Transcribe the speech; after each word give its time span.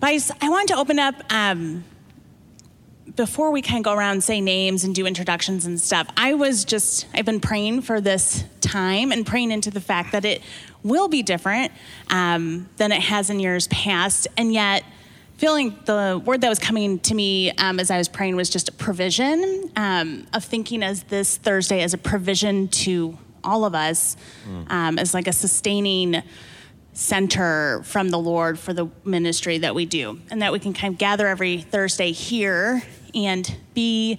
But 0.00 0.10
I, 0.10 0.46
I 0.46 0.48
wanted 0.48 0.68
to 0.68 0.76
open 0.76 0.98
up 0.98 1.14
um, 1.30 1.84
before 3.16 3.50
we 3.50 3.62
kind 3.62 3.78
of 3.78 3.84
go 3.84 3.92
around 3.92 4.12
and 4.12 4.24
say 4.24 4.40
names 4.40 4.84
and 4.84 4.94
do 4.94 5.06
introductions 5.06 5.66
and 5.66 5.80
stuff. 5.80 6.08
I 6.16 6.34
was 6.34 6.64
just, 6.64 7.06
I've 7.14 7.24
been 7.24 7.40
praying 7.40 7.82
for 7.82 8.00
this 8.00 8.44
time 8.60 9.10
and 9.10 9.26
praying 9.26 9.50
into 9.50 9.70
the 9.70 9.80
fact 9.80 10.12
that 10.12 10.24
it 10.24 10.42
will 10.84 11.08
be 11.08 11.22
different 11.22 11.72
um, 12.10 12.68
than 12.76 12.92
it 12.92 13.02
has 13.02 13.28
in 13.28 13.40
years 13.40 13.66
past. 13.68 14.28
And 14.36 14.52
yet, 14.52 14.84
feeling 15.36 15.76
the 15.84 16.20
word 16.24 16.40
that 16.42 16.48
was 16.48 16.58
coming 16.58 16.98
to 17.00 17.14
me 17.14 17.50
um, 17.52 17.80
as 17.80 17.90
I 17.90 17.98
was 17.98 18.08
praying 18.08 18.36
was 18.36 18.50
just 18.50 18.68
a 18.68 18.72
provision 18.72 19.70
um, 19.76 20.26
of 20.32 20.44
thinking 20.44 20.82
as 20.82 21.04
this 21.04 21.36
Thursday 21.36 21.82
as 21.82 21.94
a 21.94 21.98
provision 21.98 22.68
to 22.68 23.16
all 23.44 23.64
of 23.64 23.74
us 23.74 24.16
um, 24.68 24.98
as 24.98 25.14
like 25.14 25.26
a 25.26 25.32
sustaining 25.32 26.22
center 26.98 27.80
from 27.84 28.08
the 28.08 28.18
Lord 28.18 28.58
for 28.58 28.72
the 28.74 28.88
ministry 29.04 29.58
that 29.58 29.72
we 29.72 29.86
do, 29.86 30.18
and 30.32 30.42
that 30.42 30.50
we 30.50 30.58
can 30.58 30.74
kind 30.74 30.92
of 30.92 30.98
gather 30.98 31.28
every 31.28 31.58
Thursday 31.58 32.10
here 32.10 32.82
and 33.14 33.56
be 33.72 34.18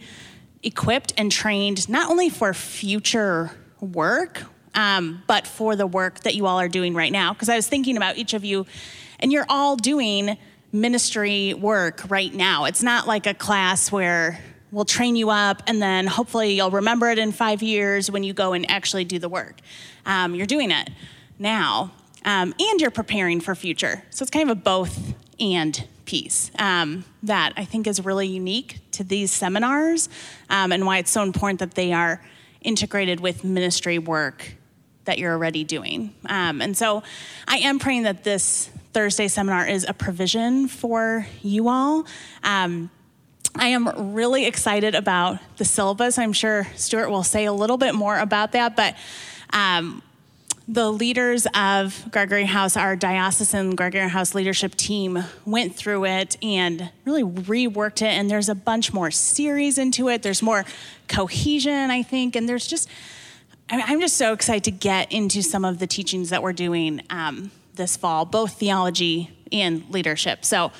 equipped 0.64 1.14
and 1.18 1.30
trained 1.30 1.90
not 1.90 2.10
only 2.10 2.30
for 2.30 2.54
future 2.54 3.52
work, 3.82 4.44
um, 4.76 5.22
but 5.28 5.46
for 5.46 5.76
the 5.76 5.86
work 5.86 6.22
that 6.22 6.36
you 6.36 6.46
all 6.46 6.58
are 6.58 6.70
doing 6.70 6.94
right 6.94 7.12
now. 7.12 7.34
Because 7.34 7.50
I 7.50 7.58
was 7.58 7.68
thinking 7.68 7.98
about 7.98 8.18
each 8.18 8.34
of 8.34 8.46
you, 8.46 8.66
and 9.20 9.30
you're 9.30 9.46
all 9.50 9.76
doing 9.76 10.38
ministry 10.72 11.54
work 11.54 12.10
right 12.10 12.34
now. 12.34 12.64
It's 12.64 12.82
not 12.82 13.06
like 13.06 13.28
a 13.28 13.34
class 13.34 13.92
where 13.92 14.40
we'll 14.72 14.86
train 14.86 15.18
you 15.18 15.32
up 15.32 15.64
and 15.68 15.82
then 15.82 16.08
hopefully 16.08 16.54
you'll 16.54 16.72
remember 16.72 17.10
it 17.10 17.18
in 17.18 17.34
five 17.34 17.62
years 17.62 18.10
when 18.10 18.24
you 18.24 18.34
go 18.34 18.54
and 18.54 18.70
actually 18.72 19.04
do 19.04 19.20
the 19.20 19.28
work. 19.28 19.58
Um, 20.06 20.36
you're 20.36 20.46
doing 20.46 20.70
it 20.70 20.92
now 21.40 21.92
um, 22.26 22.54
and 22.60 22.82
you're 22.82 22.92
preparing 22.92 23.42
for 23.42 23.56
future. 23.56 24.04
So 24.10 24.24
it's 24.24 24.32
kind 24.32 24.50
of 24.50 24.58
a 24.58 24.60
both 24.60 25.14
and 25.40 25.88
piece 26.06 26.52
um, 26.60 27.06
that 27.24 27.54
I 27.56 27.66
think 27.66 27.88
is 27.88 28.04
really 28.04 28.28
unique 28.28 28.80
to 28.92 29.04
these 29.04 29.32
seminars 29.32 30.10
um, 30.50 30.72
and 30.72 30.86
why 30.86 30.98
it's 30.98 31.12
so 31.12 31.22
important 31.24 31.60
that 31.60 31.76
they 31.76 31.94
are 31.94 32.24
integrated 32.62 33.20
with 33.20 33.44
ministry 33.44 34.00
work 34.00 34.56
that 35.06 35.18
you're 35.18 35.34
already 35.34 35.64
doing. 35.64 36.14
Um, 36.26 36.62
and 36.62 36.78
so 36.78 37.04
I 37.48 37.58
am 37.58 37.80
praying 37.80 38.04
that 38.04 38.24
this 38.24 38.70
Thursday 38.92 39.28
seminar 39.28 39.68
is 39.68 39.86
a 39.88 39.94
provision 39.94 40.68
for 40.68 41.28
you 41.42 41.70
all. 41.70 42.06
Um, 42.44 42.90
I 43.56 43.70
am 43.70 44.14
really 44.14 44.46
excited 44.46 44.96
about 44.96 45.40
the 45.58 45.66
syllabus. 45.66 46.18
I'm 46.18 46.34
sure 46.34 46.68
Stewart 46.76 47.10
will 47.10 47.24
say 47.24 47.46
a 47.46 47.54
little 47.54 47.78
bit 47.78 47.96
more 47.96 48.18
about 48.18 48.52
that, 48.54 48.76
but 48.76 48.96
um, 49.52 50.02
the 50.70 50.92
leaders 50.92 51.48
of 51.56 52.06
Gregory 52.12 52.46
House, 52.46 52.78
our 52.78 52.96
diocesan 52.96 53.76
Gregory 53.76 54.08
House 54.08 54.36
leadership 54.36 54.76
team, 54.76 55.24
went 55.44 55.76
through 55.76 56.06
it 56.06 56.38
and 56.44 56.92
really 57.06 57.24
reworked 57.24 58.04
it. 58.04 58.10
And 58.10 58.30
there's 58.30 58.50
a 58.50 58.56
bunch 58.56 58.94
more 58.94 59.10
series 59.10 59.80
into 59.80 60.10
it. 60.10 60.22
There's 60.22 60.44
more 60.44 60.66
cohesion, 61.08 61.90
I 61.90 62.04
think, 62.04 62.36
and 62.36 62.48
there's 62.48 62.68
just 62.68 62.88
I'm 63.72 64.00
just 64.00 64.18
so 64.18 64.34
excited 64.34 64.64
to 64.66 64.72
get 64.72 65.12
into 65.12 65.44
some 65.44 65.64
of 65.64 65.80
the 65.80 65.86
teachings 65.86 66.30
that 66.30 66.42
we're 66.42 66.54
doing 66.54 67.02
um, 67.10 67.52
this 67.76 67.98
fall, 67.98 68.26
both 68.26 68.54
theology 68.54 69.32
and 69.52 69.88
leadership. 69.90 70.44
So, 70.44 70.72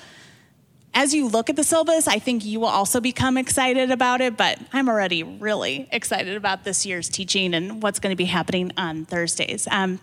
as 0.94 1.14
you 1.14 1.28
look 1.28 1.50
at 1.50 1.56
the 1.56 1.64
syllabus, 1.64 2.08
I 2.08 2.20
think 2.20 2.44
you 2.44 2.60
will 2.60 2.68
also 2.68 3.00
become 3.00 3.38
excited 3.38 3.92
about 3.92 4.22
it, 4.22 4.36
but 4.36 4.60
I'm 4.74 4.90
already 4.90 5.24
really 5.24 5.88
excited 5.92 6.36
about 6.36 6.64
this 6.64 6.86
year's 6.86 7.10
teaching 7.10 7.54
and 7.54 7.82
what's 7.82 8.00
going 8.00 8.12
to 8.12 8.18
be 8.18 8.26
happening 8.26 8.72
on 8.76 9.06
Thursdays. 9.06 9.68
Um, 9.70 10.00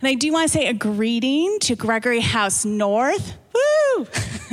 and 0.00 0.08
I 0.08 0.14
do 0.14 0.32
want 0.32 0.48
to 0.48 0.52
say 0.52 0.66
a 0.66 0.74
greeting 0.74 1.58
to 1.60 1.74
Gregory 1.74 2.20
House 2.20 2.64
North. 2.64 3.36
Woo! 3.54 4.06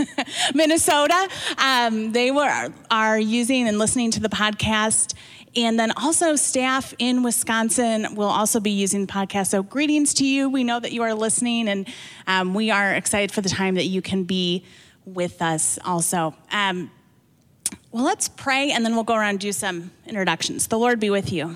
Minnesota. 0.54 1.28
Um, 1.58 2.14
they 2.14 2.32
were 2.32 2.70
are 2.90 3.20
using 3.20 3.68
and 3.68 3.78
listening 3.78 4.12
to 4.12 4.22
the 4.22 4.30
podcast. 4.30 5.14
And 5.56 5.78
then 5.80 5.92
also, 5.92 6.36
staff 6.36 6.96
in 6.98 7.22
Wisconsin 7.22 8.16
will 8.16 8.30
also 8.30 8.60
be 8.60 8.72
using 8.72 9.06
the 9.06 9.14
podcast. 9.14 9.48
So, 9.48 9.62
greetings 9.62 10.16
to 10.16 10.26
you. 10.26 10.50
We 10.50 10.64
know 10.64 10.80
that 10.80 10.92
you 10.94 11.04
are 11.04 11.14
listening, 11.14 11.68
and 11.68 11.88
um, 12.26 12.56
we 12.56 12.72
are 12.72 12.96
excited 12.96 13.32
for 13.32 13.42
the 13.42 13.50
time 13.50 13.76
that 13.76 13.86
you 13.86 14.02
can 14.02 14.24
be 14.24 14.66
with 15.06 15.42
us 15.42 15.80
also. 15.84 16.36
Um, 16.52 16.92
well, 17.92 18.04
let's 18.04 18.28
pray, 18.28 18.72
and 18.72 18.86
then 18.86 18.96
we'll 18.96 19.04
go 19.04 19.16
around 19.16 19.30
and 19.30 19.40
do 19.40 19.52
some 19.52 19.92
introductions. 20.08 20.68
The 20.68 20.80
Lord 20.80 21.00
be 21.00 21.10
with 21.10 21.32
you. 21.32 21.56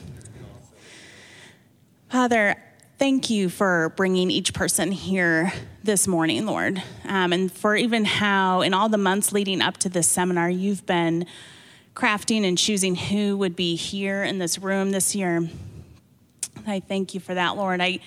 Father, 2.09 2.55
thank 2.97 3.29
you 3.29 3.49
for 3.49 3.93
bringing 3.95 4.31
each 4.31 4.53
person 4.53 4.91
here 4.91 5.51
this 5.83 6.07
morning, 6.07 6.45
Lord, 6.45 6.81
um, 7.05 7.33
and 7.33 7.51
for 7.51 7.75
even 7.75 8.05
how, 8.05 8.61
in 8.61 8.73
all 8.73 8.89
the 8.89 8.97
months 8.97 9.31
leading 9.31 9.61
up 9.61 9.77
to 9.77 9.89
this 9.89 10.07
seminar, 10.07 10.49
you've 10.49 10.85
been 10.85 11.25
crafting 11.95 12.47
and 12.47 12.57
choosing 12.57 12.95
who 12.95 13.35
would 13.37 13.55
be 13.55 13.75
here 13.75 14.23
in 14.23 14.37
this 14.37 14.59
room 14.59 14.91
this 14.91 15.15
year. 15.15 15.49
I 16.65 16.79
thank 16.79 17.13
you 17.13 17.19
for 17.19 17.33
that, 17.33 17.57
Lord. 17.57 17.81
I, 17.81 17.99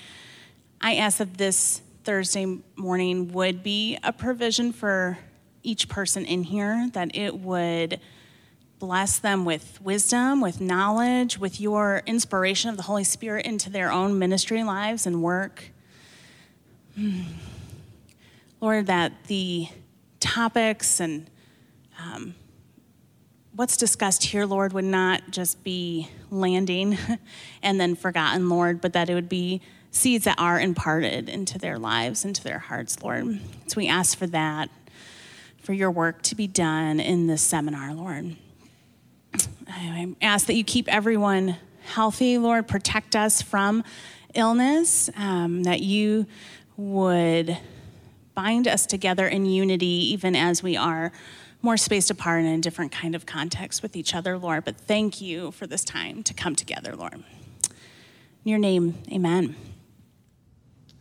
I 0.80 0.96
ask 0.96 1.18
that 1.18 1.34
this 1.34 1.80
Thursday 2.04 2.58
morning 2.76 3.32
would 3.32 3.62
be 3.62 3.98
a 4.02 4.12
provision 4.12 4.72
for 4.72 5.18
each 5.62 5.88
person 5.88 6.24
in 6.24 6.44
here, 6.44 6.88
that 6.92 7.16
it 7.16 7.38
would 7.38 8.00
bless 8.78 9.18
them 9.18 9.44
with 9.44 9.80
wisdom, 9.82 10.40
with 10.40 10.60
knowledge, 10.60 11.38
with 11.38 11.60
your 11.60 12.02
inspiration 12.06 12.70
of 12.70 12.76
the 12.76 12.84
Holy 12.84 13.04
Spirit 13.04 13.44
into 13.46 13.70
their 13.70 13.92
own 13.92 14.18
ministry 14.18 14.64
lives 14.64 15.06
and 15.06 15.22
work. 15.22 15.70
Hmm. 16.96 17.22
Lord, 18.60 18.86
that 18.86 19.12
the 19.26 19.68
topics 20.18 21.00
and 21.00 21.28
um, 21.98 22.34
what's 23.54 23.76
discussed 23.76 24.24
here, 24.24 24.46
Lord, 24.46 24.72
would 24.72 24.84
not 24.84 25.30
just 25.30 25.62
be 25.62 26.08
landing 26.30 26.96
and 27.62 27.80
then 27.80 27.94
forgotten, 27.94 28.48
Lord, 28.48 28.80
but 28.80 28.94
that 28.94 29.10
it 29.10 29.14
would 29.14 29.28
be 29.28 29.60
seeds 29.90 30.24
that 30.24 30.38
are 30.38 30.58
imparted 30.60 31.28
into 31.28 31.58
their 31.58 31.78
lives, 31.78 32.24
into 32.24 32.42
their 32.42 32.58
hearts, 32.58 33.02
Lord. 33.02 33.40
So 33.66 33.76
we 33.76 33.88
ask 33.88 34.16
for 34.16 34.26
that, 34.28 34.70
for 35.70 35.74
your 35.74 35.92
work 35.92 36.20
to 36.20 36.34
be 36.34 36.48
done 36.48 36.98
in 36.98 37.28
this 37.28 37.40
seminar, 37.40 37.94
Lord. 37.94 38.34
I 39.68 40.16
ask 40.20 40.48
that 40.48 40.54
you 40.54 40.64
keep 40.64 40.92
everyone 40.92 41.54
healthy, 41.84 42.38
Lord. 42.38 42.66
Protect 42.66 43.14
us 43.14 43.40
from 43.40 43.84
illness, 44.34 45.10
um, 45.14 45.62
that 45.62 45.80
you 45.80 46.26
would 46.76 47.56
bind 48.34 48.66
us 48.66 48.84
together 48.84 49.28
in 49.28 49.46
unity, 49.46 50.12
even 50.12 50.34
as 50.34 50.60
we 50.60 50.76
are 50.76 51.12
more 51.62 51.76
spaced 51.76 52.10
apart 52.10 52.40
and 52.40 52.48
in 52.48 52.58
a 52.58 52.60
different 52.60 52.90
kind 52.90 53.14
of 53.14 53.24
context 53.24 53.80
with 53.80 53.94
each 53.94 54.12
other, 54.12 54.36
Lord. 54.36 54.64
But 54.64 54.76
thank 54.76 55.20
you 55.20 55.52
for 55.52 55.68
this 55.68 55.84
time 55.84 56.24
to 56.24 56.34
come 56.34 56.56
together, 56.56 56.96
Lord. 56.96 57.14
In 57.14 57.22
your 58.42 58.58
name, 58.58 59.00
amen. 59.12 59.54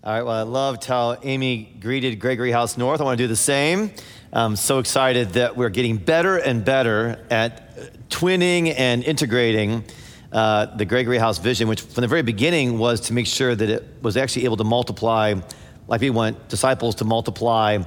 All 0.03 0.13
right, 0.13 0.21
well, 0.21 0.35
I 0.35 0.43
loved 0.43 0.85
how 0.85 1.17
Amy 1.23 1.75
greeted 1.81 2.19
Gregory 2.19 2.51
House 2.51 2.77
North. 2.77 3.01
I 3.01 3.03
want 3.03 3.17
to 3.17 3.23
do 3.23 3.27
the 3.27 3.35
same. 3.35 3.91
I'm 4.31 4.55
so 4.55 4.77
excited 4.77 5.33
that 5.33 5.57
we're 5.57 5.69
getting 5.69 5.97
better 5.97 6.37
and 6.37 6.63
better 6.63 7.25
at 7.31 8.09
twinning 8.09 8.75
and 8.77 9.03
integrating 9.03 9.83
uh, 10.31 10.67
the 10.67 10.85
Gregory 10.85 11.17
House 11.17 11.39
vision, 11.39 11.67
which 11.67 11.81
from 11.81 12.01
the 12.01 12.07
very 12.07 12.21
beginning 12.21 12.77
was 12.77 13.01
to 13.01 13.13
make 13.13 13.25
sure 13.25 13.55
that 13.55 13.67
it 13.67 13.87
was 14.03 14.17
actually 14.17 14.45
able 14.45 14.57
to 14.57 14.63
multiply, 14.63 15.33
like 15.87 16.01
we 16.01 16.11
want 16.11 16.47
disciples 16.47 16.93
to 16.95 17.05
multiply 17.05 17.79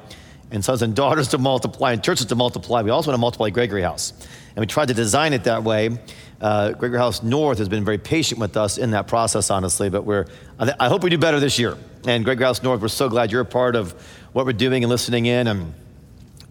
and 0.50 0.64
sons 0.64 0.82
and 0.82 0.96
daughters 0.96 1.28
to 1.28 1.38
multiply 1.38 1.92
and 1.92 2.02
churches 2.02 2.26
to 2.26 2.34
multiply. 2.34 2.82
We 2.82 2.90
also 2.90 3.10
want 3.10 3.18
to 3.18 3.20
multiply 3.20 3.50
Gregory 3.50 3.82
House. 3.82 4.12
And 4.56 4.58
we 4.58 4.66
tried 4.66 4.88
to 4.88 4.94
design 4.94 5.34
it 5.34 5.44
that 5.44 5.62
way. 5.62 5.96
Uh, 6.40 6.72
Gregory 6.72 6.98
House 6.98 7.22
North 7.22 7.58
has 7.58 7.68
been 7.68 7.84
very 7.84 7.98
patient 7.98 8.40
with 8.40 8.56
us 8.56 8.78
in 8.78 8.90
that 8.90 9.06
process, 9.06 9.48
honestly, 9.48 9.90
but 9.90 10.02
we're, 10.02 10.26
I, 10.58 10.64
th- 10.64 10.76
I 10.80 10.88
hope 10.88 11.04
we 11.04 11.10
do 11.10 11.18
better 11.18 11.38
this 11.38 11.56
year. 11.56 11.76
And 12.04 12.24
Gregory 12.24 12.46
House 12.46 12.64
North, 12.64 12.80
we're 12.80 12.88
so 12.88 13.08
glad 13.08 13.30
you're 13.30 13.42
a 13.42 13.44
part 13.44 13.76
of 13.76 13.92
what 14.32 14.44
we're 14.44 14.52
doing 14.52 14.82
and 14.82 14.90
listening 14.90 15.26
in. 15.26 15.46
And 15.46 15.72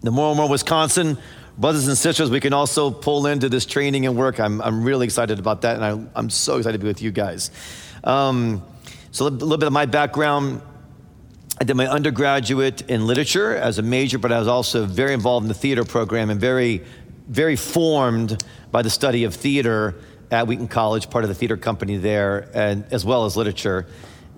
the 0.02 0.10
more 0.10 0.28
and 0.30 0.36
more 0.36 0.48
Wisconsin 0.48 1.18
brothers 1.58 1.86
and 1.86 1.96
sisters 1.96 2.30
we 2.30 2.40
can 2.40 2.52
also 2.52 2.90
pull 2.90 3.26
into 3.26 3.48
this 3.48 3.66
training 3.66 4.06
and 4.06 4.16
work, 4.16 4.40
I'm, 4.40 4.60
I'm 4.62 4.84
really 4.84 5.04
excited 5.04 5.38
about 5.38 5.62
that. 5.62 5.76
And 5.76 5.84
I, 5.84 6.18
I'm 6.18 6.30
so 6.30 6.56
excited 6.56 6.78
to 6.78 6.82
be 6.82 6.88
with 6.88 7.02
you 7.02 7.10
guys. 7.10 7.50
Um, 8.04 8.62
so, 9.10 9.26
a 9.26 9.28
little 9.28 9.58
bit 9.58 9.66
of 9.66 9.72
my 9.72 9.86
background. 9.86 10.62
I 11.60 11.64
did 11.64 11.76
my 11.76 11.86
undergraduate 11.86 12.90
in 12.90 13.06
literature 13.06 13.54
as 13.54 13.78
a 13.78 13.82
major, 13.82 14.18
but 14.18 14.32
I 14.32 14.38
was 14.38 14.48
also 14.48 14.86
very 14.86 15.12
involved 15.12 15.44
in 15.44 15.48
the 15.48 15.54
theater 15.54 15.84
program 15.84 16.30
and 16.30 16.40
very, 16.40 16.82
very 17.28 17.54
formed 17.54 18.42
by 18.72 18.82
the 18.82 18.90
study 18.90 19.24
of 19.24 19.34
theater 19.34 19.94
at 20.30 20.46
Wheaton 20.46 20.66
College, 20.66 21.10
part 21.10 21.24
of 21.24 21.28
the 21.28 21.34
theater 21.34 21.58
company 21.58 21.98
there, 21.98 22.50
and 22.54 22.84
as 22.90 23.04
well 23.04 23.26
as 23.26 23.36
literature. 23.36 23.86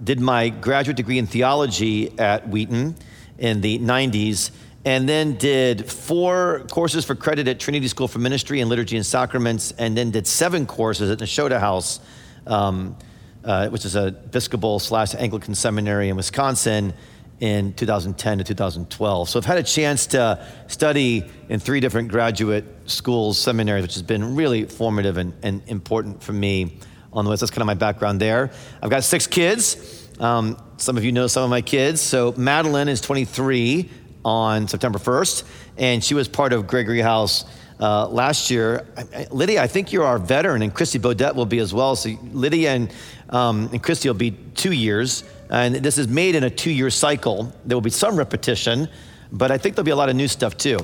Did 0.03 0.21
my 0.21 0.49
graduate 0.49 0.97
degree 0.97 1.19
in 1.19 1.27
theology 1.27 2.19
at 2.19 2.49
Wheaton 2.49 2.97
in 3.39 3.61
the 3.61 3.79
90s, 3.79 4.51
and 4.85 5.09
then 5.09 5.35
did 5.35 5.91
four 5.91 6.67
courses 6.71 7.05
for 7.05 7.15
credit 7.15 7.49
at 7.49 7.59
Trinity 7.59 7.89
School 7.89 8.09
for 8.09 8.19
Ministry 8.19 8.61
and 8.61 8.69
Liturgy 8.69 8.97
and 8.97 9.07
Sacraments, 9.07 9.73
and 9.79 9.97
then 9.97 10.11
did 10.11 10.27
seven 10.27 10.67
courses 10.67 11.11
at 11.11 11.19
Nashotah 11.19 11.61
House. 11.61 12.01
Um, 12.47 12.97
uh, 13.45 13.69
which 13.69 13.85
is 13.85 13.95
a 13.95 14.07
Episcopal 14.07 14.79
slash 14.79 15.15
Anglican 15.15 15.55
seminary 15.55 16.09
in 16.09 16.17
Wisconsin, 16.17 16.95
in 17.41 17.73
2010 17.75 18.39
to 18.39 18.45
2012. 18.45 19.29
So 19.29 19.39
I've 19.39 19.45
had 19.45 19.59
a 19.59 19.63
chance 19.63 20.07
to 20.09 20.47
study 20.67 21.25
in 21.49 21.61
three 21.61 21.81
different 21.81 22.09
graduate 22.09 22.65
schools, 22.87 23.39
seminaries, 23.39 23.83
which 23.83 23.95
has 23.95 24.03
been 24.03 24.37
really 24.37 24.65
formative 24.65 25.17
and, 25.17 25.35
and 25.43 25.63
important 25.67 26.23
for 26.23 26.33
me 26.33 26.79
on 27.13 27.25
the 27.25 27.31
West. 27.31 27.41
That's 27.41 27.51
kind 27.51 27.63
of 27.63 27.67
my 27.67 27.75
background 27.75 28.21
there. 28.21 28.51
I've 28.83 28.91
got 28.91 29.05
six 29.05 29.27
kids. 29.27 30.09
Um, 30.21 30.57
some 30.77 30.97
of 30.97 31.05
you 31.05 31.13
know 31.13 31.27
some 31.27 31.43
of 31.43 31.51
my 31.51 31.61
kids. 31.61 32.01
So 32.01 32.33
Madeline 32.37 32.89
is 32.89 33.01
23 33.01 33.91
on 34.25 34.69
September 34.69 34.99
1st, 34.99 35.45
and 35.77 36.03
she 36.03 36.15
was 36.15 36.29
part 36.29 36.53
of 36.53 36.67
Gregory 36.67 37.01
House 37.01 37.45
uh, 37.81 38.09
last 38.09 38.51
year. 38.51 38.87
Lydia, 39.31 39.63
I 39.63 39.67
think 39.67 39.93
you're 39.93 40.05
our 40.05 40.19
veteran, 40.19 40.63
and 40.63 40.73
Christy 40.73 40.99
Bodette 40.99 41.35
will 41.35 41.47
be 41.47 41.59
as 41.59 41.75
well. 41.75 41.97
So 41.97 42.11
Lydia 42.33 42.73
and, 42.73 42.93
um, 43.31 43.69
and 43.73 43.83
Christy 43.83 44.09
will 44.09 44.15
be 44.15 44.31
two 44.55 44.73
years, 44.73 45.25
and 45.51 45.75
this 45.77 45.99
is 45.99 46.09
made 46.09 46.35
in 46.35 46.45
a 46.45 46.51
two 46.51 46.71
year 46.71 46.91
cycle. 46.91 47.53
There 47.65 47.77
will 47.77 47.83
be 47.83 47.91
some 47.91 48.17
repetition, 48.17 48.89
but 49.33 49.51
I 49.51 49.59
think 49.59 49.75
there'll 49.75 49.85
be 49.85 49.91
a 49.91 49.97
lot 49.97 50.09
of 50.09 50.17
new 50.17 50.29
stuff 50.29 50.57
too. 50.57 50.79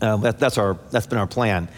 Uh, 0.00 0.16
that, 0.18 0.38
that's, 0.38 0.58
our, 0.58 0.76
that's 0.90 1.06
been 1.06 1.18
our 1.18 1.26
plan. 1.26 1.68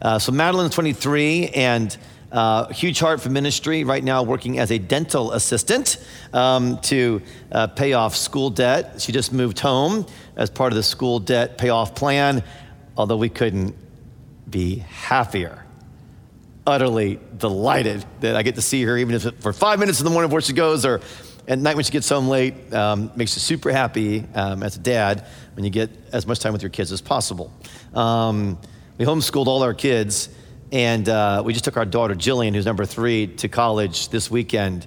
Uh, 0.00 0.18
so 0.18 0.32
Madeline's 0.32 0.74
23, 0.74 1.48
and 1.48 1.96
uh, 2.32 2.68
huge 2.72 2.98
heart 2.98 3.20
for 3.20 3.30
ministry 3.30 3.84
right 3.84 4.02
now, 4.02 4.22
working 4.22 4.58
as 4.58 4.70
a 4.70 4.78
dental 4.78 5.32
assistant 5.32 6.04
um, 6.32 6.78
to 6.80 7.22
uh, 7.52 7.66
pay 7.68 7.92
off 7.92 8.16
school 8.16 8.50
debt. 8.50 9.00
She 9.00 9.12
just 9.12 9.32
moved 9.32 9.60
home 9.60 10.06
as 10.36 10.50
part 10.50 10.72
of 10.72 10.76
the 10.76 10.82
school 10.82 11.18
debt 11.18 11.58
payoff 11.58 11.94
plan 11.94 12.42
although 12.96 13.16
we 13.16 13.28
couldn't 13.28 13.74
be 14.48 14.76
happier. 14.76 15.64
Utterly 16.66 17.20
delighted 17.36 18.04
that 18.20 18.34
I 18.34 18.42
get 18.42 18.56
to 18.56 18.62
see 18.62 18.82
her, 18.84 18.96
even 18.96 19.14
if 19.14 19.22
for 19.40 19.52
five 19.52 19.78
minutes 19.78 20.00
in 20.00 20.04
the 20.04 20.10
morning 20.10 20.28
before 20.28 20.40
she 20.40 20.52
goes, 20.52 20.84
or 20.84 21.00
at 21.46 21.58
night 21.58 21.76
when 21.76 21.84
she 21.84 21.92
gets 21.92 22.08
home 22.08 22.28
late. 22.28 22.72
Um, 22.72 23.12
makes 23.14 23.36
you 23.36 23.40
super 23.40 23.70
happy 23.70 24.24
um, 24.34 24.62
as 24.62 24.76
a 24.76 24.80
dad 24.80 25.26
when 25.54 25.64
you 25.64 25.70
get 25.70 25.90
as 26.12 26.26
much 26.26 26.40
time 26.40 26.52
with 26.52 26.62
your 26.62 26.70
kids 26.70 26.90
as 26.90 27.00
possible. 27.00 27.52
Um, 27.94 28.58
we 28.98 29.04
homeschooled 29.04 29.46
all 29.46 29.62
our 29.62 29.74
kids, 29.74 30.28
and 30.72 31.08
uh, 31.08 31.42
we 31.44 31.52
just 31.52 31.64
took 31.64 31.76
our 31.76 31.84
daughter 31.84 32.14
Jillian, 32.14 32.54
who's 32.54 32.66
number 32.66 32.84
three, 32.84 33.26
to 33.28 33.48
college 33.48 34.08
this 34.08 34.30
weekend. 34.30 34.86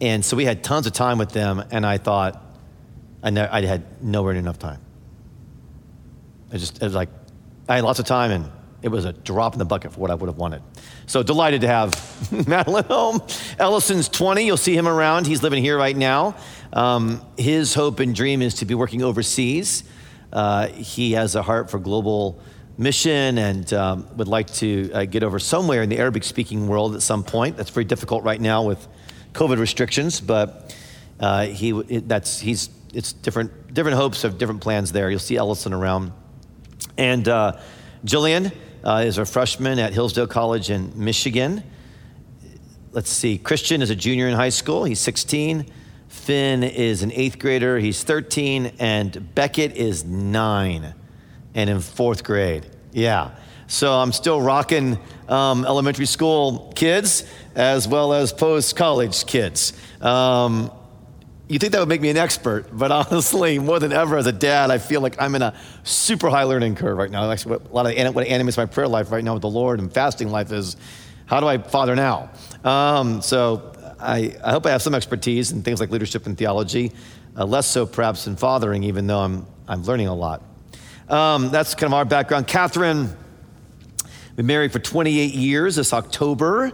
And 0.00 0.24
so 0.24 0.36
we 0.36 0.44
had 0.44 0.64
tons 0.64 0.86
of 0.86 0.92
time 0.92 1.18
with 1.18 1.30
them, 1.30 1.62
and 1.70 1.86
I 1.86 1.98
thought 1.98 2.42
I, 3.22 3.30
ne- 3.30 3.48
I 3.48 3.64
had 3.64 4.02
nowhere 4.02 4.34
near 4.34 4.40
enough 4.40 4.58
time. 4.58 4.80
I 6.52 6.58
just, 6.58 6.76
it 6.76 6.84
was 6.84 6.94
like, 6.94 7.08
I 7.68 7.76
had 7.76 7.84
lots 7.84 7.98
of 7.98 8.06
time 8.06 8.30
and 8.30 8.50
it 8.82 8.88
was 8.88 9.06
a 9.06 9.14
drop 9.14 9.54
in 9.54 9.58
the 9.58 9.64
bucket 9.64 9.94
for 9.94 10.00
what 10.00 10.10
I 10.10 10.14
would 10.14 10.28
have 10.28 10.36
wanted. 10.36 10.62
So 11.06 11.22
delighted 11.22 11.62
to 11.62 11.68
have 11.68 12.46
Madeline 12.46 12.84
home. 12.84 13.22
Ellison's 13.58 14.10
20. 14.10 14.44
You'll 14.44 14.58
see 14.58 14.76
him 14.76 14.86
around. 14.86 15.26
He's 15.26 15.42
living 15.42 15.64
here 15.64 15.78
right 15.78 15.96
now. 15.96 16.36
Um, 16.72 17.22
his 17.38 17.72
hope 17.72 17.98
and 18.00 18.14
dream 18.14 18.42
is 18.42 18.54
to 18.56 18.66
be 18.66 18.74
working 18.74 19.02
overseas. 19.02 19.84
Uh, 20.30 20.66
he 20.68 21.12
has 21.12 21.34
a 21.34 21.42
heart 21.42 21.70
for 21.70 21.78
global 21.78 22.38
mission 22.76 23.38
and 23.38 23.72
um, 23.72 24.06
would 24.16 24.28
like 24.28 24.52
to 24.54 24.90
uh, 24.92 25.04
get 25.04 25.22
over 25.22 25.38
somewhere 25.38 25.82
in 25.82 25.88
the 25.88 25.98
Arabic 25.98 26.24
speaking 26.24 26.66
world 26.66 26.94
at 26.94 27.02
some 27.02 27.22
point. 27.22 27.56
That's 27.56 27.70
very 27.70 27.84
difficult 27.84 28.24
right 28.24 28.40
now 28.40 28.64
with 28.64 28.86
COVID 29.32 29.58
restrictions, 29.58 30.20
but 30.20 30.74
uh, 31.20 31.46
he, 31.46 31.70
it, 31.88 32.08
that's, 32.08 32.40
he's, 32.40 32.70
it's 32.92 33.12
different, 33.12 33.72
different 33.72 33.96
hopes 33.96 34.24
of 34.24 34.38
different 34.38 34.60
plans 34.60 34.92
there. 34.92 35.10
You'll 35.10 35.20
see 35.20 35.36
Ellison 35.36 35.72
around. 35.72 36.12
And 36.98 37.28
uh, 37.28 37.58
Jillian 38.04 38.52
uh, 38.82 39.04
is 39.06 39.18
a 39.18 39.24
freshman 39.24 39.78
at 39.78 39.92
Hillsdale 39.92 40.26
College 40.26 40.70
in 40.70 40.92
Michigan. 40.96 41.62
Let's 42.92 43.10
see, 43.10 43.38
Christian 43.38 43.82
is 43.82 43.90
a 43.90 43.96
junior 43.96 44.28
in 44.28 44.34
high 44.34 44.50
school. 44.50 44.84
He's 44.84 45.00
16. 45.00 45.66
Finn 46.08 46.62
is 46.62 47.02
an 47.02 47.10
eighth 47.12 47.40
grader. 47.40 47.78
He's 47.78 48.04
13. 48.04 48.72
And 48.78 49.34
Beckett 49.34 49.76
is 49.76 50.04
nine 50.04 50.94
and 51.54 51.70
in 51.70 51.80
fourth 51.80 52.24
grade. 52.24 52.66
Yeah. 52.92 53.30
So 53.66 53.92
I'm 53.92 54.12
still 54.12 54.40
rocking 54.40 54.98
um, 55.28 55.64
elementary 55.64 56.06
school 56.06 56.72
kids 56.74 57.24
as 57.54 57.88
well 57.88 58.12
as 58.12 58.32
post 58.32 58.76
college 58.76 59.26
kids. 59.26 59.72
Um, 60.00 60.70
you 61.48 61.58
think 61.58 61.72
that 61.72 61.78
would 61.78 61.88
make 61.88 62.00
me 62.00 62.10
an 62.10 62.16
expert, 62.16 62.66
but 62.72 62.90
honestly, 63.12 63.58
more 63.58 63.78
than 63.78 63.92
ever 63.92 64.16
as 64.16 64.26
a 64.26 64.32
dad, 64.32 64.70
I 64.70 64.78
feel 64.78 65.00
like 65.00 65.20
I'm 65.20 65.34
in 65.34 65.42
a 65.42 65.54
super 65.82 66.30
high 66.30 66.44
learning 66.44 66.74
curve 66.74 66.96
right 66.96 67.10
now. 67.10 67.30
Actually, 67.30 67.58
what, 67.58 67.70
a 67.70 67.74
lot 67.74 67.98
of 67.98 68.14
what 68.14 68.26
animates 68.26 68.56
my 68.56 68.66
prayer 68.66 68.88
life 68.88 69.10
right 69.10 69.24
now 69.24 69.34
with 69.34 69.42
the 69.42 69.50
Lord 69.50 69.78
and 69.78 69.92
fasting 69.92 70.30
life 70.30 70.52
is 70.52 70.76
how 71.26 71.40
do 71.40 71.46
I 71.46 71.58
father 71.58 71.94
now? 71.94 72.30
Um, 72.64 73.22
so 73.22 73.72
I, 73.98 74.36
I, 74.44 74.52
hope 74.52 74.66
I 74.66 74.70
have 74.70 74.82
some 74.82 74.94
expertise 74.94 75.52
in 75.52 75.62
things 75.62 75.80
like 75.80 75.90
leadership 75.90 76.26
and 76.26 76.36
theology, 76.36 76.92
uh, 77.36 77.44
less 77.44 77.66
so 77.66 77.86
perhaps 77.86 78.26
in 78.26 78.36
fathering, 78.36 78.84
even 78.84 79.06
though 79.06 79.20
I'm, 79.20 79.46
I'm 79.66 79.82
learning 79.84 80.08
a 80.08 80.14
lot. 80.14 80.42
Um, 81.08 81.50
that's 81.50 81.74
kind 81.74 81.92
of 81.92 81.94
our 81.94 82.06
background. 82.06 82.46
Catherine, 82.46 83.14
been 84.36 84.46
married 84.46 84.72
for 84.72 84.78
28 84.78 85.34
years 85.34 85.76
this 85.76 85.92
October. 85.92 86.72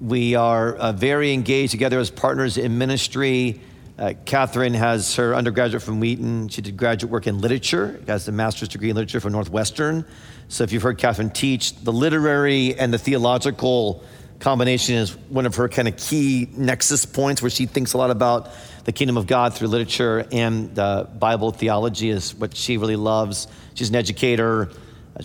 We 0.00 0.34
are 0.34 0.74
uh, 0.74 0.92
very 0.92 1.32
engaged 1.32 1.70
together 1.70 2.00
as 2.00 2.10
partners 2.10 2.58
in 2.58 2.78
ministry. 2.78 3.60
Uh, 3.96 4.14
Catherine 4.24 4.74
has 4.74 5.14
her 5.14 5.36
undergraduate 5.36 5.84
from 5.84 6.00
Wheaton. 6.00 6.48
She 6.48 6.62
did 6.62 6.76
graduate 6.76 7.12
work 7.12 7.28
in 7.28 7.40
literature, 7.40 8.00
has 8.08 8.26
a 8.26 8.32
master's 8.32 8.68
degree 8.68 8.90
in 8.90 8.96
literature 8.96 9.20
from 9.20 9.32
Northwestern. 9.32 10.04
So 10.48 10.64
if 10.64 10.72
you've 10.72 10.82
heard 10.82 10.98
Catherine 10.98 11.30
teach, 11.30 11.76
the 11.76 11.92
literary 11.92 12.76
and 12.76 12.92
the 12.92 12.98
theological 12.98 14.02
combination 14.40 14.94
is 14.94 15.16
one 15.28 15.46
of 15.46 15.56
her 15.56 15.68
kind 15.68 15.88
of 15.88 15.96
key 15.96 16.48
nexus 16.52 17.04
points 17.04 17.42
where 17.42 17.50
she 17.50 17.66
thinks 17.66 17.92
a 17.92 17.98
lot 17.98 18.10
about 18.10 18.50
the 18.84 18.92
kingdom 18.92 19.16
of 19.16 19.26
God 19.26 19.54
through 19.54 19.68
literature 19.68 20.26
and 20.30 20.78
uh, 20.78 21.04
Bible 21.04 21.50
theology 21.50 22.10
is 22.10 22.34
what 22.34 22.56
she 22.56 22.76
really 22.76 22.96
loves. 22.96 23.48
She's 23.74 23.90
an 23.90 23.96
educator, 23.96 24.70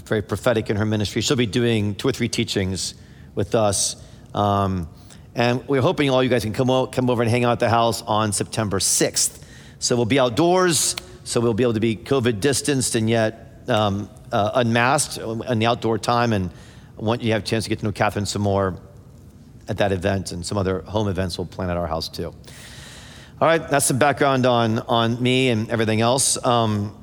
very 0.05 0.21
prophetic 0.21 0.69
in 0.69 0.77
her 0.77 0.85
ministry. 0.85 1.21
She'll 1.21 1.37
be 1.37 1.45
doing 1.45 1.95
two 1.95 2.07
or 2.07 2.11
three 2.11 2.27
teachings 2.27 2.95
with 3.35 3.55
us. 3.55 3.95
Um, 4.33 4.89
and 5.35 5.67
we're 5.67 5.81
hoping 5.81 6.09
all 6.09 6.23
you 6.23 6.29
guys 6.29 6.43
can 6.43 6.53
come, 6.53 6.69
o- 6.69 6.87
come 6.87 7.09
over 7.09 7.21
and 7.21 7.29
hang 7.29 7.43
out 7.43 7.53
at 7.53 7.59
the 7.59 7.69
house 7.69 8.01
on 8.03 8.33
September 8.33 8.79
6th. 8.79 9.43
So 9.79 9.95
we'll 9.95 10.05
be 10.05 10.19
outdoors, 10.19 10.95
so 11.23 11.39
we'll 11.39 11.53
be 11.53 11.63
able 11.63 11.73
to 11.73 11.79
be 11.79 11.95
COVID 11.95 12.39
distanced 12.39 12.95
and 12.95 13.09
yet 13.09 13.63
um, 13.67 14.09
uh, 14.31 14.51
unmasked 14.55 15.17
in 15.17 15.59
the 15.59 15.65
outdoor 15.65 15.97
time. 15.99 16.33
And 16.33 16.49
I 16.97 17.01
want 17.01 17.21
you 17.21 17.27
to 17.27 17.33
have 17.33 17.43
a 17.43 17.45
chance 17.45 17.65
to 17.65 17.69
get 17.69 17.79
to 17.79 17.85
know 17.85 17.91
Catherine 17.91 18.25
some 18.25 18.41
more 18.41 18.79
at 19.67 19.77
that 19.77 19.91
event 19.91 20.31
and 20.31 20.45
some 20.45 20.57
other 20.57 20.81
home 20.81 21.07
events 21.07 21.37
we'll 21.37 21.47
plan 21.47 21.69
at 21.69 21.77
our 21.77 21.87
house 21.87 22.09
too. 22.09 22.33
All 23.41 23.47
right, 23.47 23.69
that's 23.69 23.85
some 23.87 23.97
background 23.97 24.45
on, 24.45 24.79
on 24.79 25.21
me 25.21 25.49
and 25.49 25.69
everything 25.69 26.01
else. 26.01 26.43
Um, 26.45 26.95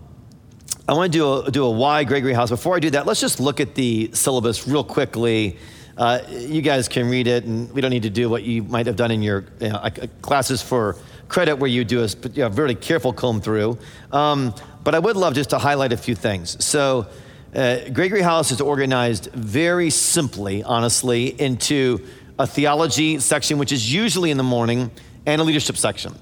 I 0.88 0.94
want 0.94 1.12
to 1.12 1.18
do 1.18 1.46
a, 1.46 1.50
do 1.50 1.64
a 1.64 1.70
why 1.70 2.04
Gregory 2.04 2.32
House. 2.32 2.50
Before 2.50 2.74
I 2.74 2.80
do 2.80 2.90
that, 2.90 3.06
let's 3.06 3.20
just 3.20 3.40
look 3.40 3.60
at 3.60 3.74
the 3.74 4.10
syllabus 4.12 4.66
real 4.66 4.82
quickly. 4.82 5.58
Uh, 5.96 6.20
you 6.28 6.62
guys 6.62 6.88
can 6.88 7.08
read 7.08 7.26
it, 7.26 7.44
and 7.44 7.70
we 7.72 7.80
don't 7.80 7.90
need 7.90 8.04
to 8.04 8.10
do 8.10 8.30
what 8.30 8.42
you 8.42 8.62
might 8.62 8.86
have 8.86 8.96
done 8.96 9.10
in 9.10 9.22
your 9.22 9.44
you 9.60 9.68
know, 9.68 9.86
classes 10.22 10.62
for 10.62 10.96
credit, 11.28 11.56
where 11.56 11.70
you 11.70 11.84
do 11.84 12.02
a 12.02 12.08
you 12.32 12.42
know, 12.42 12.48
very 12.48 12.74
careful 12.74 13.12
comb 13.12 13.40
through. 13.40 13.78
Um, 14.10 14.54
but 14.82 14.94
I 14.94 14.98
would 14.98 15.16
love 15.16 15.34
just 15.34 15.50
to 15.50 15.58
highlight 15.58 15.92
a 15.92 15.96
few 15.96 16.14
things. 16.14 16.64
So, 16.64 17.06
uh, 17.54 17.88
Gregory 17.92 18.22
House 18.22 18.50
is 18.50 18.60
organized 18.60 19.26
very 19.32 19.90
simply, 19.90 20.62
honestly, 20.62 21.40
into 21.40 22.06
a 22.40 22.46
theology 22.46 23.18
section, 23.18 23.58
which 23.58 23.70
is 23.70 23.92
usually 23.92 24.30
in 24.30 24.38
the 24.38 24.42
morning, 24.42 24.90
and 25.26 25.42
a 25.42 25.44
leadership 25.44 25.76
section. 25.76 26.14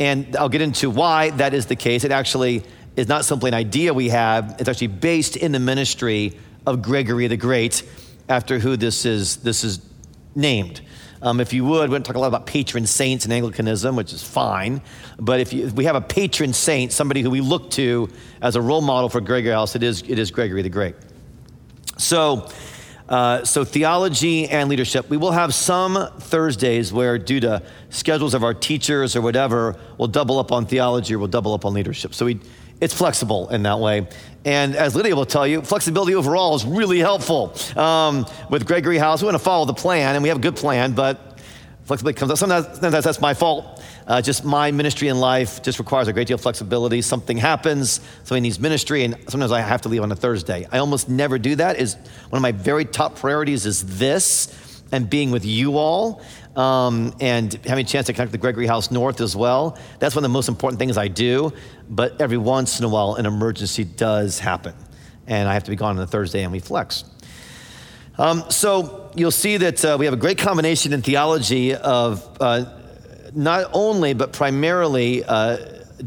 And 0.00 0.34
I'll 0.34 0.48
get 0.48 0.62
into 0.62 0.88
why 0.88 1.28
that 1.30 1.52
is 1.52 1.66
the 1.66 1.76
case. 1.76 2.04
It 2.04 2.10
actually 2.10 2.64
is 2.96 3.06
not 3.06 3.26
simply 3.26 3.48
an 3.48 3.54
idea 3.54 3.92
we 3.92 4.08
have, 4.08 4.56
it's 4.58 4.68
actually 4.68 4.86
based 4.86 5.36
in 5.36 5.52
the 5.52 5.58
ministry 5.58 6.38
of 6.66 6.80
Gregory 6.80 7.26
the 7.26 7.36
Great 7.36 7.82
after 8.30 8.58
who 8.58 8.78
this 8.78 9.04
is, 9.04 9.36
this 9.38 9.62
is 9.62 9.80
named. 10.34 10.80
Um, 11.20 11.38
if 11.38 11.52
you 11.52 11.66
would, 11.66 11.90
we 11.90 11.94
don't 11.94 12.02
talk 12.02 12.16
a 12.16 12.18
lot 12.18 12.28
about 12.28 12.46
patron 12.46 12.86
saints 12.86 13.26
in 13.26 13.32
Anglicanism, 13.32 13.94
which 13.94 14.14
is 14.14 14.22
fine. 14.22 14.80
But 15.18 15.40
if, 15.40 15.52
you, 15.52 15.66
if, 15.66 15.74
we 15.74 15.84
have 15.84 15.96
a 15.96 16.00
patron 16.00 16.54
saint, 16.54 16.92
somebody 16.92 17.20
who 17.20 17.28
we 17.28 17.42
look 17.42 17.70
to 17.72 18.08
as 18.40 18.56
a 18.56 18.62
role 18.62 18.80
model 18.80 19.10
for 19.10 19.20
Gregory 19.20 19.52
House, 19.52 19.76
it 19.76 19.82
is, 19.82 20.02
it 20.02 20.18
is 20.18 20.30
Gregory 20.30 20.62
the 20.62 20.70
Great. 20.70 20.94
So, 21.98 22.48
uh, 23.08 23.44
so 23.44 23.64
theology 23.64 24.48
and 24.48 24.68
leadership. 24.68 25.08
We 25.08 25.16
will 25.16 25.32
have 25.32 25.54
some 25.54 26.10
Thursdays 26.18 26.92
where, 26.92 27.18
due 27.18 27.40
to 27.40 27.62
schedules 27.90 28.34
of 28.34 28.44
our 28.44 28.54
teachers 28.54 29.16
or 29.16 29.22
whatever, 29.22 29.76
we'll 29.96 30.08
double 30.08 30.38
up 30.38 30.52
on 30.52 30.66
theology 30.66 31.14
or 31.14 31.18
we'll 31.18 31.28
double 31.28 31.54
up 31.54 31.64
on 31.64 31.72
leadership. 31.72 32.14
So 32.14 32.26
we, 32.26 32.40
it's 32.80 32.94
flexible 32.94 33.48
in 33.48 33.62
that 33.62 33.78
way. 33.78 34.06
And 34.44 34.76
as 34.76 34.94
Lydia 34.94 35.16
will 35.16 35.26
tell 35.26 35.46
you, 35.46 35.62
flexibility 35.62 36.14
overall 36.14 36.54
is 36.54 36.64
really 36.64 36.98
helpful. 36.98 37.54
Um, 37.76 38.26
with 38.50 38.66
Gregory 38.66 38.98
House, 38.98 39.22
we 39.22 39.26
want 39.26 39.36
to 39.36 39.42
follow 39.42 39.64
the 39.64 39.74
plan, 39.74 40.14
and 40.14 40.22
we 40.22 40.28
have 40.28 40.38
a 40.38 40.42
good 40.42 40.56
plan, 40.56 40.92
but 40.92 41.40
flexibility 41.84 42.18
comes 42.18 42.30
up. 42.30 42.38
Sometimes, 42.38 42.66
sometimes 42.78 43.04
that's 43.04 43.20
my 43.20 43.34
fault. 43.34 43.82
Uh, 44.08 44.22
just 44.22 44.42
my 44.42 44.70
ministry 44.70 45.08
in 45.08 45.20
life 45.20 45.62
just 45.62 45.78
requires 45.78 46.08
a 46.08 46.12
great 46.14 46.26
deal 46.26 46.36
of 46.36 46.40
flexibility. 46.40 47.02
Something 47.02 47.36
happens, 47.36 48.00
somebody 48.24 48.40
needs 48.40 48.58
ministry, 48.58 49.04
and 49.04 49.16
sometimes 49.28 49.52
I 49.52 49.60
have 49.60 49.82
to 49.82 49.90
leave 49.90 50.02
on 50.02 50.10
a 50.10 50.16
Thursday. 50.16 50.66
I 50.72 50.78
almost 50.78 51.10
never 51.10 51.38
do 51.38 51.54
that. 51.56 51.78
Is 51.78 51.94
one 52.30 52.38
of 52.38 52.42
my 52.42 52.52
very 52.52 52.86
top 52.86 53.16
priorities 53.16 53.66
is 53.66 53.98
this 53.98 54.82
and 54.92 55.10
being 55.10 55.30
with 55.30 55.44
you 55.44 55.76
all 55.76 56.22
um, 56.56 57.14
and 57.20 57.52
having 57.66 57.84
a 57.84 57.88
chance 57.88 58.06
to 58.06 58.14
connect 58.14 58.32
with 58.32 58.40
Gregory 58.40 58.66
House 58.66 58.90
North 58.90 59.20
as 59.20 59.36
well. 59.36 59.78
That's 59.98 60.14
one 60.14 60.24
of 60.24 60.30
the 60.30 60.32
most 60.32 60.48
important 60.48 60.78
things 60.78 60.96
I 60.96 61.08
do. 61.08 61.52
But 61.90 62.18
every 62.18 62.38
once 62.38 62.78
in 62.78 62.86
a 62.86 62.88
while, 62.88 63.16
an 63.16 63.26
emergency 63.26 63.84
does 63.84 64.38
happen. 64.38 64.74
And 65.26 65.46
I 65.46 65.52
have 65.52 65.64
to 65.64 65.70
be 65.70 65.76
gone 65.76 65.98
on 65.98 66.02
a 66.02 66.06
Thursday 66.06 66.42
and 66.42 66.50
we 66.50 66.60
flex. 66.60 67.04
Um, 68.16 68.44
so 68.48 69.12
you'll 69.14 69.30
see 69.30 69.58
that 69.58 69.84
uh, 69.84 69.96
we 69.98 70.06
have 70.06 70.14
a 70.14 70.18
great 70.18 70.38
combination 70.38 70.94
in 70.94 71.02
theology 71.02 71.74
of 71.74 72.26
uh, 72.40 72.77
not 73.38 73.70
only, 73.72 74.14
but 74.14 74.32
primarily 74.32 75.22
uh, 75.22 75.58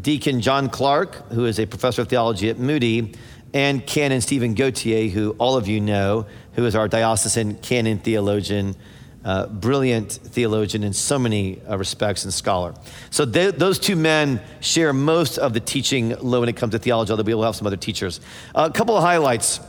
Deacon 0.02 0.42
John 0.42 0.70
Clark, 0.70 1.32
who 1.32 1.46
is 1.46 1.62
a 1.62 1.66
professor 1.66 2.02
of 2.02 2.10
theology 2.10 2.50
at 2.50 2.60
Moody, 2.60 3.14
and 3.54 3.88
Canon 3.88 4.20
Stephen 4.20 4.54
Gautier, 4.54 5.10
who 5.10 5.32
all 5.40 5.56
of 5.56 5.66
you 5.66 5.80
know, 5.80 6.26
who 6.54 6.66
is 6.66 6.76
our 6.76 6.90
diocesan 6.90 7.56
canon 7.56 8.00
theologian, 8.00 8.76
uh, 9.24 9.48
brilliant 9.48 10.12
theologian 10.12 10.84
in 10.84 10.92
so 10.92 11.18
many 11.18 11.62
uh, 11.70 11.78
respects 11.78 12.26
and 12.26 12.34
scholar. 12.34 12.74
So 13.12 13.24
they, 13.24 13.52
those 13.52 13.80
two 13.80 13.96
men 13.96 14.42
share 14.60 14.92
most 14.92 15.38
of 15.38 15.54
the 15.54 15.62
teaching 15.62 16.12
when 16.12 16.50
it 16.50 16.58
comes 16.58 16.74
to 16.74 16.80
theology, 16.80 17.12
although 17.12 17.24
we 17.24 17.34
will 17.34 17.44
have 17.44 17.56
some 17.56 17.68
other 17.68 17.78
teachers. 17.78 18.20
Uh, 18.54 18.70
a 18.70 18.78
couple 18.78 18.98
of 18.98 19.04
highlights. 19.04 19.62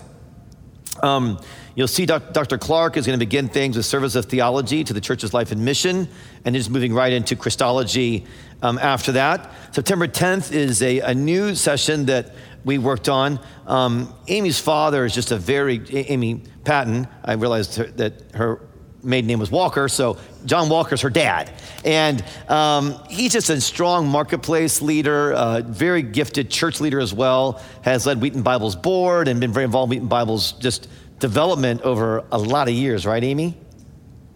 Um, 1.02 1.40
you'll 1.74 1.88
see 1.88 2.06
Dr. 2.06 2.58
Clark 2.58 2.96
is 2.96 3.06
going 3.06 3.18
to 3.18 3.24
begin 3.24 3.48
things 3.48 3.76
with 3.76 3.86
service 3.86 4.14
of 4.14 4.26
theology 4.26 4.84
to 4.84 4.92
the 4.92 5.00
church's 5.00 5.34
life 5.34 5.52
and 5.52 5.64
mission, 5.64 6.08
and 6.44 6.54
is 6.54 6.70
moving 6.70 6.94
right 6.94 7.12
into 7.12 7.36
Christology 7.36 8.24
um, 8.62 8.78
after 8.78 9.12
that. 9.12 9.50
September 9.72 10.06
10th 10.06 10.52
is 10.52 10.82
a, 10.82 11.00
a 11.00 11.14
new 11.14 11.54
session 11.54 12.06
that 12.06 12.34
we 12.64 12.78
worked 12.78 13.08
on. 13.08 13.40
Um, 13.66 14.14
Amy's 14.28 14.60
father 14.60 15.04
is 15.04 15.14
just 15.14 15.32
a 15.32 15.36
very, 15.36 15.82
Amy 15.90 16.42
Patton, 16.64 17.08
I 17.24 17.32
realized 17.34 17.76
her, 17.76 17.84
that 17.84 18.22
her 18.34 18.60
maiden 19.02 19.26
name 19.26 19.38
was 19.38 19.50
Walker, 19.50 19.88
so 19.88 20.16
John 20.44 20.68
Walker's 20.68 21.00
her 21.00 21.10
dad. 21.10 21.52
And 21.84 22.24
um, 22.48 22.98
he's 23.08 23.32
just 23.32 23.50
a 23.50 23.60
strong 23.60 24.06
marketplace 24.06 24.80
leader, 24.80 25.32
uh, 25.32 25.60
very 25.62 26.02
gifted 26.02 26.50
church 26.50 26.80
leader 26.80 27.00
as 27.00 27.12
well, 27.12 27.60
has 27.82 28.06
led 28.06 28.20
Wheaton 28.20 28.42
Bible's 28.42 28.76
board 28.76 29.28
and 29.28 29.40
been 29.40 29.52
very 29.52 29.64
involved 29.64 29.92
in 29.92 29.98
Wheaton 29.98 30.08
Bible's 30.08 30.52
just 30.52 30.88
development 31.18 31.82
over 31.82 32.24
a 32.32 32.38
lot 32.38 32.68
of 32.68 32.74
years, 32.74 33.06
right, 33.06 33.22
Amy? 33.22 33.56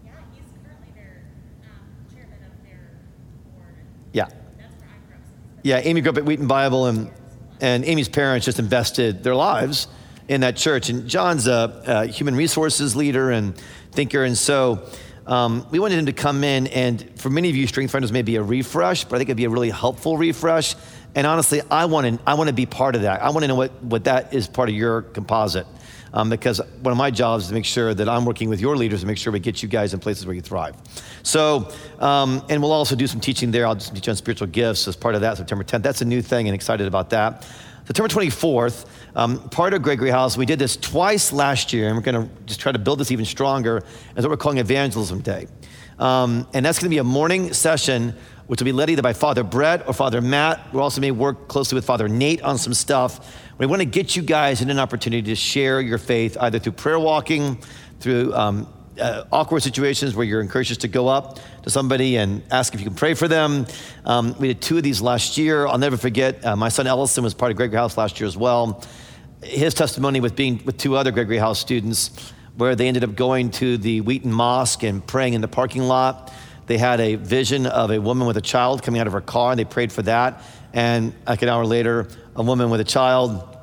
Yeah, 0.03 0.11
he's 0.33 0.43
currently 0.63 0.93
their 0.95 1.23
um, 1.63 2.15
chairman 2.15 2.37
of 2.45 2.63
their 2.63 2.91
board. 3.53 3.75
Yeah. 4.13 4.25
That's 4.25 4.35
where 4.37 4.89
I 4.89 5.07
grew 5.07 5.15
up. 5.15 5.59
Yeah, 5.63 5.81
Amy 5.83 6.01
grew 6.01 6.11
up 6.11 6.17
at 6.17 6.25
Wheaton 6.25 6.47
Bible, 6.47 6.85
and, 6.87 7.11
and 7.61 7.85
Amy's 7.85 8.09
parents 8.09 8.45
just 8.45 8.59
invested 8.59 9.23
their 9.23 9.35
lives 9.35 9.87
in 10.27 10.41
that 10.41 10.57
church. 10.57 10.89
And 10.89 11.07
John's 11.07 11.47
a, 11.47 11.83
a 11.85 12.07
human 12.07 12.35
resources 12.35 12.95
leader 12.95 13.31
and 13.31 13.53
thinker. 13.97 14.23
And 14.23 14.37
so 14.37 14.87
um, 15.25 15.65
we 15.71 15.79
wanted 15.79 15.97
him 15.97 16.05
to 16.05 16.13
come 16.13 16.43
in, 16.43 16.67
and 16.67 17.19
for 17.19 17.31
many 17.31 17.49
of 17.49 17.55
you, 17.55 17.65
Strength 17.65 17.91
Finders 17.91 18.11
may 18.11 18.21
be 18.21 18.35
a 18.35 18.43
refresh, 18.43 19.03
but 19.05 19.15
I 19.15 19.17
think 19.17 19.29
it'd 19.29 19.37
be 19.37 19.45
a 19.45 19.49
really 19.49 19.71
helpful 19.71 20.17
refresh. 20.17 20.75
And 21.15 21.25
honestly, 21.25 21.61
I 21.71 21.85
want 21.85 22.05
to, 22.05 22.29
I 22.29 22.35
want 22.35 22.47
to 22.49 22.53
be 22.53 22.67
part 22.67 22.95
of 22.95 23.01
that. 23.01 23.23
I 23.23 23.31
want 23.31 23.41
to 23.43 23.47
know 23.47 23.55
what, 23.55 23.71
what 23.81 24.03
that 24.03 24.35
is 24.35 24.47
part 24.47 24.69
of 24.69 24.75
your 24.75 25.01
composite. 25.01 25.65
Um, 26.13 26.29
because 26.29 26.61
one 26.81 26.91
of 26.91 26.97
my 26.97 27.09
jobs 27.09 27.45
is 27.45 27.49
to 27.49 27.55
make 27.55 27.65
sure 27.65 27.93
that 27.93 28.07
I'm 28.07 28.23
working 28.23 28.49
with 28.49 28.61
your 28.61 28.77
leaders 28.77 29.01
to 29.01 29.07
make 29.07 29.17
sure 29.17 29.33
we 29.33 29.39
get 29.39 29.61
you 29.63 29.67
guys 29.67 29.93
in 29.93 29.99
places 29.99 30.25
where 30.25 30.35
you 30.35 30.41
thrive. 30.41 30.75
So, 31.23 31.69
um, 31.99 32.43
and 32.49 32.61
we'll 32.61 32.71
also 32.71 32.95
do 32.95 33.07
some 33.07 33.19
teaching 33.19 33.49
there. 33.49 33.65
I'll 33.65 33.75
just 33.75 33.93
teach 33.93 34.07
on 34.07 34.15
spiritual 34.15 34.47
gifts 34.47 34.87
as 34.87 34.95
part 34.95 35.15
of 35.15 35.21
that 35.21 35.37
September 35.37 35.63
10th. 35.63 35.81
That's 35.81 36.01
a 36.01 36.05
new 36.05 36.21
thing 36.21 36.47
and 36.47 36.55
excited 36.55 36.87
about 36.87 37.09
that. 37.09 37.45
September 37.87 38.09
24th, 38.09 38.85
um, 39.17 39.49
part 39.49 39.73
of 39.73 39.81
Gregory 39.81 40.11
House, 40.11 40.37
we 40.37 40.45
did 40.45 40.59
this 40.59 40.77
twice 40.77 41.33
last 41.33 41.73
year, 41.73 41.87
and 41.87 41.97
we're 41.97 42.03
going 42.03 42.29
to 42.29 42.43
just 42.45 42.59
try 42.59 42.71
to 42.71 42.77
build 42.77 42.99
this 42.99 43.11
even 43.11 43.25
stronger, 43.25 43.83
as 44.15 44.23
what 44.23 44.29
we're 44.29 44.37
calling 44.37 44.59
Evangelism 44.59 45.21
Day. 45.21 45.47
Um, 45.97 46.47
and 46.53 46.63
that's 46.63 46.77
going 46.77 46.85
to 46.85 46.93
be 46.93 46.99
a 46.99 47.03
morning 47.03 47.51
session, 47.51 48.13
which 48.45 48.61
will 48.61 48.65
be 48.65 48.71
led 48.71 48.91
either 48.91 49.01
by 49.01 49.13
Father 49.13 49.43
Brett 49.43 49.87
or 49.87 49.93
Father 49.93 50.21
Matt. 50.21 50.71
We're 50.71 50.83
also 50.83 51.01
may 51.01 51.09
work 51.09 51.47
closely 51.47 51.77
with 51.77 51.83
Father 51.83 52.07
Nate 52.07 52.43
on 52.43 52.59
some 52.59 52.75
stuff. 52.75 53.35
We 53.57 53.65
want 53.65 53.81
to 53.81 53.87
get 53.87 54.15
you 54.15 54.21
guys 54.21 54.61
in 54.61 54.69
an 54.69 54.77
opportunity 54.77 55.23
to 55.23 55.35
share 55.35 55.81
your 55.81 55.97
faith, 55.97 56.37
either 56.39 56.59
through 56.59 56.73
prayer 56.73 56.99
walking, 56.99 57.57
through 57.99 58.35
um, 58.35 58.71
uh, 58.99 59.23
awkward 59.31 59.63
situations 59.63 60.15
where 60.15 60.27
you're 60.27 60.41
encouraged 60.41 60.79
to 60.81 60.87
go 60.87 61.07
up 61.07 61.39
to 61.63 61.71
somebody 61.71 62.17
and 62.17 62.43
ask 62.51 62.75
if 62.75 62.79
you 62.79 62.85
can 62.85 62.95
pray 62.95 63.15
for 63.15 63.27
them. 63.27 63.65
Um, 64.05 64.35
we 64.37 64.49
did 64.49 64.61
two 64.61 64.77
of 64.77 64.83
these 64.83 65.01
last 65.01 65.39
year. 65.39 65.65
I'll 65.65 65.79
never 65.79 65.97
forget. 65.97 66.45
Uh, 66.45 66.55
my 66.55 66.69
son 66.69 66.85
Ellison 66.85 67.23
was 67.23 67.33
part 67.33 67.49
of 67.49 67.57
Gregory 67.57 67.77
House 67.77 67.97
last 67.97 68.19
year 68.19 68.27
as 68.27 68.37
well. 68.37 68.83
His 69.43 69.73
testimony 69.73 70.19
with 70.19 70.35
being 70.35 70.61
with 70.65 70.77
two 70.77 70.95
other 70.95 71.11
Gregory 71.11 71.37
House 71.37 71.59
students, 71.59 72.33
where 72.55 72.75
they 72.75 72.87
ended 72.87 73.03
up 73.03 73.15
going 73.15 73.51
to 73.51 73.77
the 73.77 74.01
Wheaton 74.01 74.33
Mosque 74.33 74.83
and 74.83 75.05
praying 75.05 75.33
in 75.33 75.41
the 75.41 75.47
parking 75.47 75.83
lot. 75.83 76.33
They 76.65 76.79
had 76.79 76.99
a 76.99 77.15
vision 77.15 77.67
of 77.67 77.91
a 77.91 78.01
woman 78.01 78.27
with 78.27 78.37
a 78.37 78.41
child 78.41 78.81
coming 78.81 78.99
out 78.99 79.07
of 79.07 79.13
her 79.13 79.21
car, 79.21 79.51
and 79.51 79.59
they 79.59 79.65
prayed 79.65 79.91
for 79.91 80.01
that. 80.03 80.41
And 80.73 81.13
like 81.27 81.41
an 81.43 81.49
hour 81.49 81.65
later, 81.65 82.07
a 82.35 82.41
woman 82.41 82.71
with 82.71 82.79
a 82.79 82.83
child 82.83 83.57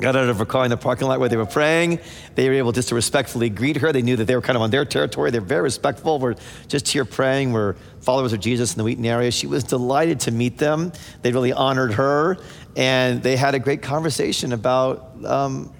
got 0.00 0.16
out 0.16 0.28
of 0.28 0.38
her 0.38 0.46
car 0.46 0.64
in 0.64 0.70
the 0.70 0.76
parking 0.76 1.06
lot 1.06 1.20
where 1.20 1.28
they 1.28 1.36
were 1.36 1.46
praying. 1.46 1.98
They 2.34 2.48
were 2.48 2.54
able 2.54 2.72
just 2.72 2.88
to 2.88 2.94
respectfully 2.94 3.50
greet 3.50 3.76
her. 3.76 3.92
They 3.92 4.02
knew 4.02 4.16
that 4.16 4.24
they 4.24 4.34
were 4.34 4.40
kind 4.40 4.56
of 4.56 4.62
on 4.62 4.70
their 4.70 4.84
territory. 4.84 5.30
They're 5.30 5.40
very 5.40 5.62
respectful. 5.62 6.18
We're 6.18 6.36
just 6.68 6.88
here 6.88 7.04
praying. 7.04 7.52
We're 7.52 7.74
followers 8.00 8.32
of 8.32 8.40
Jesus 8.40 8.72
in 8.72 8.78
the 8.78 8.84
Wheaton 8.84 9.04
area. 9.04 9.30
She 9.30 9.46
was 9.46 9.62
delighted 9.62 10.20
to 10.20 10.30
meet 10.30 10.56
them. 10.58 10.92
They 11.22 11.32
really 11.32 11.52
honored 11.52 11.94
her. 11.94 12.38
And 12.76 13.22
they 13.22 13.36
had 13.36 13.54
a 13.54 13.58
great 13.58 13.82
conversation 13.82 14.52
about 14.52 15.24
um, 15.24 15.72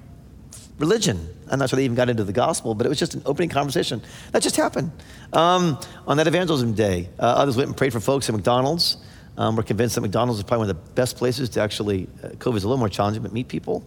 religion. 0.78 1.28
I'm 1.50 1.58
not 1.58 1.70
sure 1.70 1.76
they 1.76 1.84
even 1.84 1.96
got 1.96 2.08
into 2.08 2.24
the 2.24 2.32
gospel, 2.32 2.74
but 2.74 2.86
it 2.86 2.88
was 2.88 2.98
just 2.98 3.14
an 3.14 3.22
opening 3.26 3.48
conversation. 3.48 4.02
That 4.32 4.42
just 4.42 4.56
happened 4.56 4.92
um, 5.32 5.78
on 6.06 6.16
that 6.16 6.26
evangelism 6.26 6.74
day. 6.74 7.08
Uh, 7.18 7.22
others 7.22 7.56
went 7.56 7.68
and 7.68 7.76
prayed 7.76 7.92
for 7.92 8.00
folks 8.00 8.28
at 8.28 8.34
McDonald's. 8.34 8.96
Um, 9.36 9.56
we're 9.56 9.62
convinced 9.62 9.94
that 9.94 10.02
McDonald's 10.02 10.38
is 10.38 10.44
probably 10.44 10.66
one 10.66 10.70
of 10.70 10.86
the 10.86 10.92
best 10.92 11.16
places 11.16 11.48
to 11.50 11.60
actually, 11.60 12.08
uh, 12.22 12.28
COVID 12.28 12.56
is 12.56 12.64
a 12.64 12.68
little 12.68 12.78
more 12.78 12.88
challenging, 12.88 13.22
but 13.22 13.32
meet 13.32 13.48
people, 13.48 13.84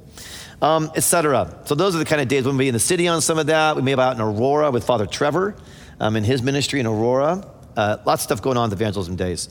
um, 0.61 0.91
etc. 0.95 1.61
So 1.65 1.75
those 1.75 1.95
are 1.95 1.99
the 1.99 2.05
kind 2.05 2.21
of 2.21 2.27
days 2.27 2.45
when 2.45 2.55
we'll 2.55 2.63
be 2.63 2.69
in 2.69 2.73
the 2.73 2.79
city 2.79 3.07
on 3.07 3.21
some 3.21 3.37
of 3.37 3.47
that. 3.47 3.75
We 3.75 3.81
may 3.81 3.93
be 3.93 4.01
out 4.01 4.15
in 4.15 4.21
Aurora 4.21 4.71
with 4.71 4.83
Father 4.83 5.05
Trevor 5.05 5.55
um, 5.99 6.15
in 6.15 6.23
his 6.23 6.41
ministry 6.41 6.79
in 6.79 6.87
Aurora. 6.87 7.47
Uh, 7.75 7.97
lots 8.05 8.21
of 8.21 8.25
stuff 8.25 8.41
going 8.41 8.57
on 8.57 8.69
the 8.69 8.75
evangelism 8.75 9.15
days. 9.15 9.49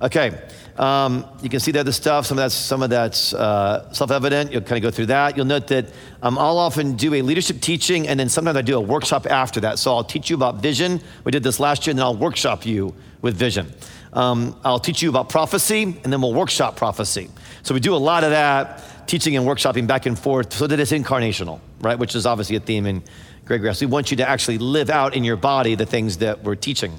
Okay, 0.00 0.38
um, 0.78 1.24
you 1.42 1.48
can 1.48 1.60
see 1.60 1.72
there 1.72 1.82
the 1.84 1.92
stuff. 1.92 2.26
Some 2.26 2.38
of 2.38 2.42
that's 2.42 2.54
some 2.54 2.82
of 2.82 2.90
that's 2.90 3.34
uh, 3.34 3.92
self-evident. 3.92 4.52
You'll 4.52 4.62
kind 4.62 4.76
of 4.76 4.82
go 4.82 4.94
through 4.94 5.06
that. 5.06 5.36
You'll 5.36 5.46
note 5.46 5.66
that 5.68 5.86
um, 6.22 6.38
I'll 6.38 6.58
often 6.58 6.94
do 6.94 7.14
a 7.14 7.22
leadership 7.22 7.60
teaching, 7.60 8.06
and 8.06 8.18
then 8.18 8.28
sometimes 8.28 8.56
I 8.56 8.62
do 8.62 8.76
a 8.76 8.80
workshop 8.80 9.26
after 9.26 9.60
that. 9.60 9.78
So 9.78 9.94
I'll 9.94 10.04
teach 10.04 10.30
you 10.30 10.36
about 10.36 10.62
vision. 10.62 11.00
We 11.24 11.32
did 11.32 11.42
this 11.42 11.58
last 11.58 11.86
year, 11.86 11.92
and 11.92 11.98
then 11.98 12.06
I'll 12.06 12.16
workshop 12.16 12.64
you 12.64 12.94
with 13.22 13.36
vision. 13.36 13.72
Um, 14.12 14.58
I'll 14.64 14.78
teach 14.78 15.02
you 15.02 15.10
about 15.10 15.28
prophecy, 15.28 15.82
and 15.82 16.12
then 16.12 16.20
we'll 16.22 16.34
workshop 16.34 16.76
prophecy. 16.76 17.28
So 17.62 17.74
we 17.74 17.80
do 17.80 17.94
a 17.94 17.96
lot 17.96 18.24
of 18.24 18.30
that, 18.30 19.06
teaching 19.08 19.36
and 19.36 19.46
workshopping 19.46 19.86
back 19.86 20.06
and 20.06 20.18
forth, 20.18 20.52
so 20.52 20.66
that 20.66 20.78
it's 20.78 20.92
incarnational, 20.92 21.60
right? 21.80 21.98
Which 21.98 22.14
is 22.14 22.24
obviously 22.24 22.56
a 22.56 22.60
theme 22.60 22.86
in 22.86 23.02
Gregory 23.44 23.68
House. 23.68 23.80
We 23.80 23.86
want 23.86 24.10
you 24.10 24.16
to 24.18 24.28
actually 24.28 24.58
live 24.58 24.90
out 24.90 25.14
in 25.14 25.24
your 25.24 25.36
body 25.36 25.74
the 25.74 25.86
things 25.86 26.18
that 26.18 26.44
we're 26.44 26.54
teaching. 26.54 26.98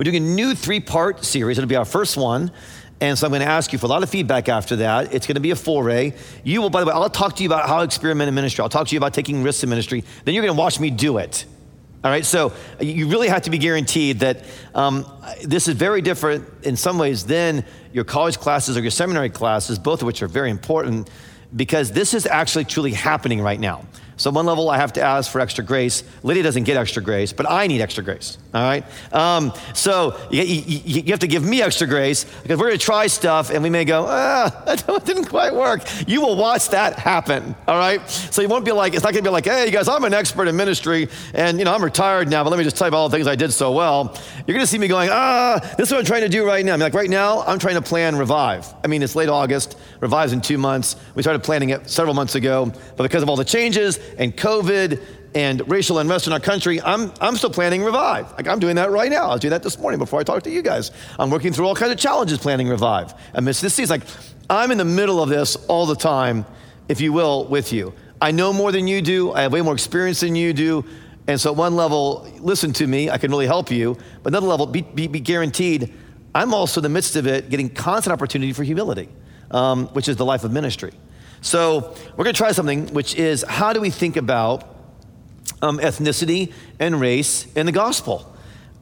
We're 0.00 0.04
doing 0.04 0.16
a 0.16 0.34
new 0.34 0.54
three 0.54 0.80
part 0.80 1.26
series. 1.26 1.58
It'll 1.58 1.68
be 1.68 1.76
our 1.76 1.84
first 1.84 2.16
one. 2.16 2.52
And 3.02 3.18
so 3.18 3.26
I'm 3.26 3.32
going 3.32 3.42
to 3.42 3.46
ask 3.46 3.70
you 3.70 3.78
for 3.78 3.84
a 3.84 3.90
lot 3.90 4.02
of 4.02 4.08
feedback 4.08 4.48
after 4.48 4.76
that. 4.76 5.12
It's 5.12 5.26
going 5.26 5.34
to 5.34 5.42
be 5.42 5.50
a 5.50 5.56
foray. 5.56 6.14
You 6.42 6.62
will, 6.62 6.70
by 6.70 6.80
the 6.80 6.86
way, 6.86 6.94
I'll 6.94 7.10
talk 7.10 7.36
to 7.36 7.42
you 7.42 7.50
about 7.50 7.68
how 7.68 7.76
to 7.76 7.84
experiment 7.84 8.26
in 8.26 8.34
ministry. 8.34 8.62
I'll 8.62 8.70
talk 8.70 8.88
to 8.88 8.94
you 8.94 8.98
about 8.98 9.12
taking 9.12 9.42
risks 9.42 9.62
in 9.62 9.68
ministry. 9.68 10.02
Then 10.24 10.32
you're 10.32 10.42
going 10.42 10.56
to 10.56 10.58
watch 10.58 10.80
me 10.80 10.88
do 10.88 11.18
it. 11.18 11.44
All 12.02 12.10
right, 12.10 12.24
so 12.24 12.54
you 12.80 13.08
really 13.08 13.28
have 13.28 13.42
to 13.42 13.50
be 13.50 13.58
guaranteed 13.58 14.20
that 14.20 14.46
um, 14.74 15.04
this 15.44 15.68
is 15.68 15.74
very 15.74 16.00
different 16.00 16.48
in 16.62 16.76
some 16.76 16.96
ways 16.96 17.26
than 17.26 17.62
your 17.92 18.04
college 18.04 18.38
classes 18.38 18.78
or 18.78 18.80
your 18.80 18.90
seminary 18.90 19.28
classes, 19.28 19.78
both 19.78 20.00
of 20.00 20.06
which 20.06 20.22
are 20.22 20.28
very 20.28 20.48
important, 20.48 21.10
because 21.54 21.92
this 21.92 22.14
is 22.14 22.24
actually 22.24 22.64
truly 22.64 22.94
happening 22.94 23.42
right 23.42 23.60
now. 23.60 23.84
So, 24.20 24.30
one 24.30 24.44
level, 24.44 24.68
I 24.68 24.76
have 24.76 24.92
to 24.94 25.02
ask 25.02 25.32
for 25.32 25.40
extra 25.40 25.64
grace. 25.64 26.04
Lydia 26.22 26.42
doesn't 26.42 26.64
get 26.64 26.76
extra 26.76 27.02
grace, 27.02 27.32
but 27.32 27.50
I 27.50 27.66
need 27.66 27.80
extra 27.80 28.04
grace. 28.04 28.36
All 28.52 28.62
right? 28.62 28.84
Um, 29.12 29.52
so, 29.74 30.18
you, 30.30 30.42
you, 30.42 31.02
you, 31.02 31.12
have 31.12 31.20
to 31.20 31.28
give 31.28 31.44
me 31.44 31.62
extra 31.62 31.86
grace 31.86 32.24
because 32.42 32.58
we're 32.58 32.66
going 32.66 32.78
to 32.78 32.84
try 32.84 33.06
stuff 33.06 33.50
and 33.50 33.62
we 33.62 33.70
may 33.70 33.84
go, 33.84 34.06
ah, 34.08 34.62
that 34.66 35.04
didn't 35.04 35.26
quite 35.26 35.54
work. 35.54 35.82
You 36.08 36.20
will 36.20 36.36
watch 36.36 36.70
that 36.70 36.98
happen. 36.98 37.54
All 37.68 37.78
right? 37.78 38.08
So, 38.10 38.42
you 38.42 38.48
won't 38.48 38.64
be 38.64 38.72
like, 38.72 38.94
it's 38.94 39.04
not 39.04 39.12
going 39.12 39.22
to 39.22 39.28
be 39.28 39.32
like, 39.32 39.44
hey, 39.44 39.66
you 39.66 39.70
guys, 39.70 39.86
I'm 39.86 40.02
an 40.02 40.14
expert 40.14 40.48
in 40.48 40.56
ministry 40.56 41.08
and, 41.32 41.60
you 41.60 41.64
know, 41.64 41.72
I'm 41.72 41.84
retired 41.84 42.28
now, 42.28 42.42
but 42.42 42.50
let 42.50 42.58
me 42.58 42.64
just 42.64 42.76
you 42.80 42.90
all 42.92 43.08
the 43.08 43.16
things 43.16 43.28
I 43.28 43.36
did 43.36 43.52
so 43.52 43.70
well. 43.70 44.18
You're 44.46 44.54
going 44.54 44.60
to 44.60 44.66
see 44.66 44.78
me 44.78 44.88
going, 44.88 45.10
ah, 45.12 45.60
this 45.76 45.88
is 45.88 45.92
what 45.92 46.00
I'm 46.00 46.06
trying 46.06 46.22
to 46.22 46.28
do 46.28 46.44
right 46.44 46.64
now. 46.64 46.72
I 46.72 46.76
mean, 46.76 46.82
like, 46.82 46.94
right 46.94 47.10
now, 47.10 47.42
I'm 47.42 47.58
trying 47.60 47.76
to 47.76 47.82
plan 47.82 48.16
Revive. 48.16 48.66
I 48.82 48.88
mean, 48.88 49.02
it's 49.02 49.14
late 49.14 49.28
August, 49.28 49.78
Revive's 50.00 50.32
in 50.32 50.40
two 50.40 50.58
months. 50.58 50.96
We 51.14 51.22
started 51.22 51.44
planning 51.44 51.70
it 51.70 51.88
several 51.88 52.14
months 52.14 52.34
ago, 52.34 52.72
but 52.96 53.04
because 53.04 53.22
of 53.22 53.28
all 53.28 53.36
the 53.36 53.44
changes, 53.44 53.98
and 54.18 54.36
COVID 54.36 55.00
and 55.34 55.68
racial 55.70 55.98
unrest 55.98 56.26
in 56.26 56.32
our 56.32 56.40
country, 56.40 56.80
I'm, 56.82 57.12
I'm 57.20 57.36
still 57.36 57.50
planning 57.50 57.82
Revive. 57.82 58.32
Like 58.32 58.48
I'm 58.48 58.58
doing 58.58 58.76
that 58.76 58.90
right 58.90 59.10
now. 59.10 59.28
I 59.28 59.32
was 59.32 59.40
doing 59.40 59.50
that 59.50 59.62
this 59.62 59.78
morning 59.78 59.98
before 59.98 60.20
I 60.20 60.22
talked 60.24 60.44
to 60.44 60.50
you 60.50 60.62
guys. 60.62 60.90
I'm 61.18 61.30
working 61.30 61.52
through 61.52 61.66
all 61.66 61.74
kinds 61.74 61.92
of 61.92 61.98
challenges 61.98 62.38
planning 62.38 62.68
Revive 62.68 63.14
amidst 63.34 63.62
this 63.62 63.74
season. 63.74 64.00
Like 64.00 64.08
I'm 64.48 64.70
in 64.70 64.78
the 64.78 64.84
middle 64.84 65.22
of 65.22 65.28
this 65.28 65.56
all 65.66 65.86
the 65.86 65.94
time, 65.94 66.44
if 66.88 67.00
you 67.00 67.12
will, 67.12 67.46
with 67.46 67.72
you. 67.72 67.94
I 68.20 68.32
know 68.32 68.52
more 68.52 68.72
than 68.72 68.86
you 68.86 69.00
do. 69.00 69.32
I 69.32 69.42
have 69.42 69.52
way 69.52 69.62
more 69.62 69.72
experience 69.72 70.20
than 70.20 70.34
you 70.34 70.52
do. 70.52 70.84
And 71.26 71.40
so, 71.40 71.52
at 71.52 71.56
one 71.56 71.76
level, 71.76 72.28
listen 72.40 72.72
to 72.74 72.86
me, 72.86 73.08
I 73.08 73.18
can 73.18 73.30
really 73.30 73.46
help 73.46 73.70
you. 73.70 73.96
But 74.22 74.32
another 74.32 74.48
level, 74.48 74.66
be, 74.66 74.82
be, 74.82 75.06
be 75.06 75.20
guaranteed, 75.20 75.94
I'm 76.34 76.52
also 76.52 76.80
in 76.80 76.82
the 76.82 76.88
midst 76.88 77.14
of 77.14 77.26
it 77.26 77.50
getting 77.50 77.68
constant 77.68 78.12
opportunity 78.12 78.52
for 78.52 78.64
humility, 78.64 79.08
um, 79.52 79.86
which 79.88 80.08
is 80.08 80.16
the 80.16 80.24
life 80.24 80.44
of 80.44 80.52
ministry. 80.52 80.92
So, 81.40 81.94
we're 82.16 82.24
gonna 82.24 82.32
try 82.32 82.52
something, 82.52 82.88
which 82.88 83.14
is 83.14 83.44
how 83.48 83.72
do 83.72 83.80
we 83.80 83.90
think 83.90 84.16
about 84.16 84.69
um, 85.62 85.78
ethnicity 85.78 86.52
and 86.78 87.00
race 87.00 87.46
in 87.54 87.66
the 87.66 87.72
gospel? 87.72 88.26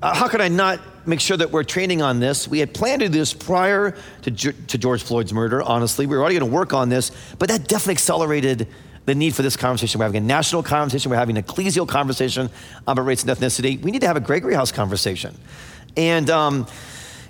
Uh, 0.00 0.14
how 0.14 0.28
could 0.28 0.40
I 0.40 0.48
not 0.48 0.80
make 1.08 1.20
sure 1.20 1.36
that 1.36 1.50
we're 1.50 1.64
training 1.64 2.02
on 2.02 2.20
this? 2.20 2.46
We 2.46 2.60
had 2.60 2.72
planned 2.72 3.00
to 3.00 3.08
do 3.08 3.18
this 3.18 3.34
prior 3.34 3.96
to, 4.22 4.30
to 4.30 4.78
George 4.78 5.02
Floyd's 5.02 5.32
murder, 5.32 5.60
honestly. 5.62 6.06
We 6.06 6.16
were 6.16 6.22
already 6.22 6.38
gonna 6.38 6.52
work 6.52 6.72
on 6.72 6.88
this, 6.88 7.10
but 7.38 7.48
that 7.48 7.66
definitely 7.66 7.94
accelerated 7.94 8.68
the 9.06 9.14
need 9.14 9.34
for 9.34 9.42
this 9.42 9.56
conversation. 9.56 9.98
We're 9.98 10.04
having 10.04 10.22
a 10.22 10.26
national 10.26 10.62
conversation, 10.62 11.10
we're 11.10 11.16
having 11.16 11.36
an 11.36 11.42
ecclesial 11.42 11.88
conversation 11.88 12.50
about 12.86 13.04
race 13.04 13.24
and 13.24 13.30
ethnicity. 13.30 13.80
We 13.80 13.90
need 13.90 14.02
to 14.02 14.06
have 14.06 14.16
a 14.16 14.20
Gregory 14.20 14.54
House 14.54 14.70
conversation. 14.70 15.34
And, 15.96 16.30
um, 16.30 16.66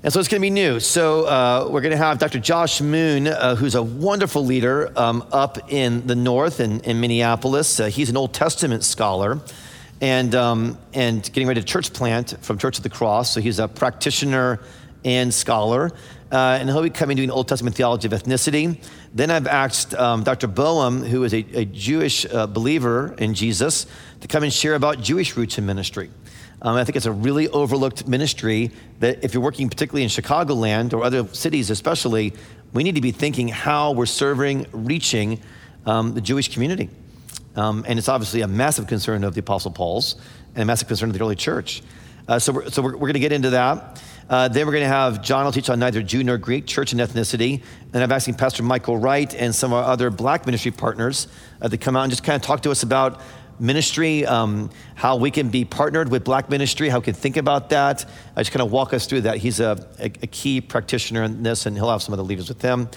and 0.09 0.12
so 0.15 0.21
it's 0.21 0.29
going 0.31 0.41
to 0.41 0.47
be 0.47 0.49
new. 0.49 0.81
So 0.81 1.27
uh, 1.27 1.69
we're 1.71 1.83
going 1.83 1.91
to 1.91 1.99
have 1.99 2.19
Dr. 2.19 2.38
Josh 2.38 2.81
Moon, 2.81 3.27
uh, 3.27 3.57
who's 3.57 3.75
a 3.75 3.83
wonderful 3.83 4.43
leader 4.43 4.91
um, 4.97 5.23
up 5.33 5.71
in 5.71 6.07
the 6.07 6.15
north 6.15 6.61
in, 6.61 6.81
in 6.81 6.99
Minneapolis. 6.99 7.79
Uh, 7.79 7.88
he's 7.88 8.09
an 8.09 8.17
Old 8.17 8.33
Testament 8.33 8.85
scholar 8.85 9.38
and, 10.00 10.35
um, 10.35 10.79
and 10.95 11.23
getting 11.35 11.47
ready 11.47 11.61
to 11.61 11.67
church 11.67 11.93
plant 11.93 12.38
from 12.41 12.57
Church 12.57 12.79
of 12.79 12.85
the 12.85 12.88
Cross. 12.88 13.35
So 13.35 13.43
he's 13.43 13.59
a 13.59 13.69
practitioner 13.69 14.61
and 15.05 15.35
scholar. 15.35 15.93
Uh, 16.33 16.57
and 16.59 16.71
he'll 16.71 16.83
be 16.83 16.88
coming 16.88 17.19
doing 17.19 17.31
Old 17.31 17.47
Testament 17.47 17.77
theology 17.77 18.07
of 18.07 18.15
ethnicity. 18.15 18.83
Then 19.12 19.31
I've 19.31 19.47
asked 19.47 19.93
um, 19.93 20.23
Dr. 20.23 20.47
Boehm, 20.47 21.03
who 21.03 21.23
is 21.25 21.35
a, 21.35 21.45
a 21.53 21.67
Jewish 21.67 22.25
uh, 22.25 22.47
believer 22.47 23.15
in 23.19 23.35
Jesus, 23.35 23.87
to 24.23 24.29
come 24.29 24.43
and 24.43 24.50
share 24.50 24.75
about 24.75 25.03
Jewish 25.03 25.37
roots 25.37 25.59
in 25.59 25.67
ministry. 25.67 26.09
Um, 26.61 26.77
I 26.77 26.85
think 26.85 26.97
it's 26.97 27.07
a 27.07 27.12
really 27.12 27.49
overlooked 27.49 28.09
ministry 28.09 28.73
that 28.99 29.23
if 29.23 29.33
you're 29.33 29.43
working 29.43 29.69
particularly 29.69 30.03
in 30.03 30.09
Chicagoland 30.09 30.93
or 30.93 31.05
other 31.05 31.27
cities 31.29 31.71
especially, 31.71 32.35
we 32.73 32.83
need 32.83 32.97
to 32.97 33.00
be 33.00 33.12
thinking 33.12 33.49
how 33.49 33.93
we're 33.93 34.07
serving, 34.07 34.67
reaching 34.73 35.41
um, 35.87 36.15
the 36.15 36.21
Jewish 36.21 36.53
community. 36.53 36.91
Um, 37.55 37.85
and 37.88 37.99
it's 37.99 38.09
obviously 38.09 38.43
a 38.43 38.49
massive 38.49 38.87
concern 38.87 39.25
of 39.25 39.35
the 39.35 39.41
Apostle 39.41 39.71
Paul's 39.71 40.17
and 40.55 40.62
a 40.62 40.65
massive 40.65 40.88
concern 40.88 41.09
of 41.11 41.17
the 41.17 41.23
early 41.23 41.37
church. 41.37 41.83
Uh, 42.27 42.38
so 42.38 42.53
we're, 42.53 42.71
so 42.71 42.83
we're, 42.83 42.93
we're 42.93 42.99
going 43.00 43.15
to 43.15 43.21
get 43.21 43.33
into 43.33 43.50
that. 43.50 44.03
Uh, 44.29 44.47
then 44.47 44.67
we're 44.67 44.73
going 44.73 44.85
to 44.85 44.88
have 44.88 45.23
John 45.23 45.45
will 45.45 45.53
teach 45.53 45.71
on 45.71 45.79
neither 45.79 46.03
Jew 46.03 46.23
nor 46.23 46.37
Greek, 46.37 46.67
church 46.67 46.93
and 46.93 47.00
ethnicity. 47.00 47.62
And 47.95 48.03
I'm 48.03 48.12
asking 48.12 48.35
Pastor 48.35 48.62
Michael 48.62 48.99
Wright 48.99 49.35
and 49.35 49.55
some 49.55 49.73
of 49.73 49.83
our 49.83 49.91
other 49.91 50.11
black 50.11 50.45
ministry 50.45 50.71
partners 50.71 51.29
uh, 51.62 51.69
to 51.69 51.79
come 51.79 51.97
out 51.97 52.03
and 52.03 52.11
just 52.11 52.25
kind 52.25 52.37
of 52.37 52.43
talk 52.43 52.61
to 52.62 52.71
us 52.71 52.83
about 52.83 53.23
ministry, 53.61 54.25
um, 54.27 54.71
how 54.95 55.17
we 55.17 55.31
can 55.31 55.49
be 55.49 55.65
partnered 55.65 56.11
with 56.11 56.25
black 56.25 56.49
ministry, 56.50 56.88
how 56.88 56.99
we 56.99 57.05
can 57.05 57.15
think 57.15 57.37
about 57.37 57.71
that. 57.71 58.09
I 58.37 58.41
just 58.41 58.53
kind 58.53 58.62
of 58.62 58.71
walk 58.71 58.93
us 58.93 59.07
through 59.07 59.23
that. 59.23 59.38
He's 59.38 59.61
a, 59.61 59.87
a, 59.99 60.05
a 60.05 60.27
key 60.27 60.61
practitioner 60.61 61.23
in 61.23 61.43
this, 61.43 61.67
and 61.67 61.77
he'll 61.77 61.91
have 61.91 62.03
some 62.03 62.12
other 62.12 62.23
leaders 62.23 62.49
with 62.49 62.62
him 62.62 62.88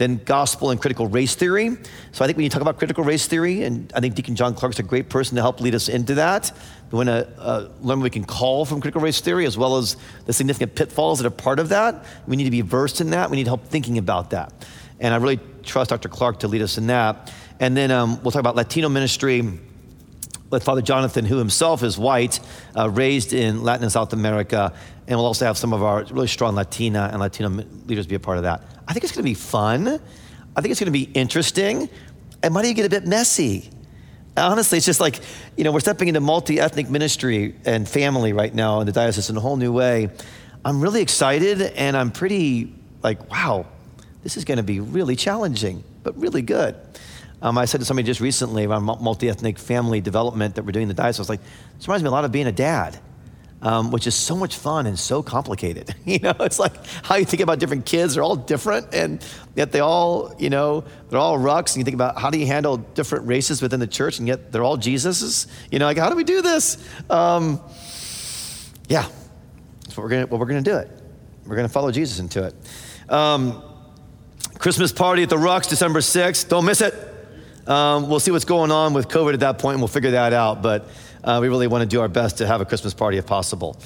then 0.00 0.18
gospel 0.24 0.70
and 0.70 0.80
critical 0.80 1.06
race 1.06 1.34
theory. 1.34 1.76
So 2.12 2.24
I 2.24 2.26
think 2.26 2.38
when 2.38 2.44
you 2.44 2.48
talk 2.48 2.62
about 2.62 2.78
critical 2.78 3.04
race 3.04 3.26
theory, 3.26 3.64
and 3.64 3.92
I 3.94 4.00
think 4.00 4.14
Deacon 4.14 4.34
John 4.34 4.54
Clark's 4.54 4.78
a 4.78 4.82
great 4.82 5.10
person 5.10 5.36
to 5.36 5.42
help 5.42 5.60
lead 5.60 5.74
us 5.74 5.90
into 5.90 6.14
that. 6.14 6.50
We 6.90 6.96
want 6.96 7.10
to 7.10 7.28
uh, 7.38 7.68
learn 7.82 7.98
what 7.98 8.04
we 8.04 8.10
can 8.10 8.24
call 8.24 8.64
from 8.64 8.80
critical 8.80 9.02
race 9.02 9.20
theory, 9.20 9.44
as 9.44 9.58
well 9.58 9.76
as 9.76 9.98
the 10.24 10.32
significant 10.32 10.74
pitfalls 10.74 11.18
that 11.18 11.26
are 11.26 11.30
part 11.30 11.58
of 11.58 11.68
that. 11.68 12.06
We 12.26 12.36
need 12.36 12.44
to 12.44 12.50
be 12.50 12.62
versed 12.62 13.02
in 13.02 13.10
that. 13.10 13.30
We 13.30 13.36
need 13.36 13.44
to 13.44 13.50
help 13.50 13.66
thinking 13.66 13.98
about 13.98 14.30
that. 14.30 14.54
And 15.00 15.12
I 15.12 15.18
really 15.18 15.38
trust 15.62 15.90
Dr. 15.90 16.08
Clark 16.08 16.40
to 16.40 16.48
lead 16.48 16.62
us 16.62 16.78
in 16.78 16.86
that. 16.86 17.30
And 17.60 17.76
then 17.76 17.90
um, 17.90 18.22
we'll 18.22 18.30
talk 18.30 18.40
about 18.40 18.56
Latino 18.56 18.88
ministry 18.88 19.42
with 20.50 20.64
Father 20.64 20.82
Jonathan, 20.82 21.24
who 21.24 21.38
himself 21.38 21.82
is 21.82 21.96
white, 21.96 22.40
uh, 22.76 22.90
raised 22.90 23.32
in 23.32 23.62
Latin 23.62 23.84
and 23.84 23.92
South 23.92 24.12
America, 24.12 24.72
and 25.06 25.16
we'll 25.18 25.26
also 25.26 25.44
have 25.44 25.56
some 25.56 25.72
of 25.72 25.82
our 25.82 26.04
really 26.10 26.26
strong 26.26 26.54
Latina 26.54 27.08
and 27.12 27.20
Latino 27.20 27.48
leaders 27.86 28.06
be 28.06 28.16
a 28.16 28.20
part 28.20 28.36
of 28.36 28.44
that. 28.44 28.62
I 28.86 28.92
think 28.92 29.04
it's 29.04 29.12
going 29.12 29.24
to 29.24 29.30
be 29.30 29.34
fun. 29.34 29.88
I 30.56 30.60
think 30.60 30.72
it's 30.72 30.80
going 30.80 30.92
to 30.92 30.98
be 30.98 31.10
interesting. 31.14 31.88
It 32.42 32.50
might 32.50 32.64
even 32.64 32.76
get 32.76 32.86
a 32.86 32.90
bit 32.90 33.06
messy. 33.06 33.70
Honestly, 34.36 34.78
it's 34.78 34.86
just 34.86 35.00
like, 35.00 35.20
you 35.56 35.64
know, 35.64 35.72
we're 35.72 35.80
stepping 35.80 36.08
into 36.08 36.20
multi 36.20 36.60
ethnic 36.60 36.88
ministry 36.88 37.54
and 37.64 37.88
family 37.88 38.32
right 38.32 38.54
now 38.54 38.80
in 38.80 38.86
the 38.86 38.92
diocese 38.92 39.30
in 39.30 39.36
a 39.36 39.40
whole 39.40 39.56
new 39.56 39.72
way. 39.72 40.08
I'm 40.64 40.80
really 40.80 41.02
excited 41.02 41.60
and 41.62 41.96
I'm 41.96 42.10
pretty 42.10 42.72
like, 43.02 43.30
wow, 43.30 43.66
this 44.22 44.36
is 44.36 44.44
going 44.44 44.58
to 44.58 44.62
be 44.62 44.80
really 44.80 45.16
challenging, 45.16 45.82
but 46.02 46.16
really 46.18 46.42
good. 46.42 46.76
Um, 47.42 47.56
I 47.56 47.64
said 47.64 47.80
to 47.80 47.84
somebody 47.84 48.06
just 48.06 48.20
recently 48.20 48.66
around 48.66 48.84
multi 48.84 49.28
ethnic 49.28 49.58
family 49.58 50.00
development 50.00 50.56
that 50.56 50.64
we're 50.64 50.72
doing 50.72 50.84
in 50.84 50.88
the 50.88 50.94
diocese, 50.94 51.20
I 51.20 51.22
was 51.22 51.28
like, 51.28 51.40
this 51.76 51.88
reminds 51.88 52.02
me 52.02 52.08
a 52.08 52.12
lot 52.12 52.24
of 52.24 52.32
being 52.32 52.46
a 52.46 52.52
dad. 52.52 52.98
Um, 53.62 53.90
which 53.90 54.06
is 54.06 54.14
so 54.14 54.34
much 54.36 54.56
fun 54.56 54.86
and 54.86 54.98
so 54.98 55.22
complicated. 55.22 55.94
you 56.06 56.18
know, 56.18 56.32
it's 56.40 56.58
like 56.58 56.72
how 57.02 57.16
you 57.16 57.26
think 57.26 57.42
about 57.42 57.58
different 57.58 57.84
kids, 57.84 58.14
they're 58.14 58.22
all 58.22 58.34
different, 58.34 58.94
and 58.94 59.22
yet 59.54 59.70
they 59.70 59.80
all, 59.80 60.34
you 60.38 60.48
know, 60.48 60.82
they're 61.10 61.18
all 61.18 61.36
Ruchs. 61.36 61.74
And 61.74 61.76
you 61.76 61.84
think 61.84 61.94
about 61.94 62.18
how 62.18 62.30
do 62.30 62.38
you 62.38 62.46
handle 62.46 62.78
different 62.78 63.26
races 63.26 63.60
within 63.60 63.78
the 63.78 63.86
church, 63.86 64.18
and 64.18 64.26
yet 64.26 64.50
they're 64.50 64.64
all 64.64 64.78
Jesus's. 64.78 65.46
You 65.70 65.78
know, 65.78 65.84
like 65.84 65.98
how 65.98 66.08
do 66.08 66.16
we 66.16 66.24
do 66.24 66.40
this? 66.40 66.78
Um, 67.10 67.60
yeah, 68.88 69.06
that's 69.84 69.94
what 69.94 70.04
we're 70.04 70.08
gonna. 70.08 70.26
What 70.26 70.40
we're 70.40 70.46
gonna 70.46 70.62
do 70.62 70.78
it. 70.78 70.88
We're 71.44 71.56
gonna 71.56 71.68
follow 71.68 71.90
Jesus 71.90 72.18
into 72.18 72.42
it. 72.44 72.54
Um, 73.12 73.62
Christmas 74.58 74.90
party 74.90 75.22
at 75.24 75.28
the 75.28 75.36
Ruchs, 75.36 75.68
December 75.68 76.00
6th. 76.00 76.48
Don't 76.48 76.64
miss 76.64 76.80
it. 76.80 77.09
Um, 77.66 78.08
we'll 78.08 78.20
see 78.20 78.30
what's 78.30 78.44
going 78.44 78.70
on 78.70 78.94
with 78.94 79.08
COVID 79.08 79.34
at 79.34 79.40
that 79.40 79.58
point, 79.58 79.74
and 79.74 79.80
we'll 79.80 79.88
figure 79.88 80.12
that 80.12 80.32
out. 80.32 80.62
But 80.62 80.88
uh, 81.22 81.38
we 81.40 81.48
really 81.48 81.66
want 81.66 81.82
to 81.82 81.86
do 81.86 82.00
our 82.00 82.08
best 82.08 82.38
to 82.38 82.46
have 82.46 82.60
a 82.60 82.64
Christmas 82.64 82.94
party 82.94 83.18
if 83.18 83.26
possible. 83.26 83.76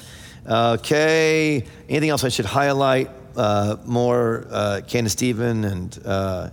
Okay, 0.47 1.65
anything 1.89 2.09
else 2.09 2.23
I 2.23 2.29
should 2.29 2.45
highlight? 2.45 3.09
Uh, 3.35 3.77
more 3.85 4.47
uh, 4.49 4.81
Canon 4.87 5.09
Stephen 5.09 5.65
and 5.65 5.99
uh, 6.05 6.49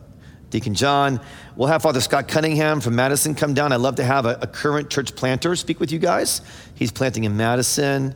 Deacon 0.50 0.74
John. 0.74 1.20
We'll 1.56 1.68
have 1.68 1.82
Father 1.82 2.00
Scott 2.00 2.28
Cunningham 2.28 2.80
from 2.80 2.96
Madison 2.96 3.34
come 3.34 3.54
down. 3.54 3.72
I'd 3.72 3.76
love 3.76 3.96
to 3.96 4.04
have 4.04 4.26
a, 4.26 4.38
a 4.42 4.46
current 4.46 4.90
church 4.90 5.14
planter 5.14 5.54
speak 5.56 5.78
with 5.78 5.92
you 5.92 5.98
guys. 5.98 6.40
He's 6.74 6.90
planting 6.90 7.24
in 7.24 7.36
Madison. 7.36 8.14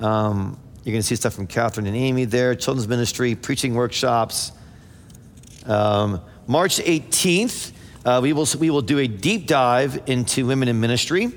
Um, 0.00 0.58
you're 0.84 0.92
going 0.92 1.02
to 1.02 1.06
see 1.06 1.16
stuff 1.16 1.34
from 1.34 1.46
Catherine 1.46 1.86
and 1.86 1.96
Amy 1.96 2.24
there, 2.24 2.54
children's 2.54 2.88
ministry, 2.88 3.34
preaching 3.34 3.74
workshops. 3.74 4.52
Um, 5.64 6.20
March 6.46 6.78
18th, 6.78 7.72
uh, 8.06 8.20
we, 8.22 8.32
will, 8.32 8.46
we 8.60 8.70
will 8.70 8.82
do 8.82 9.00
a 9.00 9.08
deep 9.08 9.48
dive 9.48 10.00
into 10.06 10.46
women 10.46 10.68
in 10.68 10.80
ministry. 10.80 11.32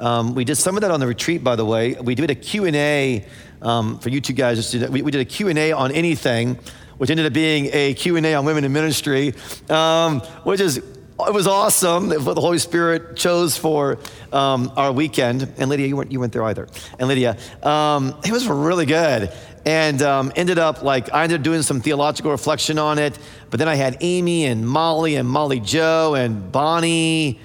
Um, 0.00 0.34
we 0.34 0.44
did 0.44 0.56
some 0.56 0.76
of 0.76 0.80
that 0.80 0.90
on 0.90 0.98
the 0.98 1.06
retreat, 1.06 1.44
by 1.44 1.54
the 1.54 1.64
way. 1.64 1.94
We 1.94 2.16
did 2.16 2.28
a 2.28 2.34
Q&A 2.34 3.24
um, 3.62 4.00
for 4.00 4.08
you 4.08 4.20
two 4.20 4.32
guys. 4.32 4.74
We, 4.74 5.02
we 5.02 5.12
did 5.12 5.20
a 5.20 5.24
Q&A 5.24 5.70
on 5.70 5.92
anything, 5.92 6.58
which 6.96 7.10
ended 7.10 7.24
up 7.24 7.32
being 7.32 7.70
a 7.72 7.94
Q&A 7.94 8.34
on 8.34 8.44
women 8.44 8.64
in 8.64 8.72
ministry, 8.72 9.32
um, 9.70 10.18
which 10.42 10.60
is 10.60 10.82
it 11.26 11.34
was 11.34 11.46
awesome 11.46 12.10
what 12.10 12.34
the 12.34 12.40
Holy 12.40 12.58
Spirit 12.58 13.16
chose 13.16 13.56
for 13.56 13.98
um, 14.32 14.72
our 14.76 14.92
weekend. 14.92 15.52
And 15.58 15.68
Lydia, 15.68 15.86
you 15.86 15.96
weren't, 15.96 16.12
you 16.12 16.20
weren't 16.20 16.32
there 16.32 16.44
either. 16.44 16.68
And 16.98 17.08
Lydia, 17.08 17.36
um, 17.62 18.18
it 18.24 18.30
was 18.30 18.46
really 18.46 18.86
good. 18.86 19.32
And 19.66 20.00
um, 20.00 20.32
ended 20.36 20.58
up 20.58 20.82
like, 20.82 21.12
I 21.12 21.24
ended 21.24 21.40
up 21.40 21.44
doing 21.44 21.62
some 21.62 21.80
theological 21.80 22.30
reflection 22.30 22.78
on 22.78 22.98
it. 22.98 23.18
But 23.50 23.58
then 23.58 23.68
I 23.68 23.74
had 23.74 23.96
Amy 24.00 24.46
and 24.46 24.66
Molly 24.66 25.16
and 25.16 25.28
Molly 25.28 25.60
Joe 25.60 26.14
and 26.14 26.52
Bonnie. 26.52 27.40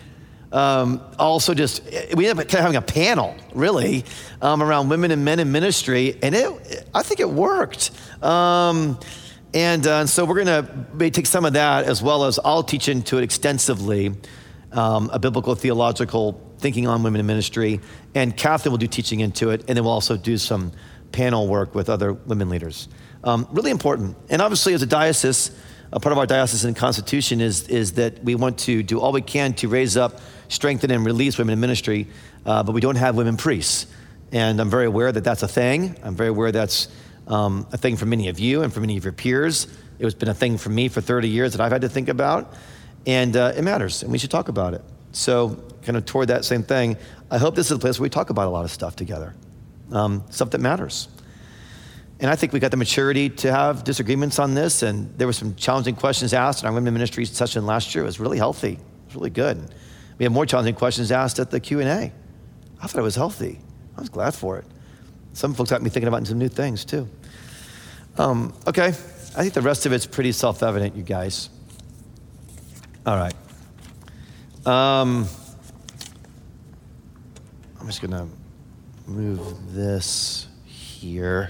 Um, 0.52 1.02
also, 1.18 1.56
just 1.56 1.84
we 2.16 2.28
ended 2.28 2.46
up 2.46 2.52
kind 2.52 2.60
of 2.60 2.60
having 2.60 2.76
a 2.76 2.82
panel, 2.82 3.36
really, 3.56 4.06
um, 4.40 4.62
around 4.62 4.88
women 4.88 5.10
and 5.10 5.26
men 5.26 5.40
in 5.40 5.52
ministry, 5.52 6.16
and 6.22 6.36
it, 6.36 6.88
I 6.94 7.02
think 7.02 7.20
it 7.20 7.30
worked. 7.30 7.90
And, 9.54 9.86
uh, 9.86 10.00
and, 10.00 10.10
so 10.10 10.26
we're 10.26 10.44
going 10.44 10.66
to 10.98 11.10
take 11.12 11.28
some 11.28 11.46
of 11.46 11.54
that 11.54 11.86
as 11.86 12.02
well 12.02 12.26
as 12.26 12.39
I'll 12.44 12.63
teach 12.63 12.89
into 12.89 13.18
it 13.20 13.24
extensively, 13.24 14.12
um, 14.72 15.12
a 15.13 15.20
biblical 15.20 15.54
theological 15.54 16.42
thinking 16.58 16.88
on 16.88 17.04
women 17.04 17.20
in 17.20 17.28
ministry, 17.28 17.80
and 18.16 18.36
Catherine 18.36 18.72
will 18.72 18.80
do 18.80 18.88
teaching 18.88 19.20
into 19.20 19.52
it, 19.52 19.63
and 19.68 19.78
then 19.78 19.84
we'll 19.84 19.94
also 19.94 20.18
do 20.18 20.38
some 20.38 20.72
panel 21.12 21.48
work 21.48 21.76
with 21.76 21.89
other 21.89 22.13
women 22.13 22.50
leaders. 22.50 22.88
Um, 23.24 23.48
really 23.52 23.70
important, 23.70 24.18
and 24.30 24.42
obviously 24.42 24.74
as 24.74 24.82
a 24.82 24.88
diocese 24.88 25.52
a 25.94 26.00
part 26.00 26.12
of 26.12 26.18
our 26.18 26.26
diocesan 26.26 26.74
constitution 26.74 27.39
is, 27.39 27.68
is 27.68 27.94
that 27.94 28.24
we 28.24 28.34
want 28.34 28.58
to 28.58 28.82
do 28.82 29.00
all 29.00 29.12
we 29.12 29.22
can 29.22 29.54
to 29.54 29.68
raise 29.68 29.96
up, 29.96 30.20
strengthen, 30.48 30.89
and 30.89 31.06
release 31.06 31.38
women 31.38 31.54
in 31.54 31.60
ministry, 31.60 32.08
uh, 32.48 32.63
but 32.63 32.72
we 32.72 32.82
don't 32.82 32.96
have 32.96 33.16
women 33.16 33.38
priests. 33.38 33.86
And 34.32 34.60
I'm 34.60 34.72
very 34.72 34.88
aware 34.88 35.12
that 35.12 35.24
that's 35.24 35.44
a 35.44 35.48
thing. 35.48 35.96
I'm 36.02 36.16
very 36.16 36.30
aware 36.30 36.52
that's 36.52 36.88
um, 37.28 37.68
a 37.72 37.78
thing 37.78 37.96
for 37.98 38.06
many 38.06 38.28
of 38.30 38.40
you 38.40 38.64
and 38.64 38.74
for 38.74 38.80
many 38.80 38.98
of 38.98 39.04
your 39.04 39.14
peers. 39.14 39.66
It 40.00 40.04
has 40.04 40.16
been 40.16 40.30
a 40.30 40.34
thing 40.34 40.58
for 40.58 40.70
me 40.70 40.88
for 40.90 41.02
30 41.02 41.30
years 41.30 41.54
that 41.54 41.62
I've 41.62 41.72
had 41.72 41.82
to 41.82 41.90
think 41.90 42.10
about. 42.10 42.54
And 43.06 43.36
uh, 43.36 43.54
it 43.56 43.64
matters, 43.64 44.04
and 44.04 44.12
we 44.12 44.18
should 44.18 44.32
talk 44.32 44.48
about 44.48 44.74
it. 44.74 44.82
So, 45.12 45.62
kind 45.84 45.98
of 45.98 46.06
toward 46.06 46.30
that 46.30 46.46
same 46.46 46.64
thing, 46.64 46.98
I 47.30 47.38
hope 47.38 47.56
this 47.56 47.68
is 47.68 47.74
a 47.74 47.80
place 47.80 48.00
where 48.00 48.06
we 48.06 48.10
talk 48.10 48.30
about 48.30 48.48
a 48.48 48.50
lot 48.50 48.66
of 48.66 48.72
stuff 48.72 48.96
together, 48.96 49.36
um, 49.92 50.24
stuff 50.30 50.52
that 50.52 50.62
matters. 50.62 51.10
And 52.20 52.32
I 52.32 52.36
think 52.36 52.54
we 52.54 52.60
got 52.60 52.72
the 52.72 52.78
maturity 52.78 53.30
to 53.30 53.52
have 53.52 53.84
disagreements 53.84 54.40
on 54.40 54.54
this. 54.54 54.82
And 54.82 55.14
there 55.18 55.28
were 55.28 55.34
some 55.34 55.56
challenging 55.56 55.96
questions 55.96 56.34
asked 56.34 56.64
in 56.64 56.68
our 56.68 56.74
women 56.74 56.94
ministry 56.94 57.26
session 57.26 57.66
last 57.66 57.94
year. 57.94 58.04
It 58.04 58.08
was 58.08 58.20
really 58.20 58.38
healthy. 58.38 58.74
It 58.74 59.06
was 59.08 59.16
really 59.16 59.30
good. 59.30 59.74
We 60.18 60.24
had 60.24 60.32
more 60.32 60.46
challenging 60.46 60.76
questions 60.76 61.12
asked 61.12 61.40
at 61.40 61.52
the 61.52 61.60
Q&A. 61.60 61.86
I 62.82 62.88
thought 62.88 63.00
it 63.00 63.04
was 63.04 63.16
healthy. 63.16 63.60
I 63.98 64.00
was 64.00 64.10
glad 64.10 64.34
for 64.34 64.58
it. 64.58 64.66
Some 65.34 65.54
folks 65.54 65.72
got 65.72 65.82
me 65.82 65.89
thinking 65.89 66.08
about 66.08 66.26
some 66.28 66.38
new 66.38 66.48
things 66.48 66.86
too. 66.86 67.10
Um, 68.17 68.54
okay, 68.67 68.88
I 68.88 68.91
think 68.91 69.54
the 69.54 69.62
rest 69.62 69.86
of 69.86 69.93
it's 69.93 70.06
pretty 70.06 70.32
self 70.32 70.62
evident, 70.62 70.96
you 70.96 71.04
guys. 71.04 71.50
All 73.06 73.17
right. 73.17 73.34
Um, 74.65 75.28
I'm 77.80 77.88
just 77.88 78.02
going 78.02 78.12
to 78.12 78.28
move 79.08 79.74
this 79.74 80.48
here. 80.65 81.50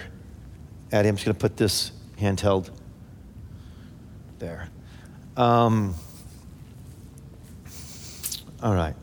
Addie, 0.91 1.09
I'm 1.09 1.15
just 1.15 1.25
going 1.25 1.35
to 1.35 1.39
put 1.39 1.57
this 1.57 1.91
handheld 2.17 2.71
there. 4.39 4.69
Um, 5.37 5.93
all 8.63 8.73
right. 8.73 8.95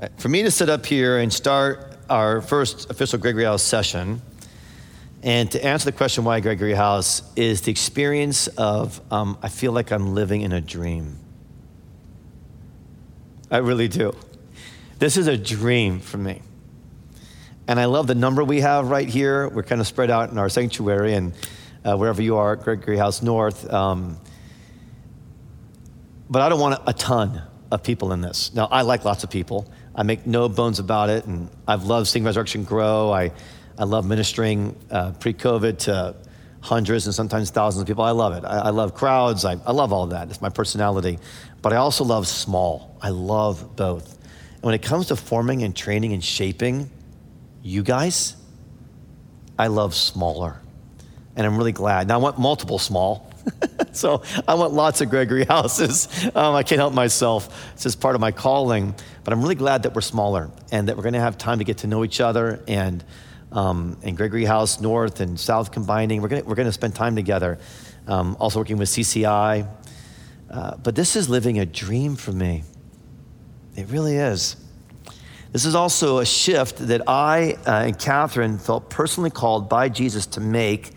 Uh, 0.00 0.08
For 0.16 0.28
me 0.28 0.44
to 0.44 0.50
sit 0.50 0.68
up 0.70 0.86
here 0.86 1.18
and 1.18 1.32
start 1.32 1.93
our 2.08 2.40
first 2.40 2.90
official 2.90 3.18
Gregory 3.18 3.44
House 3.44 3.62
session, 3.62 4.22
and 5.22 5.50
to 5.52 5.64
answer 5.64 5.86
the 5.86 5.96
question 5.96 6.24
why 6.24 6.40
Gregory 6.40 6.74
House 6.74 7.22
is 7.34 7.62
the 7.62 7.70
experience 7.70 8.46
of 8.48 9.00
um, 9.10 9.38
I 9.42 9.48
feel 9.48 9.72
like 9.72 9.90
I'm 9.90 10.14
living 10.14 10.42
in 10.42 10.52
a 10.52 10.60
dream. 10.60 11.18
I 13.50 13.58
really 13.58 13.88
do. 13.88 14.14
This 14.98 15.16
is 15.16 15.26
a 15.26 15.36
dream 15.36 16.00
for 16.00 16.18
me. 16.18 16.42
And 17.66 17.80
I 17.80 17.86
love 17.86 18.06
the 18.06 18.14
number 18.14 18.44
we 18.44 18.60
have 18.60 18.90
right 18.90 19.08
here. 19.08 19.48
We're 19.48 19.62
kind 19.62 19.80
of 19.80 19.86
spread 19.86 20.10
out 20.10 20.30
in 20.30 20.38
our 20.38 20.48
sanctuary 20.48 21.14
and 21.14 21.32
uh, 21.84 21.96
wherever 21.96 22.20
you 22.20 22.36
are, 22.36 22.56
Gregory 22.56 22.98
House 22.98 23.22
North. 23.22 23.70
Um, 23.72 24.18
but 26.28 26.42
I 26.42 26.48
don't 26.48 26.60
want 26.60 26.82
a 26.86 26.92
ton 26.92 27.42
of 27.70 27.82
people 27.82 28.12
in 28.12 28.20
this. 28.20 28.54
Now, 28.54 28.66
I 28.70 28.82
like 28.82 29.04
lots 29.04 29.24
of 29.24 29.30
people. 29.30 29.70
I 29.94 30.02
make 30.02 30.26
no 30.26 30.48
bones 30.48 30.78
about 30.78 31.10
it. 31.10 31.24
And 31.24 31.48
I've 31.66 31.84
loved 31.84 32.08
seeing 32.08 32.24
Resurrection 32.24 32.64
grow. 32.64 33.12
I, 33.12 33.32
I 33.78 33.84
love 33.84 34.06
ministering 34.06 34.76
uh, 34.90 35.12
pre 35.12 35.34
COVID 35.34 35.78
to 35.80 36.16
hundreds 36.60 37.06
and 37.06 37.14
sometimes 37.14 37.50
thousands 37.50 37.82
of 37.82 37.86
people. 37.86 38.04
I 38.04 38.10
love 38.10 38.34
it. 38.34 38.44
I, 38.44 38.58
I 38.58 38.70
love 38.70 38.94
crowds. 38.94 39.44
I, 39.44 39.56
I 39.66 39.72
love 39.72 39.92
all 39.92 40.06
that. 40.08 40.30
It's 40.30 40.40
my 40.40 40.48
personality. 40.48 41.18
But 41.60 41.72
I 41.72 41.76
also 41.76 42.04
love 42.04 42.26
small. 42.26 42.96
I 43.02 43.10
love 43.10 43.76
both. 43.76 44.18
And 44.54 44.62
when 44.62 44.74
it 44.74 44.82
comes 44.82 45.06
to 45.08 45.16
forming 45.16 45.62
and 45.62 45.76
training 45.76 46.12
and 46.12 46.24
shaping 46.24 46.90
you 47.62 47.82
guys, 47.82 48.36
I 49.58 49.66
love 49.66 49.94
smaller. 49.94 50.60
And 51.36 51.46
I'm 51.46 51.56
really 51.56 51.72
glad. 51.72 52.08
Now, 52.08 52.14
I 52.14 52.16
want 52.18 52.38
multiple 52.38 52.78
small. 52.78 53.30
so 53.96 54.22
I 54.46 54.54
want 54.54 54.72
lots 54.72 55.00
of 55.00 55.10
Gregory 55.10 55.44
houses. 55.48 56.08
Um, 56.34 56.54
I 56.54 56.62
can't 56.62 56.80
help 56.80 56.94
myself. 56.94 57.70
It's 57.74 57.84
just 57.84 58.00
part 58.00 58.14
of 58.14 58.20
my 58.20 58.32
calling. 58.32 58.94
But 59.22 59.32
I'm 59.32 59.40
really 59.40 59.54
glad 59.54 59.84
that 59.84 59.94
we're 59.94 60.00
smaller 60.00 60.50
and 60.72 60.88
that 60.88 60.96
we're 60.96 61.02
going 61.02 61.14
to 61.14 61.20
have 61.20 61.38
time 61.38 61.58
to 61.58 61.64
get 61.64 61.78
to 61.78 61.86
know 61.86 62.04
each 62.04 62.20
other 62.20 62.62
and, 62.68 63.04
um, 63.52 63.96
and 64.02 64.16
Gregory 64.16 64.44
House 64.44 64.80
North 64.80 65.20
and 65.20 65.38
South 65.38 65.70
combining. 65.72 66.20
We're 66.20 66.28
going 66.28 66.44
we're 66.44 66.56
to 66.56 66.72
spend 66.72 66.94
time 66.94 67.16
together. 67.16 67.58
Um, 68.06 68.36
also 68.38 68.58
working 68.58 68.76
with 68.76 68.88
CCI. 68.90 69.66
Uh, 70.50 70.76
but 70.76 70.94
this 70.94 71.16
is 71.16 71.28
living 71.28 71.58
a 71.58 71.64
dream 71.64 72.16
for 72.16 72.32
me. 72.32 72.64
It 73.76 73.88
really 73.88 74.16
is. 74.16 74.56
This 75.52 75.64
is 75.64 75.76
also 75.76 76.18
a 76.18 76.26
shift 76.26 76.78
that 76.88 77.08
I 77.08 77.56
uh, 77.64 77.84
and 77.86 77.98
Catherine 77.98 78.58
felt 78.58 78.90
personally 78.90 79.30
called 79.30 79.68
by 79.68 79.88
Jesus 79.88 80.26
to 80.26 80.40
make, 80.40 80.90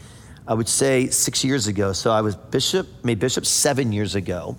I 0.47 0.53
would 0.53 0.69
say 0.69 1.07
six 1.07 1.43
years 1.43 1.67
ago. 1.67 1.91
So 1.93 2.11
I 2.11 2.21
was 2.21 2.35
bishop, 2.35 2.87
made 3.03 3.19
bishop 3.19 3.45
seven 3.45 3.91
years 3.91 4.15
ago. 4.15 4.57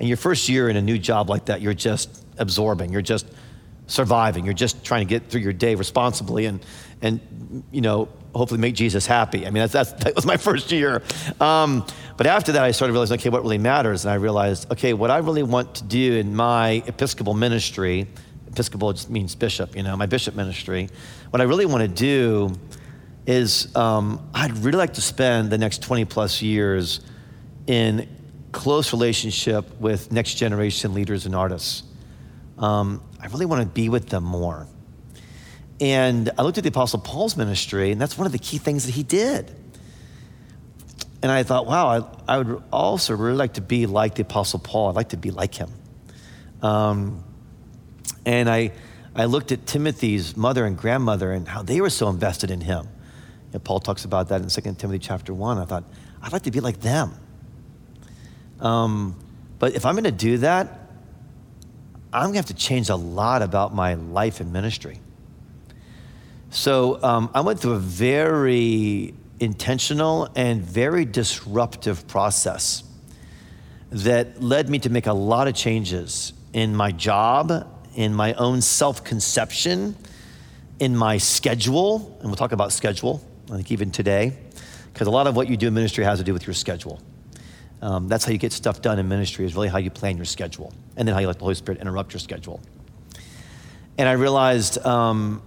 And 0.00 0.08
your 0.08 0.16
first 0.16 0.48
year 0.48 0.68
in 0.68 0.76
a 0.76 0.82
new 0.82 0.98
job 0.98 1.30
like 1.30 1.44
that, 1.44 1.60
you're 1.60 1.74
just 1.74 2.24
absorbing, 2.38 2.92
you're 2.92 3.02
just 3.02 3.26
surviving, 3.86 4.44
you're 4.44 4.54
just 4.54 4.84
trying 4.84 5.06
to 5.06 5.08
get 5.08 5.28
through 5.28 5.42
your 5.42 5.52
day 5.52 5.76
responsibly 5.76 6.46
and, 6.46 6.64
and 7.02 7.62
you 7.70 7.80
know, 7.80 8.08
hopefully 8.34 8.60
make 8.60 8.74
Jesus 8.74 9.06
happy. 9.06 9.46
I 9.46 9.50
mean, 9.50 9.62
that's, 9.62 9.72
that's 9.72 9.92
that 10.04 10.16
was 10.16 10.26
my 10.26 10.36
first 10.48 10.72
year. 10.72 11.02
Um, 11.40 11.86
but 12.16 12.26
after 12.26 12.52
that, 12.52 12.64
I 12.64 12.72
started 12.72 12.92
realizing, 12.92 13.18
okay, 13.20 13.28
what 13.28 13.42
really 13.42 13.58
matters? 13.58 14.04
And 14.04 14.12
I 14.12 14.16
realized, 14.16 14.72
okay, 14.72 14.92
what 14.92 15.10
I 15.10 15.18
really 15.18 15.42
want 15.42 15.76
to 15.76 15.84
do 15.84 16.16
in 16.16 16.34
my 16.34 16.82
Episcopal 16.86 17.34
ministry, 17.34 18.08
Episcopal 18.48 18.92
just 18.92 19.10
means 19.10 19.34
bishop, 19.34 19.76
you 19.76 19.82
know, 19.82 19.96
my 19.96 20.06
bishop 20.06 20.34
ministry, 20.34 20.88
what 21.30 21.40
I 21.40 21.44
really 21.44 21.66
want 21.66 21.82
to 21.82 21.88
do 21.88 22.58
is 23.26 23.74
um, 23.76 24.28
I'd 24.34 24.56
really 24.58 24.78
like 24.78 24.94
to 24.94 25.00
spend 25.00 25.50
the 25.50 25.58
next 25.58 25.82
20 25.82 26.04
plus 26.06 26.42
years 26.42 27.00
in 27.66 28.08
close 28.50 28.92
relationship 28.92 29.80
with 29.80 30.12
next 30.12 30.34
generation 30.34 30.94
leaders 30.94 31.26
and 31.26 31.34
artists. 31.34 31.84
Um, 32.58 33.02
I 33.20 33.26
really 33.26 33.46
want 33.46 33.62
to 33.62 33.68
be 33.68 33.88
with 33.88 34.08
them 34.08 34.24
more. 34.24 34.66
And 35.80 36.30
I 36.38 36.42
looked 36.42 36.58
at 36.58 36.64
the 36.64 36.68
Apostle 36.68 37.00
Paul's 37.00 37.36
ministry, 37.36 37.90
and 37.90 38.00
that's 38.00 38.16
one 38.16 38.26
of 38.26 38.32
the 38.32 38.38
key 38.38 38.58
things 38.58 38.86
that 38.86 38.92
he 38.92 39.02
did. 39.02 39.50
And 41.22 41.30
I 41.30 41.44
thought, 41.44 41.66
wow, 41.66 42.14
I, 42.28 42.34
I 42.34 42.38
would 42.38 42.62
also 42.72 43.14
really 43.14 43.36
like 43.36 43.54
to 43.54 43.60
be 43.60 43.86
like 43.86 44.16
the 44.16 44.22
Apostle 44.22 44.58
Paul. 44.58 44.90
I'd 44.90 44.96
like 44.96 45.10
to 45.10 45.16
be 45.16 45.30
like 45.30 45.54
him. 45.54 45.70
Um, 46.60 47.24
and 48.26 48.48
I, 48.48 48.72
I 49.14 49.24
looked 49.24 49.52
at 49.52 49.66
Timothy's 49.66 50.36
mother 50.36 50.64
and 50.64 50.76
grandmother 50.76 51.32
and 51.32 51.46
how 51.46 51.62
they 51.62 51.80
were 51.80 51.90
so 51.90 52.08
invested 52.08 52.50
in 52.50 52.60
him. 52.60 52.88
You 53.52 53.58
know, 53.58 53.60
Paul 53.64 53.80
talks 53.80 54.06
about 54.06 54.30
that 54.30 54.40
in 54.40 54.48
2 54.48 54.60
Timothy 54.78 54.98
chapter 54.98 55.34
1. 55.34 55.58
I 55.58 55.66
thought, 55.66 55.84
I'd 56.22 56.32
like 56.32 56.42
to 56.42 56.50
be 56.50 56.60
like 56.60 56.80
them. 56.80 57.12
Um, 58.60 59.14
but 59.58 59.74
if 59.74 59.84
I'm 59.84 59.94
going 59.94 60.04
to 60.04 60.10
do 60.10 60.38
that, 60.38 60.88
I'm 62.14 62.24
going 62.24 62.32
to 62.32 62.38
have 62.38 62.46
to 62.46 62.54
change 62.54 62.88
a 62.88 62.96
lot 62.96 63.42
about 63.42 63.74
my 63.74 63.94
life 63.94 64.40
and 64.40 64.54
ministry. 64.54 65.00
So 66.48 67.02
um, 67.02 67.30
I 67.34 67.42
went 67.42 67.60
through 67.60 67.72
a 67.72 67.78
very 67.78 69.14
intentional 69.38 70.30
and 70.34 70.62
very 70.62 71.04
disruptive 71.04 72.06
process 72.06 72.84
that 73.90 74.42
led 74.42 74.70
me 74.70 74.78
to 74.78 74.88
make 74.88 75.06
a 75.06 75.12
lot 75.12 75.46
of 75.46 75.54
changes 75.54 76.32
in 76.54 76.74
my 76.74 76.90
job, 76.90 77.68
in 77.94 78.14
my 78.14 78.32
own 78.34 78.62
self 78.62 79.04
conception, 79.04 79.94
in 80.78 80.96
my 80.96 81.18
schedule. 81.18 82.16
And 82.20 82.28
we'll 82.28 82.36
talk 82.36 82.52
about 82.52 82.72
schedule, 82.72 83.22
I 83.52 83.56
think, 83.56 83.70
even 83.70 83.90
today, 83.90 84.32
because 84.92 85.06
a 85.06 85.10
lot 85.10 85.26
of 85.26 85.36
what 85.36 85.48
you 85.48 85.56
do 85.56 85.68
in 85.68 85.74
ministry 85.74 86.04
has 86.04 86.18
to 86.18 86.24
do 86.24 86.32
with 86.32 86.46
your 86.46 86.54
schedule. 86.54 87.00
Um, 87.82 88.08
that's 88.08 88.24
how 88.24 88.32
you 88.32 88.38
get 88.38 88.52
stuff 88.52 88.80
done 88.80 88.98
in 88.98 89.08
ministry, 89.08 89.44
is 89.44 89.54
really 89.54 89.68
how 89.68 89.78
you 89.78 89.90
plan 89.90 90.16
your 90.16 90.24
schedule, 90.24 90.72
and 90.96 91.06
then 91.06 91.14
how 91.14 91.20
you 91.20 91.26
let 91.26 91.38
the 91.38 91.44
Holy 91.44 91.54
Spirit 91.54 91.80
interrupt 91.80 92.12
your 92.12 92.20
schedule. 92.20 92.60
And 93.98 94.08
I 94.08 94.12
realized, 94.12 94.84
um, 94.86 95.42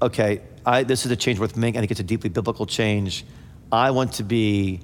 okay, 0.00 0.40
I, 0.64 0.84
this 0.84 1.04
is 1.04 1.12
a 1.12 1.16
change 1.16 1.38
worth 1.38 1.56
making. 1.56 1.78
I 1.78 1.80
think 1.82 1.90
it's 1.90 2.00
a 2.00 2.04
deeply 2.04 2.30
biblical 2.30 2.64
change. 2.64 3.24
I 3.70 3.90
want 3.90 4.14
to 4.14 4.22
be 4.22 4.80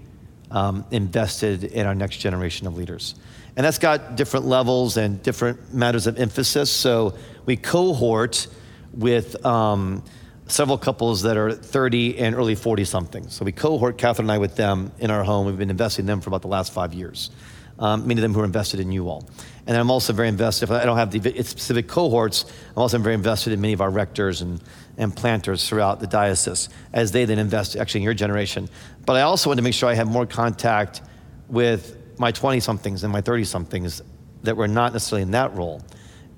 um, 0.51 0.85
invested 0.91 1.65
in 1.65 1.87
our 1.87 1.95
next 1.95 2.19
generation 2.19 2.67
of 2.67 2.77
leaders. 2.77 3.15
And 3.57 3.65
that's 3.65 3.79
got 3.79 4.17
different 4.17 4.47
levels 4.47 4.97
and 4.97 5.23
different 5.23 5.73
matters 5.73 6.07
of 6.07 6.19
emphasis. 6.19 6.71
So 6.71 7.15
we 7.47 7.57
cohort 7.57 8.47
with 8.93 9.45
um, 9.47 10.03
several 10.51 10.79
couples 10.79 11.23
that 11.23 11.37
are 11.37 11.53
30 11.53 12.19
and 12.19 12.35
early 12.35 12.55
40 12.55 12.85
something. 12.85 13.29
So 13.29 13.45
we 13.45 13.53
cohort 13.53 13.99
Catherine 13.99 14.27
and 14.27 14.33
I 14.33 14.39
with 14.39 14.57
them 14.57 14.93
in 14.99 15.11
our 15.11 15.25
home. 15.25 15.47
We've 15.47 15.59
been 15.59 15.71
investing 15.71 16.05
in 16.05 16.07
them 16.07 16.21
for 16.21 16.31
about 16.31 16.43
the 16.43 16.49
last 16.49 16.73
five 16.73 16.93
years. 16.93 17.31
Um, 17.79 18.07
many 18.07 18.21
of 18.21 18.23
them 18.23 18.35
who 18.35 18.41
are 18.41 18.45
invested 18.45 18.79
in 18.81 18.93
you 18.93 19.09
all. 19.09 19.27
And 19.67 19.77
I'm 19.77 19.91
also 19.91 20.13
very 20.13 20.29
invested, 20.29 20.71
I 20.71 20.85
don't 20.85 20.99
have 20.99 21.11
the 21.11 21.43
specific 21.43 21.89
cohorts, 21.89 22.45
I'm 22.71 22.83
also 22.83 22.99
very 22.99 23.15
invested 23.15 23.53
in 23.53 23.61
many 23.61 23.73
of 23.73 23.81
our 23.81 23.91
rectors 23.91 24.43
and, 24.43 24.61
and 24.99 25.15
planters 25.15 25.67
throughout 25.67 26.01
the 26.01 26.07
diocese 26.07 26.69
as 26.93 27.13
they 27.13 27.25
then 27.25 27.39
invest 27.39 27.77
actually 27.77 28.01
in 28.01 28.05
your 28.05 28.15
generation. 28.15 28.69
But 29.07 29.17
I 29.17 29.23
also 29.23 29.49
want 29.49 29.59
to 29.59 29.63
make 29.63 29.75
sure 29.75 29.89
I 29.89 29.95
have 29.95 30.09
more 30.09 30.27
contact 30.27 31.01
with 31.49 31.97
my 32.19 32.33
20 32.33 32.61
somethings 32.61 33.03
and 33.03 33.13
my 33.13 33.23
30 33.23 33.45
somethings 33.45 34.03
that 34.43 34.57
were 34.57 34.69
not 34.69 34.93
necessarily 34.93 35.23
in 35.23 35.31
that 35.31 35.55
role. 35.55 35.83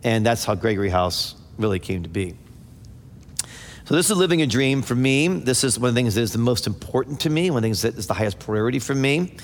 And 0.05 0.25
that's 0.25 0.45
how 0.45 0.55
Gregory 0.55 0.91
House 0.91 1.35
really 1.59 1.79
came 1.79 2.03
to 2.05 2.09
be. 2.09 2.37
So 3.85 3.97
this 3.97 4.11
is 4.11 4.17
living 4.17 4.43
a 4.43 4.47
dream 4.47 4.81
for 4.81 4.95
me. 4.95 5.27
This 5.27 5.65
is 5.65 5.77
one 5.77 5.89
of 5.89 5.95
the 5.95 5.99
things 5.99 6.15
that 6.15 6.23
is 6.23 6.33
the 6.33 6.39
most 6.39 6.69
important 6.69 7.19
to 7.21 7.31
me, 7.31 7.51
one 7.51 7.59
of 7.59 7.63
the 7.63 7.67
things 7.67 7.83
that 7.83 7.99
is 7.99 8.07
the 8.07 8.15
highest 8.15 8.39
priority 8.39 8.79
for 8.79 8.95
me. 8.95 9.37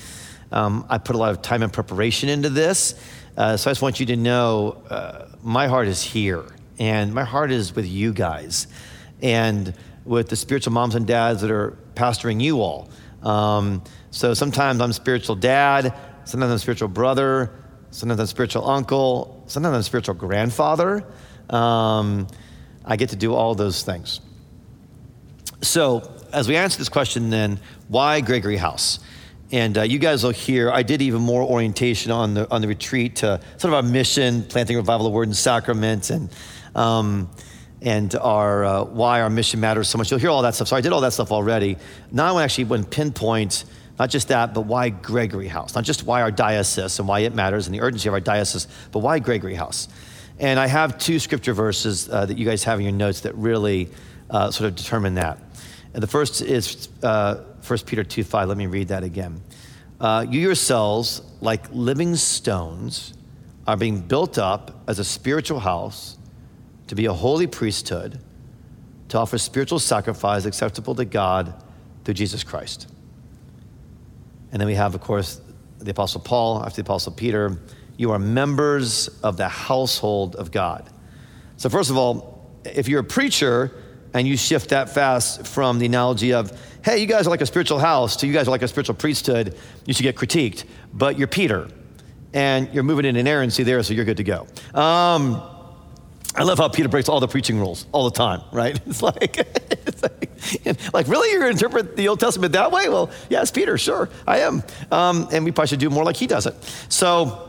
Um, 0.53 0.85
I 0.89 0.97
put 0.97 1.17
a 1.17 1.19
lot 1.19 1.31
of 1.31 1.41
time 1.41 1.61
and 1.61 1.73
preparation 1.73 2.29
into 2.29 2.49
this. 2.49 2.95
Uh, 3.35 3.57
so 3.57 3.69
I 3.69 3.71
just 3.71 3.81
want 3.81 3.99
you 3.99 4.05
to 4.07 4.15
know 4.15 4.81
uh, 4.89 5.27
my 5.43 5.67
heart 5.67 5.89
is 5.89 6.01
here, 6.01 6.45
and 6.79 7.13
my 7.13 7.25
heart 7.25 7.51
is 7.51 7.75
with 7.75 7.85
you 7.85 8.13
guys, 8.13 8.67
and 9.21 9.73
with 10.05 10.29
the 10.29 10.37
spiritual 10.37 10.71
moms 10.71 10.95
and 10.95 11.05
dads 11.05 11.41
that 11.41 11.51
are 11.51 11.77
pastoring 11.95 12.41
you 12.41 12.61
all. 12.61 12.89
Um, 13.23 13.83
so 14.11 14.33
sometimes 14.33 14.79
I'm 14.79 14.93
spiritual 14.93 15.35
dad, 15.35 15.93
sometimes 16.23 16.53
I'm 16.53 16.57
spiritual 16.59 16.87
brother, 16.87 17.51
sometimes 17.91 18.21
I'm 18.21 18.25
spiritual 18.25 18.69
uncle, 18.69 19.43
sometimes 19.47 19.75
I'm 19.75 19.83
spiritual 19.83 20.15
grandfather. 20.15 21.05
Um, 21.49 22.27
I 22.85 22.95
get 22.95 23.09
to 23.09 23.17
do 23.17 23.35
all 23.35 23.53
those 23.53 23.83
things. 23.83 24.21
So, 25.61 26.11
as 26.31 26.47
we 26.47 26.55
answer 26.55 26.77
this 26.77 26.89
question, 26.89 27.29
then, 27.29 27.59
why 27.87 28.21
Gregory 28.21 28.57
House? 28.57 28.99
And 29.51 29.77
uh, 29.77 29.81
you 29.81 29.99
guys 29.99 30.23
will 30.23 30.31
hear, 30.31 30.71
I 30.71 30.83
did 30.83 31.01
even 31.01 31.21
more 31.21 31.41
orientation 31.41 32.11
on 32.11 32.35
the, 32.35 32.51
on 32.51 32.61
the 32.61 32.67
retreat 32.67 33.17
to 33.17 33.41
sort 33.57 33.73
of 33.73 33.73
our 33.73 33.83
mission, 33.83 34.43
planting 34.43 34.77
revival 34.77 35.07
of 35.07 35.13
word 35.13 35.27
and 35.27 35.35
sacrament. 35.35 36.09
And 36.09 36.29
Um, 36.75 37.29
and 37.81 38.13
our, 38.15 38.65
uh, 38.65 38.83
why 38.83 39.21
our 39.21 39.29
mission 39.29 39.59
matters 39.59 39.87
so 39.87 39.97
much. 39.97 40.11
You'll 40.11 40.19
hear 40.19 40.29
all 40.29 40.41
that 40.41 40.55
stuff. 40.55 40.67
So 40.67 40.75
I 40.75 40.81
did 40.81 40.91
all 40.91 41.01
that 41.01 41.13
stuff 41.13 41.31
already. 41.31 41.77
Now 42.11 42.37
I 42.37 42.43
actually 42.43 42.65
want 42.65 42.83
to 42.83 42.89
pinpoint 42.89 43.65
not 43.97 44.09
just 44.09 44.27
that, 44.29 44.53
but 44.53 44.61
why 44.61 44.89
Gregory 44.89 45.47
House. 45.47 45.75
Not 45.75 45.83
just 45.83 46.03
why 46.03 46.21
our 46.21 46.31
diocese 46.31 46.99
and 46.99 47.07
why 47.07 47.21
it 47.21 47.33
matters 47.33 47.67
and 47.67 47.75
the 47.75 47.81
urgency 47.81 48.07
of 48.07 48.13
our 48.13 48.19
diocese, 48.19 48.67
but 48.91 48.99
why 48.99 49.19
Gregory 49.19 49.55
House. 49.55 49.87
And 50.39 50.59
I 50.59 50.67
have 50.67 50.97
two 50.97 51.19
scripture 51.19 51.53
verses 51.53 52.07
uh, 52.09 52.25
that 52.25 52.37
you 52.37 52.45
guys 52.45 52.63
have 52.63 52.79
in 52.79 52.85
your 52.85 52.93
notes 52.93 53.21
that 53.21 53.35
really 53.35 53.89
uh, 54.29 54.51
sort 54.51 54.69
of 54.69 54.75
determine 54.75 55.15
that. 55.15 55.37
And 55.93 56.03
the 56.03 56.07
first 56.07 56.41
is 56.41 56.89
uh, 57.03 57.35
1 57.65 57.79
Peter 57.85 58.03
2 58.03 58.23
5. 58.23 58.47
Let 58.47 58.57
me 58.57 58.67
read 58.67 58.89
that 58.89 59.03
again. 59.03 59.41
Uh, 59.99 60.25
you 60.29 60.39
yourselves, 60.39 61.21
like 61.41 61.65
living 61.71 62.15
stones, 62.15 63.13
are 63.67 63.75
being 63.75 63.99
built 63.99 64.37
up 64.37 64.83
as 64.87 64.99
a 64.99 65.03
spiritual 65.03 65.59
house 65.59 66.17
to 66.87 66.95
be 66.95 67.05
a 67.05 67.13
holy 67.13 67.47
priesthood, 67.47 68.19
to 69.09 69.17
offer 69.17 69.37
spiritual 69.37 69.79
sacrifice 69.79 70.45
acceptable 70.45 70.95
to 70.95 71.05
God 71.05 71.53
through 72.03 72.13
Jesus 72.13 72.43
Christ. 72.43 72.87
And 74.51 74.59
then 74.59 74.67
we 74.67 74.75
have, 74.75 74.95
of 74.95 75.01
course, 75.01 75.41
the 75.79 75.91
Apostle 75.91 76.21
Paul, 76.21 76.63
after 76.63 76.77
the 76.77 76.87
Apostle 76.87 77.11
Peter, 77.11 77.61
you 77.97 78.11
are 78.11 78.19
members 78.19 79.07
of 79.23 79.37
the 79.37 79.47
household 79.47 80.35
of 80.35 80.51
God. 80.51 80.89
So, 81.57 81.69
first 81.69 81.89
of 81.89 81.97
all, 81.97 82.49
if 82.63 82.87
you're 82.87 83.01
a 83.01 83.03
preacher 83.03 83.71
and 84.13 84.27
you 84.27 84.37
shift 84.37 84.69
that 84.69 84.89
fast 84.89 85.47
from 85.47 85.79
the 85.79 85.85
analogy 85.85 86.33
of, 86.33 86.51
hey, 86.83 86.97
you 86.99 87.05
guys 87.05 87.27
are 87.27 87.29
like 87.29 87.41
a 87.41 87.45
spiritual 87.45 87.79
house 87.79 88.15
to 88.17 88.27
you 88.27 88.33
guys 88.33 88.47
are 88.47 88.51
like 88.51 88.61
a 88.61 88.67
spiritual 88.67 88.95
priesthood, 88.95 89.55
you 89.85 89.93
should 89.93 90.03
get 90.03 90.15
critiqued. 90.15 90.65
But 90.93 91.17
you're 91.17 91.27
Peter 91.27 91.67
and 92.33 92.73
you're 92.73 92.83
moving 92.83 93.05
in 93.05 93.15
inerrancy 93.15 93.63
there, 93.63 93.81
so 93.83 93.93
you're 93.93 94.05
good 94.05 94.17
to 94.17 94.23
go. 94.23 94.47
Um, 94.73 95.41
I 96.35 96.43
love 96.43 96.59
how 96.59 96.69
Peter 96.69 96.89
breaks 96.89 97.09
all 97.09 97.19
the 97.19 97.27
preaching 97.27 97.59
rules 97.59 97.87
all 97.91 98.05
the 98.05 98.15
time, 98.15 98.41
right? 98.51 98.79
It's 98.87 99.01
like, 99.01 99.37
it's 99.71 100.03
like, 100.03 100.93
like, 100.93 101.07
really, 101.07 101.31
you're 101.31 101.41
going 101.41 101.55
to 101.55 101.65
interpret 101.65 101.95
the 101.95 102.07
Old 102.07 102.19
Testament 102.19 102.53
that 102.53 102.71
way? 102.71 102.87
Well, 102.89 103.09
yes, 103.29 103.51
Peter, 103.51 103.77
sure, 103.77 104.09
I 104.27 104.39
am. 104.39 104.63
Um, 104.91 105.27
and 105.31 105.43
we 105.43 105.51
probably 105.51 105.67
should 105.67 105.79
do 105.79 105.89
more 105.89 106.03
like 106.03 106.15
he 106.15 106.27
does 106.27 106.45
it. 106.45 106.55
So, 106.89 107.48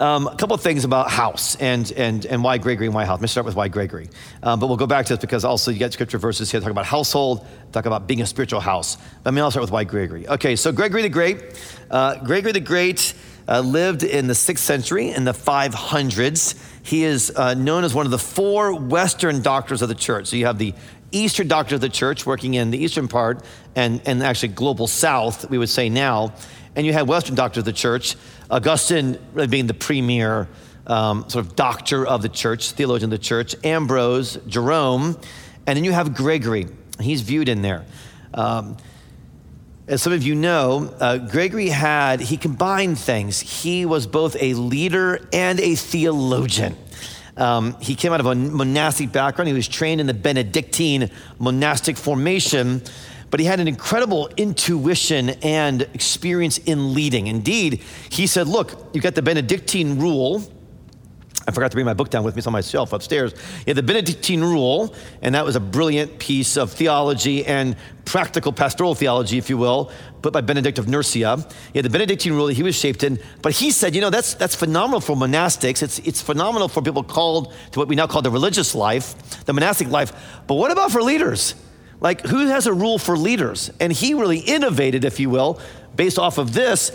um, 0.00 0.26
a 0.26 0.36
couple 0.36 0.54
of 0.54 0.60
things 0.60 0.84
about 0.84 1.10
house 1.10 1.56
and, 1.56 1.90
and, 1.92 2.26
and 2.26 2.42
why 2.42 2.58
Gregory 2.58 2.86
and 2.86 2.94
why 2.94 3.04
house. 3.04 3.18
Let 3.18 3.22
me 3.22 3.28
start 3.28 3.46
with 3.46 3.54
why 3.54 3.68
Gregory. 3.68 4.08
Um, 4.42 4.58
but 4.58 4.66
we'll 4.66 4.76
go 4.76 4.86
back 4.86 5.06
to 5.06 5.14
this 5.14 5.20
because 5.20 5.44
also 5.44 5.70
you 5.70 5.78
get 5.78 5.92
scripture 5.92 6.18
verses 6.18 6.50
here 6.50 6.60
talk 6.60 6.70
about 6.70 6.86
household, 6.86 7.46
talk 7.72 7.86
about 7.86 8.06
being 8.06 8.20
a 8.22 8.26
spiritual 8.26 8.60
house. 8.60 8.98
Let 9.24 9.34
me 9.34 9.40
also 9.40 9.54
start 9.54 9.62
with 9.62 9.70
why 9.70 9.84
Gregory. 9.84 10.28
Okay, 10.28 10.56
so 10.56 10.72
Gregory 10.72 11.02
the 11.02 11.08
Great. 11.08 11.42
Uh, 11.90 12.16
Gregory 12.24 12.52
the 12.52 12.60
Great 12.60 13.14
uh, 13.48 13.60
lived 13.60 14.02
in 14.02 14.26
the 14.26 14.34
sixth 14.34 14.64
century, 14.64 15.10
in 15.10 15.24
the 15.24 15.32
500s. 15.32 16.60
He 16.82 17.04
is 17.04 17.32
uh, 17.34 17.54
known 17.54 17.84
as 17.84 17.94
one 17.94 18.06
of 18.06 18.12
the 18.12 18.18
four 18.18 18.74
Western 18.74 19.42
doctors 19.42 19.82
of 19.82 19.88
the 19.88 19.94
church. 19.94 20.26
So 20.26 20.36
you 20.36 20.46
have 20.46 20.58
the 20.58 20.74
Eastern 21.12 21.46
doctor 21.46 21.76
of 21.76 21.80
the 21.80 21.88
church 21.88 22.26
working 22.26 22.54
in 22.54 22.70
the 22.70 22.78
eastern 22.78 23.06
part 23.06 23.44
and, 23.76 24.00
and 24.04 24.22
actually 24.22 24.48
global 24.48 24.86
south, 24.86 25.48
we 25.48 25.58
would 25.58 25.68
say 25.68 25.88
now. 25.88 26.34
And 26.76 26.84
you 26.84 26.92
have 26.92 27.08
Western 27.08 27.36
doctors 27.36 27.58
of 27.58 27.66
the 27.66 27.72
church, 27.72 28.16
Augustine 28.54 29.18
being 29.48 29.66
the 29.66 29.74
premier 29.74 30.48
um, 30.86 31.28
sort 31.28 31.44
of 31.44 31.56
doctor 31.56 32.06
of 32.06 32.22
the 32.22 32.28
church, 32.28 32.70
theologian 32.70 33.12
of 33.12 33.18
the 33.18 33.24
church, 33.24 33.56
Ambrose, 33.64 34.38
Jerome, 34.46 35.18
and 35.66 35.76
then 35.76 35.82
you 35.82 35.90
have 35.90 36.14
Gregory. 36.14 36.68
He's 37.00 37.22
viewed 37.22 37.48
in 37.48 37.62
there. 37.62 37.84
Um, 38.32 38.76
as 39.88 40.02
some 40.02 40.12
of 40.12 40.22
you 40.22 40.36
know, 40.36 40.94
uh, 41.00 41.18
Gregory 41.18 41.68
had, 41.68 42.20
he 42.20 42.36
combined 42.36 42.96
things. 42.96 43.40
He 43.40 43.84
was 43.86 44.06
both 44.06 44.36
a 44.40 44.54
leader 44.54 45.28
and 45.32 45.58
a 45.58 45.74
theologian. 45.74 46.76
Um, 47.36 47.76
he 47.80 47.96
came 47.96 48.12
out 48.12 48.20
of 48.20 48.26
a 48.26 48.36
monastic 48.36 49.10
background. 49.10 49.48
He 49.48 49.54
was 49.54 49.66
trained 49.66 50.00
in 50.00 50.06
the 50.06 50.14
Benedictine 50.14 51.10
monastic 51.40 51.96
formation, 51.96 52.82
but 53.34 53.40
he 53.40 53.46
had 53.46 53.58
an 53.58 53.66
incredible 53.66 54.30
intuition 54.36 55.30
and 55.42 55.82
experience 55.92 56.58
in 56.58 56.94
leading. 56.94 57.26
Indeed, 57.26 57.82
he 58.08 58.28
said, 58.28 58.46
Look, 58.46 58.90
you've 58.92 59.02
got 59.02 59.16
the 59.16 59.22
Benedictine 59.22 59.98
rule, 59.98 60.40
I 61.48 61.50
forgot 61.50 61.72
to 61.72 61.74
bring 61.74 61.84
my 61.84 61.94
book 61.94 62.10
down 62.10 62.22
with 62.22 62.36
me. 62.36 62.38
It's 62.38 62.46
on 62.46 62.52
my 62.52 62.60
shelf 62.60 62.92
upstairs. 62.92 63.32
You 63.32 63.74
had 63.74 63.76
the 63.76 63.82
Benedictine 63.82 64.40
rule, 64.40 64.94
and 65.20 65.34
that 65.34 65.44
was 65.44 65.56
a 65.56 65.60
brilliant 65.60 66.20
piece 66.20 66.56
of 66.56 66.70
theology 66.70 67.44
and 67.44 67.74
practical 68.04 68.52
pastoral 68.52 68.94
theology, 68.94 69.36
if 69.36 69.50
you 69.50 69.58
will, 69.58 69.90
put 70.22 70.32
by 70.32 70.40
Benedict 70.40 70.78
of 70.78 70.86
Nursia. 70.86 71.44
He 71.72 71.80
had 71.80 71.84
the 71.84 71.90
Benedictine 71.90 72.34
rule 72.34 72.46
that 72.46 72.52
he 72.52 72.62
was 72.62 72.76
shaped 72.76 73.02
in, 73.02 73.18
but 73.42 73.50
he 73.50 73.72
said, 73.72 73.96
you 73.96 74.00
know, 74.00 74.10
that's, 74.10 74.34
that's 74.34 74.54
phenomenal 74.54 75.00
for 75.00 75.16
monastics. 75.16 75.82
It's, 75.82 75.98
it's 75.98 76.22
phenomenal 76.22 76.68
for 76.68 76.82
people 76.82 77.02
called 77.02 77.52
to 77.72 77.80
what 77.80 77.88
we 77.88 77.96
now 77.96 78.06
call 78.06 78.22
the 78.22 78.30
religious 78.30 78.76
life, 78.76 79.44
the 79.44 79.52
monastic 79.52 79.88
life. 79.88 80.12
But 80.46 80.54
what 80.54 80.70
about 80.70 80.92
for 80.92 81.02
leaders? 81.02 81.56
Like, 82.04 82.20
who 82.26 82.48
has 82.48 82.66
a 82.66 82.72
rule 82.74 82.98
for 82.98 83.16
leaders? 83.16 83.70
And 83.80 83.90
he 83.90 84.12
really 84.12 84.38
innovated, 84.38 85.06
if 85.06 85.18
you 85.18 85.30
will, 85.30 85.58
based 85.96 86.18
off 86.18 86.36
of 86.36 86.52
this. 86.52 86.92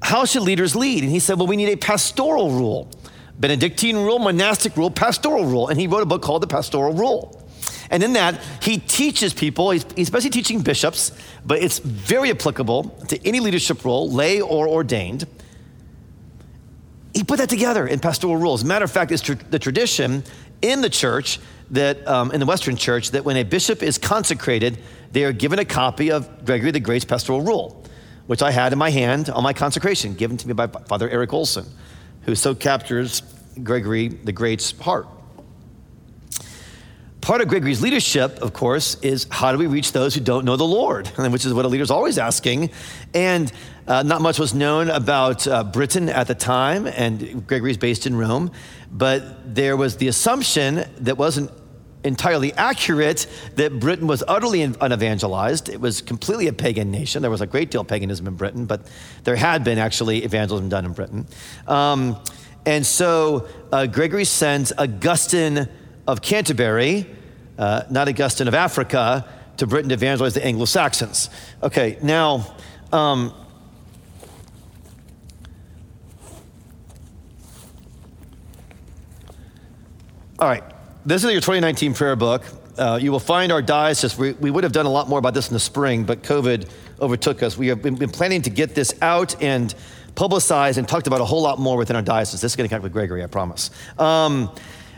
How 0.00 0.24
should 0.24 0.40
leaders 0.40 0.74
lead? 0.74 1.02
And 1.02 1.12
he 1.12 1.18
said, 1.18 1.36
well, 1.36 1.46
we 1.46 1.56
need 1.56 1.68
a 1.68 1.76
pastoral 1.76 2.50
rule. 2.50 2.90
Benedictine 3.38 3.96
rule, 3.96 4.18
monastic 4.18 4.78
rule, 4.78 4.90
pastoral 4.90 5.44
rule. 5.44 5.68
And 5.68 5.78
he 5.78 5.86
wrote 5.86 6.02
a 6.02 6.06
book 6.06 6.22
called 6.22 6.42
The 6.42 6.46
Pastoral 6.46 6.94
Rule. 6.94 7.46
And 7.90 8.02
in 8.02 8.14
that, 8.14 8.40
he 8.62 8.78
teaches 8.78 9.34
people, 9.34 9.72
he's, 9.72 9.84
basically 9.84 10.30
teaching 10.30 10.62
bishops, 10.62 11.12
but 11.44 11.58
it's 11.62 11.78
very 11.78 12.30
applicable 12.30 12.84
to 13.08 13.28
any 13.28 13.40
leadership 13.40 13.84
role, 13.84 14.10
lay 14.10 14.40
or 14.40 14.66
ordained. 14.66 15.26
He 17.12 17.24
put 17.24 17.38
that 17.38 17.50
together 17.50 17.86
in 17.86 17.98
pastoral 17.98 18.38
rules. 18.38 18.64
Matter 18.64 18.86
of 18.86 18.90
fact, 18.90 19.12
it's 19.12 19.20
tr- 19.20 19.34
the 19.34 19.58
tradition 19.58 20.24
in 20.62 20.80
the 20.80 20.88
church 20.88 21.40
that, 21.70 22.06
um, 22.06 22.30
in 22.32 22.40
the 22.40 22.46
Western 22.46 22.76
church, 22.76 23.10
that 23.12 23.24
when 23.24 23.36
a 23.36 23.42
bishop 23.42 23.82
is 23.82 23.98
consecrated, 23.98 24.78
they 25.12 25.24
are 25.24 25.32
given 25.32 25.58
a 25.58 25.64
copy 25.64 26.10
of 26.10 26.44
Gregory 26.44 26.70
the 26.70 26.80
Great's 26.80 27.04
pastoral 27.04 27.40
rule, 27.40 27.84
which 28.26 28.42
I 28.42 28.50
had 28.50 28.72
in 28.72 28.78
my 28.78 28.90
hand 28.90 29.30
on 29.30 29.42
my 29.42 29.52
consecration, 29.52 30.14
given 30.14 30.36
to 30.36 30.46
me 30.46 30.54
by 30.54 30.66
Father 30.66 31.08
Eric 31.08 31.32
Olson 31.32 31.66
who 32.22 32.34
so 32.34 32.54
captures 32.54 33.22
Gregory 33.62 34.08
the 34.08 34.32
Great's 34.32 34.78
heart. 34.78 35.06
Part 37.20 37.42
of 37.42 37.48
Gregory's 37.48 37.82
leadership, 37.82 38.38
of 38.38 38.54
course, 38.54 38.94
is 39.02 39.26
how 39.30 39.52
do 39.52 39.58
we 39.58 39.66
reach 39.66 39.92
those 39.92 40.14
who 40.14 40.20
don't 40.20 40.44
know 40.44 40.56
the 40.56 40.64
Lord, 40.64 41.06
which 41.18 41.44
is 41.44 41.52
what 41.52 41.64
a 41.64 41.68
leader's 41.68 41.90
always 41.90 42.18
asking. 42.18 42.70
And 43.12 43.52
uh, 43.86 44.02
not 44.02 44.22
much 44.22 44.38
was 44.38 44.54
known 44.54 44.88
about 44.88 45.46
uh, 45.46 45.64
Britain 45.64 46.08
at 46.08 46.28
the 46.28 46.34
time, 46.34 46.86
and 46.86 47.46
Gregory's 47.46 47.76
based 47.76 48.06
in 48.06 48.16
Rome, 48.16 48.52
but 48.90 49.54
there 49.54 49.76
was 49.76 49.96
the 49.96 50.08
assumption 50.08 50.84
that 51.00 51.18
wasn't 51.18 51.50
entirely 52.04 52.52
accurate 52.54 53.26
that 53.56 53.78
Britain 53.78 54.06
was 54.06 54.22
utterly 54.26 54.62
unevangelized. 54.62 55.68
It 55.68 55.80
was 55.80 56.00
completely 56.00 56.48
a 56.48 56.52
pagan 56.52 56.90
nation. 56.90 57.22
There 57.22 57.30
was 57.30 57.40
a 57.40 57.46
great 57.46 57.70
deal 57.70 57.82
of 57.82 57.88
paganism 57.88 58.26
in 58.26 58.34
Britain, 58.34 58.66
but 58.66 58.86
there 59.24 59.36
had 59.36 59.64
been 59.64 59.78
actually 59.78 60.24
evangelism 60.24 60.68
done 60.68 60.84
in 60.84 60.92
Britain. 60.92 61.26
Um, 61.66 62.16
and 62.66 62.84
so 62.84 63.48
uh, 63.72 63.86
Gregory 63.86 64.24
sends 64.24 64.72
Augustine 64.76 65.68
of 66.06 66.22
Canterbury, 66.22 67.06
uh, 67.58 67.82
not 67.90 68.08
Augustine 68.08 68.48
of 68.48 68.54
Africa, 68.54 69.26
to 69.58 69.66
Britain 69.66 69.90
to 69.90 69.94
evangelize 69.94 70.34
the 70.34 70.44
Anglo 70.44 70.64
Saxons. 70.64 71.28
Okay, 71.62 71.98
now, 72.02 72.56
um, 72.92 73.34
all 80.38 80.48
right 80.48 80.64
this 81.06 81.24
is 81.24 81.32
your 81.32 81.40
2019 81.40 81.94
prayer 81.94 82.14
book. 82.14 82.44
Uh, 82.76 82.98
you 83.00 83.10
will 83.10 83.20
find 83.20 83.50
our 83.52 83.62
diocese. 83.62 84.16
We, 84.18 84.32
we, 84.32 84.50
would 84.50 84.64
have 84.64 84.72
done 84.72 84.86
a 84.86 84.90
lot 84.90 85.08
more 85.08 85.18
about 85.18 85.34
this 85.34 85.48
in 85.48 85.54
the 85.54 85.60
spring, 85.60 86.04
but 86.04 86.22
COVID 86.22 86.68
overtook 87.00 87.42
us. 87.42 87.56
We 87.56 87.68
have 87.68 87.82
been, 87.82 87.94
been 87.94 88.10
planning 88.10 88.42
to 88.42 88.50
get 88.50 88.74
this 88.74 88.94
out 89.00 89.42
and 89.42 89.74
publicized 90.14 90.76
and 90.78 90.86
talked 90.86 91.06
about 91.06 91.20
a 91.20 91.24
whole 91.24 91.42
lot 91.42 91.58
more 91.58 91.76
within 91.76 91.96
our 91.96 92.02
diocese. 92.02 92.42
This 92.42 92.52
is 92.52 92.56
going 92.56 92.66
to 92.66 92.68
connect 92.68 92.82
with 92.82 92.92
Gregory, 92.92 93.24
I 93.24 93.28
promise. 93.28 93.70
Um, 93.98 94.54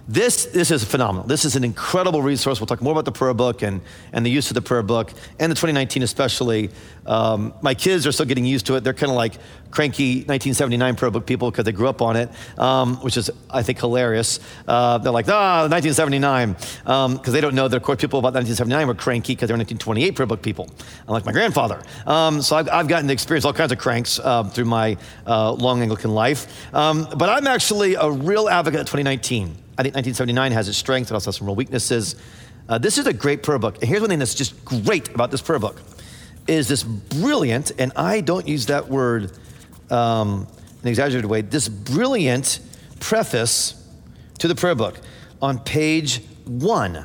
this, 0.09 0.47
this 0.47 0.71
is 0.71 0.83
phenomenal. 0.83 1.27
This 1.27 1.45
is 1.45 1.55
an 1.55 1.63
incredible 1.63 2.23
resource. 2.23 2.61
We'll 2.61 2.67
talk 2.67 2.83
more 2.83 2.93
about 2.93 3.05
the 3.05 3.13
prayer 3.13 3.35
book 3.35 3.63
and, 3.63 3.81
and 4.13 4.27
the 4.27 4.31
use 4.31 4.51
of 4.51 4.55
the 4.55 4.63
prayer 4.63 4.83
book 4.83 5.13
and 5.39 5.51
the 5.51 5.55
2019 5.55 6.03
especially. 6.03 6.71
Um, 7.07 7.55
my 7.63 7.75
kids 7.75 8.07
are 8.07 8.13
still 8.13 8.27
getting 8.27 8.45
used 8.45 8.67
to 8.67 8.75
it. 8.75 8.85
They're 8.85 8.95
kind 8.95 9.11
of 9.11 9.17
like 9.17 9.35
cranky 9.71 10.17
1979 10.17 10.97
prayer 10.97 11.11
book 11.11 11.25
people 11.25 11.51
because 11.51 11.65
they 11.65 11.73
grew 11.73 11.89
up 11.89 12.03
on 12.03 12.17
it, 12.17 12.31
um, 12.59 12.97
which 12.97 13.17
is, 13.17 13.31
I 13.49 13.63
think, 13.63 13.79
hilarious. 13.79 14.41
Uh, 14.67 14.99
they're 14.99 15.13
like, 15.13 15.29
ah, 15.29 15.69
1979, 15.71 16.53
because 16.53 16.87
um, 16.87 17.21
they 17.33 17.41
don't 17.41 17.55
know 17.55 17.69
that, 17.69 17.77
of 17.77 17.83
course, 17.83 18.01
people 18.01 18.19
about 18.19 18.35
1979 18.35 18.87
were 18.87 18.95
cranky 18.95 19.35
because 19.35 19.49
they 19.49 19.55
were 19.55 19.59
1928 19.59 20.17
prayer 20.17 20.27
book 20.27 20.43
people, 20.43 20.69
unlike 21.07 21.25
my 21.25 21.33
grandfather. 21.33 21.81
Um, 22.07 22.43
so 22.43 22.57
I've, 22.57 22.69
I've, 22.69 22.89
gotten 22.89 23.07
to 23.07 23.13
experience 23.13 23.45
all 23.45 23.55
kinds 23.55 23.73
of 23.73 23.79
cranks 23.79 24.19
uh, 24.19 24.45
through 24.45 24.67
my 24.67 24.99
uh, 25.27 25.53
long 25.53 25.81
Anglican 25.81 26.11
life. 26.13 26.75
Um, 26.75 27.09
but 27.17 27.29
I'm 27.31 27.47
actually 27.47 27.95
a 27.95 28.11
real 28.11 28.49
advocate 28.49 28.81
of 28.81 28.87
2019. 28.87 29.57
I 29.83 29.85
think 29.85 29.97
1979 29.97 30.53
has 30.53 30.69
its 30.69 30.79
strengths, 30.79 31.11
it 31.11 31.15
also 31.15 31.31
has 31.31 31.37
some 31.39 31.49
real 31.49 31.57
weaknesses. 31.57 32.15
Uh, 32.69 32.79
this 32.79 32.99
is 32.99 33.07
a 33.09 33.13
great 33.13 33.43
prayer 33.43 33.59
book. 33.59 33.79
And 33.81 33.89
here's 33.89 34.01
one 34.01 34.11
thing 34.11 34.21
that's 34.21 34.37
just 34.37 34.65
great 34.65 35.09
about 35.09 35.33
this 35.33 35.43
prayer 35.43 35.59
book 35.59 35.83
is 36.47 36.69
this 36.69 36.85
brilliant, 36.85 37.73
and 37.81 37.91
I 37.97 38.21
don't 38.21 38.47
use 38.47 38.67
that 38.67 38.89
word 38.89 39.33
um, 39.91 40.47
in 40.83 40.83
an 40.83 40.89
exaggerated 40.89 41.29
way, 41.29 41.41
this 41.41 41.69
brilliant 41.69 42.61
preface 43.01 43.75
to 44.39 44.47
the 44.47 44.55
prayer 44.55 44.77
book. 44.77 45.01
on 45.41 45.59
page 45.59 46.23
one. 46.45 47.05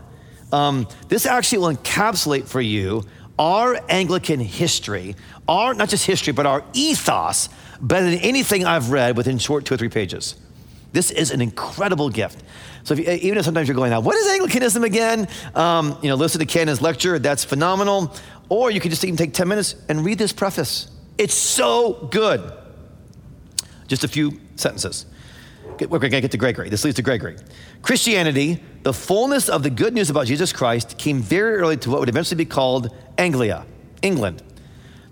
Um, 0.53 0.87
this 1.07 1.25
actually 1.25 1.57
will 1.57 1.75
encapsulate 1.75 2.45
for 2.45 2.61
you 2.61 3.05
our 3.39 3.79
Anglican 3.89 4.39
history, 4.39 5.15
our 5.47 5.73
not 5.73 5.89
just 5.89 6.05
history, 6.05 6.31
but 6.31 6.45
our 6.45 6.63
ethos, 6.73 7.49
better 7.81 8.07
than 8.07 8.19
anything 8.19 8.65
I've 8.65 8.91
read 8.91 9.17
within 9.17 9.39
short 9.39 9.65
two 9.65 9.73
or 9.73 9.77
three 9.77 9.89
pages. 9.89 10.35
This 10.93 11.12
is 11.12 11.32
an 11.32 11.41
incredible 11.41 12.10
gift. 12.10 12.43
So 12.84 12.93
if 12.93 13.00
you, 13.02 13.12
even 13.12 13.38
if 13.38 13.45
sometimes 13.45 13.67
you're 13.67 13.76
going, 13.76 13.91
now, 13.91 14.00
what 14.00 14.15
is 14.15 14.28
Anglicanism 14.28 14.84
again? 14.84 15.28
Um, 15.56 15.97
you 16.02 16.10
know, 16.10 16.15
listen 16.15 16.39
to 16.39 16.45
Canon's 16.45 16.82
lecture. 16.82 17.19
That's 17.19 17.43
phenomenal. 17.43 18.15
Or 18.50 18.71
you 18.71 18.80
can 18.80 18.89
just 18.89 19.04
even 19.04 19.17
take 19.17 19.34
10 19.34 19.47
minutes 19.47 19.76
and 19.89 20.06
read 20.06 20.17
this 20.17 20.32
preface. 20.32 20.89
It's 21.17 21.34
so 21.34 22.08
good. 22.12 22.52
Just 23.88 24.04
a 24.04 24.08
few 24.08 24.39
sentences. 24.56 25.06
We're 25.80 26.00
going 26.00 26.12
to 26.12 26.21
get 26.21 26.32
to 26.32 26.38
Gregory. 26.38 26.69
This 26.69 26.84
leads 26.84 26.95
to 26.95 27.02
Gregory. 27.02 27.36
Christianity, 27.82 28.63
the 28.84 28.93
fullness 28.93 29.50
of 29.50 29.63
the 29.63 29.69
good 29.69 29.93
news 29.93 30.10
about 30.10 30.28
Jesus 30.28 30.52
Christ, 30.52 30.97
came 30.97 31.21
very 31.21 31.56
early 31.56 31.78
to 31.78 31.89
what 31.89 32.00
would 32.00 32.10
eventually 32.10 32.38
be 32.38 32.45
called 32.45 32.95
Anglia, 33.17 33.65
England, 34.02 34.41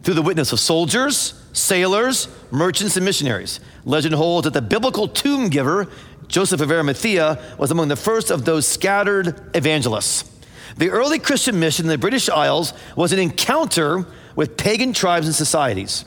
through 0.04 0.16
the 0.16 0.22
witness 0.22 0.52
of 0.52 0.60
soldiers, 0.60 1.40
sailors, 1.54 2.28
merchants, 2.52 2.96
and 2.96 3.06
missionaries. 3.06 3.60
Legend 3.86 4.15
holds 4.15 4.45
that 4.45 4.54
the 4.54 4.62
biblical 4.62 5.08
tomb 5.08 5.48
giver, 5.50 5.88
Joseph 6.28 6.60
of 6.60 6.71
Arimathea, 6.71 7.39
was 7.58 7.71
among 7.71 7.88
the 7.88 7.95
first 7.95 8.32
of 8.32 8.43
those 8.43 8.67
scattered 8.67 9.39
evangelists. 9.56 10.32
The 10.78 10.89
early 10.89 11.19
Christian 11.19 11.60
mission 11.60 11.86
in 11.86 11.89
the 11.89 11.98
British 11.98 12.28
Isles 12.28 12.74
was 12.95 13.13
an 13.13 13.19
encounter 13.19 14.06
with 14.36 14.58
pagan 14.58 14.91
tribes 14.91 15.28
and 15.28 15.36
societies. 15.36 16.04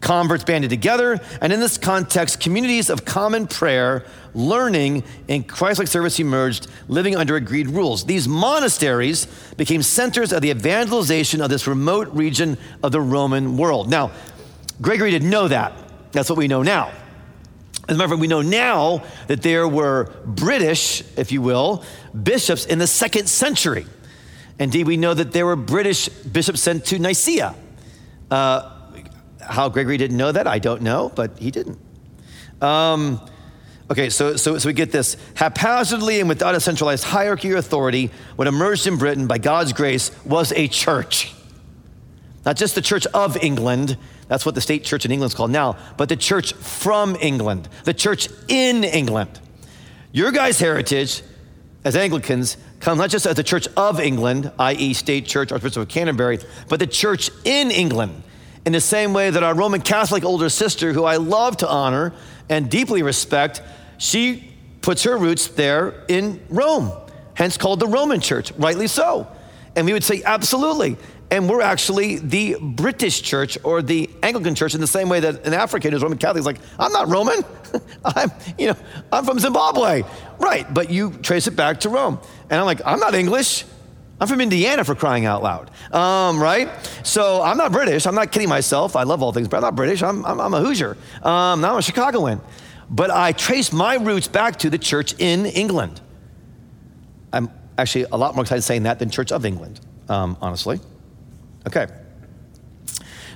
Converts 0.00 0.44
banded 0.44 0.68
together, 0.68 1.20
and 1.40 1.52
in 1.52 1.60
this 1.60 1.78
context, 1.78 2.40
communities 2.40 2.90
of 2.90 3.04
common 3.04 3.46
prayer, 3.46 4.04
learning, 4.34 5.04
and 5.28 5.46
Christ 5.46 5.78
like 5.78 5.88
service 5.88 6.18
emerged, 6.18 6.66
living 6.88 7.16
under 7.16 7.36
agreed 7.36 7.68
rules. 7.68 8.04
These 8.04 8.28
monasteries 8.28 9.26
became 9.56 9.82
centers 9.82 10.32
of 10.32 10.42
the 10.42 10.50
evangelization 10.50 11.40
of 11.40 11.50
this 11.50 11.66
remote 11.66 12.08
region 12.08 12.58
of 12.82 12.92
the 12.92 13.00
Roman 13.00 13.56
world. 13.56 13.88
Now, 13.88 14.10
Gregory 14.80 15.12
didn't 15.12 15.30
know 15.30 15.48
that. 15.48 15.72
That's 16.10 16.28
what 16.28 16.36
we 16.36 16.48
know 16.48 16.62
now. 16.62 16.92
As 17.88 17.96
a 17.96 17.98
matter 17.98 18.04
of 18.04 18.10
fact, 18.10 18.20
we 18.20 18.28
know 18.28 18.42
now 18.42 19.02
that 19.26 19.42
there 19.42 19.66
were 19.66 20.12
British, 20.24 21.02
if 21.16 21.32
you 21.32 21.42
will, 21.42 21.84
bishops 22.22 22.64
in 22.64 22.78
the 22.78 22.86
second 22.86 23.28
century. 23.28 23.86
Indeed, 24.58 24.86
we 24.86 24.96
know 24.96 25.14
that 25.14 25.32
there 25.32 25.46
were 25.46 25.56
British 25.56 26.08
bishops 26.08 26.60
sent 26.60 26.84
to 26.86 26.98
Nicaea. 26.98 27.54
Uh, 28.30 28.70
how 29.40 29.68
Gregory 29.68 29.96
didn't 29.96 30.16
know 30.16 30.30
that, 30.30 30.46
I 30.46 30.60
don't 30.60 30.82
know, 30.82 31.10
but 31.14 31.38
he 31.38 31.50
didn't. 31.50 31.78
Um, 32.60 33.20
okay, 33.90 34.08
so, 34.08 34.36
so, 34.36 34.56
so 34.58 34.68
we 34.68 34.72
get 34.72 34.92
this. 34.92 35.16
Haphazardly 35.34 36.20
and 36.20 36.28
without 36.28 36.54
a 36.54 36.60
centralized 36.60 37.02
hierarchy 37.02 37.52
or 37.52 37.56
authority, 37.56 38.10
what 38.36 38.46
emerged 38.46 38.86
in 38.86 38.96
Britain 38.96 39.26
by 39.26 39.38
God's 39.38 39.72
grace 39.72 40.12
was 40.24 40.52
a 40.52 40.68
church. 40.68 41.34
Not 42.44 42.56
just 42.56 42.76
the 42.76 42.82
Church 42.82 43.06
of 43.06 43.36
England, 43.42 43.96
that's 44.32 44.46
what 44.46 44.54
the 44.54 44.62
state 44.62 44.82
church 44.82 45.04
in 45.04 45.12
England 45.12 45.30
is 45.30 45.34
called 45.34 45.50
now, 45.50 45.76
but 45.98 46.08
the 46.08 46.16
church 46.16 46.54
from 46.54 47.18
England, 47.20 47.68
the 47.84 47.92
church 47.92 48.30
in 48.48 48.82
England. 48.82 49.38
Your 50.10 50.32
guys' 50.32 50.58
heritage 50.58 51.20
as 51.84 51.96
Anglicans 51.96 52.56
comes 52.80 52.96
not 52.98 53.10
just 53.10 53.26
as 53.26 53.36
the 53.36 53.42
Church 53.42 53.68
of 53.76 54.00
England, 54.00 54.50
i.e., 54.58 54.94
State 54.94 55.26
Church, 55.26 55.52
Archbishop 55.52 55.82
of 55.82 55.88
Canterbury, 55.88 56.38
but 56.70 56.78
the 56.80 56.86
church 56.86 57.28
in 57.44 57.70
England 57.70 58.22
in 58.64 58.72
the 58.72 58.80
same 58.80 59.12
way 59.12 59.28
that 59.28 59.42
our 59.42 59.54
Roman 59.54 59.82
Catholic 59.82 60.24
older 60.24 60.48
sister, 60.48 60.94
who 60.94 61.04
I 61.04 61.16
love 61.16 61.58
to 61.58 61.68
honor 61.68 62.14
and 62.48 62.70
deeply 62.70 63.02
respect, 63.02 63.60
she 63.98 64.50
puts 64.80 65.02
her 65.02 65.18
roots 65.18 65.48
there 65.48 66.06
in 66.08 66.40
Rome, 66.48 66.90
hence 67.34 67.58
called 67.58 67.80
the 67.80 67.86
Roman 67.86 68.22
Church, 68.22 68.50
rightly 68.52 68.86
so. 68.86 69.28
And 69.76 69.84
we 69.84 69.92
would 69.92 70.04
say, 70.04 70.22
absolutely. 70.24 70.96
And 71.32 71.48
we're 71.48 71.62
actually 71.62 72.18
the 72.18 72.58
British 72.60 73.22
church 73.22 73.56
or 73.64 73.80
the 73.80 74.10
Anglican 74.22 74.54
church 74.54 74.74
in 74.74 74.82
the 74.82 74.86
same 74.86 75.08
way 75.08 75.18
that 75.20 75.46
an 75.46 75.54
African 75.54 75.90
who's 75.90 76.02
Roman 76.02 76.18
Catholic 76.18 76.40
is 76.40 76.44
like, 76.46 76.58
I'm 76.78 76.92
not 76.92 77.08
Roman. 77.08 77.42
I'm, 78.04 78.30
you 78.58 78.66
know, 78.66 78.76
I'm 79.10 79.24
from 79.24 79.38
Zimbabwe. 79.38 80.02
Right. 80.38 80.72
But 80.74 80.90
you 80.90 81.10
trace 81.22 81.46
it 81.46 81.56
back 81.56 81.80
to 81.80 81.88
Rome. 81.88 82.20
And 82.50 82.60
I'm 82.60 82.66
like, 82.66 82.82
I'm 82.84 83.00
not 83.00 83.14
English. 83.14 83.64
I'm 84.20 84.28
from 84.28 84.42
Indiana 84.42 84.84
for 84.84 84.94
crying 84.94 85.24
out 85.24 85.42
loud, 85.42 85.70
um, 85.94 86.38
right? 86.38 86.68
So 87.02 87.40
I'm 87.40 87.56
not 87.56 87.72
British. 87.72 88.06
I'm 88.06 88.14
not 88.14 88.30
kidding 88.30 88.50
myself. 88.50 88.94
I 88.94 89.04
love 89.04 89.22
all 89.22 89.32
things, 89.32 89.48
but 89.48 89.56
I'm 89.56 89.62
not 89.62 89.74
British. 89.74 90.02
I'm, 90.02 90.26
I'm, 90.26 90.38
I'm 90.38 90.52
a 90.52 90.60
Hoosier. 90.60 90.98
Um, 91.22 91.62
now 91.62 91.72
I'm 91.72 91.78
a 91.78 91.82
Chicagoan. 91.82 92.42
But 92.90 93.10
I 93.10 93.32
trace 93.32 93.72
my 93.72 93.94
roots 93.94 94.28
back 94.28 94.56
to 94.58 94.68
the 94.68 94.78
church 94.78 95.14
in 95.18 95.46
England. 95.46 95.98
I'm 97.32 97.48
actually 97.78 98.04
a 98.12 98.18
lot 98.18 98.34
more 98.34 98.42
excited 98.42 98.62
saying 98.62 98.82
that 98.82 98.98
than 98.98 99.08
Church 99.08 99.32
of 99.32 99.46
England, 99.46 99.80
um, 100.10 100.36
honestly. 100.42 100.78
Okay. 101.66 101.86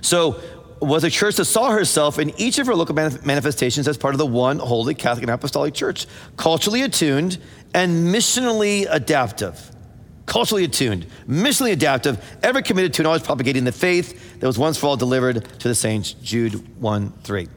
So, 0.00 0.40
was 0.80 1.04
a 1.04 1.10
church 1.10 1.36
that 1.36 1.46
saw 1.46 1.70
herself 1.70 2.18
in 2.18 2.38
each 2.38 2.58
of 2.58 2.66
her 2.66 2.74
local 2.74 2.94
manifestations 2.94 3.88
as 3.88 3.96
part 3.96 4.14
of 4.14 4.18
the 4.18 4.26
one 4.26 4.58
holy 4.58 4.94
Catholic 4.94 5.22
and 5.22 5.30
Apostolic 5.30 5.72
Church, 5.72 6.06
culturally 6.36 6.82
attuned 6.82 7.38
and 7.72 8.14
missionally 8.14 8.86
adaptive 8.90 9.72
culturally 10.26 10.64
attuned, 10.64 11.06
missionally 11.28 11.72
adaptive, 11.72 12.22
ever 12.42 12.60
committed 12.60 12.92
to 12.94 13.02
and 13.02 13.06
always 13.06 13.22
propagating 13.22 13.64
the 13.64 13.72
faith 13.72 14.40
that 14.40 14.46
was 14.46 14.58
once 14.58 14.76
for 14.76 14.88
all 14.88 14.96
delivered 14.96 15.44
to 15.60 15.68
the 15.68 15.74
saints. 15.74 16.12
Jude 16.12 16.54
1 16.80 17.12
3. 17.22 17.48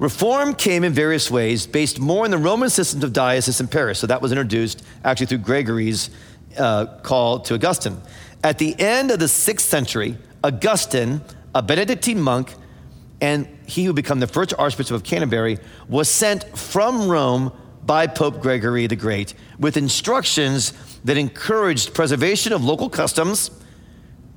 Reform 0.00 0.54
came 0.54 0.82
in 0.82 0.92
various 0.92 1.30
ways, 1.30 1.66
based 1.68 2.00
more 2.00 2.24
on 2.24 2.30
the 2.32 2.38
Roman 2.38 2.68
systems 2.68 3.04
of 3.04 3.12
diocese 3.12 3.60
and 3.60 3.70
parish. 3.70 4.00
So 4.00 4.08
that 4.08 4.20
was 4.20 4.32
introduced 4.32 4.84
actually 5.04 5.26
through 5.26 5.38
Gregory's 5.38 6.10
uh, 6.58 6.86
call 7.02 7.40
to 7.40 7.54
Augustine. 7.54 8.00
At 8.44 8.58
the 8.58 8.78
end 8.78 9.10
of 9.10 9.18
the 9.18 9.26
sixth 9.26 9.66
century, 9.66 10.18
Augustine, 10.44 11.22
a 11.54 11.62
Benedictine 11.62 12.20
monk, 12.20 12.54
and 13.22 13.48
he 13.66 13.84
who 13.84 13.94
became 13.94 14.20
the 14.20 14.26
first 14.26 14.52
Archbishop 14.58 14.94
of 14.94 15.02
Canterbury, 15.02 15.58
was 15.88 16.10
sent 16.10 16.44
from 16.56 17.08
Rome 17.08 17.52
by 17.86 18.06
Pope 18.06 18.42
Gregory 18.42 18.86
the 18.86 18.96
Great 18.96 19.32
with 19.58 19.78
instructions 19.78 20.74
that 21.04 21.16
encouraged 21.16 21.94
preservation 21.94 22.52
of 22.52 22.62
local 22.62 22.90
customs 22.90 23.50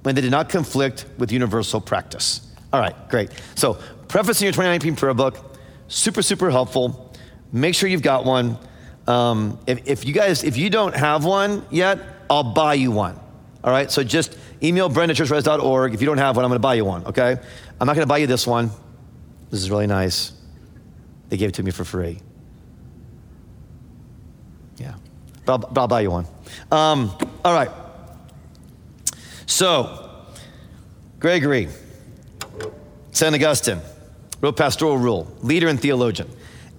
when 0.04 0.16
they 0.16 0.22
did 0.22 0.32
not 0.32 0.48
conflict 0.48 1.06
with 1.18 1.30
universal 1.34 1.82
practice. 1.82 2.50
All 2.72 2.80
right, 2.80 2.96
great. 3.10 3.30
So, 3.56 3.74
preface 4.08 4.40
in 4.40 4.46
your 4.46 4.54
2019 4.54 4.96
prayer 4.96 5.14
book, 5.14 5.58
super, 5.90 6.22
super 6.22 6.50
helpful. 6.50 7.14
Make 7.52 7.76
sure 7.76 7.90
you've 7.90 8.02
got 8.02 8.24
one. 8.24 8.58
Um, 9.06 9.60
if, 9.68 9.86
if 9.86 10.06
you 10.06 10.14
guys, 10.14 10.46
if 10.46 10.56
you 10.56 10.70
don't 10.70 10.96
have 10.96 11.26
one 11.26 11.66
yet, 11.70 12.00
I'll 12.30 12.54
buy 12.54 12.76
you 12.76 12.92
one. 12.92 13.20
All 13.64 13.72
right, 13.72 13.92
so 13.92 14.04
just 14.04 14.38
email 14.64 14.90
Brenda 14.90 15.12
at 15.12 15.18
churchres.org. 15.18 15.94
If 15.94 16.02
you 16.02 16.08
don't 16.08 16.20
have 16.20 16.36
one, 16.36 16.46
I'm 16.46 16.50
going 16.50 16.58
to 16.58 16.62
buy 16.62 16.76
you 16.76 16.86
one, 16.86 17.06
okay? 17.06 17.38
I'm 17.80 17.88
not 17.88 17.96
going 17.96 18.06
to 18.06 18.10
buy 18.10 18.20
you 18.20 18.28
this 18.28 18.46
one. 18.46 18.70
This 19.50 19.62
is 19.62 19.72
really 19.72 19.88
nice. 19.88 20.34
They 21.30 21.38
gave 21.38 21.50
it 21.50 21.56
to 21.56 21.64
me 21.64 21.72
for 21.72 21.84
free. 21.84 22.20
Yeah, 24.78 24.96
but 25.46 25.52
I'll, 25.54 25.58
but 25.58 25.82
I'll 25.82 25.88
buy 25.88 26.02
you 26.02 26.12
one. 26.12 26.26
Um, 26.72 27.12
all 27.44 27.54
right. 27.54 27.72
So, 29.46 30.10
Gregory, 31.20 31.70
St. 33.12 33.34
Augustine, 33.34 33.80
wrote 34.42 34.56
Pastoral 34.56 34.98
Rule, 34.98 35.32
leader 35.42 35.68
and 35.68 35.80
theologian. 35.80 36.30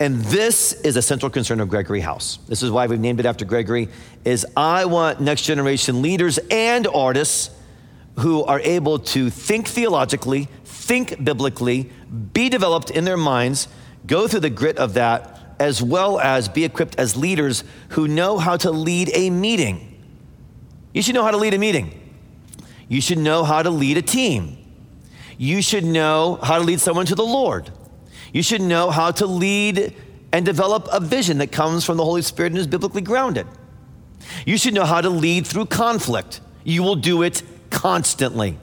And 0.01 0.21
this 0.27 0.73
is 0.73 0.97
a 0.97 1.03
central 1.03 1.29
concern 1.29 1.61
of 1.61 1.69
Gregory 1.69 2.01
House. 2.01 2.39
This 2.47 2.63
is 2.63 2.71
why 2.71 2.87
we've 2.87 3.01
named 3.01 3.19
it 3.19 3.27
after 3.27 3.45
Gregory, 3.45 3.89
is 4.25 4.47
I 4.57 4.85
want 4.85 5.21
next 5.21 5.43
generation 5.43 6.03
leaders 6.03 6.39
and 6.51 6.87
artists 6.87 7.51
who 8.21 8.45
are 8.45 8.61
able 8.61 8.99
to 8.99 9.29
think 9.31 9.67
theologically, 9.67 10.49
think 10.65 11.23
biblically, 11.25 11.91
be 12.33 12.49
developed 12.49 12.91
in 12.91 13.05
their 13.05 13.17
minds, 13.17 13.69
go 14.07 14.29
through 14.29 14.41
the 14.41 14.51
grit 14.51 14.79
of 14.79 14.95
that, 14.95 15.57
as 15.59 15.83
well 15.83 16.21
as 16.21 16.49
be 16.49 16.65
equipped 16.65 16.97
as 16.97 17.17
leaders 17.17 17.65
who 17.91 18.07
know 18.07 18.39
how 18.39 18.57
to 18.57 18.71
lead 18.71 19.11
a 19.15 19.31
meeting. 19.31 20.01
You 20.93 21.03
should 21.03 21.15
know 21.15 21.25
how 21.25 21.33
to 21.33 21.37
lead 21.37 21.55
a 21.55 21.59
meeting. 21.59 21.95
You 22.89 23.01
should 23.01 23.19
know 23.19 23.45
how 23.45 23.63
to 23.63 23.71
lead 23.71 23.97
a 23.97 24.03
team. 24.03 24.57
You 25.37 25.61
should 25.61 25.85
know 25.85 26.39
how 26.43 26.59
to 26.59 26.65
lead 26.65 26.81
someone 26.81 27.07
to 27.07 27.15
the 27.15 27.27
Lord. 27.27 27.71
You 28.33 28.43
should 28.43 28.61
know 28.61 28.91
how 28.91 29.11
to 29.13 29.27
lead 29.27 29.95
and 30.33 30.45
develop 30.45 30.89
a 30.93 31.01
vision 31.01 31.39
that 31.39 31.53
comes 31.53 31.85
from 31.85 31.97
the 31.97 32.05
Holy 32.05 32.23
Spirit 32.23 32.53
and 32.53 32.59
is 32.59 32.67
biblically 32.67 33.01
grounded. 33.01 33.47
You 34.45 34.59
should 34.59 34.75
know 34.75 34.85
how 34.85 35.01
to 35.01 35.09
lead 35.09 35.47
through 35.47 35.67
conflict. 35.67 36.41
You 36.65 36.83
will 36.83 36.97
do 36.97 37.23
it 37.23 37.43
constantly. 37.71 38.59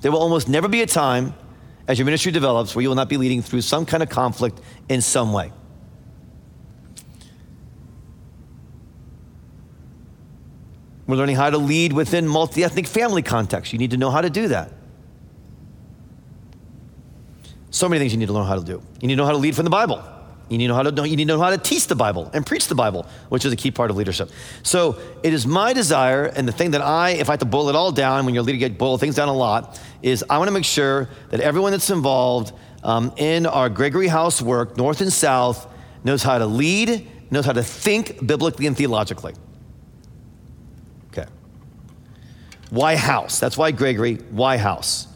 There 0.00 0.12
will 0.12 0.18
almost 0.18 0.48
never 0.48 0.68
be 0.68 0.82
a 0.82 0.86
time 0.86 1.34
as 1.88 1.98
your 1.98 2.04
ministry 2.04 2.32
develops 2.32 2.74
where 2.74 2.82
you 2.82 2.88
will 2.88 2.96
not 2.96 3.08
be 3.08 3.16
leading 3.16 3.42
through 3.42 3.62
some 3.62 3.86
kind 3.86 4.02
of 4.02 4.08
conflict 4.08 4.60
in 4.88 5.00
some 5.00 5.32
way. 5.32 5.50
We're 11.06 11.16
learning 11.16 11.36
how 11.36 11.50
to 11.50 11.58
lead 11.58 11.92
within 11.92 12.26
multi 12.26 12.64
ethnic 12.64 12.86
family 12.86 13.22
context. 13.22 13.72
You 13.72 13.78
need 13.78 13.90
to 13.90 13.96
know 13.96 14.10
how 14.10 14.22
to 14.22 14.30
do 14.30 14.48
that. 14.48 14.72
So 17.74 17.88
many 17.88 17.98
things 17.98 18.12
you 18.12 18.18
need 18.18 18.26
to 18.26 18.32
learn 18.32 18.46
how 18.46 18.54
to 18.54 18.62
do. 18.62 18.80
You 19.00 19.08
need 19.08 19.14
to 19.14 19.16
know 19.16 19.26
how 19.26 19.32
to 19.32 19.38
lead 19.38 19.56
from 19.56 19.64
the 19.64 19.70
Bible. 19.70 20.00
You 20.48 20.58
need 20.58 20.66
to 20.66 20.68
know 20.68 20.74
how 20.76 20.82
to 20.84 21.08
you 21.08 21.16
need 21.16 21.24
to 21.24 21.36
know 21.36 21.40
how 21.40 21.50
to 21.50 21.58
teach 21.58 21.88
the 21.88 21.96
Bible 21.96 22.30
and 22.32 22.46
preach 22.46 22.68
the 22.68 22.76
Bible, 22.76 23.04
which 23.30 23.44
is 23.44 23.52
a 23.52 23.56
key 23.56 23.72
part 23.72 23.90
of 23.90 23.96
leadership. 23.96 24.30
So 24.62 24.96
it 25.24 25.34
is 25.34 25.44
my 25.44 25.72
desire, 25.72 26.26
and 26.26 26.46
the 26.46 26.52
thing 26.52 26.70
that 26.70 26.82
I, 26.82 27.10
if 27.10 27.28
I 27.28 27.32
have 27.32 27.40
to 27.40 27.46
boil 27.46 27.68
it 27.70 27.74
all 27.74 27.90
down, 27.90 28.26
when 28.26 28.32
you're 28.32 28.44
leading, 28.44 28.60
get 28.60 28.78
boil 28.78 28.96
things 28.96 29.16
down 29.16 29.28
a 29.28 29.34
lot, 29.34 29.80
is 30.02 30.24
I 30.30 30.38
want 30.38 30.46
to 30.46 30.52
make 30.52 30.64
sure 30.64 31.08
that 31.30 31.40
everyone 31.40 31.72
that's 31.72 31.90
involved 31.90 32.52
um, 32.84 33.12
in 33.16 33.44
our 33.44 33.68
Gregory 33.68 34.06
House 34.06 34.40
work, 34.40 34.76
north 34.76 35.00
and 35.00 35.12
south, 35.12 35.66
knows 36.04 36.22
how 36.22 36.38
to 36.38 36.46
lead, 36.46 37.10
knows 37.32 37.44
how 37.44 37.54
to 37.54 37.64
think 37.64 38.24
biblically 38.24 38.68
and 38.68 38.76
theologically. 38.76 39.34
Okay. 41.08 41.26
Why 42.70 42.94
house? 42.94 43.40
That's 43.40 43.58
why 43.58 43.72
Gregory. 43.72 44.18
Why 44.30 44.58
house? 44.58 45.08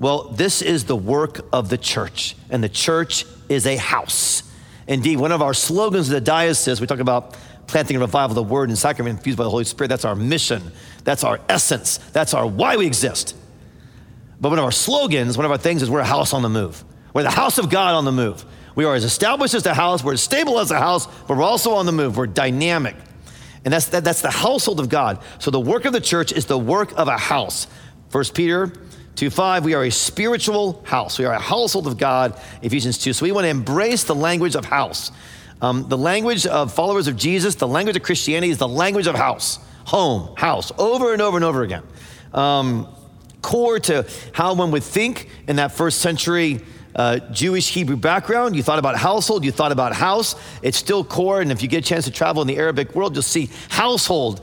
Well, 0.00 0.30
this 0.30 0.62
is 0.62 0.86
the 0.86 0.96
work 0.96 1.40
of 1.52 1.68
the 1.68 1.76
church, 1.76 2.34
and 2.48 2.64
the 2.64 2.70
church 2.70 3.26
is 3.50 3.66
a 3.66 3.76
house. 3.76 4.42
Indeed, 4.88 5.18
one 5.18 5.30
of 5.30 5.42
our 5.42 5.52
slogans 5.52 6.08
of 6.08 6.14
the 6.14 6.22
diocese, 6.22 6.80
we 6.80 6.86
talk 6.86 7.00
about 7.00 7.36
planting 7.66 7.96
a 7.96 8.00
revival, 8.00 8.30
of 8.30 8.34
the 8.34 8.52
word 8.52 8.70
and 8.70 8.78
sacrament 8.78 9.18
infused 9.18 9.36
by 9.36 9.44
the 9.44 9.50
Holy 9.50 9.64
Spirit. 9.64 9.88
That's 9.88 10.06
our 10.06 10.16
mission. 10.16 10.72
That's 11.04 11.22
our 11.22 11.38
essence. 11.50 11.98
That's 12.12 12.32
our 12.32 12.46
why 12.46 12.78
we 12.78 12.86
exist. 12.86 13.36
But 14.40 14.48
one 14.48 14.58
of 14.58 14.64
our 14.64 14.72
slogans, 14.72 15.36
one 15.36 15.44
of 15.44 15.52
our 15.52 15.58
things 15.58 15.82
is 15.82 15.90
we're 15.90 16.00
a 16.00 16.04
house 16.04 16.32
on 16.32 16.40
the 16.40 16.48
move. 16.48 16.82
We're 17.12 17.22
the 17.22 17.30
house 17.30 17.58
of 17.58 17.68
God 17.68 17.94
on 17.94 18.06
the 18.06 18.12
move. 18.12 18.44
We 18.74 18.86
are 18.86 18.94
as 18.94 19.04
established 19.04 19.52
as 19.52 19.66
a 19.66 19.74
house, 19.74 20.02
we're 20.02 20.14
as 20.14 20.22
stable 20.22 20.58
as 20.58 20.70
a 20.70 20.78
house, 20.78 21.06
but 21.28 21.36
we're 21.36 21.42
also 21.42 21.72
on 21.72 21.84
the 21.84 21.92
move. 21.92 22.16
We're 22.16 22.26
dynamic. 22.26 22.96
And 23.66 23.74
that's, 23.74 23.86
that, 23.86 24.02
that's 24.02 24.22
the 24.22 24.30
household 24.30 24.80
of 24.80 24.88
God. 24.88 25.22
So 25.38 25.50
the 25.50 25.60
work 25.60 25.84
of 25.84 25.92
the 25.92 26.00
church 26.00 26.32
is 26.32 26.46
the 26.46 26.58
work 26.58 26.98
of 26.98 27.06
a 27.06 27.18
house. 27.18 27.66
First 28.08 28.34
Peter 28.34 28.72
2 29.20 29.28
5, 29.28 29.66
we 29.66 29.74
are 29.74 29.84
a 29.84 29.90
spiritual 29.90 30.82
house. 30.82 31.18
We 31.18 31.26
are 31.26 31.34
a 31.34 31.38
household 31.38 31.86
of 31.86 31.98
God, 31.98 32.40
Ephesians 32.62 32.96
2. 32.96 33.12
So 33.12 33.24
we 33.24 33.32
want 33.32 33.44
to 33.44 33.50
embrace 33.50 34.04
the 34.04 34.14
language 34.14 34.54
of 34.54 34.64
house. 34.64 35.12
Um, 35.60 35.86
the 35.90 35.98
language 35.98 36.46
of 36.46 36.72
followers 36.72 37.06
of 37.06 37.16
Jesus, 37.16 37.54
the 37.56 37.68
language 37.68 37.96
of 37.96 38.02
Christianity 38.02 38.50
is 38.50 38.56
the 38.56 38.66
language 38.66 39.06
of 39.06 39.14
house, 39.14 39.58
home, 39.84 40.34
house, 40.38 40.72
over 40.78 41.12
and 41.12 41.20
over 41.20 41.36
and 41.36 41.44
over 41.44 41.62
again. 41.62 41.82
Um, 42.32 42.88
core 43.42 43.78
to 43.80 44.08
how 44.32 44.54
one 44.54 44.70
would 44.70 44.84
think 44.84 45.28
in 45.46 45.56
that 45.56 45.72
first 45.72 45.98
century 45.98 46.62
uh, 46.94 47.18
Jewish 47.30 47.68
Hebrew 47.68 47.96
background. 47.96 48.56
You 48.56 48.62
thought 48.62 48.78
about 48.78 48.96
household, 48.96 49.44
you 49.44 49.52
thought 49.52 49.72
about 49.72 49.94
house. 49.94 50.34
It's 50.62 50.78
still 50.78 51.04
core, 51.04 51.42
and 51.42 51.52
if 51.52 51.62
you 51.62 51.68
get 51.68 51.84
a 51.84 51.86
chance 51.86 52.06
to 52.06 52.10
travel 52.10 52.40
in 52.40 52.48
the 52.48 52.56
Arabic 52.56 52.94
world, 52.94 53.14
you'll 53.14 53.22
see 53.22 53.50
household. 53.68 54.40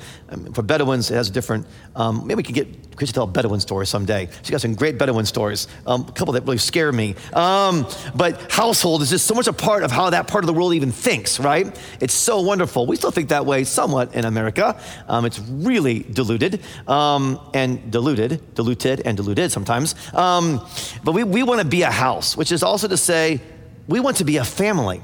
For 0.54 0.62
Bedouins, 0.62 1.10
it 1.10 1.16
has 1.16 1.30
a 1.30 1.32
different, 1.32 1.66
um, 1.96 2.28
maybe 2.28 2.38
we 2.38 2.44
could 2.44 2.56
get 2.56 2.98
Chris 2.98 3.10
to 3.10 3.14
tell 3.14 3.24
a 3.24 3.28
Bedouin 3.28 3.62
story 3.62 3.88
someday. 3.88 4.28
She 4.44 4.52
got 4.52 4.60
some 4.60 4.76
great 4.76 4.98
Bedouin 4.98 5.26
stories, 5.26 5.68
um, 5.86 6.02
a 6.02 6.12
couple 6.12 6.34
that 6.34 6.42
really 6.44 6.58
scare 6.58 6.92
me. 6.92 7.16
Um, 7.32 7.88
but 8.14 8.52
household 8.52 9.02
is 9.02 9.10
just 9.10 9.26
so 9.26 9.34
much 9.34 9.48
a 9.48 9.54
part 9.54 9.84
of 9.84 9.92
how 9.92 10.10
that 10.10 10.28
part 10.28 10.44
of 10.44 10.48
the 10.48 10.54
world 10.54 10.74
even 10.74 10.92
thinks, 10.92 11.40
right? 11.40 11.80
It's 12.02 12.14
so 12.14 12.42
wonderful. 12.42 12.86
We 12.86 12.98
still 12.98 13.12
think 13.12 13.30
that 13.30 13.46
way 13.46 13.64
somewhat 13.64 14.16
in 14.16 14.26
America. 14.26 14.78
Um, 15.08 15.24
it's 15.26 15.40
really 15.40 16.00
diluted 16.00 16.62
um, 16.88 17.40
and 17.54 17.90
diluted, 17.90 18.54
diluted 18.54 19.02
and 19.06 19.16
diluted 19.16 19.52
sometimes. 19.52 19.96
But 20.12 21.14
we, 21.14 21.24
we 21.24 21.44
want 21.44 21.62
to 21.62 21.68
be 21.68 21.84
a 21.84 21.92
house, 21.92 22.36
which 22.36 22.52
is 22.52 22.64
also 22.64 22.88
to 22.90 22.98
say, 22.98 23.40
we 23.88 24.02
want 24.02 24.18
to 24.18 24.26
be 24.26 24.38
a 24.38 24.44
family. 24.44 25.02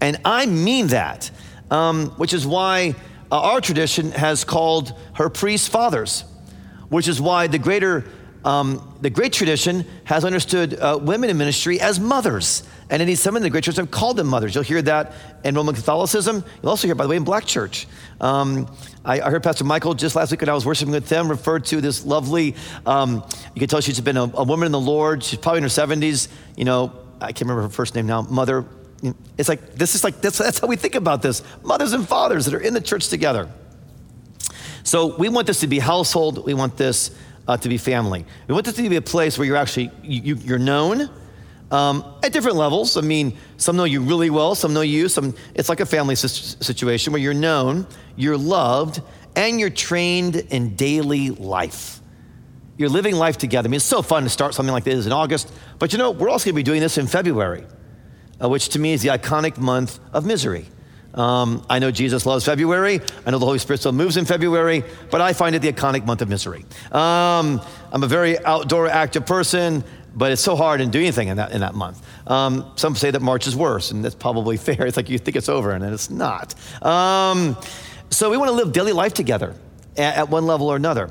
And 0.00 0.20
I 0.24 0.46
mean 0.46 0.88
that, 0.88 1.30
which 2.16 2.32
is 2.32 2.44
why 2.44 2.96
our 3.38 3.60
tradition 3.60 4.12
has 4.12 4.44
called 4.44 4.92
her 5.14 5.28
priests 5.28 5.68
fathers 5.68 6.24
which 6.92 7.08
is 7.08 7.22
why 7.22 7.46
the 7.46 7.58
greater 7.58 8.04
um, 8.44 8.96
the 9.00 9.08
great 9.08 9.32
tradition 9.32 9.86
has 10.04 10.24
understood 10.24 10.78
uh, 10.78 10.98
women 11.00 11.30
in 11.30 11.38
ministry 11.38 11.80
as 11.80 12.00
mothers. 12.00 12.64
And 12.90 13.00
indeed, 13.00 13.14
some 13.14 13.36
in 13.36 13.42
the 13.42 13.50
great 13.50 13.62
church 13.62 13.76
have 13.76 13.90
called 13.92 14.16
them 14.16 14.26
mothers. 14.26 14.54
You'll 14.54 14.64
hear 14.64 14.82
that 14.82 15.12
in 15.44 15.54
Roman 15.54 15.76
Catholicism. 15.76 16.44
You'll 16.60 16.70
also 16.70 16.88
hear, 16.88 16.96
by 16.96 17.04
the 17.04 17.10
way, 17.10 17.16
in 17.16 17.22
Black 17.22 17.46
Church. 17.46 17.86
Um, 18.20 18.68
I, 19.04 19.20
I, 19.20 19.30
heard 19.30 19.44
Pastor 19.44 19.62
Michael 19.62 19.94
just 19.94 20.16
last 20.16 20.32
week 20.32 20.40
when 20.40 20.48
I 20.48 20.54
was 20.54 20.66
worshiping 20.66 20.92
with 20.92 21.08
them 21.08 21.30
referred 21.30 21.64
to 21.66 21.80
this 21.80 22.04
lovely, 22.04 22.56
um, 22.84 23.24
you 23.54 23.60
can 23.60 23.68
tell 23.68 23.80
she's 23.80 24.00
been 24.00 24.16
a, 24.16 24.24
a, 24.24 24.44
woman 24.44 24.66
in 24.66 24.72
the 24.72 24.80
Lord. 24.80 25.22
She's 25.22 25.38
probably 25.38 25.58
in 25.58 25.62
her 25.62 25.68
70s. 25.68 26.26
You 26.56 26.64
know, 26.64 26.92
I 27.20 27.26
can't 27.26 27.42
remember 27.42 27.62
her 27.62 27.68
first 27.68 27.94
name 27.94 28.06
now, 28.06 28.22
mother. 28.22 28.66
It's 29.36 29.48
like, 29.48 29.74
this 29.74 29.94
is 29.94 30.04
like, 30.04 30.20
that's, 30.20 30.38
that's 30.38 30.58
how 30.60 30.68
we 30.68 30.76
think 30.76 30.94
about 30.94 31.22
this. 31.22 31.42
Mothers 31.62 31.92
and 31.92 32.06
fathers 32.06 32.44
that 32.44 32.54
are 32.54 32.60
in 32.60 32.74
the 32.74 32.80
church 32.80 33.08
together. 33.08 33.48
So 34.84 35.16
we 35.16 35.28
want 35.28 35.46
this 35.46 35.60
to 35.60 35.66
be 35.66 35.78
household. 35.78 36.44
We 36.44 36.54
want 36.54 36.76
this 36.76 37.10
uh, 37.48 37.56
to 37.56 37.68
be 37.68 37.78
family. 37.78 38.24
We 38.48 38.54
want 38.54 38.66
this 38.66 38.76
to 38.76 38.88
be 38.88 38.96
a 38.96 39.02
place 39.02 39.38
where 39.38 39.46
you're 39.46 39.56
actually 39.56 39.90
you, 40.02 40.54
are 40.54 40.58
known 40.58 41.10
um, 41.70 42.04
at 42.22 42.32
different 42.32 42.56
levels. 42.56 42.96
I 42.96 43.00
mean, 43.00 43.36
some 43.56 43.76
know 43.76 43.84
you 43.84 44.02
really 44.02 44.30
well, 44.30 44.54
some 44.54 44.74
know 44.74 44.82
you. 44.82 45.08
Some 45.08 45.34
it's 45.54 45.68
like 45.68 45.80
a 45.80 45.86
family 45.86 46.14
situation 46.14 47.12
where 47.12 47.22
you're 47.22 47.34
known, 47.34 47.86
you're 48.16 48.36
loved, 48.36 49.00
and 49.34 49.58
you're 49.58 49.70
trained 49.70 50.36
in 50.36 50.76
daily 50.76 51.30
life. 51.30 52.00
You're 52.76 52.88
living 52.88 53.16
life 53.16 53.38
together. 53.38 53.68
I 53.68 53.70
mean, 53.70 53.76
it's 53.76 53.84
so 53.84 54.02
fun 54.02 54.24
to 54.24 54.28
start 54.28 54.54
something 54.54 54.72
like 54.72 54.84
this 54.84 55.06
in 55.06 55.12
August, 55.12 55.52
but 55.78 55.92
you 55.92 55.98
know, 55.98 56.10
we're 56.10 56.28
also 56.28 56.46
going 56.46 56.54
to 56.54 56.56
be 56.56 56.62
doing 56.62 56.80
this 56.80 56.98
in 56.98 57.06
February, 57.06 57.64
uh, 58.42 58.48
which 58.48 58.70
to 58.70 58.78
me 58.78 58.92
is 58.92 59.02
the 59.02 59.08
iconic 59.08 59.58
month 59.58 60.00
of 60.12 60.26
misery. 60.26 60.66
Um, 61.14 61.64
I 61.68 61.78
know 61.78 61.90
Jesus 61.90 62.24
loves 62.24 62.44
February. 62.44 63.00
I 63.26 63.30
know 63.30 63.38
the 63.38 63.44
Holy 63.44 63.58
Spirit 63.58 63.78
still 63.78 63.92
moves 63.92 64.16
in 64.16 64.24
February, 64.24 64.82
but 65.10 65.20
I 65.20 65.32
find 65.34 65.54
it 65.54 65.60
the 65.60 65.72
iconic 65.72 66.06
month 66.06 66.22
of 66.22 66.28
misery. 66.28 66.64
Um, 66.90 67.60
I'm 67.92 68.02
a 68.02 68.06
very 68.06 68.42
outdoor 68.44 68.88
active 68.88 69.26
person, 69.26 69.84
but 70.14 70.32
it's 70.32 70.42
so 70.42 70.56
hard 70.56 70.80
to 70.80 70.86
do 70.86 70.98
anything 70.98 71.28
in 71.28 71.36
that, 71.36 71.52
in 71.52 71.60
that 71.60 71.74
month. 71.74 72.02
Um, 72.26 72.72
some 72.76 72.96
say 72.96 73.10
that 73.10 73.20
March 73.20 73.46
is 73.46 73.54
worse, 73.54 73.90
and 73.90 74.04
that's 74.04 74.14
probably 74.14 74.56
fair. 74.68 74.86
It's 74.86 74.96
like 74.96 75.10
you 75.10 75.18
think 75.18 75.36
it's 75.36 75.48
over, 75.48 75.72
and 75.72 75.84
it's 75.84 76.10
not. 76.10 76.54
Um, 76.82 77.56
so 78.10 78.30
we 78.30 78.36
want 78.36 78.48
to 78.48 78.54
live 78.54 78.72
daily 78.72 78.92
life 78.92 79.14
together 79.14 79.54
at, 79.96 80.16
at, 80.16 80.28
one 80.30 80.46
level 80.46 80.68
or 80.68 80.76
another. 80.76 81.10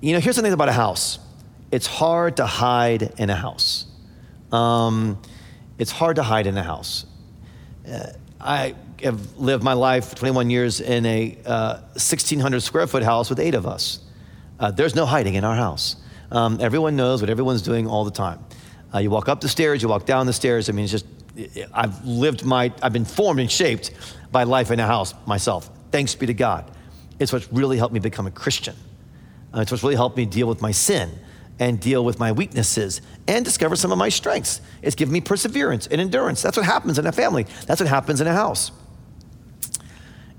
You 0.00 0.12
know, 0.12 0.20
here's 0.20 0.36
the 0.36 0.42
thing 0.42 0.52
about 0.52 0.68
a 0.68 0.72
house 0.72 1.18
it's 1.70 1.86
hard 1.86 2.36
to 2.36 2.46
hide 2.46 3.14
in 3.18 3.30
a 3.30 3.34
house. 3.34 3.86
Um, 4.52 5.20
it's 5.78 5.90
hard 5.90 6.16
to 6.16 6.22
hide 6.22 6.46
in 6.46 6.56
a 6.56 6.62
house. 6.62 7.06
Uh, 7.90 8.06
I 8.40 8.74
have 9.02 9.36
lived 9.36 9.62
my 9.62 9.72
life 9.72 10.14
21 10.14 10.50
years 10.50 10.80
in 10.80 11.04
a 11.06 11.36
uh, 11.44 11.74
1,600 11.94 12.60
square 12.60 12.86
foot 12.86 13.02
house 13.02 13.28
with 13.30 13.40
eight 13.40 13.54
of 13.54 13.66
us. 13.66 14.00
Uh, 14.58 14.70
there's 14.70 14.94
no 14.94 15.04
hiding 15.06 15.34
in 15.34 15.44
our 15.44 15.56
house. 15.56 15.96
Um, 16.30 16.58
everyone 16.60 16.96
knows 16.96 17.20
what 17.20 17.30
everyone's 17.30 17.62
doing 17.62 17.86
all 17.86 18.04
the 18.04 18.10
time. 18.10 18.44
Uh, 18.94 18.98
you 18.98 19.10
walk 19.10 19.28
up 19.28 19.40
the 19.40 19.48
stairs, 19.48 19.82
you 19.82 19.88
walk 19.88 20.06
down 20.06 20.26
the 20.26 20.32
stairs. 20.32 20.68
I 20.68 20.72
mean, 20.72 20.84
it's 20.84 20.92
just, 20.92 21.06
I've 21.72 22.04
lived 22.04 22.44
my, 22.44 22.72
I've 22.82 22.92
been 22.92 23.04
formed 23.04 23.40
and 23.40 23.50
shaped 23.50 23.90
by 24.30 24.44
life 24.44 24.70
in 24.70 24.78
a 24.78 24.86
house 24.86 25.14
myself. 25.26 25.70
Thanks 25.90 26.14
be 26.14 26.26
to 26.26 26.34
God. 26.34 26.70
It's 27.18 27.32
what's 27.32 27.52
really 27.52 27.76
helped 27.76 27.94
me 27.94 28.00
become 28.00 28.26
a 28.26 28.30
Christian. 28.30 28.76
Uh, 29.54 29.60
it's 29.60 29.70
what's 29.70 29.82
really 29.82 29.96
helped 29.96 30.16
me 30.16 30.26
deal 30.26 30.46
with 30.46 30.60
my 30.60 30.70
sin 30.70 31.10
and 31.58 31.80
deal 31.80 32.04
with 32.04 32.18
my 32.18 32.32
weaknesses 32.32 33.00
and 33.28 33.44
discover 33.44 33.76
some 33.76 33.92
of 33.92 33.98
my 33.98 34.08
strengths. 34.08 34.60
It's 34.82 34.96
given 34.96 35.12
me 35.12 35.20
perseverance 35.20 35.86
and 35.86 36.00
endurance. 36.00 36.42
That's 36.42 36.56
what 36.56 36.66
happens 36.66 36.98
in 36.98 37.06
a 37.06 37.12
family, 37.12 37.46
that's 37.66 37.80
what 37.80 37.88
happens 37.88 38.20
in 38.20 38.26
a 38.26 38.32
house. 38.32 38.72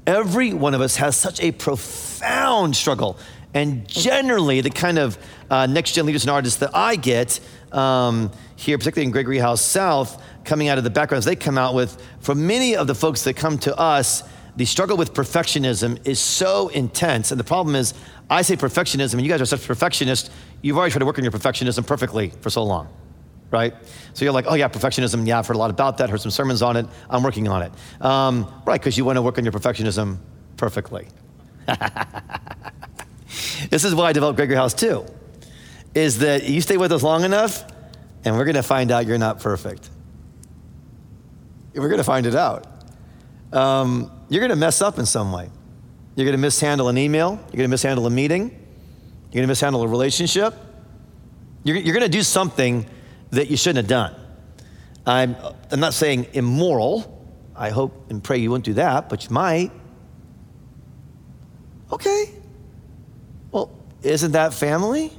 Every 0.08 0.54
one 0.54 0.74
of 0.74 0.82
us 0.82 0.98
has 0.98 1.16
such 1.16 1.42
a 1.42 1.52
profound 1.52 2.76
struggle. 2.76 3.18
And 3.56 3.88
generally, 3.88 4.62
the 4.62 4.70
kind 4.70 5.00
of 5.00 5.18
uh, 5.50 5.66
next 5.66 5.94
gen 5.94 6.06
leaders 6.06 6.24
and 6.24 6.30
artists 6.30 6.60
that 6.60 6.76
I 6.76 6.98
get 6.98 7.40
um, 7.72 8.30
here, 8.56 8.78
particularly 8.78 9.06
in 9.06 9.12
Gregory 9.12 9.40
House 9.40 9.62
South, 9.62 10.22
coming 10.44 10.68
out 10.68 10.78
of 10.78 10.84
the 10.84 10.90
backgrounds 10.90 11.26
they 11.26 11.36
come 11.36 11.58
out 11.58 11.74
with, 11.74 11.98
for 12.20 12.36
many 12.36 12.76
of 12.76 12.86
the 12.88 12.94
folks 12.94 13.24
that 13.24 13.36
come 13.36 13.58
to 13.60 13.76
us, 13.78 14.24
the 14.58 14.66
struggle 14.66 14.96
with 14.96 15.14
perfectionism 15.14 16.06
is 16.08 16.20
so 16.20 16.70
intense. 16.70 17.32
And 17.32 17.40
the 17.40 17.44
problem 17.44 17.76
is, 17.76 17.94
I 18.30 18.42
say 18.42 18.56
perfectionism, 18.56 19.14
and 19.14 19.24
you 19.24 19.30
guys 19.30 19.42
are 19.42 19.46
such 19.46 19.66
perfectionists, 19.66 20.30
you've 20.66 20.78
already 20.78 20.92
tried 20.92 21.00
to 21.00 21.06
work 21.06 21.20
on 21.20 21.24
your 21.24 21.32
perfectionism 21.32 21.86
perfectly 21.86 22.32
for 22.42 22.50
so 22.50 22.64
long 22.64 22.90
right? 23.52 23.74
So 24.14 24.26
you're 24.26 24.34
like, 24.34 24.46
oh 24.48 24.56
yeah, 24.56 24.68
perfectionism. 24.68 25.26
Yeah, 25.26 25.40
I've 25.40 25.48
heard 25.48 25.56
a 25.56 25.60
lot 25.60 25.70
about 25.70 26.00
that. 26.00 26.10
Heard 26.10 26.20
some 26.20 26.32
sermons 26.32 26.62
on 26.62 26.76
it. 26.76 26.88
I'm 27.10 27.24
working 27.24 27.48
on 27.48 27.62
it. 27.62 27.72
Um, 28.02 28.52
right, 28.66 28.82
because 28.82 28.98
you 28.98 29.06
want 29.06 29.16
to 29.16 29.22
work 29.22 29.38
on 29.38 29.46
your 29.46 29.54
perfectionism 29.54 30.18
perfectly. 30.58 31.08
this 33.70 33.86
is 33.86 33.96
why 33.96 34.06
I 34.06 34.14
developed 34.14 34.36
Gregory 34.36 34.58
House 34.58 34.74
too. 34.74 35.06
Is 35.94 36.20
that 36.20 36.50
you 36.50 36.60
stay 36.60 36.76
with 36.76 36.92
us 36.92 37.04
long 37.04 37.24
enough, 37.24 37.64
and 38.26 38.36
we're 38.36 38.46
going 38.46 38.56
to 38.56 38.64
find 38.64 38.92
out 38.92 39.06
you're 39.06 39.18
not 39.18 39.40
perfect. 39.40 39.90
We're 41.74 41.88
going 41.88 42.00
to 42.00 42.04
find 42.04 42.26
it 42.26 42.36
out. 42.36 42.66
Um, 43.54 44.12
you're 44.28 44.42
going 44.42 44.50
to 44.50 44.58
mess 44.58 44.82
up 44.82 45.00
in 45.00 45.06
some 45.06 45.32
way. 45.32 45.50
You're 46.16 46.26
going 46.26 46.38
to 46.38 46.42
mishandle 46.42 46.90
an 46.90 46.98
email. 46.98 47.32
You're 47.32 47.58
going 47.58 47.60
to 47.60 47.68
mishandle 47.70 48.06
a 48.06 48.10
meeting. 48.10 48.65
You're 49.36 49.42
going 49.42 49.48
to 49.48 49.52
mishandle 49.52 49.84
a 49.84 49.88
relationship. 49.90 50.54
You're, 51.66 51.76
you're 51.76 51.94
going 51.94 52.10
to 52.10 52.18
do 52.18 52.24
something 52.24 52.86
that 53.32 53.52
you 53.52 53.58
shouldn't 53.58 53.86
have 53.86 53.88
done. 53.88 54.16
I'm, 55.06 55.36
I'm 55.70 55.82
not 55.82 55.94
saying 55.94 56.28
immoral. 56.32 57.30
I 57.54 57.70
hope 57.70 58.10
and 58.10 58.24
pray 58.24 58.38
you 58.38 58.50
won't 58.50 58.64
do 58.64 58.76
that, 58.76 59.10
but 59.10 59.26
you 59.26 59.32
might. 59.32 59.74
Okay. 61.92 62.34
Well, 63.52 63.78
isn't 64.04 64.32
that 64.32 64.54
family? 64.54 65.12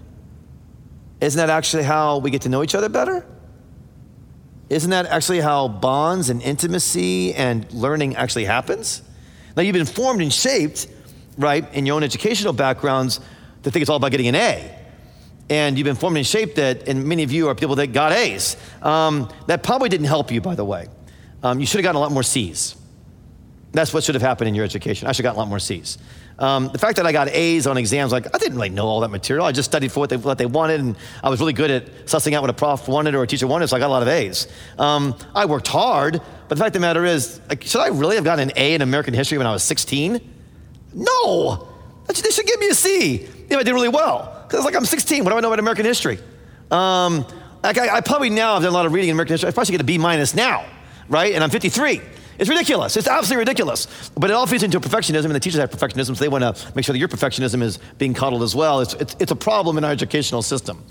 Isn't 1.21 1.37
that 1.37 1.51
actually 1.51 1.83
how 1.83 2.17
we 2.17 2.31
get 2.31 2.41
to 2.43 2.49
know 2.49 2.63
each 2.63 2.75
other 2.75 2.89
better? 2.89 3.27
Isn't 4.71 4.93
that 4.93 5.05
actually 5.05 5.41
how 5.41 5.69
bonds 5.69 6.31
and 6.31 6.41
intimacy 6.41 7.35
and 7.35 7.71
learning 7.71 8.17
actually 8.17 8.47
happens? 8.47 9.03
Now, 9.59 9.63
you've 9.63 9.75
been 9.75 9.85
formed 9.85 10.23
and 10.23 10.33
shaped, 10.33 10.89
right, 11.37 11.71
in 11.75 11.85
your 11.85 11.97
own 11.97 12.03
educational 12.03 12.55
backgrounds 12.55 13.21
to 13.67 13.73
think 13.73 13.83
it's 13.83 13.91
all 13.91 13.97
about 13.97 14.13
getting 14.13 14.29
an 14.29 14.37
A. 14.37 14.79
And 15.51 15.77
you've 15.77 15.87
been 15.87 15.97
formed 15.97 16.17
and 16.17 16.25
shaped 16.25 16.55
that, 16.55 16.89
and 16.89 17.05
many 17.05 17.25
of 17.25 17.33
you 17.33 17.49
are 17.49 17.55
people 17.57 17.75
that 17.77 17.89
got 17.89 18.13
A's. 18.13 18.57
Um, 18.81 19.29
that 19.49 19.65
probably 19.65 19.89
didn't 19.89 20.07
help 20.07 20.31
you, 20.31 20.41
by 20.41 20.55
the 20.55 20.65
way. 20.65 20.87
Um, 21.43 21.59
you 21.59 21.67
should 21.67 21.79
have 21.79 21.83
gotten 21.83 21.97
a 21.97 22.01
lot 22.01 22.13
more 22.13 22.23
C's. 22.23 22.77
That's 23.73 23.93
what 23.93 24.05
should 24.05 24.15
have 24.15 24.23
happened 24.23 24.47
in 24.47 24.55
your 24.55 24.65
education. 24.65 25.09
I 25.09 25.13
should 25.13 25.25
have 25.25 25.35
gotten 25.35 25.39
a 25.39 25.43
lot 25.43 25.49
more 25.49 25.59
C's. 25.59 25.99
Um, 26.39 26.69
the 26.69 26.79
fact 26.79 26.97
that 26.99 27.07
I 27.07 27.13
got 27.13 27.29
A's 27.29 27.67
on 27.67 27.77
exams, 27.77 28.13
like 28.13 28.33
I 28.33 28.39
didn't 28.39 28.55
really 28.55 28.69
know 28.69 28.87
all 28.87 29.01
that 29.01 29.11
material. 29.11 29.45
I 29.45 29.51
just 29.51 29.69
studied 29.69 29.91
for 29.91 29.99
what 29.99 30.11
they, 30.11 30.17
what 30.17 30.39
they 30.39 30.47
wanted, 30.47 30.79
and 30.79 30.97
I 31.25 31.29
was 31.29 31.41
really 31.41 31.53
good 31.53 31.73
at 31.73 31.87
sussing 32.07 32.35
out 32.35 32.43
what 32.43 32.51
a 32.51 32.55
prof 32.55 32.87
wanted 32.87 33.17
or 33.17 33.25
a 33.25 33.27
teacher 33.27 33.49
wanted, 33.49 33.67
so 33.67 33.77
I 33.77 33.81
got 33.81 33.89
a 33.89 33.97
lot 33.97 34.03
of 34.03 34.09
A's. 34.09 34.47
Um, 34.79 35.17
I 35.35 35.47
worked 35.47 35.67
hard, 35.67 36.21
but 36.49 36.57
the 36.57 36.57
fact 36.57 36.69
of 36.69 36.75
the 36.75 36.87
matter 36.87 37.05
is, 37.05 37.41
like, 37.49 37.65
should 37.65 37.81
I 37.81 37.89
really 37.89 38.15
have 38.15 38.25
gotten 38.25 38.49
an 38.49 38.57
A 38.57 38.75
in 38.75 38.83
American 38.83 39.13
history 39.13 39.39
when 39.39 39.47
I 39.49 39.53
was 39.53 39.65
16? 39.65 40.21
No! 40.95 41.69
They 42.07 42.31
should 42.31 42.47
give 42.47 42.61
me 42.61 42.69
a 42.69 42.75
C 42.75 43.29
if 43.49 43.57
I 43.59 43.63
did 43.63 43.73
really 43.73 43.89
well. 43.89 44.45
Because 44.47 44.65
like 44.65 44.75
I'm 44.75 44.85
16, 44.85 45.25
what 45.25 45.31
do 45.31 45.37
I 45.37 45.41
know 45.41 45.49
about 45.49 45.59
American 45.59 45.85
history? 45.85 46.19
Um, 46.71 47.27
like 47.63 47.79
I, 47.79 47.97
I 47.97 48.01
probably 48.01 48.31
now 48.31 48.55
I've 48.55 48.63
done 48.63 48.71
a 48.71 48.75
lot 48.75 48.87
of 48.87 48.93
reading 48.93 49.11
in 49.11 49.17
American 49.17 49.35
history. 49.35 49.49
I 49.49 49.53
probably 49.53 49.67
should 49.67 49.73
get 49.73 49.81
a 49.81 49.85
B 49.85 49.99
minus 49.99 50.35
now, 50.35 50.65
right? 51.09 51.35
And 51.35 51.43
I'm 51.43 51.51
53. 51.51 52.01
It's 52.39 52.49
ridiculous. 52.49 52.97
It's 52.97 53.09
absolutely 53.09 53.41
ridiculous. 53.41 54.11
But 54.17 54.31
it 54.31 54.35
all 54.35 54.47
feeds 54.47 54.63
into 54.63 54.81
perfectionism, 54.81 55.27
and 55.27 55.35
the 55.35 55.41
teachers 55.41 55.61
have 55.61 55.71
perfectionism, 55.71 56.09
so 56.09 56.15
they 56.15 56.29
want 56.29 56.43
to 56.43 56.73
make 56.75 56.85
sure 56.85 56.93
that 56.93 56.99
your 56.99 57.09
perfectionism 57.09 57.63
is 57.63 57.79
being 57.99 58.15
coddled 58.15 58.43
as 58.43 58.55
well. 58.55 58.81
It's, 58.81 58.95
it's, 58.95 59.17
it's 59.19 59.33
a 59.33 59.37
problem 59.37 59.79
in 59.79 59.85
our 59.85 59.91
educational 59.91 60.43
system. 60.43 60.85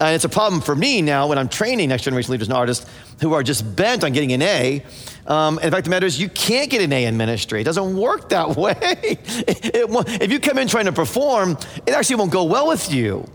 And 0.00 0.14
it's 0.14 0.24
a 0.24 0.28
problem 0.28 0.60
for 0.60 0.74
me 0.74 1.02
now 1.02 1.28
when 1.28 1.38
I'm 1.38 1.48
training 1.48 1.88
next 1.88 2.04
generation 2.04 2.32
leaders 2.32 2.48
and 2.48 2.56
artists 2.56 2.86
who 3.20 3.32
are 3.32 3.42
just 3.42 3.76
bent 3.76 4.04
on 4.04 4.12
getting 4.12 4.32
an 4.32 4.42
A. 4.42 4.84
Um, 5.26 5.56
the 5.56 5.70
fact 5.70 5.84
the 5.84 5.90
matter 5.90 6.06
is, 6.06 6.20
you 6.20 6.28
can't 6.28 6.70
get 6.70 6.82
an 6.82 6.92
A 6.92 7.04
in 7.04 7.16
ministry. 7.16 7.60
It 7.60 7.64
doesn't 7.64 7.96
work 7.96 8.28
that 8.30 8.56
way. 8.56 8.76
It, 8.80 9.74
it, 9.74 10.22
if 10.22 10.32
you 10.32 10.40
come 10.40 10.58
in 10.58 10.68
trying 10.68 10.86
to 10.86 10.92
perform, 10.92 11.58
it 11.86 11.94
actually 11.94 12.16
won't 12.16 12.32
go 12.32 12.44
well 12.44 12.68
with 12.68 12.92
you. 12.92 13.28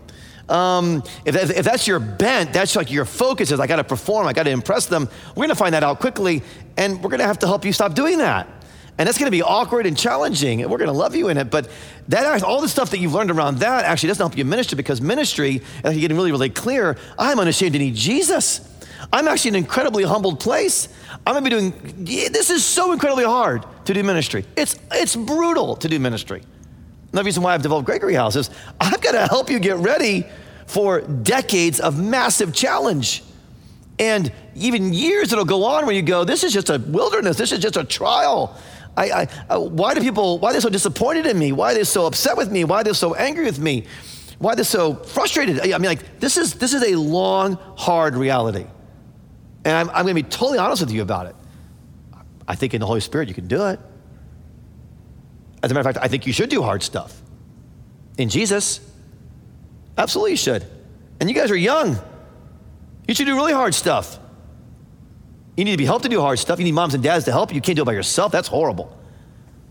Um, 0.48 1.02
if, 1.26 1.36
if, 1.36 1.64
that's 1.64 1.86
your 1.86 1.98
bent, 1.98 2.54
that's 2.54 2.74
like 2.74 2.90
your 2.90 3.04
focus 3.04 3.52
is 3.52 3.60
I 3.60 3.66
got 3.66 3.76
to 3.76 3.84
perform, 3.84 4.26
I 4.26 4.32
got 4.32 4.44
to 4.44 4.50
impress 4.50 4.86
them, 4.86 5.08
we're 5.30 5.42
going 5.42 5.50
to 5.50 5.54
find 5.54 5.74
that 5.74 5.82
out 5.82 6.00
quickly, 6.00 6.42
and 6.78 7.02
we're 7.02 7.10
going 7.10 7.20
to 7.20 7.26
have 7.26 7.40
to 7.40 7.46
help 7.46 7.66
you 7.66 7.72
stop 7.74 7.94
doing 7.94 8.18
that. 8.18 8.48
And 8.96 9.06
that's 9.06 9.18
going 9.18 9.26
to 9.26 9.36
be 9.36 9.42
awkward 9.42 9.86
and 9.86 9.96
challenging, 9.96 10.62
and 10.62 10.70
we're 10.70 10.78
going 10.78 10.90
to 10.90 10.96
love 10.96 11.14
you 11.14 11.28
in 11.28 11.36
it. 11.36 11.50
But 11.50 11.68
that 12.08 12.42
all 12.42 12.60
the 12.60 12.68
stuff 12.68 12.90
that 12.90 12.98
you've 12.98 13.14
learned 13.14 13.30
around 13.30 13.58
that 13.58 13.84
actually 13.84 14.08
doesn't 14.08 14.22
help 14.22 14.36
you 14.36 14.44
minister 14.44 14.74
because 14.74 15.00
ministry, 15.00 15.62
and 15.84 15.94
you're 15.94 16.00
getting 16.00 16.16
really, 16.16 16.32
really 16.32 16.50
clear, 16.50 16.96
I'm 17.18 17.38
unashamed 17.38 17.74
to 17.74 17.78
need 17.78 17.94
Jesus. 17.94 18.60
I'm 19.12 19.28
actually 19.28 19.50
in 19.50 19.54
an 19.56 19.64
incredibly 19.64 20.02
humbled 20.02 20.40
place. 20.40 20.88
I'm 21.26 21.34
going 21.34 21.44
to 21.44 21.50
be 21.50 21.70
doing, 21.70 22.32
this 22.32 22.50
is 22.50 22.64
so 22.64 22.92
incredibly 22.92 23.24
hard 23.24 23.64
to 23.84 23.94
do 23.94 24.02
ministry. 24.02 24.44
It's, 24.56 24.76
it's 24.90 25.14
brutal 25.14 25.76
to 25.76 25.88
do 25.88 26.00
ministry. 26.00 26.42
Another 27.12 27.26
reason 27.26 27.42
why 27.42 27.54
I've 27.54 27.62
developed 27.62 27.86
Gregory 27.86 28.14
House 28.14 28.34
is 28.34 28.50
I've 28.80 29.00
got 29.00 29.12
to 29.12 29.26
help 29.28 29.48
you 29.48 29.60
get 29.60 29.76
ready 29.76 30.26
for 30.66 31.02
decades 31.02 31.78
of 31.78 32.02
massive 32.02 32.52
challenge. 32.52 33.22
And 33.98 34.30
even 34.54 34.92
years 34.94 35.30
that'll 35.30 35.44
go 35.44 35.64
on 35.64 35.86
where 35.86 35.94
you 35.94 36.02
go, 36.02 36.24
this 36.24 36.44
is 36.44 36.52
just 36.52 36.70
a 36.70 36.78
wilderness, 36.78 37.36
this 37.36 37.52
is 37.52 37.58
just 37.58 37.76
a 37.76 37.84
trial. 37.84 38.56
I, 38.96 39.10
I, 39.10 39.20
I, 39.20 39.54
uh, 39.54 39.60
why 39.60 39.94
do 39.94 40.00
people, 40.00 40.38
why 40.38 40.50
are 40.50 40.52
they 40.52 40.60
so 40.60 40.68
disappointed 40.68 41.26
in 41.26 41.38
me? 41.38 41.52
Why 41.52 41.72
are 41.72 41.74
they 41.74 41.84
so 41.84 42.06
upset 42.06 42.36
with 42.36 42.50
me? 42.50 42.64
Why 42.64 42.80
are 42.80 42.84
they 42.84 42.92
so 42.92 43.14
angry 43.14 43.44
with 43.44 43.58
me? 43.58 43.84
Why 44.38 44.52
are 44.52 44.56
they 44.56 44.62
so 44.64 44.94
frustrated? 44.94 45.60
I 45.60 45.78
mean, 45.78 45.88
like, 45.88 46.20
this 46.20 46.36
is, 46.36 46.54
this 46.54 46.74
is 46.74 46.82
a 46.82 46.96
long, 46.96 47.58
hard 47.76 48.14
reality. 48.14 48.66
And 49.64 49.76
I'm, 49.76 49.88
I'm 49.90 50.04
going 50.04 50.16
to 50.16 50.22
be 50.22 50.28
totally 50.28 50.58
honest 50.58 50.82
with 50.82 50.92
you 50.92 51.02
about 51.02 51.26
it. 51.26 51.36
I 52.46 52.54
think 52.54 52.74
in 52.74 52.80
the 52.80 52.86
Holy 52.86 53.00
Spirit 53.00 53.28
you 53.28 53.34
can 53.34 53.46
do 53.46 53.66
it. 53.66 53.80
As 55.62 55.70
a 55.70 55.74
matter 55.74 55.88
of 55.88 55.94
fact, 55.94 56.04
I 56.04 56.08
think 56.08 56.26
you 56.26 56.32
should 56.32 56.50
do 56.50 56.62
hard 56.62 56.82
stuff. 56.82 57.20
In 58.16 58.28
Jesus, 58.28 58.80
absolutely 59.96 60.32
you 60.32 60.36
should. 60.36 60.64
And 61.20 61.28
you 61.28 61.34
guys 61.34 61.50
are 61.50 61.56
young. 61.56 61.98
You 63.08 63.14
should 63.14 63.26
do 63.26 63.34
really 63.34 63.54
hard 63.54 63.74
stuff. 63.74 64.18
You 65.56 65.64
need 65.64 65.72
to 65.72 65.78
be 65.78 65.86
helped 65.86 66.04
to 66.04 66.08
do 66.08 66.20
hard 66.20 66.38
stuff. 66.38 66.58
You 66.60 66.64
need 66.64 66.72
moms 66.72 66.94
and 66.94 67.02
dads 67.02 67.24
to 67.24 67.32
help 67.32 67.50
you. 67.50 67.56
You 67.56 67.60
can't 67.60 67.74
do 67.74 67.82
it 67.82 67.86
by 67.86 67.94
yourself. 67.94 68.30
That's 68.30 68.46
horrible. 68.46 68.96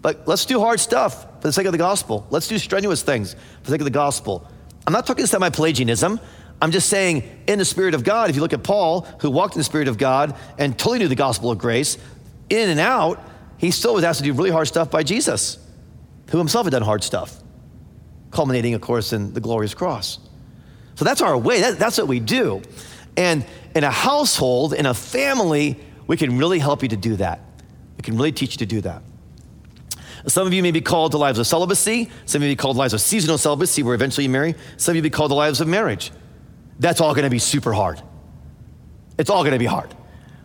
But 0.02 0.28
let's 0.28 0.44
do 0.46 0.60
hard 0.60 0.80
stuff 0.80 1.24
for 1.40 1.48
the 1.48 1.54
sake 1.54 1.66
of 1.66 1.72
the 1.72 1.78
gospel. 1.78 2.28
Let's 2.30 2.48
do 2.48 2.58
strenuous 2.58 3.04
things 3.04 3.34
for 3.34 3.66
the 3.66 3.72
sake 3.72 3.82
of 3.82 3.86
the 3.86 3.92
gospel. 3.92 4.46
I'm 4.86 4.92
not 4.92 5.06
talking 5.06 5.26
semi 5.26 5.50
Pelagianism. 5.50 6.20
I'm 6.62 6.72
just 6.72 6.90
saying, 6.90 7.24
in 7.48 7.60
the 7.60 7.66
Spirit 7.66 7.94
of 7.94 8.04
God, 8.04 8.30
if 8.32 8.36
you 8.36 8.42
look 8.42 8.54
at 8.54 8.64
Paul, 8.64 9.02
who 9.20 9.30
walked 9.30 9.54
in 9.54 9.60
the 9.60 9.64
Spirit 9.64 9.88
of 9.88 9.98
God 9.98 10.36
and 10.58 10.78
totally 10.78 11.00
knew 11.00 11.08
the 11.08 11.16
gospel 11.16 11.52
of 11.52 11.60
grace, 11.60 11.98
in 12.50 12.70
and 12.70 12.80
out, 12.80 13.22
he 13.58 13.70
still 13.70 13.94
was 13.94 14.04
asked 14.04 14.20
to 14.20 14.24
do 14.24 14.34
really 14.34 14.50
hard 14.50 14.68
stuff 14.68 14.90
by 14.90 15.04
Jesus 15.04 15.60
who 16.32 16.40
himself 16.40 16.66
had 16.66 16.72
done 16.72 16.82
hard 16.82 17.04
stuff, 17.04 17.38
culminating, 18.32 18.74
of 18.74 18.82
course, 18.82 19.14
in 19.14 19.34
the 19.34 19.40
glorious 19.40 19.74
cross. 19.74 20.20
So 20.96 21.06
that's 21.06 21.22
our 21.22 21.38
way. 21.38 21.62
That, 21.62 21.78
that's 21.78 21.98
what 21.98 22.08
we 22.08 22.20
do. 22.20 22.64
And 23.18 23.44
in 23.76 23.84
a 23.84 23.92
household, 23.92 24.74
in 24.74 24.86
a 24.86 24.94
family, 24.94 25.80
we 26.06 26.16
can 26.16 26.38
really 26.38 26.60
help 26.60 26.84
you 26.84 26.90
to 26.90 26.98
do 26.98 27.16
that. 27.18 27.42
We 27.98 28.04
can 28.04 28.16
really 28.16 28.32
teach 28.32 28.54
you 28.54 28.58
to 28.60 28.66
do 28.66 28.82
that. 28.82 29.02
Some 30.28 30.46
of 30.46 30.54
you 30.54 30.62
may 30.62 30.72
be 30.72 30.82
called 30.82 31.12
to 31.14 31.18
lives 31.18 31.40
of 31.40 31.48
celibacy. 31.48 32.10
Some 32.26 32.40
of 32.40 32.44
you 32.44 32.50
may 32.50 32.54
be 32.54 32.58
called 32.58 32.78
lives 32.78 32.94
of 32.94 33.02
seasonal 33.02 33.38
celibacy, 33.38 33.82
where 33.82 33.96
eventually 33.96 34.26
you 34.26 34.30
marry. 34.30 34.56
Some 34.78 34.92
of 34.92 34.96
you 34.98 35.02
may 35.02 35.08
be 35.08 35.12
called 35.12 35.32
to 35.32 35.36
lives 35.36 35.62
of 35.62 35.68
marriage. 35.68 36.12
That's 36.80 37.02
all 37.02 37.14
going 37.14 37.24
to 37.24 37.30
be 37.30 37.40
super 37.40 37.74
hard. 37.74 38.02
It's 39.18 39.30
all 39.30 39.42
going 39.44 39.54
to 39.54 39.60
be 39.60 39.66
hard. 39.66 39.94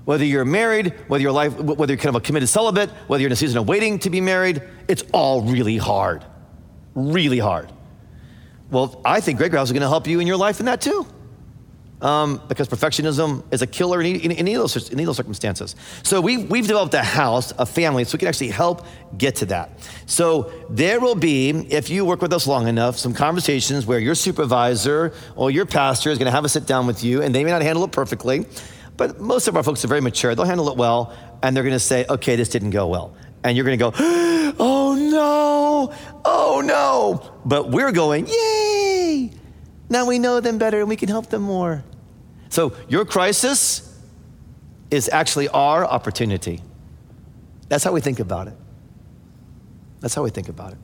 Whether 0.04 0.24
you're 0.24 0.44
married, 0.44 0.94
whether 1.08 1.22
you're, 1.22 1.32
life, 1.32 1.56
whether 1.58 1.92
you're 1.92 1.98
kind 1.98 2.14
of 2.14 2.22
a 2.22 2.24
committed 2.24 2.48
celibate, 2.48 2.90
whether 3.06 3.20
you're 3.20 3.28
in 3.28 3.32
a 3.32 3.36
season 3.36 3.58
of 3.58 3.68
waiting 3.68 3.98
to 4.00 4.10
be 4.10 4.20
married, 4.20 4.62
it's 4.88 5.04
all 5.12 5.42
really 5.42 5.76
hard. 5.76 6.24
Really 6.94 7.38
hard. 7.38 7.70
Well, 8.70 9.00
I 9.04 9.20
think 9.20 9.38
Gregory 9.38 9.58
House 9.58 9.68
is 9.68 9.72
going 9.72 9.82
to 9.82 9.88
help 9.88 10.06
you 10.06 10.20
in 10.20 10.26
your 10.26 10.36
life 10.36 10.58
in 10.60 10.66
that 10.66 10.80
too. 10.80 11.06
Um, 12.02 12.42
because 12.48 12.66
perfectionism 12.66 13.44
is 13.52 13.62
a 13.62 13.66
killer 13.66 14.00
in, 14.00 14.16
in, 14.16 14.32
in, 14.32 14.32
any 14.32 14.54
those, 14.54 14.88
in, 14.88 14.94
any 14.94 15.04
of 15.04 15.06
those, 15.06 15.16
circumstances. 15.16 15.76
So 16.02 16.20
we, 16.20 16.36
we've 16.36 16.66
developed 16.66 16.94
a 16.94 17.02
house, 17.02 17.52
a 17.58 17.64
family, 17.64 18.02
so 18.02 18.14
we 18.14 18.18
can 18.18 18.26
actually 18.26 18.48
help 18.48 18.84
get 19.16 19.36
to 19.36 19.46
that. 19.46 19.78
So 20.06 20.52
there 20.68 20.98
will 20.98 21.14
be, 21.14 21.50
if 21.50 21.90
you 21.90 22.04
work 22.04 22.20
with 22.20 22.32
us 22.32 22.48
long 22.48 22.66
enough, 22.66 22.98
some 22.98 23.14
conversations 23.14 23.86
where 23.86 24.00
your 24.00 24.16
supervisor 24.16 25.14
or 25.36 25.52
your 25.52 25.64
pastor 25.64 26.10
is 26.10 26.18
going 26.18 26.26
to 26.26 26.32
have 26.32 26.44
a 26.44 26.48
sit 26.48 26.66
down 26.66 26.88
with 26.88 27.04
you, 27.04 27.22
and 27.22 27.32
they 27.32 27.44
may 27.44 27.50
not 27.50 27.62
handle 27.62 27.84
it 27.84 27.92
perfectly. 27.92 28.46
But 28.96 29.20
most 29.20 29.46
of 29.46 29.56
our 29.56 29.62
folks 29.62 29.84
are 29.84 29.88
very 29.88 30.00
mature. 30.00 30.34
They'll 30.34 30.44
handle 30.44 30.68
it 30.70 30.76
well, 30.76 31.16
and 31.42 31.56
they're 31.56 31.64
going 31.64 31.72
to 31.72 31.78
say, 31.78 32.04
okay, 32.08 32.34
this 32.34 32.48
didn't 32.48 32.70
go 32.70 32.88
well. 32.88 33.14
And 33.44 33.56
you're 33.56 33.64
going 33.64 33.78
to 33.78 33.90
go, 33.90 33.92
oh 34.58 34.94
no, 34.98 35.94
oh 36.24 36.62
no. 36.64 37.32
But 37.44 37.70
we're 37.70 37.92
going, 37.92 38.26
yay. 38.26 39.30
Now 39.88 40.06
we 40.06 40.18
know 40.18 40.40
them 40.40 40.58
better 40.58 40.80
and 40.80 40.88
we 40.88 40.96
can 40.96 41.08
help 41.08 41.28
them 41.28 41.42
more. 41.42 41.84
So 42.52 42.74
your 42.86 43.06
crisis 43.06 43.98
is 44.90 45.08
actually 45.08 45.48
our 45.48 45.86
opportunity. 45.86 46.60
That's 47.70 47.82
how 47.82 47.92
we 47.92 48.02
think 48.02 48.20
about 48.20 48.46
it. 48.46 48.54
That's 50.00 50.14
how 50.14 50.22
we 50.22 50.28
think 50.28 50.50
about 50.50 50.72
it. 50.72 50.78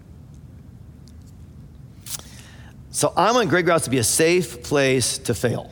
So 2.90 3.12
I 3.14 3.32
want 3.32 3.50
Gregory 3.50 3.70
House 3.70 3.84
to 3.84 3.90
be 3.90 3.98
a 3.98 4.02
safe 4.02 4.62
place 4.62 5.18
to 5.18 5.34
fail. 5.34 5.70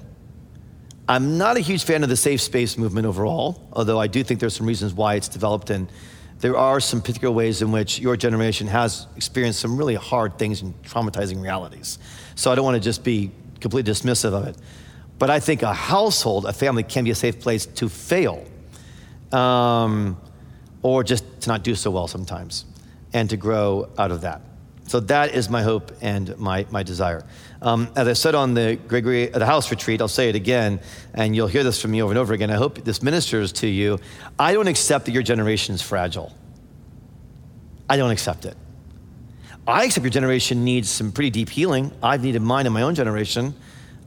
I'm 1.09 1.39
not 1.39 1.57
a 1.57 1.61
huge 1.61 1.85
fan 1.85 2.03
of 2.03 2.11
the 2.11 2.17
safe 2.19 2.43
space 2.43 2.77
movement 2.77 3.07
overall, 3.07 3.67
although 3.73 3.99
I 3.99 4.07
do 4.07 4.23
think 4.23 4.39
there's 4.39 4.55
some 4.55 4.67
reasons 4.67 4.93
why 4.93 5.15
it's 5.15 5.29
developed, 5.29 5.71
and 5.71 5.91
there 6.41 6.59
are 6.59 6.79
some 6.79 7.01
particular 7.01 7.33
ways 7.33 7.63
in 7.63 7.73
which 7.73 8.01
your 8.01 8.19
generation 8.19 8.67
has 8.67 9.07
experienced 9.17 9.61
some 9.61 9.79
really 9.79 9.95
hard 9.95 10.39
things 10.39 10.61
and 10.61 10.75
traumatizing 10.83 11.41
realities. 11.41 11.99
So 12.35 12.53
I 12.53 12.55
don't 12.55 12.67
want 12.67 12.75
to 12.75 12.87
just 12.87 13.03
be 13.03 13.31
completely 13.61 13.91
dismissive 13.91 14.35
of 14.35 14.47
it. 14.47 14.59
But 15.19 15.31
I 15.31 15.41
think 15.41 15.63
a 15.63 15.73
household, 15.73 16.45
a 16.45 16.53
family, 16.53 16.83
can 16.83 17.05
be 17.05 17.11
a 17.11 17.15
safe 17.15 17.41
place 17.41 17.67
to 17.67 17.89
fail, 17.89 18.45
um, 19.33 20.19
or 20.83 21.03
just 21.03 21.25
to 21.43 21.49
not 21.49 21.63
do 21.63 21.75
so 21.75 21.91
well 21.91 22.07
sometimes, 22.07 22.65
and 23.13 23.31
to 23.31 23.37
grow 23.37 23.89
out 23.99 24.11
of 24.11 24.21
that. 24.23 24.43
So 24.89 25.01
that 25.01 25.35
is 25.35 25.51
my 25.51 25.63
hope 25.63 25.91
and 26.01 26.39
my, 26.39 26.65
my 26.71 26.85
desire. 26.85 27.25
Um, 27.61 27.89
as 27.97 28.07
I 28.07 28.13
said 28.13 28.37
on 28.37 28.55
the 28.55 28.79
Gregory 28.87 29.27
the 29.27 29.45
house 29.45 29.71
retreat, 29.71 30.01
I'll 30.01 30.07
say 30.07 30.29
it 30.29 30.37
again, 30.37 30.81
and 31.13 31.35
you'll 31.35 31.49
hear 31.49 31.65
this 31.65 31.81
from 31.81 31.91
me 31.91 32.03
over 32.03 32.13
and 32.13 32.19
over 32.19 32.35
again. 32.35 32.51
I 32.51 32.55
hope 32.55 32.85
this 32.85 33.03
ministers 33.03 33.53
to 33.55 33.67
you. 33.67 33.99
I 34.39 34.53
don't 34.53 34.69
accept 34.69 35.07
that 35.07 35.13
your 35.13 35.25
generation 35.25 35.75
is 35.75 35.83
fragile. 35.83 36.33
I 37.89 37.97
don't 37.97 38.11
accept 38.11 38.45
it. 38.45 38.57
I 39.67 39.85
accept 39.85 40.05
your 40.05 40.11
generation 40.11 40.65
needs 40.65 40.89
some 40.89 41.11
pretty 41.11 41.31
deep 41.31 41.49
healing. 41.49 41.91
I've 42.01 42.23
needed 42.23 42.43
mine 42.43 42.67
in 42.67 42.73
my 42.73 42.83
own 42.83 42.95
generation. 42.95 43.55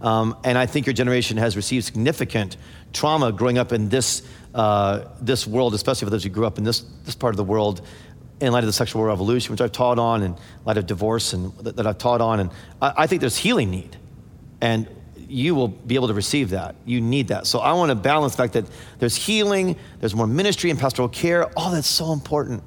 Um, 0.01 0.37
and 0.43 0.57
I 0.57 0.65
think 0.65 0.85
your 0.85 0.93
generation 0.93 1.37
has 1.37 1.55
received 1.55 1.85
significant 1.85 2.57
trauma 2.93 3.31
growing 3.31 3.57
up 3.57 3.73
in 3.73 3.89
this, 3.89 4.23
uh, 4.55 5.05
this 5.21 5.45
world, 5.45 5.73
especially 5.73 6.05
for 6.05 6.11
those 6.11 6.23
who 6.23 6.29
grew 6.29 6.45
up 6.45 6.57
in 6.57 6.63
this, 6.63 6.81
this 7.05 7.15
part 7.15 7.33
of 7.33 7.37
the 7.37 7.43
world 7.43 7.81
in 8.39 8.53
light 8.53 8.63
of 8.63 8.67
the 8.67 8.73
sexual 8.73 9.03
revolution, 9.03 9.51
which 9.51 9.61
I've 9.61 9.71
taught 9.71 9.99
on, 9.99 10.23
in 10.23 10.35
light 10.65 10.77
of 10.77 10.85
divorce 10.85 11.33
and 11.33 11.53
that, 11.57 11.75
that 11.75 11.85
I've 11.85 11.97
taught 11.97 12.21
on. 12.21 12.39
And 12.39 12.49
I, 12.81 12.93
I, 12.99 13.07
think 13.07 13.19
there's 13.19 13.37
healing 13.37 13.69
need. 13.69 13.97
And 14.61 14.87
you 15.27 15.55
will 15.55 15.67
be 15.67 15.95
able 15.95 16.07
to 16.07 16.13
receive 16.13 16.51
that. 16.51 16.75
You 16.85 17.01
need 17.01 17.27
that. 17.27 17.45
So 17.45 17.59
I 17.59 17.73
want 17.73 17.89
to 17.89 17.95
balance 17.95 18.33
the 18.33 18.37
fact 18.37 18.53
that 18.53 18.65
there's 18.97 19.15
healing, 19.15 19.75
there's 19.99 20.15
more 20.15 20.25
ministry 20.27 20.69
and 20.69 20.79
pastoral 20.79 21.09
care. 21.09 21.45
All 21.57 21.71
that's 21.71 21.87
so 21.87 22.13
important. 22.13 22.63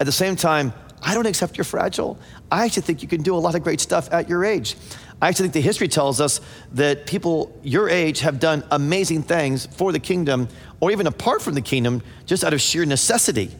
At 0.00 0.06
the 0.06 0.12
same 0.12 0.34
time, 0.34 0.72
I 1.02 1.14
don't 1.14 1.26
accept 1.26 1.56
you're 1.56 1.64
fragile. 1.64 2.18
I 2.50 2.64
actually 2.64 2.82
think 2.82 3.02
you 3.02 3.08
can 3.08 3.22
do 3.22 3.34
a 3.34 3.38
lot 3.38 3.54
of 3.54 3.62
great 3.62 3.80
stuff 3.80 4.08
at 4.12 4.28
your 4.28 4.44
age. 4.44 4.76
I 5.22 5.28
actually 5.28 5.44
think 5.44 5.54
the 5.54 5.60
history 5.60 5.86
tells 5.86 6.20
us 6.20 6.40
that 6.72 7.06
people 7.06 7.56
your 7.62 7.88
age 7.88 8.20
have 8.20 8.40
done 8.40 8.64
amazing 8.72 9.22
things 9.22 9.66
for 9.66 9.92
the 9.92 10.00
kingdom 10.00 10.48
or 10.80 10.90
even 10.90 11.06
apart 11.06 11.40
from 11.42 11.54
the 11.54 11.60
kingdom 11.60 12.02
just 12.26 12.42
out 12.42 12.52
of 12.52 12.60
sheer 12.60 12.84
necessity. 12.84 13.52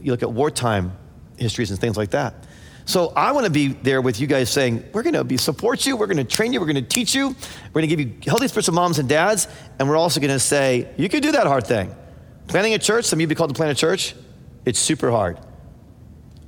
You 0.00 0.10
look 0.10 0.22
at 0.22 0.32
wartime 0.32 0.96
histories 1.36 1.70
and 1.70 1.78
things 1.78 1.98
like 1.98 2.12
that. 2.12 2.46
So 2.86 3.12
I 3.14 3.32
want 3.32 3.44
to 3.44 3.52
be 3.52 3.68
there 3.68 4.00
with 4.00 4.20
you 4.20 4.26
guys 4.26 4.50
saying, 4.50 4.84
we're 4.94 5.02
going 5.02 5.12
to 5.12 5.22
be 5.22 5.36
support 5.36 5.84
you, 5.84 5.98
we're 5.98 6.06
going 6.06 6.16
to 6.16 6.24
train 6.24 6.54
you, 6.54 6.60
we're 6.60 6.66
going 6.66 6.76
to 6.76 6.82
teach 6.82 7.14
you, 7.14 7.28
we're 7.28 7.82
going 7.82 7.88
to 7.88 7.94
give 7.94 8.00
you 8.00 8.14
healthy 8.24 8.48
spiritual 8.48 8.74
moms 8.74 8.98
and 8.98 9.06
dads, 9.06 9.48
and 9.78 9.88
we're 9.88 9.98
also 9.98 10.18
going 10.18 10.32
to 10.32 10.40
say, 10.40 10.88
you 10.96 11.10
can 11.10 11.20
do 11.20 11.32
that 11.32 11.46
hard 11.46 11.66
thing. 11.66 11.94
Planning 12.48 12.72
a 12.72 12.78
church, 12.78 13.04
some 13.04 13.18
of 13.18 13.20
you 13.20 13.26
be 13.26 13.34
called 13.34 13.50
to 13.50 13.54
plan 13.54 13.68
a 13.68 13.74
church, 13.74 14.14
it's 14.64 14.80
super 14.80 15.10
hard. 15.10 15.38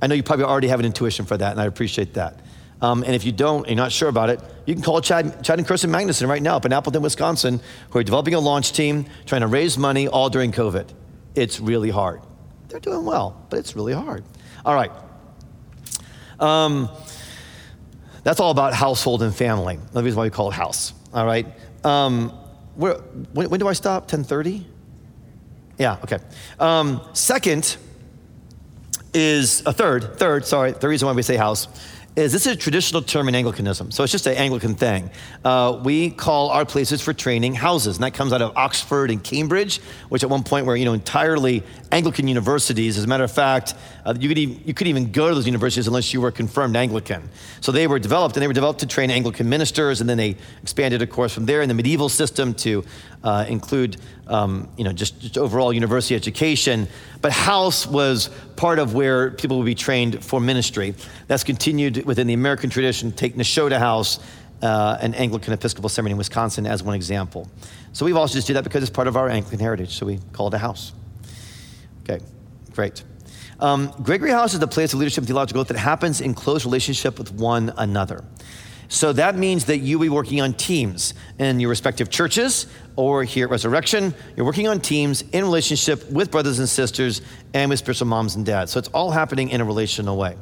I 0.01 0.07
know 0.07 0.15
you 0.15 0.23
probably 0.23 0.45
already 0.45 0.67
have 0.67 0.79
an 0.79 0.85
intuition 0.85 1.25
for 1.25 1.37
that, 1.37 1.51
and 1.51 1.61
I 1.61 1.65
appreciate 1.65 2.15
that. 2.15 2.41
Um, 2.81 3.03
and 3.03 3.15
if 3.15 3.23
you 3.23 3.31
don't, 3.31 3.67
you're 3.67 3.75
not 3.75 3.91
sure 3.91 4.09
about 4.09 4.29
it, 4.29 4.41
you 4.65 4.73
can 4.73 4.83
call 4.83 4.99
Chad, 5.01 5.43
Chad 5.43 5.59
and 5.59 5.67
Kirsten 5.67 5.89
Magnuson 5.89 6.27
right 6.27 6.41
now 6.41 6.57
up 6.57 6.65
in 6.65 6.73
Appleton, 6.73 7.01
Wisconsin, 7.01 7.61
who 7.89 7.99
are 7.99 8.03
developing 8.03 8.33
a 8.33 8.39
launch 8.39 8.73
team, 8.73 9.05
trying 9.25 9.41
to 9.41 9.47
raise 9.47 9.77
money 9.77 10.07
all 10.07 10.29
during 10.29 10.51
COVID. 10.51 10.89
It's 11.35 11.59
really 11.59 11.89
hard. 11.89 12.21
They're 12.67 12.79
doing 12.79 13.05
well, 13.05 13.45
but 13.49 13.59
it's 13.59 13.75
really 13.75 13.93
hard. 13.93 14.23
All 14.65 14.75
right. 14.75 14.91
Um, 16.39 16.89
that's 18.23 18.39
all 18.39 18.51
about 18.51 18.73
household 18.73 19.21
and 19.23 19.33
family. 19.33 19.79
The 19.93 20.03
reason 20.03 20.17
why 20.17 20.23
we 20.23 20.29
call 20.29 20.49
it 20.49 20.55
house. 20.55 20.93
All 21.13 21.25
right. 21.25 21.45
Um, 21.83 22.29
where, 22.75 22.95
when, 23.33 23.49
when, 23.49 23.59
do 23.59 23.67
I 23.67 23.73
stop? 23.73 24.09
10:30. 24.09 24.63
Yeah. 25.77 25.97
Okay. 26.03 26.19
Um, 26.59 27.01
second 27.13 27.77
is 29.13 29.63
a 29.65 29.71
third. 29.71 30.17
Third. 30.17 30.45
Sorry. 30.45 30.71
The 30.71 30.87
reason 30.87 31.05
why 31.05 31.13
we 31.13 31.21
say 31.21 31.37
house 31.37 31.67
is 32.15 32.31
this 32.31 32.47
is 32.47 32.53
a 32.53 32.55
traditional 32.55 33.01
term 33.01 33.27
in 33.27 33.35
Anglicanism, 33.35 33.91
so 33.91 34.03
it's 34.03 34.11
just 34.11 34.25
an 34.25 34.35
Anglican 34.35 34.75
thing. 34.75 35.09
Uh, 35.43 35.81
we 35.83 36.09
call 36.09 36.49
our 36.49 36.65
places 36.65 37.01
for 37.01 37.13
training 37.13 37.55
houses, 37.55 37.97
and 37.97 38.03
that 38.03 38.13
comes 38.13 38.31
out 38.31 38.41
of 38.41 38.55
Oxford 38.55 39.11
and 39.11 39.21
Cambridge, 39.21 39.79
which 40.07 40.23
at 40.23 40.29
one 40.29 40.43
point 40.43 40.65
were 40.65 40.77
you 40.77 40.85
know 40.85 40.93
entirely 40.93 41.61
Anglican 41.91 42.27
universities. 42.27 42.97
As 42.97 43.03
a 43.03 43.07
matter 43.07 43.25
of 43.25 43.31
fact, 43.31 43.73
uh, 44.05 44.13
you, 44.19 44.29
could 44.29 44.37
even, 44.37 44.61
you 44.65 44.73
could 44.73 44.87
even 44.87 45.11
go 45.11 45.29
to 45.29 45.35
those 45.35 45.47
universities 45.47 45.87
unless 45.87 46.13
you 46.13 46.21
were 46.21 46.31
confirmed 46.31 46.75
Anglican. 46.75 47.27
So 47.61 47.71
they 47.71 47.87
were 47.87 47.97
developed, 47.97 48.35
and 48.35 48.43
they 48.43 48.47
were 48.47 48.53
developed 48.53 48.81
to 48.81 48.85
train 48.85 49.09
Anglican 49.09 49.49
ministers, 49.49 49.99
and 49.99 50.09
then 50.09 50.17
they 50.17 50.37
expanded, 50.61 51.01
of 51.01 51.09
course, 51.09 51.33
from 51.33 51.47
there 51.47 51.63
in 51.63 51.67
the 51.67 51.73
medieval 51.73 52.07
system 52.07 52.53
to 52.55 52.83
uh, 53.23 53.45
include 53.49 53.97
um, 54.27 54.69
you 54.77 54.83
know 54.83 54.93
just, 54.93 55.19
just 55.19 55.37
overall 55.37 55.73
university 55.73 56.15
education. 56.15 56.87
But 57.21 57.31
house 57.31 57.87
was 57.87 58.29
part 58.55 58.77
of 58.77 58.93
where 58.93 59.31
people 59.31 59.57
would 59.57 59.65
be 59.65 59.75
trained 59.75 60.23
for 60.23 60.39
ministry. 60.39 60.93
That's 61.27 61.43
continued 61.43 62.05
within 62.05 62.27
the 62.27 62.33
American 62.33 62.69
tradition. 62.69 63.11
Take 63.11 63.35
Nashotah 63.35 63.79
House, 63.79 64.19
uh, 64.61 64.97
an 65.01 65.15
Anglican 65.15 65.53
Episcopal 65.53 65.89
Seminary 65.89 66.11
in 66.11 66.17
Wisconsin, 66.17 66.67
as 66.67 66.83
one 66.83 66.95
example. 66.95 67.49
So 67.93 68.05
we've 68.05 68.17
also 68.17 68.35
just 68.35 68.45
do 68.45 68.53
that 68.53 68.63
because 68.63 68.83
it's 68.83 68.91
part 68.91 69.07
of 69.07 69.17
our 69.17 69.29
Anglican 69.29 69.59
heritage. 69.59 69.97
So 69.97 70.05
we 70.05 70.19
call 70.31 70.47
it 70.49 70.53
a 70.53 70.59
house. 70.59 70.93
Okay, 72.03 72.23
great. 72.73 73.03
Um, 73.59 73.93
Gregory 74.03 74.31
House 74.31 74.53
is 74.53 74.59
the 74.59 74.67
place 74.67 74.93
of 74.93 74.99
leadership 74.99 75.19
and 75.19 75.27
theological 75.27 75.59
growth 75.59 75.69
that 75.69 75.77
happens 75.77 76.21
in 76.21 76.33
close 76.33 76.65
relationship 76.65 77.17
with 77.17 77.31
one 77.31 77.73
another. 77.77 78.23
So 78.87 79.13
that 79.13 79.35
means 79.35 79.65
that 79.65 79.79
you 79.79 79.97
will 79.97 80.05
be 80.05 80.09
working 80.09 80.41
on 80.41 80.53
teams 80.53 81.13
in 81.39 81.59
your 81.59 81.69
respective 81.69 82.09
churches 82.09 82.67
or 82.95 83.23
here 83.23 83.45
at 83.45 83.51
Resurrection. 83.51 84.13
You're 84.35 84.45
working 84.45 84.67
on 84.67 84.79
teams 84.79 85.23
in 85.31 85.43
relationship 85.43 86.09
with 86.11 86.29
brothers 86.31 86.59
and 86.59 86.69
sisters 86.69 87.21
and 87.53 87.69
with 87.69 87.79
spiritual 87.79 88.07
moms 88.07 88.35
and 88.35 88.45
dads. 88.45 88.71
So 88.71 88.79
it's 88.79 88.89
all 88.89 89.11
happening 89.11 89.49
in 89.49 89.61
a 89.61 89.65
relational 89.65 90.17
way. 90.17 90.37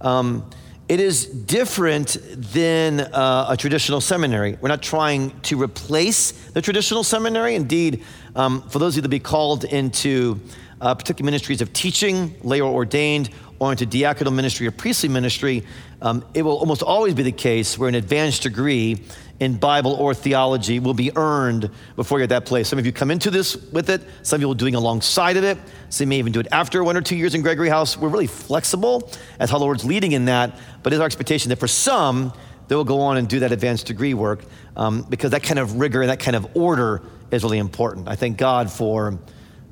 Um, 0.00 0.50
it 0.88 0.98
is 0.98 1.26
different 1.26 2.18
than 2.34 3.00
uh, 3.00 3.46
a 3.48 3.56
traditional 3.56 4.00
seminary. 4.00 4.58
We're 4.60 4.68
not 4.68 4.82
trying 4.82 5.38
to 5.42 5.62
replace 5.62 6.32
the 6.50 6.60
traditional 6.60 7.04
seminary. 7.04 7.54
Indeed, 7.54 8.02
um, 8.34 8.62
for 8.68 8.78
those 8.80 8.94
of 8.94 8.96
you 8.96 9.02
that 9.02 9.08
be 9.08 9.20
called 9.20 9.64
into 9.64 10.40
uh, 10.82 10.94
particular 10.94 11.24
ministries 11.24 11.60
of 11.60 11.72
teaching, 11.72 12.34
lay 12.42 12.60
or 12.60 12.72
ordained, 12.72 13.30
or 13.60 13.70
into 13.70 13.86
diaconal 13.86 14.34
ministry 14.34 14.66
or 14.66 14.72
priestly 14.72 15.08
ministry, 15.08 15.64
um, 16.02 16.24
it 16.34 16.42
will 16.42 16.58
almost 16.58 16.82
always 16.82 17.14
be 17.14 17.22
the 17.22 17.30
case 17.30 17.78
where 17.78 17.88
an 17.88 17.94
advanced 17.94 18.42
degree 18.42 19.00
in 19.38 19.56
Bible 19.56 19.92
or 19.94 20.14
theology 20.14 20.80
will 20.80 20.94
be 20.94 21.16
earned 21.16 21.70
before 21.94 22.18
you're 22.18 22.24
at 22.24 22.30
that 22.30 22.44
place. 22.44 22.68
Some 22.68 22.80
of 22.80 22.86
you 22.86 22.92
come 22.92 23.12
into 23.12 23.30
this 23.30 23.56
with 23.70 23.88
it, 23.88 24.02
some 24.24 24.36
of 24.36 24.40
you 24.40 24.50
are 24.50 24.54
doing 24.56 24.74
alongside 24.74 25.36
of 25.36 25.44
it. 25.44 25.58
Some 25.90 26.08
may 26.08 26.18
even 26.18 26.32
do 26.32 26.40
it 26.40 26.48
after 26.50 26.82
one 26.82 26.96
or 26.96 27.00
two 27.00 27.16
years 27.16 27.36
in 27.36 27.42
Gregory 27.42 27.68
House. 27.68 27.96
We're 27.96 28.08
really 28.08 28.26
flexible 28.26 29.08
as 29.38 29.48
how 29.48 29.58
the 29.58 29.64
Lord's 29.64 29.84
leading 29.84 30.12
in 30.12 30.24
that, 30.24 30.58
but 30.82 30.92
it's 30.92 30.98
our 30.98 31.06
expectation 31.06 31.50
that 31.50 31.60
for 31.60 31.68
some, 31.68 32.32
they 32.66 32.74
will 32.74 32.84
go 32.84 33.00
on 33.00 33.16
and 33.16 33.28
do 33.28 33.40
that 33.40 33.52
advanced 33.52 33.86
degree 33.86 34.14
work 34.14 34.44
um, 34.76 35.02
because 35.08 35.30
that 35.30 35.44
kind 35.44 35.60
of 35.60 35.78
rigor 35.78 36.00
and 36.00 36.10
that 36.10 36.18
kind 36.18 36.34
of 36.34 36.56
order 36.56 37.02
is 37.30 37.44
really 37.44 37.58
important. 37.58 38.08
I 38.08 38.16
thank 38.16 38.38
God 38.38 38.70
for 38.70 39.18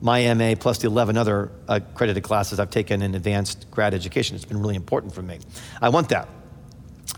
my 0.00 0.32
MA 0.34 0.54
plus 0.58 0.78
the 0.78 0.86
11 0.86 1.16
other 1.16 1.50
accredited 1.68 2.22
classes 2.22 2.58
I've 2.58 2.70
taken 2.70 3.02
in 3.02 3.14
advanced 3.14 3.70
grad 3.70 3.94
education. 3.94 4.36
It's 4.36 4.44
been 4.44 4.60
really 4.60 4.76
important 4.76 5.14
for 5.14 5.22
me. 5.22 5.38
I 5.80 5.90
want 5.90 6.08
that. 6.08 6.28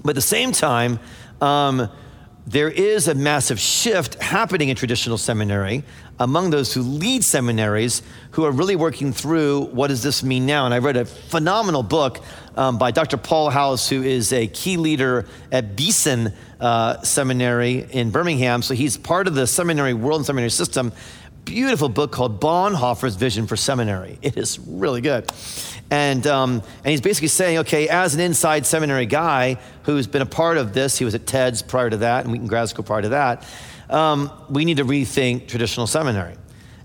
But 0.02 0.10
at 0.10 0.14
the 0.16 0.20
same 0.22 0.52
time, 0.52 0.98
um, 1.40 1.88
there 2.46 2.68
is 2.68 3.06
a 3.06 3.14
massive 3.14 3.60
shift 3.60 4.20
happening 4.20 4.68
in 4.68 4.74
traditional 4.74 5.16
seminary 5.16 5.84
among 6.18 6.50
those 6.50 6.74
who 6.74 6.82
lead 6.82 7.22
seminaries 7.22 8.02
who 8.32 8.44
are 8.44 8.50
really 8.50 8.74
working 8.74 9.12
through 9.12 9.66
what 9.66 9.88
does 9.88 10.02
this 10.02 10.24
mean 10.24 10.44
now. 10.44 10.64
And 10.64 10.74
I 10.74 10.78
read 10.78 10.96
a 10.96 11.04
phenomenal 11.04 11.84
book 11.84 12.20
um, 12.56 12.78
by 12.78 12.90
Dr. 12.90 13.16
Paul 13.16 13.50
House, 13.50 13.88
who 13.88 14.02
is 14.02 14.32
a 14.32 14.48
key 14.48 14.76
leader 14.76 15.26
at 15.52 15.76
Beeson 15.76 16.32
uh, 16.60 17.00
Seminary 17.02 17.86
in 17.90 18.10
Birmingham. 18.10 18.62
So 18.62 18.74
he's 18.74 18.96
part 18.96 19.28
of 19.28 19.34
the 19.34 19.46
seminary 19.46 19.94
world 19.94 20.20
and 20.20 20.26
seminary 20.26 20.50
system 20.50 20.92
beautiful 21.44 21.88
book 21.88 22.12
called 22.12 22.40
Bonhoeffer's 22.40 23.16
Vision 23.16 23.46
for 23.46 23.56
Seminary. 23.56 24.18
It 24.22 24.36
is 24.36 24.58
really 24.58 25.00
good. 25.00 25.30
And, 25.90 26.26
um, 26.26 26.62
and 26.84 26.90
he's 26.90 27.00
basically 27.00 27.28
saying, 27.28 27.58
okay, 27.58 27.88
as 27.88 28.14
an 28.14 28.20
inside 28.20 28.64
seminary 28.64 29.06
guy 29.06 29.58
who's 29.82 30.06
been 30.06 30.22
a 30.22 30.26
part 30.26 30.56
of 30.56 30.72
this, 30.72 30.98
he 30.98 31.04
was 31.04 31.14
at 31.14 31.26
TEDS 31.26 31.66
prior 31.66 31.90
to 31.90 31.98
that 31.98 32.24
and 32.24 32.32
Wheaton 32.32 32.46
Grad 32.46 32.68
School 32.68 32.84
prior 32.84 33.02
to 33.02 33.10
that, 33.10 33.46
um, 33.90 34.30
we 34.48 34.64
need 34.64 34.78
to 34.78 34.84
rethink 34.84 35.48
traditional 35.48 35.86
seminary. 35.86 36.36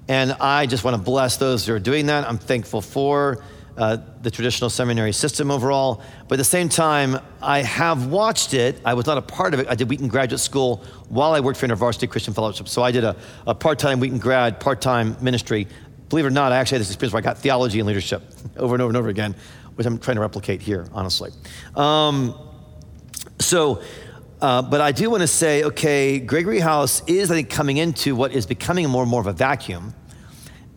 And 0.10 0.34
I 0.34 0.66
just 0.66 0.84
want 0.84 0.96
to 0.98 1.02
bless 1.02 1.38
those 1.38 1.66
who 1.66 1.74
are 1.74 1.80
doing 1.80 2.08
that. 2.08 2.28
I'm 2.28 2.38
thankful 2.38 2.82
for 2.82 3.44
uh, 3.78 3.98
the 4.24 4.32
traditional 4.32 4.70
seminary 4.70 5.12
system 5.12 5.52
overall. 5.52 6.02
But 6.28 6.36
at 6.36 6.38
the 6.38 6.44
same 6.44 6.68
time, 6.68 7.20
I 7.42 7.62
have 7.62 8.08
watched 8.08 8.54
it. 8.54 8.82
I 8.84 8.96
was 8.96 9.06
not 9.06 9.18
a 9.18 9.22
part 9.22 9.54
of 9.54 9.60
it. 9.60 9.68
I 9.70 9.76
did 9.76 9.88
Wheaton 9.88 10.08
Graduate 10.08 10.40
School 10.40 10.84
while 11.10 11.34
I 11.34 11.40
worked 11.40 11.60
for 11.60 11.68
InterVarsity 11.68 12.10
Christian 12.10 12.34
Fellowship. 12.34 12.68
So 12.68 12.82
I 12.82 12.92
did 12.92 13.04
a, 13.04 13.16
a 13.46 13.54
part 13.54 13.78
time 13.78 14.00
Wheaton 14.00 14.18
grad, 14.18 14.60
part 14.60 14.82
time 14.82 15.16
ministry. 15.22 15.68
Believe 16.10 16.26
it 16.26 16.30
or 16.30 16.32
not, 16.32 16.52
I 16.52 16.58
actually 16.58 16.78
had 16.78 16.82
this 16.82 16.90
experience 16.90 17.14
where 17.14 17.20
I 17.20 17.24
got 17.24 17.38
theology 17.38 17.80
and 17.80 17.88
leadership 17.88 18.24
over 18.58 18.74
and 18.74 18.82
over 18.82 18.90
and 18.90 18.98
over 18.98 19.10
again, 19.10 19.36
which 19.76 19.86
I'm 19.86 20.00
trying 20.00 20.16
to 20.16 20.22
replicate 20.22 20.62
here, 20.62 20.88
honestly. 20.92 21.32
Um, 21.76 22.36
so, 23.40 23.84
uh, 24.42 24.64
but 24.64 24.82
I 24.82 24.92
do 24.92 25.10
want 25.12 25.22
to 25.22 25.28
say, 25.28 25.64
okay, 25.66 26.20
Gregory 26.20 26.60
House 26.60 27.04
is, 27.08 27.30
I 27.30 27.36
think, 27.36 27.52
coming 27.52 27.78
into 27.78 28.16
what 28.16 28.32
is 28.32 28.48
becoming 28.48 28.90
more 28.90 29.04
and 29.04 29.12
more 29.12 29.22
of 29.22 29.28
a 29.28 29.34
vacuum. 29.34 29.94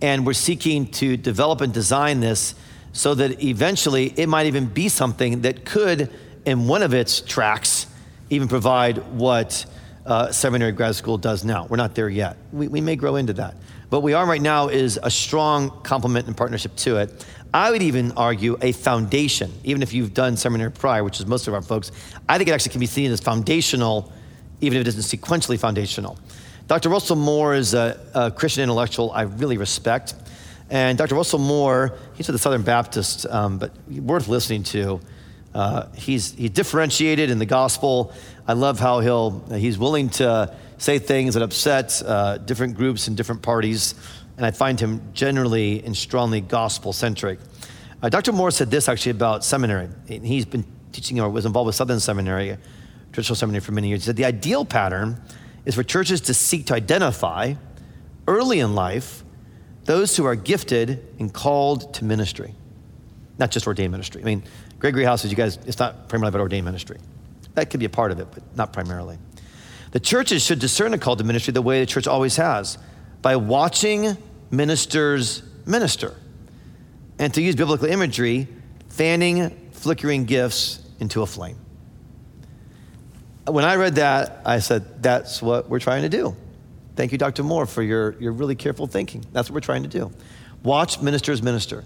And 0.02 0.26
we're 0.26 0.32
seeking 0.34 0.86
to 0.92 1.16
develop 1.16 1.60
and 1.60 1.72
design 1.72 2.20
this 2.20 2.54
so 2.92 3.14
that 3.14 3.42
eventually 3.42 4.12
it 4.16 4.28
might 4.28 4.46
even 4.46 4.66
be 4.66 4.88
something 4.88 5.42
that 5.42 5.64
could, 5.64 6.10
in 6.44 6.66
one 6.66 6.82
of 6.82 6.94
its 6.94 7.20
tracks, 7.20 7.86
even 8.30 8.48
provide 8.48 8.98
what 9.12 9.64
uh, 10.06 10.32
seminary 10.32 10.72
grad 10.72 10.94
school 10.94 11.18
does 11.18 11.44
now. 11.44 11.66
We're 11.68 11.76
not 11.76 11.94
there 11.94 12.08
yet. 12.08 12.36
We, 12.52 12.68
we 12.68 12.80
may 12.80 12.96
grow 12.96 13.16
into 13.16 13.32
that. 13.34 13.54
But 13.90 14.00
we 14.00 14.14
are 14.14 14.24
right 14.24 14.40
now 14.40 14.68
is 14.68 14.98
a 15.02 15.10
strong 15.10 15.70
complement 15.82 16.26
and 16.28 16.36
partnership 16.36 16.74
to 16.76 16.98
it. 16.98 17.26
I 17.52 17.72
would 17.72 17.82
even 17.82 18.12
argue 18.12 18.56
a 18.62 18.70
foundation, 18.70 19.52
even 19.64 19.82
if 19.82 19.92
you've 19.92 20.14
done 20.14 20.36
seminary 20.36 20.70
prior, 20.70 21.02
which 21.02 21.18
is 21.18 21.26
most 21.26 21.48
of 21.48 21.54
our 21.54 21.62
folks, 21.62 21.90
I 22.28 22.38
think 22.38 22.48
it 22.48 22.52
actually 22.52 22.70
can 22.70 22.80
be 22.80 22.86
seen 22.86 23.10
as 23.10 23.20
foundational, 23.20 24.12
even 24.60 24.78
if 24.78 24.86
it 24.86 24.96
isn't 24.96 25.20
sequentially 25.20 25.58
foundational. 25.58 26.16
Dr. 26.68 26.88
Russell 26.88 27.16
Moore 27.16 27.56
is 27.56 27.74
a, 27.74 27.98
a 28.14 28.30
Christian 28.30 28.62
intellectual 28.62 29.10
I 29.10 29.22
really 29.22 29.58
respect. 29.58 30.14
And 30.70 30.96
Dr. 30.96 31.16
Russell 31.16 31.40
Moore, 31.40 31.98
he's 32.14 32.28
at 32.28 32.32
the 32.32 32.38
Southern 32.38 32.62
Baptist, 32.62 33.26
um, 33.26 33.58
but 33.58 33.72
worth 33.88 34.28
listening 34.28 34.62
to. 34.64 35.00
Uh, 35.52 35.88
he's, 35.96 36.32
he's 36.34 36.50
differentiated 36.50 37.28
in 37.28 37.40
the 37.40 37.46
gospel. 37.46 38.12
I 38.46 38.52
love 38.52 38.78
how 38.78 39.00
he'll, 39.00 39.40
he's 39.50 39.78
willing 39.78 40.08
to 40.10 40.54
say 40.78 41.00
things 41.00 41.34
that 41.34 41.42
upset 41.42 42.00
uh, 42.06 42.38
different 42.38 42.76
groups 42.76 43.08
and 43.08 43.16
different 43.16 43.42
parties. 43.42 43.94
And 44.36 44.46
I 44.46 44.52
find 44.52 44.78
him 44.78 45.02
generally 45.12 45.82
and 45.84 45.96
strongly 45.96 46.40
gospel 46.40 46.92
centric. 46.92 47.40
Uh, 48.00 48.08
Dr. 48.08 48.32
Moore 48.32 48.52
said 48.52 48.70
this 48.70 48.88
actually 48.88 49.10
about 49.10 49.44
seminary. 49.44 49.88
He's 50.06 50.46
been 50.46 50.64
teaching 50.92 51.20
or 51.20 51.28
was 51.28 51.46
involved 51.46 51.66
with 51.66 51.74
Southern 51.74 52.00
Seminary, 52.00 52.56
traditional 53.12 53.34
seminary 53.34 53.60
for 53.60 53.72
many 53.72 53.88
years. 53.88 54.02
He 54.02 54.06
said 54.06 54.16
the 54.16 54.24
ideal 54.24 54.64
pattern 54.64 55.20
is 55.64 55.74
for 55.74 55.82
churches 55.82 56.20
to 56.22 56.34
seek 56.34 56.66
to 56.66 56.74
identify 56.74 57.54
early 58.28 58.60
in 58.60 58.76
life 58.76 59.24
those 59.90 60.16
who 60.16 60.24
are 60.24 60.36
gifted 60.36 61.04
and 61.18 61.34
called 61.34 61.92
to 61.94 62.04
ministry, 62.04 62.54
not 63.38 63.50
just 63.50 63.66
ordained 63.66 63.90
ministry. 63.90 64.22
I 64.22 64.24
mean, 64.24 64.44
Gregory 64.78 65.02
House, 65.02 65.22
says 65.22 65.32
you 65.32 65.36
guys, 65.36 65.58
it's 65.66 65.80
not 65.80 66.08
primarily 66.08 66.28
about 66.28 66.42
ordained 66.42 66.64
ministry. 66.64 66.98
That 67.54 67.70
could 67.70 67.80
be 67.80 67.86
a 67.86 67.90
part 67.90 68.12
of 68.12 68.20
it, 68.20 68.28
but 68.32 68.44
not 68.56 68.72
primarily. 68.72 69.18
The 69.90 69.98
churches 69.98 70.44
should 70.44 70.60
discern 70.60 70.94
a 70.94 70.98
call 70.98 71.16
to 71.16 71.24
ministry 71.24 71.50
the 71.50 71.60
way 71.60 71.80
the 71.80 71.86
church 71.86 72.06
always 72.06 72.36
has 72.36 72.78
by 73.20 73.34
watching 73.34 74.16
ministers 74.52 75.42
minister. 75.66 76.14
And 77.18 77.34
to 77.34 77.42
use 77.42 77.56
biblical 77.56 77.88
imagery, 77.88 78.46
fanning 78.90 79.70
flickering 79.72 80.24
gifts 80.24 80.88
into 81.00 81.22
a 81.22 81.26
flame. 81.26 81.56
When 83.44 83.64
I 83.64 83.74
read 83.74 83.96
that, 83.96 84.42
I 84.44 84.60
said, 84.60 85.02
that's 85.02 85.42
what 85.42 85.68
we're 85.68 85.80
trying 85.80 86.02
to 86.02 86.08
do. 86.08 86.36
Thank 87.00 87.12
you, 87.12 87.16
Dr. 87.16 87.42
Moore, 87.42 87.64
for 87.64 87.82
your, 87.82 88.14
your 88.20 88.32
really 88.32 88.54
careful 88.54 88.86
thinking. 88.86 89.24
That's 89.32 89.48
what 89.48 89.54
we're 89.54 89.60
trying 89.60 89.84
to 89.84 89.88
do. 89.88 90.12
Watch 90.62 91.00
ministers 91.00 91.42
minister. 91.42 91.82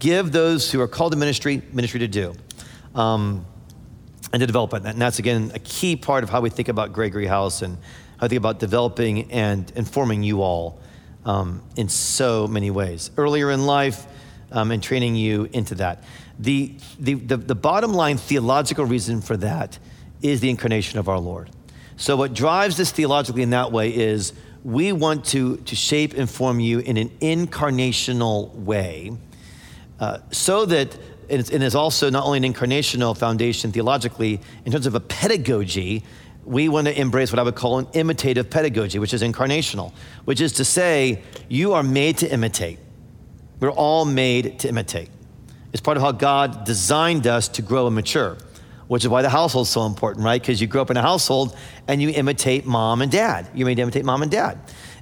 Give 0.00 0.32
those 0.32 0.72
who 0.72 0.80
are 0.80 0.88
called 0.88 1.12
to 1.12 1.16
ministry, 1.16 1.62
ministry 1.72 2.00
to 2.00 2.08
do. 2.08 2.34
Um, 2.92 3.46
and 4.32 4.40
to 4.40 4.46
develop 4.48 4.74
it. 4.74 4.84
And 4.84 5.00
that's, 5.00 5.20
again, 5.20 5.52
a 5.54 5.60
key 5.60 5.94
part 5.94 6.24
of 6.24 6.30
how 6.30 6.40
we 6.40 6.50
think 6.50 6.66
about 6.66 6.92
Gregory 6.92 7.26
House 7.26 7.62
and 7.62 7.78
how 8.18 8.22
we 8.22 8.28
think 8.30 8.38
about 8.38 8.58
developing 8.58 9.30
and 9.30 9.70
informing 9.76 10.24
you 10.24 10.42
all 10.42 10.80
um, 11.24 11.62
in 11.76 11.88
so 11.88 12.48
many 12.48 12.72
ways. 12.72 13.12
Earlier 13.16 13.52
in 13.52 13.66
life, 13.66 14.04
um, 14.50 14.72
and 14.72 14.82
training 14.82 15.14
you 15.14 15.48
into 15.52 15.76
that. 15.76 16.02
The, 16.40 16.74
the, 16.98 17.14
the, 17.14 17.36
the 17.36 17.54
bottom 17.54 17.94
line 17.94 18.16
theological 18.16 18.84
reason 18.84 19.20
for 19.20 19.36
that 19.36 19.78
is 20.22 20.40
the 20.40 20.50
incarnation 20.50 20.98
of 20.98 21.08
our 21.08 21.20
Lord. 21.20 21.50
So, 21.98 22.16
what 22.16 22.34
drives 22.34 22.76
this 22.76 22.90
theologically 22.90 23.42
in 23.42 23.50
that 23.50 23.72
way 23.72 23.94
is 23.94 24.34
we 24.64 24.92
want 24.92 25.24
to, 25.26 25.56
to 25.58 25.76
shape 25.76 26.14
and 26.14 26.28
form 26.28 26.60
you 26.60 26.80
in 26.80 26.96
an 26.96 27.08
incarnational 27.20 28.52
way 28.54 29.12
uh, 30.00 30.18
so 30.30 30.66
that 30.66 30.96
it 31.28 31.50
is 31.50 31.74
also 31.74 32.10
not 32.10 32.24
only 32.24 32.38
an 32.38 32.54
incarnational 32.54 33.16
foundation 33.16 33.72
theologically, 33.72 34.40
in 34.64 34.72
terms 34.72 34.86
of 34.86 34.94
a 34.94 35.00
pedagogy, 35.00 36.04
we 36.44 36.68
want 36.68 36.86
to 36.86 36.98
embrace 36.98 37.32
what 37.32 37.40
I 37.40 37.42
would 37.42 37.56
call 37.56 37.78
an 37.78 37.88
imitative 37.94 38.48
pedagogy, 38.48 38.98
which 38.98 39.12
is 39.12 39.22
incarnational, 39.22 39.92
which 40.24 40.40
is 40.40 40.52
to 40.54 40.64
say, 40.64 41.22
you 41.48 41.72
are 41.72 41.82
made 41.82 42.18
to 42.18 42.32
imitate. 42.32 42.78
We're 43.58 43.70
all 43.70 44.04
made 44.04 44.60
to 44.60 44.68
imitate. 44.68 45.08
It's 45.72 45.80
part 45.80 45.96
of 45.96 46.02
how 46.02 46.12
God 46.12 46.64
designed 46.64 47.26
us 47.26 47.48
to 47.48 47.62
grow 47.62 47.86
and 47.86 47.94
mature 47.94 48.36
which 48.88 49.04
is 49.04 49.08
why 49.08 49.22
the 49.22 49.30
household's 49.30 49.70
so 49.70 49.86
important, 49.86 50.24
right? 50.24 50.40
Because 50.40 50.60
you 50.60 50.66
grow 50.66 50.82
up 50.82 50.90
in 50.90 50.96
a 50.96 51.02
household 51.02 51.56
and 51.88 52.00
you 52.00 52.10
imitate 52.10 52.66
mom 52.66 53.02
and 53.02 53.10
dad. 53.10 53.48
You 53.54 53.64
made 53.64 53.76
to 53.76 53.82
imitate 53.82 54.04
mom 54.04 54.22
and 54.22 54.30
dad. 54.30 54.58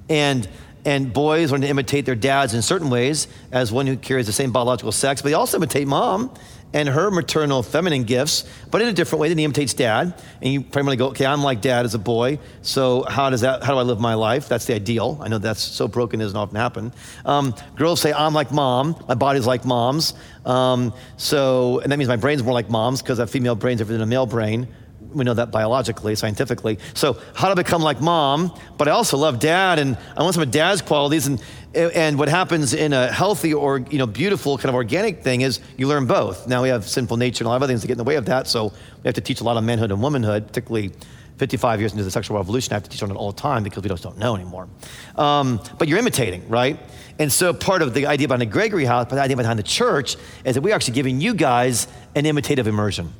And 0.09 0.47
and 0.85 1.11
boys 1.11 1.51
learn 1.51 1.61
to 1.61 1.67
imitate 1.67 2.05
their 2.05 2.15
dads 2.15 2.53
in 2.53 2.61
certain 2.61 2.91
ways 2.91 3.27
as 3.51 3.71
one 3.71 3.87
who 3.87 3.97
carries 3.97 4.27
the 4.27 4.31
same 4.31 4.51
biological 4.51 4.91
sex, 4.91 5.19
but 5.19 5.29
they 5.29 5.33
also 5.33 5.57
imitate 5.57 5.87
mom 5.87 6.31
and 6.75 6.89
her 6.89 7.09
maternal 7.09 7.63
feminine 7.63 8.03
gifts, 8.03 8.43
but 8.69 8.81
in 8.81 8.89
a 8.89 8.93
different 8.93 9.21
way 9.21 9.29
than 9.29 9.37
he 9.37 9.45
imitates 9.45 9.73
dad. 9.73 10.13
And 10.41 10.53
you 10.53 10.61
primarily 10.61 10.97
go, 10.97 11.07
okay, 11.07 11.25
I'm 11.25 11.41
like 11.41 11.61
dad 11.61 11.85
as 11.85 11.95
a 11.95 11.99
boy, 11.99 12.37
so 12.61 13.03
how 13.03 13.29
does 13.29 13.41
that, 13.41 13.63
how 13.63 13.73
do 13.73 13.79
I 13.79 13.83
live 13.83 14.01
my 14.01 14.13
life? 14.13 14.49
That's 14.49 14.65
the 14.65 14.75
ideal. 14.75 15.17
I 15.21 15.29
know 15.29 15.37
that's 15.37 15.63
so 15.63 15.87
broken, 15.87 16.19
doesn't 16.19 16.35
often 16.35 16.57
happen. 16.57 16.91
Um, 17.23 17.55
girls 17.77 18.01
say, 18.01 18.11
I'm 18.11 18.33
like 18.33 18.51
mom, 18.51 19.01
my 19.07 19.15
body's 19.15 19.47
like 19.47 19.63
mom's. 19.63 20.15
Um, 20.45 20.93
so, 21.15 21.79
and 21.79 21.93
that 21.93 21.97
means 21.97 22.09
my 22.09 22.17
brain's 22.17 22.43
more 22.43 22.53
like 22.53 22.69
mom's 22.69 23.01
because 23.01 23.19
a 23.19 23.25
female 23.25 23.55
brain's 23.55 23.77
different 23.77 23.99
than 23.99 24.07
a 24.07 24.11
male 24.11 24.25
brain. 24.25 24.67
We 25.13 25.23
know 25.23 25.33
that 25.33 25.51
biologically, 25.51 26.15
scientifically. 26.15 26.77
So, 26.93 27.17
how 27.35 27.47
to 27.47 27.55
become 27.55 27.81
like 27.81 28.01
mom, 28.01 28.53
but 28.77 28.89
I 28.89 28.91
also 28.91 29.15
love 29.15 29.39
dad, 29.39 29.79
and 29.79 29.97
I 30.17 30.23
want 30.23 30.33
some 30.33 30.43
of 30.43 30.51
dad's 30.51 30.81
qualities. 30.81 31.27
And, 31.27 31.41
and 31.75 32.17
what 32.17 32.29
happens 32.29 32.73
in 32.73 32.93
a 32.93 33.11
healthy 33.11 33.53
or 33.53 33.79
you 33.79 33.97
know 33.97 34.07
beautiful 34.07 34.57
kind 34.57 34.69
of 34.69 34.75
organic 34.75 35.21
thing 35.21 35.41
is 35.41 35.59
you 35.77 35.87
learn 35.87 36.05
both. 36.05 36.47
Now 36.47 36.63
we 36.63 36.69
have 36.69 36.87
sinful 36.87 37.17
nature 37.17 37.43
and 37.43 37.47
a 37.47 37.49
lot 37.49 37.57
of 37.57 37.63
other 37.63 37.71
things 37.71 37.81
that 37.81 37.87
get 37.87 37.93
in 37.93 37.97
the 37.97 38.03
way 38.03 38.15
of 38.15 38.25
that, 38.25 38.47
so 38.47 38.65
we 38.67 39.03
have 39.05 39.15
to 39.15 39.21
teach 39.21 39.41
a 39.41 39.43
lot 39.43 39.57
of 39.57 39.63
manhood 39.63 39.91
and 39.91 40.01
womanhood, 40.01 40.47
particularly 40.47 40.91
55 41.37 41.79
years 41.81 41.91
into 41.91 42.03
the 42.03 42.11
sexual 42.11 42.37
revolution. 42.37 42.71
I 42.71 42.75
have 42.75 42.83
to 42.83 42.89
teach 42.89 43.03
on 43.03 43.11
it 43.11 43.15
all 43.15 43.31
the 43.31 43.41
time 43.41 43.63
because 43.63 43.83
we 43.83 43.89
just 43.89 44.03
don't 44.03 44.17
know 44.17 44.35
anymore. 44.35 44.69
Um, 45.17 45.59
but 45.77 45.87
you're 45.87 45.99
imitating, 45.99 46.47
right? 46.47 46.79
And 47.19 47.31
so 47.31 47.53
part 47.53 47.81
of 47.81 47.93
the 47.93 48.05
idea 48.07 48.27
behind 48.27 48.41
the 48.41 48.45
Gregory 48.45 48.85
House, 48.85 49.07
but 49.09 49.15
the 49.15 49.21
idea 49.21 49.35
behind 49.35 49.59
the 49.59 49.63
church, 49.63 50.15
is 50.45 50.55
that 50.55 50.61
we're 50.61 50.73
actually 50.73 50.93
giving 50.93 51.19
you 51.19 51.33
guys 51.33 51.87
an 52.15 52.25
imitative 52.25 52.67
immersion. 52.67 53.11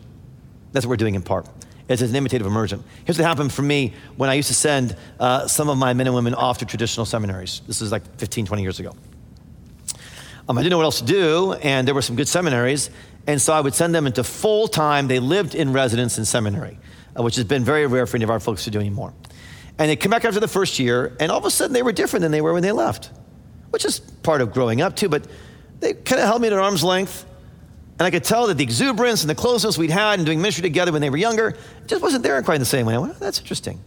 That's 0.71 0.85
what 0.85 0.91
we're 0.91 0.97
doing 0.97 1.15
in 1.15 1.21
part 1.21 1.47
is 1.89 2.01
an 2.01 2.15
imitative 2.15 2.47
immersion. 2.47 2.83
Here's 3.05 3.17
what 3.17 3.25
happened 3.25 3.53
for 3.53 3.61
me 3.61 3.93
when 4.17 4.29
I 4.29 4.33
used 4.33 4.47
to 4.47 4.53
send 4.53 4.95
uh, 5.19 5.47
some 5.47 5.69
of 5.69 5.77
my 5.77 5.93
men 5.93 6.07
and 6.07 6.15
women 6.15 6.33
off 6.33 6.59
to 6.59 6.65
traditional 6.65 7.05
seminaries. 7.05 7.61
This 7.67 7.81
is 7.81 7.91
like 7.91 8.03
15, 8.17 8.45
20 8.45 8.63
years 8.63 8.79
ago. 8.79 8.93
Um, 10.47 10.57
I 10.57 10.61
didn't 10.61 10.71
know 10.71 10.77
what 10.77 10.83
else 10.83 10.99
to 10.99 11.05
do, 11.05 11.53
and 11.53 11.87
there 11.87 11.95
were 11.95 12.03
some 12.03 12.15
good 12.15 12.27
seminaries, 12.27 12.91
and 13.25 13.41
so 13.41 13.53
I 13.53 13.61
would 13.61 13.73
send 13.73 13.95
them 13.95 14.05
into 14.05 14.23
full 14.23 14.67
time. 14.67 15.07
They 15.07 15.19
lived 15.19 15.55
in 15.55 15.73
residence 15.73 16.17
in 16.17 16.25
seminary, 16.25 16.77
uh, 17.17 17.23
which 17.23 17.35
has 17.35 17.45
been 17.45 17.63
very 17.63 17.87
rare 17.87 18.05
for 18.05 18.17
any 18.17 18.23
of 18.23 18.29
our 18.29 18.39
folks 18.39 18.63
to 18.65 18.71
do 18.71 18.79
anymore. 18.79 19.13
And 19.77 19.89
they 19.89 19.95
come 19.95 20.11
back 20.11 20.23
after 20.23 20.39
the 20.39 20.47
first 20.47 20.77
year, 20.77 21.15
and 21.19 21.31
all 21.31 21.39
of 21.39 21.45
a 21.45 21.51
sudden 21.51 21.73
they 21.73 21.81
were 21.81 21.91
different 21.91 22.21
than 22.21 22.31
they 22.31 22.41
were 22.41 22.53
when 22.53 22.61
they 22.61 22.71
left, 22.71 23.09
which 23.71 23.85
is 23.85 23.99
part 23.99 24.41
of 24.41 24.53
growing 24.53 24.81
up 24.81 24.95
too, 24.95 25.09
but 25.09 25.27
they 25.79 25.93
kind 25.93 26.21
of 26.21 26.27
held 26.27 26.41
me 26.41 26.47
at 26.47 26.53
arm's 26.53 26.83
length. 26.83 27.25
And 27.97 28.05
I 28.05 28.11
could 28.11 28.23
tell 28.23 28.47
that 28.47 28.57
the 28.57 28.63
exuberance 28.63 29.21
and 29.21 29.29
the 29.29 29.35
closeness 29.35 29.77
we'd 29.77 29.89
had 29.89 30.19
in 30.19 30.25
doing 30.25 30.41
ministry 30.41 30.63
together 30.63 30.91
when 30.91 31.01
they 31.01 31.09
were 31.09 31.17
younger 31.17 31.57
just 31.87 32.01
wasn't 32.01 32.23
there 32.23 32.37
in 32.37 32.43
quite 32.43 32.57
the 32.57 32.65
same 32.65 32.85
way. 32.85 32.95
I 32.95 32.97
went, 32.97 33.13
oh, 33.15 33.19
that's 33.19 33.39
interesting. 33.39 33.79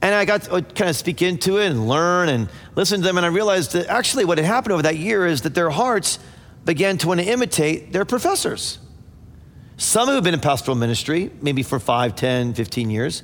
And 0.00 0.14
I 0.14 0.24
got 0.24 0.42
to 0.42 0.54
uh, 0.54 0.60
kind 0.62 0.88
of 0.90 0.96
speak 0.96 1.22
into 1.22 1.58
it 1.58 1.70
and 1.70 1.88
learn 1.88 2.28
and 2.28 2.48
listen 2.74 3.00
to 3.00 3.04
them. 3.04 3.18
And 3.18 3.26
I 3.26 3.28
realized 3.28 3.72
that 3.72 3.86
actually 3.86 4.24
what 4.24 4.38
had 4.38 4.46
happened 4.46 4.72
over 4.72 4.82
that 4.82 4.96
year 4.96 5.26
is 5.26 5.42
that 5.42 5.54
their 5.54 5.70
hearts 5.70 6.18
began 6.64 6.98
to 6.98 7.08
want 7.08 7.20
to 7.20 7.26
imitate 7.26 7.92
their 7.92 8.04
professors. 8.04 8.78
Some 9.76 10.08
who 10.08 10.14
have 10.14 10.24
been 10.24 10.34
in 10.34 10.40
pastoral 10.40 10.76
ministry, 10.76 11.30
maybe 11.40 11.62
for 11.62 11.78
5, 11.78 12.16
10, 12.16 12.54
15 12.54 12.90
years. 12.90 13.22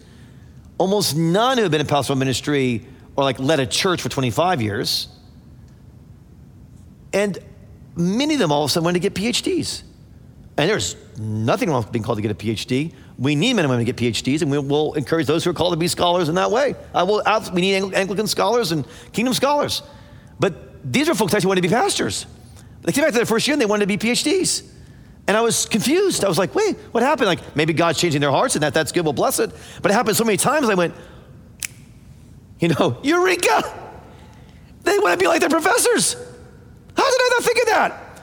Almost 0.77 1.17
none 1.17 1.57
who 1.57 1.63
have 1.63 1.73
been 1.73 1.81
in 1.81 1.87
pastoral 1.87 2.19
ministry 2.19 2.87
or 3.17 3.25
like 3.25 3.39
led 3.41 3.59
a 3.59 3.67
church 3.67 4.03
for 4.03 4.09
25 4.09 4.61
years. 4.61 5.09
And 7.13 7.39
many 7.99 8.35
of 8.35 8.41
them 8.41 8.53
all 8.53 8.65
of 8.65 8.71
a 8.71 8.73
sudden 8.73 8.85
wanted 8.85 9.03
to 9.03 9.09
get 9.09 9.15
PhDs. 9.15 9.83
And 10.57 10.69
there's 10.69 10.97
nothing 11.19 11.71
wrong 11.71 11.83
with 11.83 11.93
being 11.93 12.03
called 12.03 12.19
to 12.19 12.23
get 12.23 12.31
a 12.31 12.35
PhD. 12.35 12.93
We 13.19 13.35
need 13.35 13.55
men 13.55 13.65
and 13.65 13.71
women 13.71 13.85
to 13.85 13.93
get 13.93 13.97
PhDs, 13.97 14.43
and 14.43 14.51
we 14.51 14.59
will 14.59 14.95
encourage 14.95 15.27
those 15.27 15.45
who 15.45 15.51
are 15.51 15.55
called 15.55 15.73
to 15.73 15.77
be 15.77 15.89
scholars 15.89 16.29
in 16.29 16.35
that 16.37 16.51
way. 16.51 16.75
I 16.95 17.05
will, 17.05 17.23
we 17.53 17.61
need 17.61 17.95
Anglican 17.95 18.27
scholars 18.27 18.73
and 18.73 18.87
kingdom 19.13 19.35
scholars. 19.35 19.83
But 20.41 20.93
these 20.93 21.09
are 21.09 21.15
folks 21.15 21.35
actually 21.35 21.49
want 21.49 21.59
to 21.59 21.63
be 21.63 21.69
pastors. 21.69 22.27
They 22.83 22.93
came 22.93 23.05
back 23.05 23.13
to 23.13 23.19
their 23.19 23.27
first 23.27 23.47
year 23.47 23.55
and 23.55 23.61
they 23.61 23.67
wanted 23.67 23.89
to 23.89 23.99
be 23.99 23.99
PhDs. 23.99 24.69
And 25.27 25.37
I 25.37 25.43
was 25.43 25.67
confused. 25.67 26.25
I 26.25 26.29
was 26.29 26.39
like, 26.39 26.55
wait, 26.55 26.77
what 26.93 27.03
happened? 27.03 27.27
Like, 27.27 27.55
maybe 27.55 27.73
God's 27.73 28.01
changing 28.01 28.21
their 28.21 28.31
hearts 28.31 28.55
and 28.55 28.63
that 28.63 28.75
that's 28.75 28.93
good, 28.93 29.05
we'll 29.05 29.13
bless 29.13 29.39
it. 29.39 29.53
But 29.83 29.91
it 29.91 29.95
happened 29.95 30.17
so 30.17 30.25
many 30.25 30.39
times, 30.39 30.69
I 30.71 30.75
went, 30.75 30.95
you 32.61 32.69
know, 32.69 32.99
Eureka! 33.05 33.91
They 34.83 34.99
want 34.99 35.13
to 35.13 35.23
be 35.23 35.29
like 35.29 35.41
their 35.41 35.51
professors. 35.51 36.17
How 36.99 37.09
did 37.09 37.21
I 37.21 37.29
not 37.31 37.45
think 37.45 37.59
of 37.59 37.67
that? 37.67 38.21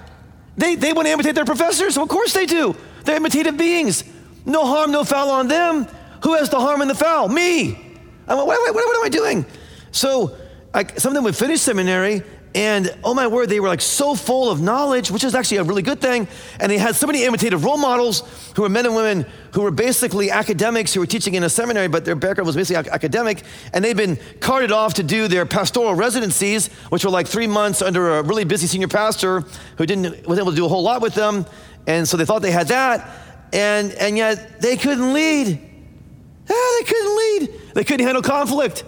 They, 0.57 0.75
they 0.75 0.91
want 0.91 1.07
to 1.07 1.13
imitate 1.13 1.33
their 1.33 1.45
professors? 1.45 1.95
Well, 1.95 2.03
of 2.03 2.09
course 2.09 2.33
they 2.33 2.45
do. 2.45 2.75
They're 3.05 3.15
imitative 3.15 3.57
beings. 3.57 4.03
No 4.45 4.65
harm, 4.65 4.91
no 4.91 5.05
foul 5.05 5.29
on 5.29 5.47
them. 5.47 5.87
Who 6.23 6.35
has 6.35 6.49
the 6.49 6.59
harm 6.59 6.81
and 6.81 6.89
the 6.89 6.95
foul? 6.95 7.29
Me. 7.29 7.79
I 8.27 8.35
went, 8.35 8.47
wait, 8.47 8.57
wait, 8.65 8.75
what, 8.75 8.85
what 8.85 8.97
am 8.97 9.05
I 9.05 9.09
doing? 9.09 9.45
So 9.91 10.35
I, 10.73 10.83
some 10.97 11.11
of 11.11 11.15
them 11.15 11.23
would 11.23 11.37
finish 11.37 11.61
seminary 11.61 12.21
and 12.55 12.97
oh 13.03 13.13
my 13.13 13.27
word, 13.27 13.49
they 13.49 13.59
were 13.59 13.67
like 13.67 13.81
so 13.81 14.15
full 14.15 14.49
of 14.49 14.61
knowledge, 14.61 15.11
which 15.11 15.25
is 15.25 15.35
actually 15.35 15.57
a 15.57 15.63
really 15.63 15.81
good 15.81 15.99
thing. 15.99 16.25
And 16.61 16.71
they 16.71 16.77
had 16.77 16.95
so 16.95 17.05
many 17.05 17.25
imitative 17.25 17.65
role 17.65 17.77
models 17.77 18.23
who 18.55 18.61
were 18.61 18.69
men 18.69 18.85
and 18.85 18.95
women 18.95 19.25
who 19.51 19.61
were 19.61 19.71
basically 19.71 20.31
academics 20.31 20.93
who 20.93 21.01
were 21.01 21.05
teaching 21.05 21.33
in 21.33 21.43
a 21.43 21.49
seminary, 21.49 21.89
but 21.89 22.05
their 22.05 22.15
background 22.15 22.47
was 22.47 22.55
basically 22.55 22.89
academic. 22.89 23.43
And 23.73 23.83
they'd 23.83 23.97
been 23.97 24.17
carted 24.39 24.71
off 24.71 24.93
to 24.95 25.03
do 25.03 25.27
their 25.27 25.45
pastoral 25.45 25.95
residencies, 25.95 26.67
which 26.89 27.03
were 27.03 27.11
like 27.11 27.27
three 27.27 27.45
months 27.45 27.81
under 27.81 28.19
a 28.19 28.23
really 28.23 28.45
busy 28.45 28.67
senior 28.67 28.87
pastor 28.87 29.41
who 29.77 29.85
didn't 29.85 30.25
was 30.25 30.39
able 30.39 30.51
to 30.51 30.55
do 30.55 30.65
a 30.65 30.69
whole 30.69 30.83
lot 30.83 31.01
with 31.01 31.13
them. 31.13 31.45
And 31.87 32.07
so 32.07 32.15
they 32.15 32.23
thought 32.23 32.41
they 32.41 32.51
had 32.51 32.69
that. 32.69 33.49
And, 33.51 33.91
and 33.91 34.15
yet 34.15 34.61
they 34.61 34.77
couldn't 34.77 35.11
lead. 35.11 35.47
Yeah, 35.47 36.71
they 36.79 36.85
couldn't 36.85 37.17
lead. 37.17 37.61
They 37.73 37.83
couldn't 37.83 38.05
handle 38.05 38.23
conflict. 38.23 38.85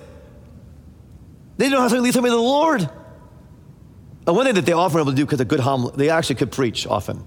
They 1.57 1.65
didn't 1.65 1.73
know 1.73 1.81
how 1.81 1.89
to 1.89 1.99
lead 1.99 2.13
somebody 2.13 2.31
to 2.31 2.37
the 2.37 2.41
Lord. 2.41 2.89
One 4.33 4.45
thing 4.45 4.55
that 4.55 4.65
they 4.65 4.73
often 4.73 4.95
were 4.95 5.01
able 5.01 5.11
to 5.11 5.15
do 5.15 5.25
because 5.25 5.39
of 5.39 5.47
good 5.47 5.61
homily, 5.61 5.93
they 5.95 6.09
actually 6.09 6.35
could 6.35 6.51
preach 6.51 6.85
often. 6.85 7.23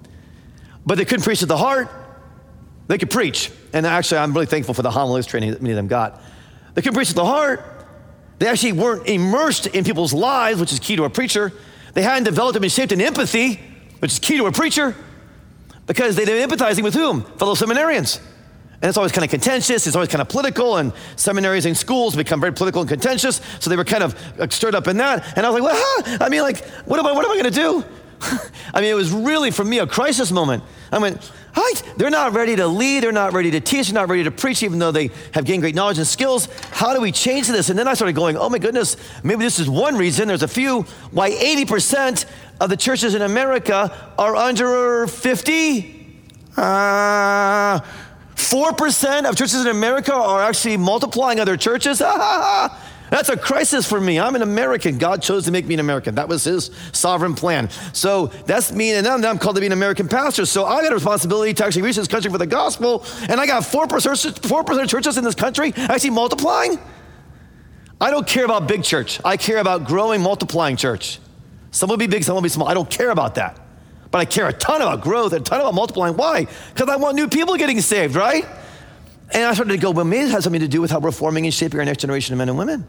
But 0.85 0.99
they 0.99 1.05
couldn't 1.05 1.25
preach 1.25 1.43
at 1.43 1.49
the 1.49 1.57
heart. 1.57 1.89
They 2.89 2.99
could 2.99 3.11
preach. 3.11 3.51
And 3.73 3.87
actually, 3.87 4.19
I'm 4.19 4.35
really 4.35 4.47
thankful 4.47 4.75
for 4.75 4.83
the 4.83 4.91
homilies 4.91 5.27
training 5.27 5.53
that 5.53 5.63
many 5.63 5.73
of 5.73 5.77
them 5.77 5.87
got. 5.87 6.21
They 6.75 6.83
couldn't 6.83 6.97
preach 6.97 7.11
at 7.11 7.17
the 7.17 7.25
heart. 7.25 7.65
They 8.39 8.47
actually 8.47 8.73
weren't 8.73 9.07
immersed 9.07 9.67
in 9.69 9.85
people's 9.85 10.13
lives, 10.13 10.61
which 10.61 10.73
is 10.73 10.79
key 10.79 10.97
to 10.97 11.05
a 11.05 11.11
preacher. 11.11 11.53
They 11.95 12.03
hadn't 12.03 12.25
developed 12.25 12.57
and 12.57 12.63
been 12.63 12.71
shaped 12.71 12.93
in 12.93 13.01
empathy, 13.01 13.61
which 14.01 14.13
is 14.13 14.19
key 14.19 14.37
to 14.37 14.47
a 14.47 14.53
preacher, 14.53 14.95
because 15.87 16.17
they 16.17 16.25
were 16.25 16.47
empathizing 16.47 16.83
with 16.83 16.95
whom? 16.95 17.23
Fellow 17.39 17.55
seminarians. 17.55 18.21
And 18.83 18.89
it's 18.89 18.97
always 18.97 19.13
kind 19.13 19.25
of 19.25 19.31
contentious, 19.31 19.87
it's 19.87 19.95
always 19.95 20.09
kind 20.09 20.23
of 20.23 20.29
political, 20.29 20.79
and 20.79 20.93
seminaries 21.17 21.67
and 21.67 21.77
schools 21.77 22.17
become 22.17 22.41
very 22.41 22.53
political 22.53 22.81
and 22.81 22.89
contentious. 22.89 23.41
So 23.59 23.69
they 23.69 23.77
were 23.77 23.85
kind 23.85 24.03
of 24.03 24.17
stirred 24.53 24.75
up 24.75 24.89
in 24.89 24.97
that. 24.97 25.37
And 25.37 25.45
I 25.45 25.51
was 25.51 25.61
like, 25.61 25.73
well, 25.73 25.83
huh? 25.85 26.19
I 26.21 26.29
mean, 26.31 26.43
like, 26.43 26.65
what 26.87 26.99
am 26.99 27.07
I, 27.07 27.13
what 27.13 27.25
am 27.25 27.31
I 27.31 27.37
gonna 27.37 27.51
do? 27.51 27.85
I 28.75 28.81
mean, 28.81 28.91
it 28.91 28.95
was 28.95 29.13
really 29.13 29.51
for 29.51 29.65
me 29.65 29.79
a 29.79 29.87
crisis 29.87 30.33
moment. 30.33 30.63
I 30.93 30.99
went, 30.99 31.31
Hi, 31.53 31.81
they're 31.97 32.11
not 32.11 32.33
ready 32.33 32.55
to 32.57 32.69
lead, 32.69 33.03
they're 33.03 33.11
not 33.11 33.33
ready 33.33 33.51
to 33.51 33.61
teach, 33.61 33.89
they're 33.89 34.01
not 34.01 34.09
ready 34.09 34.23
to 34.23 34.31
preach, 34.31 34.63
even 34.63 34.79
though 34.79 34.93
they 34.93 35.11
have 35.33 35.45
gained 35.45 35.63
great 35.63 35.75
knowledge 35.75 35.99
and 35.99 36.07
skills. 36.07 36.47
How 36.71 36.95
do 36.95 37.01
we 37.01 37.11
change 37.11 37.49
this? 37.49 37.71
And 37.71 37.79
then 37.79 37.89
I 37.89 37.95
started 37.95 38.15
going, 38.15 38.37
oh 38.37 38.49
my 38.49 38.59
goodness, 38.59 38.97
maybe 39.25 39.43
this 39.43 39.59
is 39.59 39.69
one 39.69 39.97
reason, 39.97 40.29
there's 40.29 40.45
a 40.45 40.49
few, 40.49 40.83
why 41.11 41.31
80% 41.33 42.25
of 42.61 42.71
the 42.71 42.77
churches 42.77 43.17
in 43.17 43.23
America 43.23 43.93
are 44.17 44.37
under 44.37 45.09
50. 45.09 45.97
Uh, 46.57 47.81
4% 48.49 49.29
of 49.29 49.37
churches 49.37 49.61
in 49.61 49.69
America 49.69 50.15
are 50.15 50.43
actually 50.43 50.77
multiplying 50.77 51.41
other 51.41 51.57
churches. 51.57 51.99
That's 53.11 53.29
a 53.29 53.37
crisis 53.37 53.89
for 53.89 54.01
me. 54.01 54.21
I'm 54.21 54.37
an 54.37 54.43
American. 54.43 54.97
God 54.97 55.21
chose 55.21 55.45
to 55.47 55.51
make 55.51 55.67
me 55.67 55.75
an 55.75 55.81
American. 55.81 56.15
That 56.15 56.29
was 56.29 56.45
His 56.45 56.71
sovereign 56.93 57.35
plan. 57.35 57.69
So 57.93 58.29
that's 58.47 58.71
me, 58.71 58.93
and 58.93 59.05
now 59.05 59.17
I'm 59.17 59.39
called 59.39 59.57
to 59.57 59.61
be 59.61 59.67
an 59.67 59.73
American 59.73 60.09
pastor. 60.09 60.47
So 60.47 60.65
I 60.65 60.81
got 60.83 60.93
a 60.93 60.95
responsibility 60.95 61.53
to 61.55 61.65
actually 61.67 61.83
reach 61.83 61.97
this 61.97 62.07
country 62.07 62.31
for 62.31 62.39
the 62.39 62.47
gospel, 62.47 63.05
and 63.29 63.41
I 63.41 63.47
got 63.47 63.65
4%, 63.65 63.89
4% 63.89 64.83
of 64.83 64.89
churches 64.89 65.19
in 65.19 65.25
this 65.25 65.35
country 65.35 65.73
actually 65.77 66.11
multiplying. 66.11 66.79
I 68.01 68.11
don't 68.13 68.27
care 68.27 68.45
about 68.45 68.69
big 68.69 68.85
church. 68.85 69.21
I 69.25 69.37
care 69.37 69.59
about 69.59 69.87
growing, 69.87 70.23
multiplying 70.23 70.77
church. 70.77 71.19
Some 71.73 71.91
will 71.91 71.97
be 71.97 72.07
big, 72.07 72.23
some 72.23 72.37
will 72.37 72.43
be 72.43 72.49
small. 72.49 72.69
I 72.69 72.75
don't 72.75 72.89
care 72.89 73.11
about 73.11 73.35
that. 73.35 73.59
But 74.11 74.19
I 74.19 74.25
care 74.25 74.49
a 74.49 74.53
ton 74.53 74.83
about 74.83 75.03
growth, 75.03 75.33
a 75.33 75.41
ton 75.41 75.61
about 75.61 75.75
multiplying. 75.75 76.17
Why? 76.17 76.47
Because 76.75 76.89
I 76.89 76.97
want 76.97 77.15
new 77.15 77.29
people 77.29 77.57
getting 77.57 77.81
saved, 77.81 78.17
right? 78.17 78.45
And 79.33 79.45
I 79.45 79.55
started 79.55 79.73
to 79.73 79.79
go, 79.79 79.93
well, 79.93 80.05
maybe 80.05 80.25
it 80.25 80.31
has 80.33 80.45
something 80.45 80.61
to 80.61 80.69
do 80.69 80.81
with 80.81 80.91
how 80.91 80.99
we're 80.99 81.13
forming 81.13 81.45
and 81.45 81.55
shaping 81.55 81.79
our 81.79 81.87
next 81.87 82.01
generation 82.01 82.35
of 82.35 82.39
men 82.39 82.49
and 82.49 82.59
women. 82.59 82.85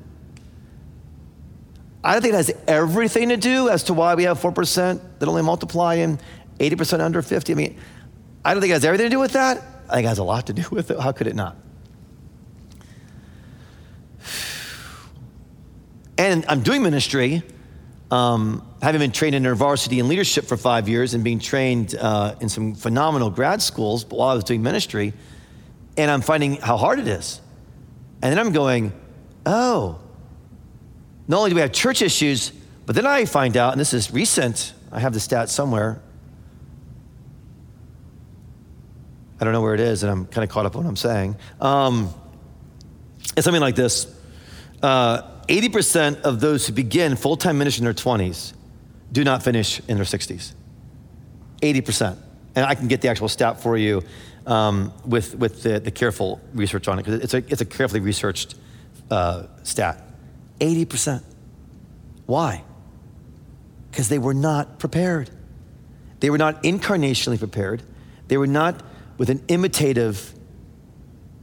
I 2.03 2.13
don't 2.13 2.24
think 2.24 2.34
it 2.34 2.38
has 2.38 2.51
everything 2.67 3.30
to 3.30 3.38
do 3.38 3.69
as 3.69 3.84
to 3.84 3.93
why 3.93 4.15
we 4.15 4.24
have 4.24 4.39
4% 4.39 4.99
that 5.19 5.30
only 5.30 5.43
multiply 5.43 5.95
and 5.95 6.19
80% 6.59 6.99
under 6.99 7.22
50. 7.22 7.51
I 7.51 7.55
mean, 7.55 7.78
I 8.43 8.53
don't 8.53 8.61
think 8.61 8.72
it 8.72 8.74
has 8.74 8.86
everything 8.86 9.05
to 9.05 9.11
do 9.11 9.19
with 9.19 9.34
that. 9.34 9.61
I 9.88 9.95
think 9.95 10.05
it 10.05 10.09
has 10.09 10.17
a 10.17 10.24
lot 10.24 10.47
to 10.47 10.53
do 10.53 10.63
with 10.72 10.89
it. 10.89 10.99
How 10.99 11.11
could 11.11 11.28
it 11.28 11.36
not? 11.36 11.57
And 16.17 16.45
I'm 16.47 16.61
doing 16.61 16.84
ministry, 16.84 17.43
um, 18.12 18.68
having 18.82 18.99
been 18.99 19.14
trained 19.14 19.36
in 19.36 19.55
varsity 19.55 19.99
and 19.99 20.09
leadership 20.09 20.45
for 20.45 20.57
five 20.57 20.89
years 20.89 21.14
and 21.14 21.24
being 21.24 21.39
trained 21.39 21.95
uh, 21.95 22.36
in 22.41 22.49
some 22.49 22.76
phenomenal 22.76 23.30
grad 23.30 23.62
schools 23.62 24.05
while 24.05 24.30
I 24.30 24.36
was 24.36 24.43
doing 24.43 24.62
ministry, 24.62 25.14
and 25.97 26.12
I'm 26.12 26.22
finding 26.22 26.57
how 26.57 26.76
hard 26.78 26.99
it 26.99 27.07
is. 27.07 27.39
And 28.22 28.32
then 28.32 28.38
I'm 28.38 28.51
going, 28.51 28.91
oh, 29.45 29.99
not 31.28 31.38
only 31.38 31.51
do 31.51 31.55
we 31.55 31.62
have 31.62 31.72
church 31.72 32.01
issues, 32.01 32.51
but 32.86 32.95
then 32.95 33.05
I 33.05 33.24
find 33.26 33.55
out, 33.55 33.72
and 33.72 33.80
this 33.80 33.93
is 33.93 34.12
recent, 34.12 34.74
I 34.91 34.99
have 34.99 35.14
the 35.14 35.20
stat 35.20 35.49
somewhere. 35.49 36.01
I 39.39 39.45
don't 39.45 39.53
know 39.53 39.62
where 39.62 39.74
it 39.74 39.80
is, 39.80 40.03
and 40.03 40.12
I'm 40.12 40.26
kind 40.26 40.43
of 40.43 40.49
caught 40.49 40.66
up 40.66 40.76
on 40.76 40.84
what 40.84 40.89
I'm 40.89 40.97
saying. 40.97 41.38
Um, 41.62 42.14
it's 43.38 43.45
something 43.45 43.62
like 43.62 43.76
this 43.76 44.14
uh, 44.84 45.30
80% 45.52 46.22
of 46.22 46.39
those 46.39 46.66
who 46.66 46.72
begin 46.72 47.18
full 47.18 47.36
time 47.36 47.58
ministry 47.58 47.82
in 47.82 47.84
their 47.84 47.93
20s 47.93 48.54
do 49.12 49.26
not 49.26 49.43
finish 49.43 49.82
in 49.89 49.97
their 49.97 50.06
60s. 50.06 50.54
80%. 51.62 52.18
And 52.56 52.66
I 52.66 52.74
can 52.74 52.88
get 52.88 53.02
the 53.02 53.10
actual 53.10 53.28
stat 53.28 53.62
for 53.62 53.76
you 53.76 54.02
um, 54.47 54.93
with, 55.06 55.36
with 55.36 55.62
the, 55.62 55.82
the, 55.82 55.91
careful 55.91 56.39
research 56.54 56.88
on 56.88 56.99
it, 56.99 57.04
because 57.04 57.22
it's 57.22 57.34
a, 57.34 57.38
it's 57.52 57.60
a 57.60 57.66
carefully 57.66 57.99
researched 57.99 58.56
uh, 59.12 59.43
stat. 59.64 60.02
80%. 60.60 61.22
Why? 62.28 62.64
Because 63.91 64.08
they 64.08 64.20
were 64.20 64.34
not 64.34 64.80
prepared. 64.80 65.30
They 66.22 66.30
were 66.30 66.38
not 66.38 66.64
incarnationally 66.64 67.38
prepared. 67.38 67.84
They 68.30 68.38
were 68.38 68.47
not 68.47 68.82
with 69.18 69.30
an 69.30 69.43
imitative 69.49 70.34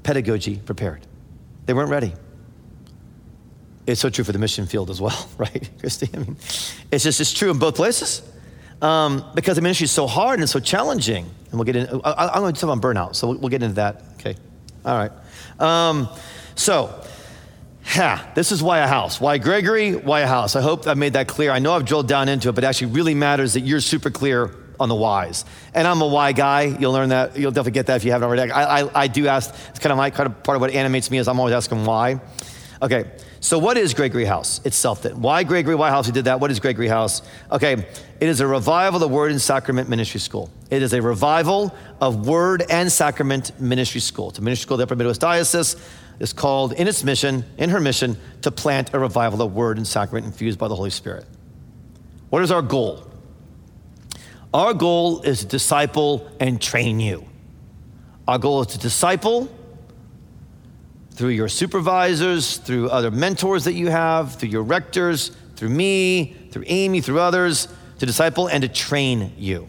pedagogy 0.03 0.57
prepared. 0.57 1.07
They 1.67 1.75
weren't 1.75 1.91
ready. 1.91 2.15
It's 3.89 4.01
so 4.01 4.11
true 4.11 4.25
for 4.25 4.33
the 4.33 4.39
mission 4.39 4.67
field 4.67 4.91
as 4.91 5.01
well, 5.01 5.29
right, 5.39 5.69
Christy? 5.81 6.09
I 6.15 6.19
mean, 6.19 6.37
it's 6.91 7.05
just 7.05 7.21
it's 7.21 7.33
true 7.33 7.51
in 7.51 7.59
both 7.59 7.77
places 7.77 8.23
um, 8.83 9.25
because 9.35 9.57
the 9.57 9.63
ministry 9.63 9.87
is 9.87 9.91
so 9.91 10.07
hard 10.07 10.41
and 10.41 10.49
so 10.49 10.61
challenging. 10.61 11.25
And 11.51 11.55
we'll 11.55 11.65
get 11.65 11.77
in. 11.77 11.89
I, 12.05 12.37
am 12.37 12.43
going 12.43 12.55
to 12.55 12.61
talk 12.61 12.71
about 12.71 12.83
burnout, 12.83 13.17
so 13.17 13.29
we'll, 13.29 13.39
we'll, 13.39 13.49
get 13.49 13.63
into 13.63 13.77
that. 13.77 14.03
Okay, 14.19 14.37
all 14.85 14.97
right. 14.97 15.13
Um, 15.59 16.09
so 16.55 17.03
Ha, 17.89 18.33
this 18.35 18.53
is 18.53 18.63
why 18.63 18.81
a 18.81 18.87
house. 18.87 19.19
Why 19.19 19.39
Gregory? 19.39 19.97
Why 19.97 20.21
a 20.21 20.27
house? 20.27 20.57
I 20.57 20.61
hope 20.61 20.87
I've 20.87 20.99
made 20.99 21.15
that 21.15 21.27
clear. 21.27 21.51
I 21.51 21.59
know 21.59 21.73
I've 21.73 21.87
drilled 21.87 22.07
down 22.07 22.29
into 22.29 22.51
it, 22.51 22.55
but 22.55 22.63
it 22.63 22.67
actually 22.67 22.93
really 22.93 23.15
matters 23.15 23.55
that 23.55 23.63
you're 23.63 23.81
super 23.81 24.11
clear 24.11 24.55
on 24.79 24.91
the 24.91 24.95
whys. 24.95 25.47
And 25.73 25.89
I'm 25.89 26.03
a 26.03 26.07
why 26.07 26.33
guy. 26.33 26.65
You'll 26.79 26.93
learn 26.93 27.09
that. 27.09 27.39
You'll 27.39 27.51
definitely 27.51 27.73
get 27.73 27.87
that 27.87 27.97
if 27.97 28.05
you 28.05 28.13
haven't 28.13 28.29
already. 28.29 28.53
I, 28.53 28.83
I, 28.83 29.03
I 29.05 29.07
do 29.09 29.27
ask, 29.27 29.55
it's 29.71 29.79
kind 29.79 29.91
of 29.91 29.97
my 29.97 30.11
kind 30.11 30.27
of 30.27 30.43
part 30.43 30.57
of 30.57 30.61
what 30.61 30.71
animates 30.73 31.11
me 31.11 31.17
is 31.17 31.29
I'm 31.29 31.39
always 31.39 31.55
asking 31.55 31.87
why. 31.87 32.21
Okay, 32.83 33.11
so 33.49 33.59
what 33.59 33.79
is 33.79 33.95
Gregory 33.95 34.27
House 34.27 34.61
itself 34.67 35.01
then? 35.01 35.23
Why 35.23 35.43
Gregory? 35.43 35.75
White 35.75 35.89
House? 35.89 36.07
We 36.07 36.13
did 36.13 36.27
that. 36.27 36.39
What 36.39 36.51
is 36.51 36.61
Gregory 36.61 36.87
House? 36.87 37.23
Okay, 37.51 37.73
it 37.73 38.29
is 38.29 38.43
a 38.43 38.47
revival 38.47 38.97
of 38.97 39.01
the 39.01 39.09
Word 39.09 39.31
and 39.31 39.41
Sacrament 39.41 39.89
Ministry 39.89 40.21
School. 40.21 40.51
It 40.69 40.83
is 40.83 40.93
a 40.93 41.01
revival 41.01 41.75
of 41.99 42.27
Word 42.27 42.67
and 42.69 42.93
Sacrament 42.93 43.59
Ministry 43.59 44.03
School. 44.03 44.29
It's 44.29 44.39
a 44.39 44.43
ministry 44.43 44.65
school 44.65 44.75
of 44.75 44.81
the 44.81 44.83
Upper 44.83 44.97
Midwest 44.97 45.23
Diocese 45.23 45.77
is 46.21 46.35
called 46.35 46.75
in 46.75 46.87
its 46.89 47.03
mission, 47.03 47.43
in 47.57 47.71
her 47.71 47.81
mission, 47.81 48.19
to 48.43 48.51
plant 48.51 48.93
a 48.93 48.99
revival 48.99 49.41
of 49.41 49.55
word 49.55 49.79
and 49.79 49.87
sacrament 49.87 50.27
infused 50.27 50.59
by 50.59 50.69
the 50.69 50.77
Holy 50.77 50.91
Spirit. 50.91 51.25
What 52.29 52.43
is 52.43 52.51
our 52.51 52.61
goal? 52.61 53.11
Our 54.53 54.75
goal 54.75 55.23
is 55.23 55.41
to 55.41 55.47
disciple 55.47 56.31
and 56.39 56.61
train 56.61 57.01
you. 57.01 57.27
Our 58.27 58.37
goal 58.37 58.61
is 58.61 58.67
to 58.69 58.79
disciple 58.79 59.49
through 61.19 61.31
your 61.31 61.49
supervisors, 61.49 62.59
through 62.59 62.89
other 62.91 63.11
mentors 63.11 63.65
that 63.65 63.73
you 63.73 63.89
have, 63.89 64.37
through 64.37 64.51
your 64.51 64.63
rectors, 64.63 65.33
through 65.57 65.69
me, 65.69 66.37
through 66.53 66.63
Amy, 66.69 67.01
through 67.01 67.19
others, 67.19 67.67
to 67.99 68.07
disciple 68.07 68.47
and 68.47 68.63
to 68.63 68.69
train 68.69 69.33
you. 69.37 69.67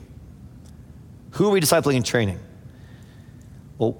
Who 1.31 1.47
are 1.47 1.49
we 1.49 1.59
discipling 1.59 1.95
and 1.95 2.05
training? 2.05 2.39
Well, 3.79 3.99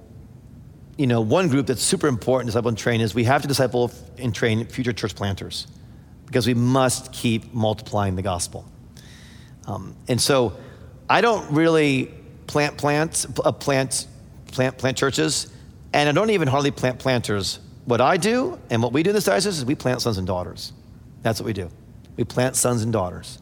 you 0.96 1.08
know, 1.08 1.22
one 1.22 1.48
group 1.48 1.66
that's 1.66 1.82
super 1.82 2.08
important 2.08 2.50
to 2.50 2.52
disciple 2.52 2.70
and 2.70 2.78
train 2.78 3.02
is 3.02 3.16
we 3.16 3.24
have 3.24 3.42
to 3.42 3.48
disciple 3.48 3.92
and 4.20 4.34
train 4.34 4.68
future 4.68 4.94
church 4.94 5.16
planters 5.16 5.66
because 6.28 6.46
we 6.46 6.54
must 6.54 7.12
keep 7.12 7.52
multiplying 7.52 8.16
the 8.16 8.22
gospel. 8.22 8.64
Um, 9.66 9.96
and 10.08 10.22
so 10.22 10.56
I 11.10 11.22
don't 11.22 11.52
really 11.52 12.14
plant 12.46 12.78
plants, 12.78 13.26
uh, 13.44 13.52
plant, 13.52 14.06
plant, 14.52 14.78
plant 14.78 14.96
churches, 14.96 15.52
and 15.94 16.10
I 16.10 16.12
don't 16.12 16.30
even 16.30 16.48
hardly 16.48 16.72
plant 16.72 17.00
planters. 17.00 17.60
What 17.86 18.02
I 18.02 18.18
do 18.18 18.60
and 18.70 18.84
what 18.84 18.94
we 18.94 19.04
do 19.04 19.10
in 19.10 19.16
this 19.16 19.26
diocese 19.26 19.58
is 19.58 19.66
we 19.66 19.76
plant 19.76 20.02
sons 20.02 20.18
and 20.18 20.28
daughters. 20.28 20.74
That's 21.24 21.40
what 21.40 21.46
we 21.46 21.54
do. 21.54 21.70
We 22.18 22.24
plant 22.24 22.56
sons 22.56 22.84
and 22.84 22.94
daughters, 22.94 23.40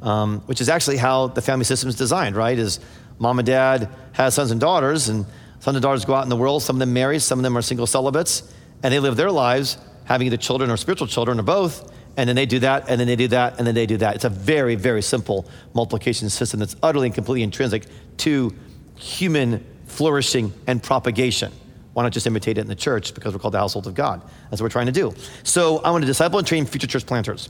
um, 0.00 0.40
which 0.46 0.60
is 0.60 0.68
actually 0.68 0.96
how 0.96 1.28
the 1.28 1.42
family 1.42 1.64
system 1.64 1.88
is 1.88 1.96
designed, 1.96 2.36
right? 2.36 2.58
Is 2.58 2.80
mom 3.18 3.38
and 3.38 3.46
dad 3.46 3.88
has 4.12 4.34
sons 4.34 4.50
and 4.50 4.60
daughters, 4.60 5.08
and 5.08 5.26
Sons 5.62 5.76
and 5.76 5.82
daughters 5.82 6.04
go 6.04 6.16
out 6.16 6.24
in 6.24 6.28
the 6.28 6.36
world. 6.36 6.60
Some 6.60 6.74
of 6.74 6.80
them 6.80 6.92
marry, 6.92 7.20
some 7.20 7.38
of 7.38 7.44
them 7.44 7.56
are 7.56 7.62
single 7.62 7.86
celibates, 7.86 8.42
and 8.82 8.92
they 8.92 8.98
live 8.98 9.14
their 9.14 9.30
lives 9.30 9.78
having 10.06 10.26
either 10.26 10.36
children 10.36 10.72
or 10.72 10.76
spiritual 10.76 11.06
children 11.06 11.38
or 11.38 11.44
both. 11.44 11.92
And 12.16 12.28
then 12.28 12.34
they 12.34 12.46
do 12.46 12.58
that, 12.58 12.88
and 12.88 12.98
then 12.98 13.06
they 13.06 13.14
do 13.14 13.28
that, 13.28 13.58
and 13.58 13.66
then 13.66 13.76
they 13.76 13.86
do 13.86 13.96
that. 13.98 14.16
It's 14.16 14.24
a 14.24 14.28
very, 14.28 14.74
very 14.74 15.02
simple 15.02 15.48
multiplication 15.72 16.28
system 16.30 16.58
that's 16.58 16.74
utterly 16.82 17.06
and 17.06 17.14
completely 17.14 17.44
intrinsic 17.44 17.86
to 18.18 18.52
human 18.96 19.64
flourishing 19.86 20.52
and 20.66 20.82
propagation. 20.82 21.52
Why 21.92 22.02
not 22.02 22.12
just 22.12 22.26
imitate 22.26 22.58
it 22.58 22.62
in 22.62 22.68
the 22.68 22.74
church 22.74 23.14
because 23.14 23.34
we're 23.34 23.38
called 23.38 23.54
the 23.54 23.58
household 23.58 23.86
of 23.86 23.94
God? 23.94 24.22
That's 24.50 24.60
what 24.60 24.66
we're 24.66 24.70
trying 24.70 24.86
to 24.86 24.92
do. 24.92 25.14
So 25.42 25.78
I 25.78 25.90
want 25.90 26.02
to 26.02 26.06
disciple 26.06 26.38
and 26.38 26.46
train 26.46 26.64
future 26.64 26.86
church 26.86 27.06
planters. 27.06 27.48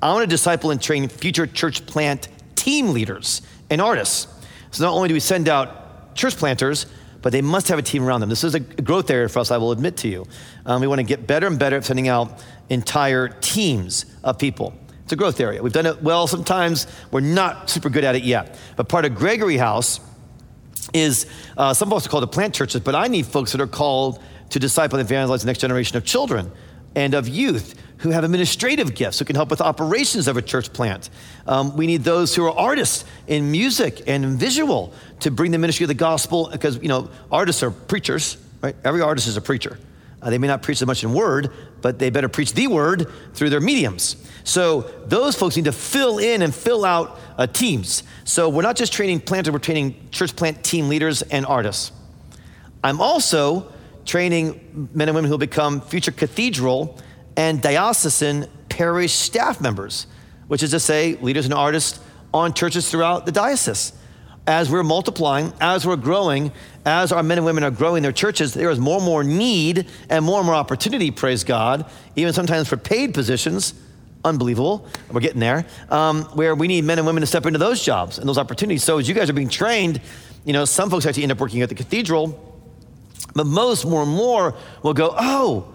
I 0.00 0.12
want 0.12 0.22
to 0.22 0.26
disciple 0.26 0.70
and 0.70 0.80
train 0.80 1.08
future 1.08 1.46
church 1.46 1.84
plant 1.86 2.28
team 2.54 2.92
leaders 2.92 3.42
and 3.70 3.80
artists. 3.80 4.28
So 4.70 4.84
not 4.84 4.94
only 4.94 5.08
do 5.08 5.14
we 5.14 5.20
send 5.20 5.48
out 5.48 6.14
church 6.14 6.36
planters, 6.36 6.86
but 7.20 7.32
they 7.32 7.42
must 7.42 7.68
have 7.68 7.78
a 7.78 7.82
team 7.82 8.04
around 8.04 8.20
them. 8.20 8.28
This 8.28 8.44
is 8.44 8.54
a 8.54 8.60
growth 8.60 9.10
area 9.10 9.28
for 9.28 9.38
us, 9.38 9.50
I 9.50 9.56
will 9.58 9.72
admit 9.72 9.96
to 9.98 10.08
you. 10.08 10.26
Um, 10.66 10.80
we 10.80 10.86
want 10.86 10.98
to 10.98 11.04
get 11.04 11.26
better 11.26 11.46
and 11.46 11.58
better 11.58 11.76
at 11.76 11.84
sending 11.84 12.08
out 12.08 12.42
entire 12.68 13.28
teams 13.28 14.06
of 14.24 14.38
people. 14.38 14.74
It's 15.04 15.12
a 15.12 15.16
growth 15.16 15.40
area. 15.40 15.62
We've 15.62 15.72
done 15.72 15.86
it 15.86 16.02
well 16.02 16.26
sometimes. 16.26 16.86
We're 17.10 17.20
not 17.20 17.70
super 17.70 17.90
good 17.90 18.04
at 18.04 18.16
it 18.16 18.24
yet. 18.24 18.58
But 18.76 18.88
part 18.88 19.04
of 19.04 19.14
Gregory 19.14 19.56
House 19.56 20.00
is 20.92 21.26
uh, 21.56 21.74
some 21.74 21.90
folks 21.90 22.06
are 22.06 22.08
called 22.08 22.22
to 22.22 22.26
plant 22.28 22.54
churches, 22.54 22.80
but 22.80 22.94
I 22.94 23.08
need 23.08 23.26
folks 23.26 23.52
that 23.52 23.60
are 23.60 23.66
called 23.66 24.22
to 24.50 24.58
disciple 24.58 24.98
and 24.98 25.08
evangelize 25.08 25.42
the 25.42 25.46
next 25.46 25.60
generation 25.60 25.96
of 25.96 26.04
children 26.04 26.50
and 26.94 27.14
of 27.14 27.26
youth 27.28 27.74
who 27.98 28.10
have 28.10 28.24
administrative 28.24 28.94
gifts, 28.94 29.18
who 29.18 29.24
can 29.24 29.36
help 29.36 29.48
with 29.48 29.60
operations 29.60 30.26
of 30.28 30.36
a 30.36 30.42
church 30.42 30.72
plant. 30.72 31.08
Um, 31.46 31.76
we 31.76 31.86
need 31.86 32.02
those 32.02 32.34
who 32.34 32.44
are 32.44 32.50
artists 32.50 33.04
in 33.28 33.50
music 33.50 34.02
and 34.08 34.24
in 34.24 34.36
visual 34.36 34.92
to 35.20 35.30
bring 35.30 35.52
the 35.52 35.58
ministry 35.58 35.84
of 35.84 35.88
the 35.88 35.94
gospel, 35.94 36.48
because, 36.50 36.82
you 36.82 36.88
know, 36.88 37.08
artists 37.30 37.62
are 37.62 37.70
preachers, 37.70 38.36
right? 38.60 38.74
Every 38.84 39.00
artist 39.00 39.28
is 39.28 39.36
a 39.36 39.40
preacher. 39.40 39.78
Uh, 40.22 40.30
they 40.30 40.38
may 40.38 40.46
not 40.46 40.62
preach 40.62 40.78
so 40.78 40.86
much 40.86 41.02
in 41.02 41.12
word, 41.12 41.50
but 41.80 41.98
they 41.98 42.08
better 42.08 42.28
preach 42.28 42.54
the 42.54 42.68
word 42.68 43.10
through 43.34 43.50
their 43.50 43.60
mediums. 43.60 44.16
So 44.44 44.82
those 45.06 45.34
folks 45.34 45.56
need 45.56 45.64
to 45.64 45.72
fill 45.72 46.18
in 46.18 46.42
and 46.42 46.54
fill 46.54 46.84
out 46.84 47.18
uh, 47.36 47.48
teams. 47.48 48.04
So 48.24 48.48
we're 48.48 48.62
not 48.62 48.76
just 48.76 48.92
training 48.92 49.20
planters, 49.20 49.52
we're 49.52 49.58
training 49.58 50.08
church 50.12 50.36
plant 50.36 50.62
team 50.62 50.88
leaders 50.88 51.22
and 51.22 51.44
artists. 51.44 51.90
I'm 52.84 53.00
also 53.00 53.72
training 54.04 54.88
men 54.94 55.08
and 55.08 55.16
women 55.16 55.28
who 55.28 55.32
will 55.32 55.38
become 55.38 55.80
future 55.80 56.12
cathedral 56.12 56.98
and 57.36 57.60
diocesan 57.60 58.46
parish 58.68 59.12
staff 59.12 59.60
members, 59.60 60.06
which 60.48 60.62
is 60.62 60.70
to 60.70 60.80
say, 60.80 61.16
leaders 61.16 61.46
and 61.46 61.54
artists 61.54 62.00
on 62.32 62.54
churches 62.54 62.90
throughout 62.90 63.26
the 63.26 63.32
diocese. 63.32 63.92
As 64.46 64.68
we're 64.68 64.82
multiplying, 64.82 65.52
as 65.60 65.86
we're 65.86 65.96
growing, 65.96 66.50
as 66.84 67.12
our 67.12 67.22
men 67.22 67.38
and 67.38 67.44
women 67.44 67.62
are 67.62 67.70
growing 67.70 68.02
their 68.02 68.12
churches, 68.12 68.54
there 68.54 68.70
is 68.70 68.80
more 68.80 68.96
and 68.96 69.04
more 69.04 69.22
need 69.22 69.86
and 70.08 70.24
more 70.24 70.38
and 70.38 70.46
more 70.46 70.56
opportunity, 70.56 71.12
praise 71.12 71.44
God, 71.44 71.86
even 72.16 72.32
sometimes 72.32 72.68
for 72.68 72.76
paid 72.76 73.14
positions. 73.14 73.74
Unbelievable. 74.24 74.86
We're 75.10 75.20
getting 75.20 75.40
there. 75.40 75.64
Um, 75.90 76.22
where 76.34 76.54
we 76.54 76.68
need 76.68 76.84
men 76.84 76.98
and 76.98 77.06
women 77.06 77.20
to 77.20 77.26
step 77.26 77.46
into 77.46 77.58
those 77.58 77.84
jobs 77.84 78.18
and 78.18 78.28
those 78.28 78.38
opportunities. 78.38 78.84
So 78.84 78.98
as 78.98 79.08
you 79.08 79.14
guys 79.14 79.30
are 79.30 79.32
being 79.32 79.48
trained, 79.48 80.00
you 80.44 80.52
know, 80.52 80.64
some 80.64 80.90
folks 80.90 81.06
actually 81.06 81.24
end 81.24 81.32
up 81.32 81.40
working 81.40 81.62
at 81.62 81.68
the 81.68 81.74
cathedral, 81.74 82.60
but 83.34 83.46
most 83.46 83.84
more 83.84 84.02
and 84.02 84.10
more 84.10 84.54
will 84.82 84.94
go, 84.94 85.14
oh, 85.16 85.72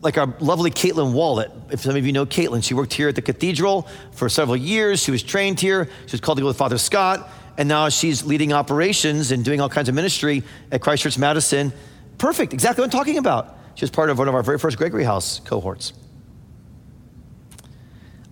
like 0.00 0.16
our 0.16 0.34
lovely 0.38 0.70
Caitlin 0.70 1.12
Wallet. 1.12 1.50
If 1.70 1.80
some 1.80 1.96
of 1.96 2.06
you 2.06 2.12
know 2.12 2.24
Caitlin, 2.24 2.62
she 2.62 2.74
worked 2.74 2.92
here 2.92 3.08
at 3.08 3.14
the 3.14 3.22
cathedral 3.22 3.88
for 4.12 4.28
several 4.28 4.56
years. 4.56 5.02
She 5.02 5.10
was 5.10 5.22
trained 5.22 5.60
here. 5.60 5.88
She 6.06 6.12
was 6.12 6.20
called 6.20 6.38
to 6.38 6.42
go 6.42 6.46
with 6.46 6.56
Father 6.56 6.78
Scott, 6.78 7.28
and 7.58 7.68
now 7.68 7.88
she's 7.88 8.24
leading 8.24 8.52
operations 8.52 9.32
and 9.32 9.44
doing 9.44 9.60
all 9.60 9.68
kinds 9.68 9.88
of 9.88 9.94
ministry 9.94 10.44
at 10.70 10.80
Christ 10.80 11.02
Church 11.02 11.18
Madison. 11.18 11.72
Perfect, 12.16 12.54
exactly 12.54 12.82
what 12.82 12.86
I'm 12.86 12.98
talking 12.98 13.18
about. 13.18 13.58
She 13.74 13.82
was 13.82 13.90
part 13.90 14.10
of 14.10 14.18
one 14.18 14.28
of 14.28 14.34
our 14.34 14.42
very 14.42 14.58
first 14.58 14.78
Gregory 14.78 15.04
House 15.04 15.40
cohorts. 15.40 15.92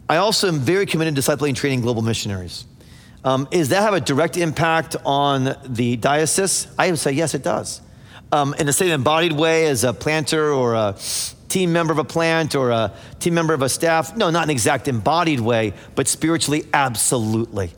I 0.08 0.18
also 0.18 0.46
am 0.46 0.60
very 0.60 0.86
committed 0.86 1.16
to 1.16 1.20
discipling 1.20 1.48
and 1.48 1.56
training 1.56 1.80
global 1.80 2.02
missionaries. 2.02 2.64
Um, 3.24 3.48
does 3.50 3.70
that 3.70 3.82
have 3.82 3.94
a 3.94 4.00
direct 4.00 4.36
impact 4.36 4.94
on 5.04 5.56
the 5.64 5.96
diocese? 5.96 6.68
I 6.78 6.90
would 6.90 7.00
say 7.00 7.10
yes, 7.10 7.34
it 7.34 7.42
does. 7.42 7.80
Um, 8.30 8.54
in 8.60 8.66
the 8.66 8.72
same 8.72 8.90
embodied 8.90 9.32
way 9.32 9.66
as 9.66 9.82
a 9.82 9.92
planter 9.92 10.52
or 10.52 10.74
a 10.74 10.96
team 11.48 11.72
member 11.72 11.92
of 11.92 11.98
a 11.98 12.04
plant 12.04 12.54
or 12.54 12.70
a 12.70 12.92
team 13.18 13.34
member 13.34 13.54
of 13.54 13.62
a 13.62 13.68
staff? 13.68 14.16
No, 14.16 14.30
not 14.30 14.44
an 14.44 14.50
exact 14.50 14.86
embodied 14.86 15.40
way, 15.40 15.74
but 15.96 16.06
spiritually, 16.06 16.64
absolutely. 16.72 17.72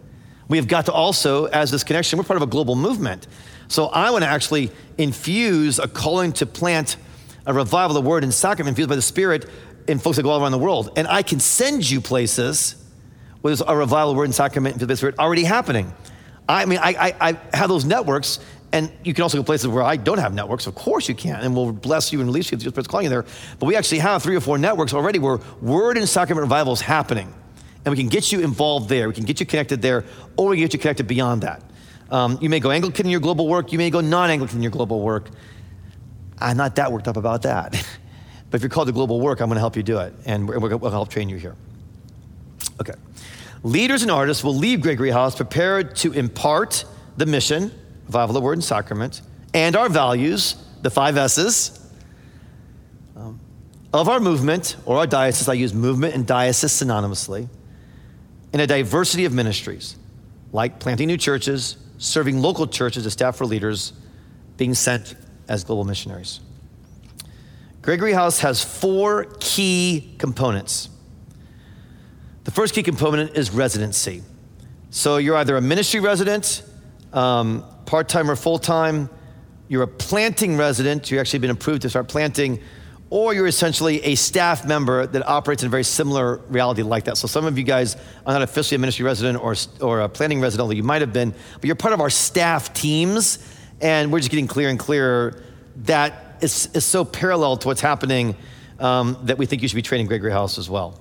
We 0.49 0.57
have 0.57 0.67
got 0.67 0.87
to 0.87 0.93
also, 0.93 1.45
as 1.47 1.71
this 1.71 1.85
connection, 1.85 2.19
we're 2.19 2.25
part 2.25 2.39
of 2.39 2.43
a 2.43 2.51
global 2.51 2.75
movement. 2.75 3.27
So 3.69 3.87
I 3.87 4.11
want 4.11 4.25
to 4.25 4.29
actually 4.29 4.71
infuse 4.97 5.79
a 5.79 5.87
calling 5.87 6.33
to 6.35 6.47
plant 6.47 6.97
a 7.47 7.53
revival 7.53 7.97
of 7.97 8.03
the 8.03 8.09
word 8.09 8.25
and 8.25 8.33
sacrament 8.33 8.71
infused 8.71 8.89
by 8.89 8.97
the 8.97 9.03
Spirit 9.03 9.49
in 9.87 9.99
folks 9.99 10.17
that 10.17 10.23
go 10.23 10.31
all 10.31 10.41
around 10.41 10.53
the 10.53 10.59
world. 10.59 10.91
And 10.97 11.07
I 11.07 11.23
can 11.23 11.39
send 11.39 11.89
you 11.89 12.01
places 12.01 12.75
where 13.41 13.51
there's 13.51 13.61
a 13.61 13.77
revival 13.77 14.13
of 14.13 14.17
word 14.17 14.25
and 14.25 14.35
sacrament 14.35 14.75
infused 14.75 14.89
by 14.89 14.93
the 14.93 14.97
Spirit 14.97 15.19
already 15.19 15.45
happening. 15.45 15.93
I 16.49 16.65
mean, 16.65 16.79
I, 16.79 16.95
I, 17.21 17.31
I 17.31 17.57
have 17.57 17.69
those 17.69 17.85
networks, 17.85 18.41
and 18.73 18.91
you 19.05 19.13
can 19.13 19.23
also 19.23 19.37
go 19.37 19.45
places 19.45 19.69
where 19.69 19.83
I 19.83 19.97
don't 19.97 20.19
have 20.19 20.33
networks. 20.33 20.67
Of 20.67 20.75
course 20.75 21.09
you 21.09 21.15
can, 21.15 21.41
and 21.41 21.55
we'll 21.55 21.73
bless 21.73 22.11
you 22.11 22.21
and 22.21 22.29
release 22.29 22.51
you 22.51 22.57
if 22.57 22.65
the 22.65 22.71
Spirit's 22.71 22.89
calling 22.89 23.05
you 23.05 23.11
there. 23.11 23.27
But 23.59 23.67
we 23.67 23.77
actually 23.77 23.99
have 23.99 24.23
three 24.23 24.37
or 24.37 24.41
four 24.41 24.57
networks 24.57 24.95
already 24.95 25.19
where 25.19 25.41
word 25.61 25.99
and 25.99 26.09
sacrament 26.09 26.43
revival 26.43 26.73
is 26.73 26.81
happening. 26.81 27.35
And 27.89 27.97
we 27.97 28.03
can 28.03 28.11
get 28.11 28.31
you 28.33 28.41
involved 28.41 28.91
there. 28.91 29.09
We 29.09 29.15
can 29.15 29.25
get 29.25 29.41
you 29.41 29.47
connected 29.47 29.81
there, 29.81 30.05
or 30.37 30.51
we 30.51 30.59
can 30.59 30.65
get 30.65 30.75
you 30.75 30.79
connected 30.79 31.07
beyond 31.07 31.43
that. 31.43 31.63
Um, 32.11 32.37
you 32.43 32.51
may 32.51 32.61
go 32.61 32.71
Anglican 32.71 33.07
in 33.07 33.11
your 33.11 33.21
global 33.21 33.49
work. 33.49 33.73
You 33.73 33.79
may 33.79 33.89
go 33.89 34.03
non-Anglican 34.03 34.59
in 34.59 34.63
your 34.63 34.71
global 34.71 35.01
work. 35.01 35.31
I'm 36.39 36.59
not 36.59 36.77
that 36.77 36.93
worked 36.93 37.09
up 37.09 37.17
about 37.17 37.41
that. 37.45 37.73
but 38.51 38.57
if 38.59 38.63
you're 38.63 38.69
called 38.69 38.89
to 38.89 38.93
global 38.93 39.23
work, 39.23 39.41
I'm 39.41 39.49
going 39.49 39.57
to 39.57 39.61
help 39.61 39.75
you 39.75 39.83
do 39.83 40.01
it, 40.01 40.13
and 40.27 40.47
we'll 40.47 40.91
help 40.91 41.09
train 41.09 41.31
you 41.31 41.39
here. 41.39 41.57
Okay. 42.79 42.93
Leaders 43.63 44.03
and 44.03 44.11
artists 44.11 44.45
will 44.45 44.55
leave 44.55 44.83
Gregory 44.83 45.11
House 45.11 45.35
prepared 45.35 45.97
to 45.97 46.13
impart 46.13 46.85
the 47.17 47.25
mission, 47.25 47.73
revival 48.05 48.37
of 48.37 48.43
the 48.43 48.45
word 48.45 48.59
and 48.59 48.65
sacrament, 48.65 49.23
and 49.55 49.77
our 49.77 49.89
values, 49.89 50.57
the 50.83 50.91
five 50.91 51.17
S's, 51.17 51.91
um, 53.17 53.41
of 53.95 54.11
our 54.11 54.21
movement 54.21 54.77
or 54.85 54.99
our 54.99 55.07
diocese. 55.07 55.49
I 55.49 55.55
use 55.55 55.73
movement 55.73 56.15
and 56.15 56.27
diocese 56.27 56.73
synonymously, 56.73 57.49
in 58.59 58.65
a 58.65 58.67
diversity 58.67 59.25
of 59.25 59.33
ministries, 59.33 59.95
like 60.53 60.81
planting 60.81 61.07
new 61.07 61.17
churches, 61.17 61.77
serving 61.99 62.43
local 62.43 62.67
churches 62.67 63.07
as 63.07 63.13
staff 63.13 63.41
or 63.41 63.47
leaders, 63.47 63.93
being 64.57 64.75
sent 64.75 65.15
as 65.47 65.63
global 65.63 65.85
missionaries. 65.85 66.41
Gregory 67.83 68.13
House 68.13 68.41
has 68.41 68.63
four 68.63 69.27
key 69.39 70.13
components. 70.19 70.89
The 72.43 72.51
first 72.51 72.75
key 72.75 72.83
component 72.83 73.37
is 73.37 73.53
residency. 73.53 74.23
So 74.91 75.19
you're 75.19 75.37
either 75.37 75.57
a 75.57 75.61
ministry 75.61 76.01
resident, 76.01 76.65
um, 77.13 77.65
part 77.87 78.09
time 78.09 78.29
or 78.29 78.35
full 78.35 78.59
time, 78.59 79.09
you're 79.69 79.85
a 79.85 79.89
planting 79.89 80.57
resident, 80.57 81.13
you've 81.13 81.21
actually 81.21 81.39
been 81.39 81.51
approved 81.51 81.83
to 81.83 81.91
start 81.91 82.09
planting, 82.09 82.61
or 83.11 83.33
you're 83.33 83.47
essentially 83.47 84.03
a 84.05 84.15
staff 84.15 84.67
member 84.67 85.07
that 85.07 85.27
operates 85.27 85.63
in 85.63 85.69
a 85.69 85.71
very 85.71 85.85
similar 85.85 86.37
reality 86.49 86.83
like 86.83 87.05
that. 87.05 87.17
So 87.17 87.27
some 87.27 87.47
of 87.47 87.57
you 87.57 87.65
guys 87.65 87.97
are 88.27 88.33
not 88.35 88.43
officially 88.43 88.77
a 88.77 88.79
ministry 88.79 89.05
resident 89.05 89.43
or, 89.43 89.55
or 89.81 90.01
a 90.01 90.09
planning 90.09 90.41
resident, 90.41 90.63
although 90.63 90.75
you 90.75 90.83
might 90.83 91.01
have 91.01 91.13
been, 91.13 91.35
but 91.55 91.65
you're 91.65 91.75
part 91.75 91.95
of 91.95 92.01
our 92.01 92.11
staff 92.11 92.75
teams, 92.75 93.39
and 93.81 94.13
we're 94.13 94.19
just 94.19 94.31
getting 94.31 94.47
clearer 94.47 94.71
and 94.71 94.79
clearer 94.79 95.43
that 95.77 96.37
is, 96.43 96.69
is 96.75 96.85
so 96.85 97.05
parallel 97.05 97.57
to 97.57 97.69
what's 97.69 97.81
happening 97.81 98.37
um, 98.79 99.17
that 99.25 99.39
we 99.39 99.47
think 99.47 99.63
you 99.63 99.69
should 99.69 99.77
be 99.77 99.83
training 99.83 100.07
Gregory 100.07 100.33
House 100.33 100.59
as 100.59 100.69
well. 100.69 101.01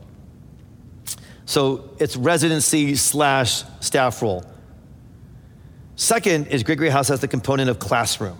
So 1.45 1.89
it's 1.99 2.15
residency 2.15 2.95
slash 2.95 3.63
staff 3.79 4.21
role. 4.21 4.45
Second 5.95 6.47
is 6.47 6.63
Gregory 6.63 6.89
House 6.89 7.07
has 7.07 7.19
the 7.19 7.27
component 7.27 7.69
of 7.69 7.79
classroom. 7.79 8.37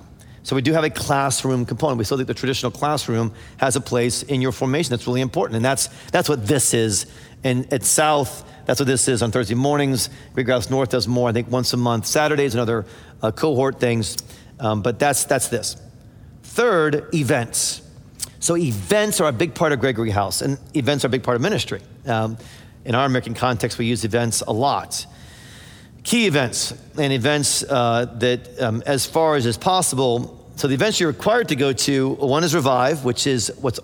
So 0.48 0.56
we 0.56 0.62
do 0.62 0.72
have 0.72 0.86
a 0.86 0.90
classroom 0.90 1.66
component. 1.66 1.98
We 1.98 2.06
still 2.06 2.16
think 2.16 2.30
the 2.30 2.34
traditional 2.34 2.72
classroom 2.72 3.34
has 3.58 3.76
a 3.76 3.82
place 3.82 4.24
in 4.24 4.40
your 4.40 4.54
formation 4.54 4.92
that's 4.92 5.06
really 5.06 5.20
important. 5.20 5.58
And 5.58 5.66
that's, 5.66 5.90
that's 6.12 6.30
what 6.30 6.48
this 6.48 6.74
is. 6.74 7.06
And 7.44 7.72
at 7.74 7.84
South, 7.84 8.50
that's 8.66 8.80
what 8.80 8.86
this 8.86 9.10
is 9.10 9.22
on 9.22 9.30
Thursday 9.30 9.56
mornings. 9.56 10.10
Gregory 10.34 10.54
House 10.54 10.70
North 10.70 10.88
does 10.88 11.06
more, 11.06 11.28
I 11.28 11.34
think, 11.34 11.52
once 11.52 11.74
a 11.74 11.78
month. 11.78 12.06
Saturdays 12.06 12.54
and 12.54 12.62
other 12.62 12.86
uh, 13.22 13.32
cohort 13.32 13.82
things. 13.82 14.16
Um, 14.58 14.82
but 14.82 15.00
that's, 15.00 15.26
that's 15.26 15.50
this. 15.50 15.76
Third, 16.44 17.14
events. 17.14 17.82
So 18.40 18.56
events 18.56 19.20
are 19.20 19.28
a 19.28 19.34
big 19.34 19.54
part 19.54 19.74
of 19.74 19.82
Gregory 19.82 20.12
House, 20.12 20.42
and 20.42 20.58
events 20.74 21.04
are 21.04 21.08
a 21.08 21.12
big 21.12 21.24
part 21.24 21.36
of 21.36 21.42
ministry. 21.42 21.82
Um, 22.06 22.38
in 22.86 22.96
our 22.96 23.06
American 23.06 23.34
context, 23.34 23.78
we 23.78 23.86
use 23.86 24.06
events 24.06 24.40
a 24.48 24.54
lot. 24.54 25.08
Key 26.04 26.26
events 26.26 26.74
and 26.98 27.12
events 27.12 27.64
uh, 27.64 28.06
that, 28.20 28.62
um, 28.62 28.82
as 28.86 29.06
far 29.06 29.36
as 29.36 29.46
is 29.46 29.58
possible, 29.58 30.36
so 30.58 30.68
the 30.68 30.74
events 30.74 31.00
you're 31.00 31.12
required 31.12 31.50
to 31.50 31.56
go 31.56 31.72
to 31.72 32.10
one 32.10 32.44
is 32.44 32.56
Revive, 32.56 33.06
which 33.06 33.28
is 33.28 33.54
what's 33.62 33.80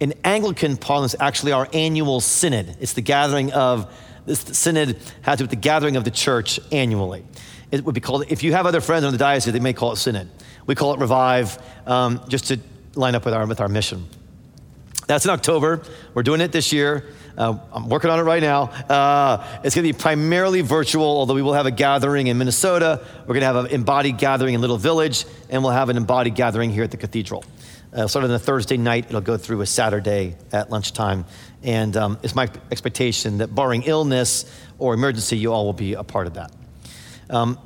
in 0.00 0.14
Anglican 0.24 0.78
parlance 0.78 1.14
actually 1.20 1.52
our 1.52 1.68
annual 1.74 2.18
synod. 2.22 2.78
It's 2.80 2.94
the 2.94 3.02
gathering 3.02 3.52
of, 3.52 3.92
this 4.24 4.40
synod 4.40 4.96
has 5.20 5.36
to 5.36 5.36
do 5.36 5.44
with 5.44 5.50
the 5.50 5.56
gathering 5.56 5.96
of 5.96 6.04
the 6.04 6.10
church 6.10 6.58
annually. 6.72 7.26
It 7.70 7.84
would 7.84 7.94
be 7.94 8.00
called, 8.00 8.24
if 8.30 8.42
you 8.42 8.54
have 8.54 8.64
other 8.64 8.80
friends 8.80 9.04
in 9.04 9.12
the 9.12 9.18
diocese, 9.18 9.52
they 9.52 9.60
may 9.60 9.74
call 9.74 9.92
it 9.92 9.96
synod. 9.96 10.30
We 10.66 10.74
call 10.74 10.94
it 10.94 10.98
Revive 10.98 11.58
um, 11.86 12.22
just 12.28 12.46
to 12.46 12.58
line 12.94 13.14
up 13.14 13.26
with 13.26 13.34
our, 13.34 13.46
with 13.46 13.60
our 13.60 13.68
mission. 13.68 14.08
That's 15.06 15.26
in 15.26 15.30
October. 15.30 15.82
We're 16.14 16.22
doing 16.22 16.40
it 16.40 16.52
this 16.52 16.72
year. 16.72 17.04
Uh, 17.36 17.58
I'm 17.72 17.88
working 17.88 18.10
on 18.10 18.18
it 18.20 18.22
right 18.22 18.42
now. 18.42 18.64
Uh, 18.64 19.44
it's 19.64 19.74
going 19.74 19.86
to 19.86 19.92
be 19.92 19.98
primarily 19.98 20.60
virtual, 20.60 21.04
although 21.04 21.34
we 21.34 21.42
will 21.42 21.54
have 21.54 21.66
a 21.66 21.70
gathering 21.70 22.28
in 22.28 22.38
Minnesota. 22.38 23.00
We're 23.22 23.34
going 23.34 23.40
to 23.40 23.46
have 23.46 23.56
an 23.56 23.66
embodied 23.66 24.18
gathering 24.18 24.54
in 24.54 24.60
Little 24.60 24.78
Village, 24.78 25.26
and 25.50 25.62
we'll 25.62 25.72
have 25.72 25.88
an 25.88 25.96
embodied 25.96 26.36
gathering 26.36 26.70
here 26.70 26.84
at 26.84 26.90
the 26.90 26.96
cathedral. 26.96 27.44
Uh, 27.92 28.06
starting 28.06 28.30
on 28.30 28.36
a 28.36 28.40
Thursday 28.40 28.76
night, 28.76 29.06
it'll 29.08 29.20
go 29.20 29.36
through 29.36 29.60
a 29.60 29.66
Saturday 29.66 30.36
at 30.52 30.70
lunchtime. 30.70 31.24
And 31.62 31.96
um, 31.96 32.18
it's 32.22 32.34
my 32.34 32.48
expectation 32.70 33.38
that, 33.38 33.54
barring 33.54 33.82
illness 33.84 34.44
or 34.78 34.94
emergency, 34.94 35.36
you 35.36 35.52
all 35.52 35.64
will 35.64 35.72
be 35.72 35.94
a 35.94 36.02
part 36.02 36.26
of 36.26 36.34
that. 36.34 36.52
Um, 37.30 37.58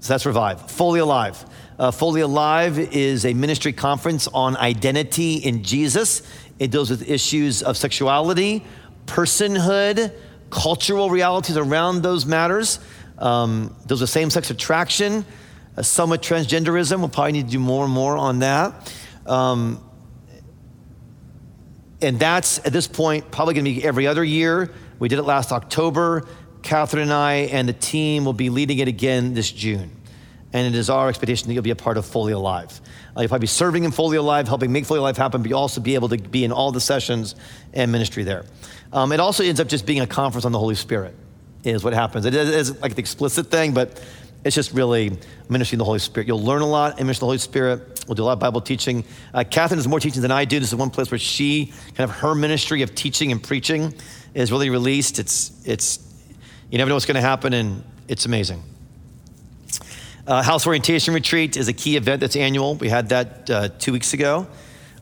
so 0.00 0.12
that's 0.12 0.26
Revive. 0.26 0.70
Fully 0.70 1.00
Alive. 1.00 1.44
Uh, 1.78 1.90
Fully 1.90 2.20
Alive 2.20 2.78
is 2.78 3.24
a 3.24 3.34
ministry 3.34 3.72
conference 3.72 4.28
on 4.28 4.56
identity 4.56 5.36
in 5.36 5.62
Jesus. 5.62 6.22
It 6.58 6.72
deals 6.72 6.90
with 6.90 7.08
issues 7.08 7.62
of 7.62 7.76
sexuality, 7.76 8.64
personhood, 9.08 10.12
cultural 10.50 11.10
realities 11.10 11.56
around 11.56 12.02
those 12.02 12.24
matters. 12.26 12.78
Um, 13.18 13.74
those 13.86 14.00
are 14.02 14.06
same 14.06 14.30
sex 14.30 14.50
attraction, 14.50 15.24
uh, 15.76 15.82
some 15.82 16.10
with 16.10 16.20
transgenderism. 16.20 17.00
We'll 17.00 17.08
probably 17.08 17.32
need 17.32 17.46
to 17.46 17.52
do 17.52 17.58
more 17.58 17.84
and 17.84 17.92
more 17.92 18.16
on 18.16 18.38
that. 18.40 18.94
Um, 19.26 19.82
and 22.00 22.20
that's 22.20 22.58
at 22.64 22.72
this 22.72 22.86
point 22.86 23.32
probably 23.32 23.54
going 23.54 23.64
to 23.64 23.72
be 23.72 23.84
every 23.84 24.06
other 24.06 24.22
year. 24.22 24.70
We 25.00 25.08
did 25.08 25.18
it 25.18 25.24
last 25.24 25.50
October. 25.50 26.28
Catherine 26.62 27.02
and 27.02 27.12
I 27.12 27.34
and 27.52 27.68
the 27.68 27.72
team 27.72 28.24
will 28.24 28.32
be 28.32 28.50
leading 28.50 28.78
it 28.78 28.88
again 28.88 29.34
this 29.34 29.50
June. 29.50 29.90
and 30.52 30.66
it 30.66 30.78
is 30.78 30.88
our 30.88 31.08
expectation 31.08 31.48
that 31.48 31.54
you'll 31.54 31.62
be 31.62 31.70
a 31.70 31.76
part 31.76 31.98
of 31.98 32.06
Fully 32.06 32.32
Alive. 32.32 32.80
Uh, 33.16 33.20
you'll 33.20 33.28
probably 33.28 33.44
be 33.44 33.48
serving 33.48 33.84
in 33.84 33.90
Fully 33.90 34.16
Alive, 34.16 34.48
helping 34.48 34.72
make 34.72 34.86
Fully 34.86 35.00
Alive 35.00 35.16
happen, 35.16 35.42
but 35.42 35.50
you'll 35.50 35.58
also 35.58 35.80
be 35.80 35.94
able 35.94 36.08
to 36.08 36.16
be 36.16 36.44
in 36.44 36.52
all 36.52 36.72
the 36.72 36.80
sessions 36.80 37.34
and 37.74 37.92
ministry 37.92 38.24
there. 38.24 38.44
Um, 38.92 39.12
it 39.12 39.20
also 39.20 39.44
ends 39.44 39.60
up 39.60 39.68
just 39.68 39.86
being 39.86 40.00
a 40.00 40.06
conference 40.06 40.44
on 40.44 40.52
the 40.52 40.58
Holy 40.58 40.74
Spirit, 40.74 41.14
is 41.64 41.84
what 41.84 41.92
happens. 41.92 42.24
It 42.24 42.34
is 42.34 42.80
like 42.80 42.94
the 42.94 43.00
explicit 43.00 43.50
thing, 43.50 43.74
but 43.74 44.02
it's 44.44 44.54
just 44.54 44.72
really 44.72 45.18
ministering 45.48 45.78
the 45.78 45.84
Holy 45.84 45.98
Spirit. 45.98 46.26
You'll 46.26 46.42
learn 46.42 46.62
a 46.62 46.66
lot 46.66 46.98
in 46.98 47.06
ministering 47.06 47.26
the 47.26 47.30
Holy 47.30 47.38
Spirit. 47.38 48.04
We'll 48.06 48.14
do 48.14 48.22
a 48.22 48.24
lot 48.24 48.32
of 48.32 48.38
Bible 48.38 48.60
teaching. 48.60 49.04
Uh, 49.34 49.44
Catherine 49.44 49.78
does 49.78 49.88
more 49.88 50.00
teaching 50.00 50.22
than 50.22 50.30
I 50.30 50.44
do. 50.44 50.58
This 50.58 50.70
is 50.70 50.76
one 50.76 50.90
place 50.90 51.10
where 51.10 51.18
she, 51.18 51.72
kind 51.94 52.08
of 52.08 52.16
her 52.16 52.34
ministry 52.34 52.82
of 52.82 52.94
teaching 52.94 53.32
and 53.32 53.42
preaching, 53.42 53.92
is 54.34 54.50
really 54.50 54.70
released. 54.70 55.18
It's, 55.18 55.52
it's 55.66 55.98
you 56.70 56.78
never 56.78 56.88
know 56.88 56.94
what's 56.94 57.06
going 57.06 57.16
to 57.16 57.20
happen, 57.20 57.52
and 57.52 57.84
it's 58.06 58.24
amazing. 58.24 58.62
Uh, 60.26 60.42
House 60.42 60.66
Orientation 60.66 61.14
Retreat 61.14 61.56
is 61.56 61.68
a 61.68 61.72
key 61.72 61.96
event 61.96 62.20
that's 62.20 62.36
annual. 62.36 62.74
We 62.76 62.88
had 62.88 63.08
that 63.08 63.50
uh, 63.50 63.68
two 63.78 63.92
weeks 63.92 64.12
ago. 64.14 64.46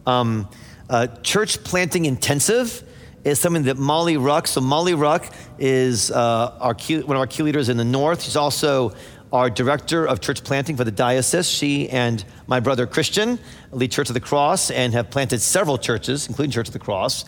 Um, 0.07 0.49
uh, 0.89 1.09
church 1.22 1.62
Planting 1.64 2.05
Intensive 2.05 2.82
is 3.26 3.40
something 3.40 3.64
that 3.64 3.76
Molly 3.76 4.14
Ruch, 4.14 4.46
so 4.46 4.60
Molly 4.60 4.92
Ruch 4.92 5.32
is 5.58 6.12
uh, 6.12 6.56
our 6.60 6.74
one 6.74 7.16
of 7.16 7.20
our 7.20 7.26
key 7.26 7.42
leaders 7.42 7.68
in 7.68 7.76
the 7.76 7.84
North. 7.84 8.22
She's 8.22 8.36
also 8.36 8.94
our 9.32 9.50
director 9.50 10.06
of 10.06 10.20
church 10.20 10.44
planting 10.44 10.76
for 10.76 10.84
the 10.84 10.92
diocese. 10.92 11.48
She 11.48 11.88
and 11.88 12.24
my 12.46 12.60
brother 12.60 12.86
Christian 12.86 13.40
lead 13.72 13.90
Church 13.90 14.08
of 14.08 14.14
the 14.14 14.20
Cross 14.20 14.70
and 14.70 14.92
have 14.92 15.10
planted 15.10 15.40
several 15.40 15.76
churches, 15.76 16.28
including 16.28 16.52
Church 16.52 16.68
of 16.68 16.72
the 16.72 16.78
Cross. 16.78 17.24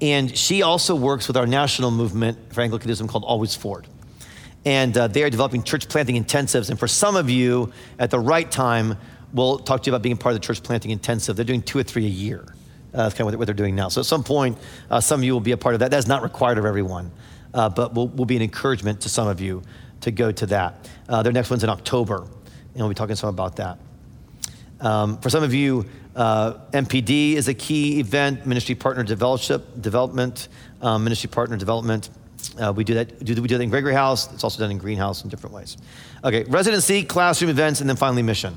And 0.00 0.34
she 0.36 0.62
also 0.62 0.94
works 0.94 1.28
with 1.28 1.36
our 1.36 1.46
national 1.46 1.90
movement 1.90 2.54
for 2.54 2.62
Anglicanism 2.62 3.06
called 3.06 3.24
Always 3.24 3.54
Forward 3.54 3.86
and 4.64 4.96
uh, 4.96 5.08
they 5.08 5.22
are 5.22 5.28
developing 5.28 5.62
church 5.62 5.88
planting 5.88 6.16
intensives. 6.16 6.70
And 6.70 6.78
for 6.78 6.88
some 6.88 7.16
of 7.16 7.28
you, 7.28 7.70
at 7.98 8.10
the 8.10 8.18
right 8.18 8.50
time, 8.50 8.96
we'll 9.34 9.58
talk 9.58 9.82
to 9.82 9.90
you 9.90 9.94
about 9.94 10.02
being 10.02 10.16
part 10.16 10.34
of 10.34 10.40
the 10.40 10.46
church 10.46 10.62
planting 10.62 10.90
intensive. 10.90 11.36
They're 11.36 11.44
doing 11.44 11.60
two 11.62 11.78
or 11.78 11.82
three 11.82 12.06
a 12.06 12.08
year. 12.08 12.46
Uh, 12.94 13.02
that's 13.02 13.14
kind 13.14 13.28
of 13.28 13.38
what 13.38 13.46
they're 13.46 13.54
doing 13.54 13.74
now. 13.74 13.88
So 13.88 14.00
at 14.00 14.06
some 14.06 14.22
point, 14.22 14.56
uh, 14.88 15.00
some 15.00 15.20
of 15.20 15.24
you 15.24 15.32
will 15.32 15.40
be 15.40 15.52
a 15.52 15.56
part 15.56 15.74
of 15.74 15.80
that. 15.80 15.90
That's 15.90 16.06
not 16.06 16.22
required 16.22 16.58
of 16.58 16.64
everyone, 16.64 17.10
uh, 17.52 17.68
but 17.68 17.92
will 17.92 18.08
will 18.08 18.24
be 18.24 18.36
an 18.36 18.42
encouragement 18.42 19.00
to 19.00 19.08
some 19.08 19.26
of 19.26 19.40
you 19.40 19.62
to 20.02 20.10
go 20.10 20.30
to 20.30 20.46
that. 20.46 20.88
Uh, 21.08 21.22
their 21.22 21.32
next 21.32 21.50
one's 21.50 21.64
in 21.64 21.70
October, 21.70 22.18
and 22.18 22.76
we'll 22.76 22.88
be 22.88 22.94
talking 22.94 23.16
some 23.16 23.30
about 23.30 23.56
that. 23.56 23.78
Um, 24.80 25.18
for 25.18 25.30
some 25.30 25.42
of 25.42 25.52
you, 25.52 25.86
uh, 26.14 26.54
MPD 26.72 27.34
is 27.34 27.48
a 27.48 27.54
key 27.54 27.98
event, 27.98 28.46
ministry 28.46 28.74
partner 28.74 29.02
development, 29.02 30.48
um, 30.82 31.02
ministry 31.02 31.28
partner 31.28 31.56
development. 31.56 32.10
Uh, 32.58 32.72
we 32.76 32.84
do 32.84 32.94
that. 32.94 33.24
Do, 33.24 33.34
we 33.40 33.48
do 33.48 33.56
that 33.56 33.64
in 33.64 33.70
Gregory 33.70 33.94
House. 33.94 34.32
It's 34.32 34.44
also 34.44 34.60
done 34.60 34.70
in 34.70 34.78
Greenhouse 34.78 35.24
in 35.24 35.30
different 35.30 35.54
ways. 35.54 35.76
Okay, 36.22 36.44
residency, 36.44 37.02
classroom 37.02 37.50
events, 37.50 37.80
and 37.80 37.88
then 37.88 37.96
finally 37.96 38.22
mission. 38.22 38.56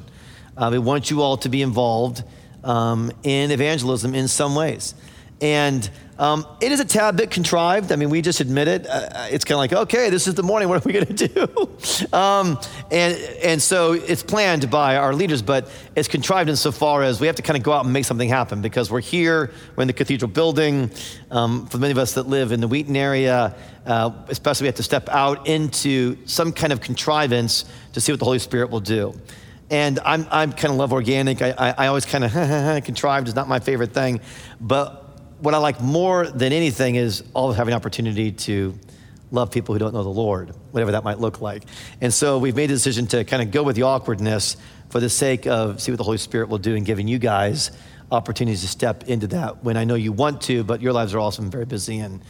Uh, 0.55 0.69
we 0.71 0.79
want 0.79 1.09
you 1.09 1.21
all 1.21 1.37
to 1.37 1.49
be 1.49 1.61
involved 1.61 2.23
um, 2.63 3.11
in 3.23 3.51
evangelism 3.51 4.13
in 4.15 4.27
some 4.27 4.55
ways. 4.55 4.93
And 5.39 5.87
um, 6.19 6.47
it 6.61 6.71
is 6.71 6.79
a 6.79 6.85
tad 6.85 7.15
bit 7.15 7.29
contrived. 7.29 7.91
I 7.91 7.95
mean, 7.95 8.09
we 8.09 8.21
just 8.23 8.39
admit 8.39 8.67
it. 8.67 8.87
Uh, 8.87 9.09
uh 9.11 9.27
it's 9.29 9.45
kind 9.45 9.55
of 9.55 9.59
like, 9.59 9.73
okay, 9.73 10.09
this 10.09 10.27
is 10.27 10.33
the 10.33 10.43
morning. 10.43 10.67
What 10.77 10.83
are 10.83 10.87
we 10.87 10.93
going 10.93 11.05
to 11.05 11.27
do? 11.27 12.13
um, 12.17 12.59
and, 12.91 13.15
and 13.43 13.61
so 13.61 13.93
it's 13.93 14.23
planned 14.23 14.69
by 14.71 14.97
our 14.97 15.13
leaders, 15.13 15.41
but 15.41 15.69
it's 15.95 16.07
contrived 16.07 16.49
insofar 16.49 17.03
as 17.03 17.21
we 17.21 17.27
have 17.27 17.35
to 17.35 17.41
kind 17.41 17.55
of 17.55 17.63
go 17.63 17.71
out 17.71 17.85
and 17.85 17.93
make 17.93 18.05
something 18.05 18.29
happen 18.29 18.61
because 18.61 18.89
we're 18.91 18.99
here, 18.99 19.51
we're 19.75 19.83
in 19.83 19.87
the 19.87 19.93
cathedral 19.93 20.29
building. 20.29 20.89
Um, 21.29 21.67
for 21.67 21.77
many 21.77 21.91
of 21.91 21.97
us 21.99 22.13
that 22.13 22.27
live 22.27 22.51
in 22.51 22.59
the 22.59 22.67
Wheaton 22.67 22.95
area, 22.95 23.55
uh, 23.85 24.11
especially 24.27 24.65
we 24.65 24.67
have 24.69 24.75
to 24.75 24.83
step 24.83 25.07
out 25.09 25.47
into 25.47 26.17
some 26.25 26.51
kind 26.51 26.73
of 26.73 26.81
contrivance 26.81 27.65
to 27.93 28.01
see 28.01 28.11
what 28.11 28.19
the 28.19 28.25
Holy 28.25 28.39
Spirit 28.39 28.71
will 28.71 28.79
do. 28.79 29.13
And 29.69 29.99
I'm, 29.99 30.27
I'm 30.31 30.53
kind 30.53 30.71
of 30.71 30.77
love 30.77 30.93
organic. 30.93 31.41
I, 31.41 31.53
I, 31.57 31.69
I 31.77 31.87
always 31.87 32.05
kind 32.05 32.23
of 32.23 32.31
contrived 32.83 33.27
is 33.27 33.35
not 33.35 33.47
my 33.47 33.59
favorite 33.59 33.93
thing. 33.93 34.21
But 34.61 35.03
what 35.39 35.53
I 35.53 35.57
like 35.57 35.81
more 35.81 36.25
than 36.25 36.53
anything 36.53 36.95
is 36.95 37.23
always 37.33 37.57
having 37.57 37.73
an 37.73 37.77
opportunity 37.77 38.31
to 38.31 38.77
love 39.31 39.51
people 39.51 39.75
who 39.75 39.79
don't 39.79 39.93
know 39.93 40.03
the 40.03 40.09
Lord, 40.09 40.53
whatever 40.71 40.91
that 40.93 41.03
might 41.03 41.19
look 41.19 41.41
like. 41.41 41.63
And 41.99 42.13
so 42.13 42.37
we've 42.37 42.55
made 42.55 42.69
the 42.69 42.75
decision 42.75 43.07
to 43.07 43.23
kind 43.25 43.41
of 43.41 43.51
go 43.51 43.63
with 43.63 43.75
the 43.75 43.83
awkwardness 43.83 44.55
for 44.89 44.99
the 44.99 45.09
sake 45.09 45.45
of 45.45 45.81
see 45.81 45.91
what 45.91 45.97
the 45.97 46.03
Holy 46.03 46.17
Spirit 46.17 46.49
will 46.49 46.57
do 46.57 46.75
in 46.75 46.83
giving 46.83 47.07
you 47.07 47.19
guys 47.19 47.71
opportunities 48.09 48.61
to 48.61 48.67
step 48.67 49.03
into 49.09 49.27
that 49.27 49.63
when 49.63 49.75
I 49.75 49.83
know 49.83 49.95
you 49.95 50.13
want 50.13 50.41
to, 50.43 50.63
but 50.63 50.81
your 50.81 50.93
lives 50.93 51.13
are 51.13 51.19
also 51.19 51.41
very 51.41 51.65
busy 51.65 51.99
and 51.99 52.21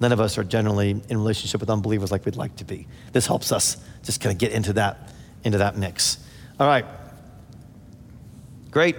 none 0.00 0.10
of 0.10 0.20
us 0.20 0.38
are 0.38 0.44
generally 0.44 0.90
in 0.90 1.18
relationship 1.18 1.60
with 1.60 1.70
unbelievers 1.70 2.10
like 2.10 2.24
we'd 2.24 2.34
like 2.34 2.56
to 2.56 2.64
be. 2.64 2.88
This 3.12 3.26
helps 3.26 3.52
us 3.52 3.76
just 4.02 4.20
kind 4.20 4.32
of 4.32 4.38
get 4.38 4.52
into 4.52 4.72
that 4.72 5.10
into 5.44 5.58
that 5.58 5.76
mix. 5.76 6.18
All 6.60 6.66
right. 6.66 6.84
Great. 8.70 8.96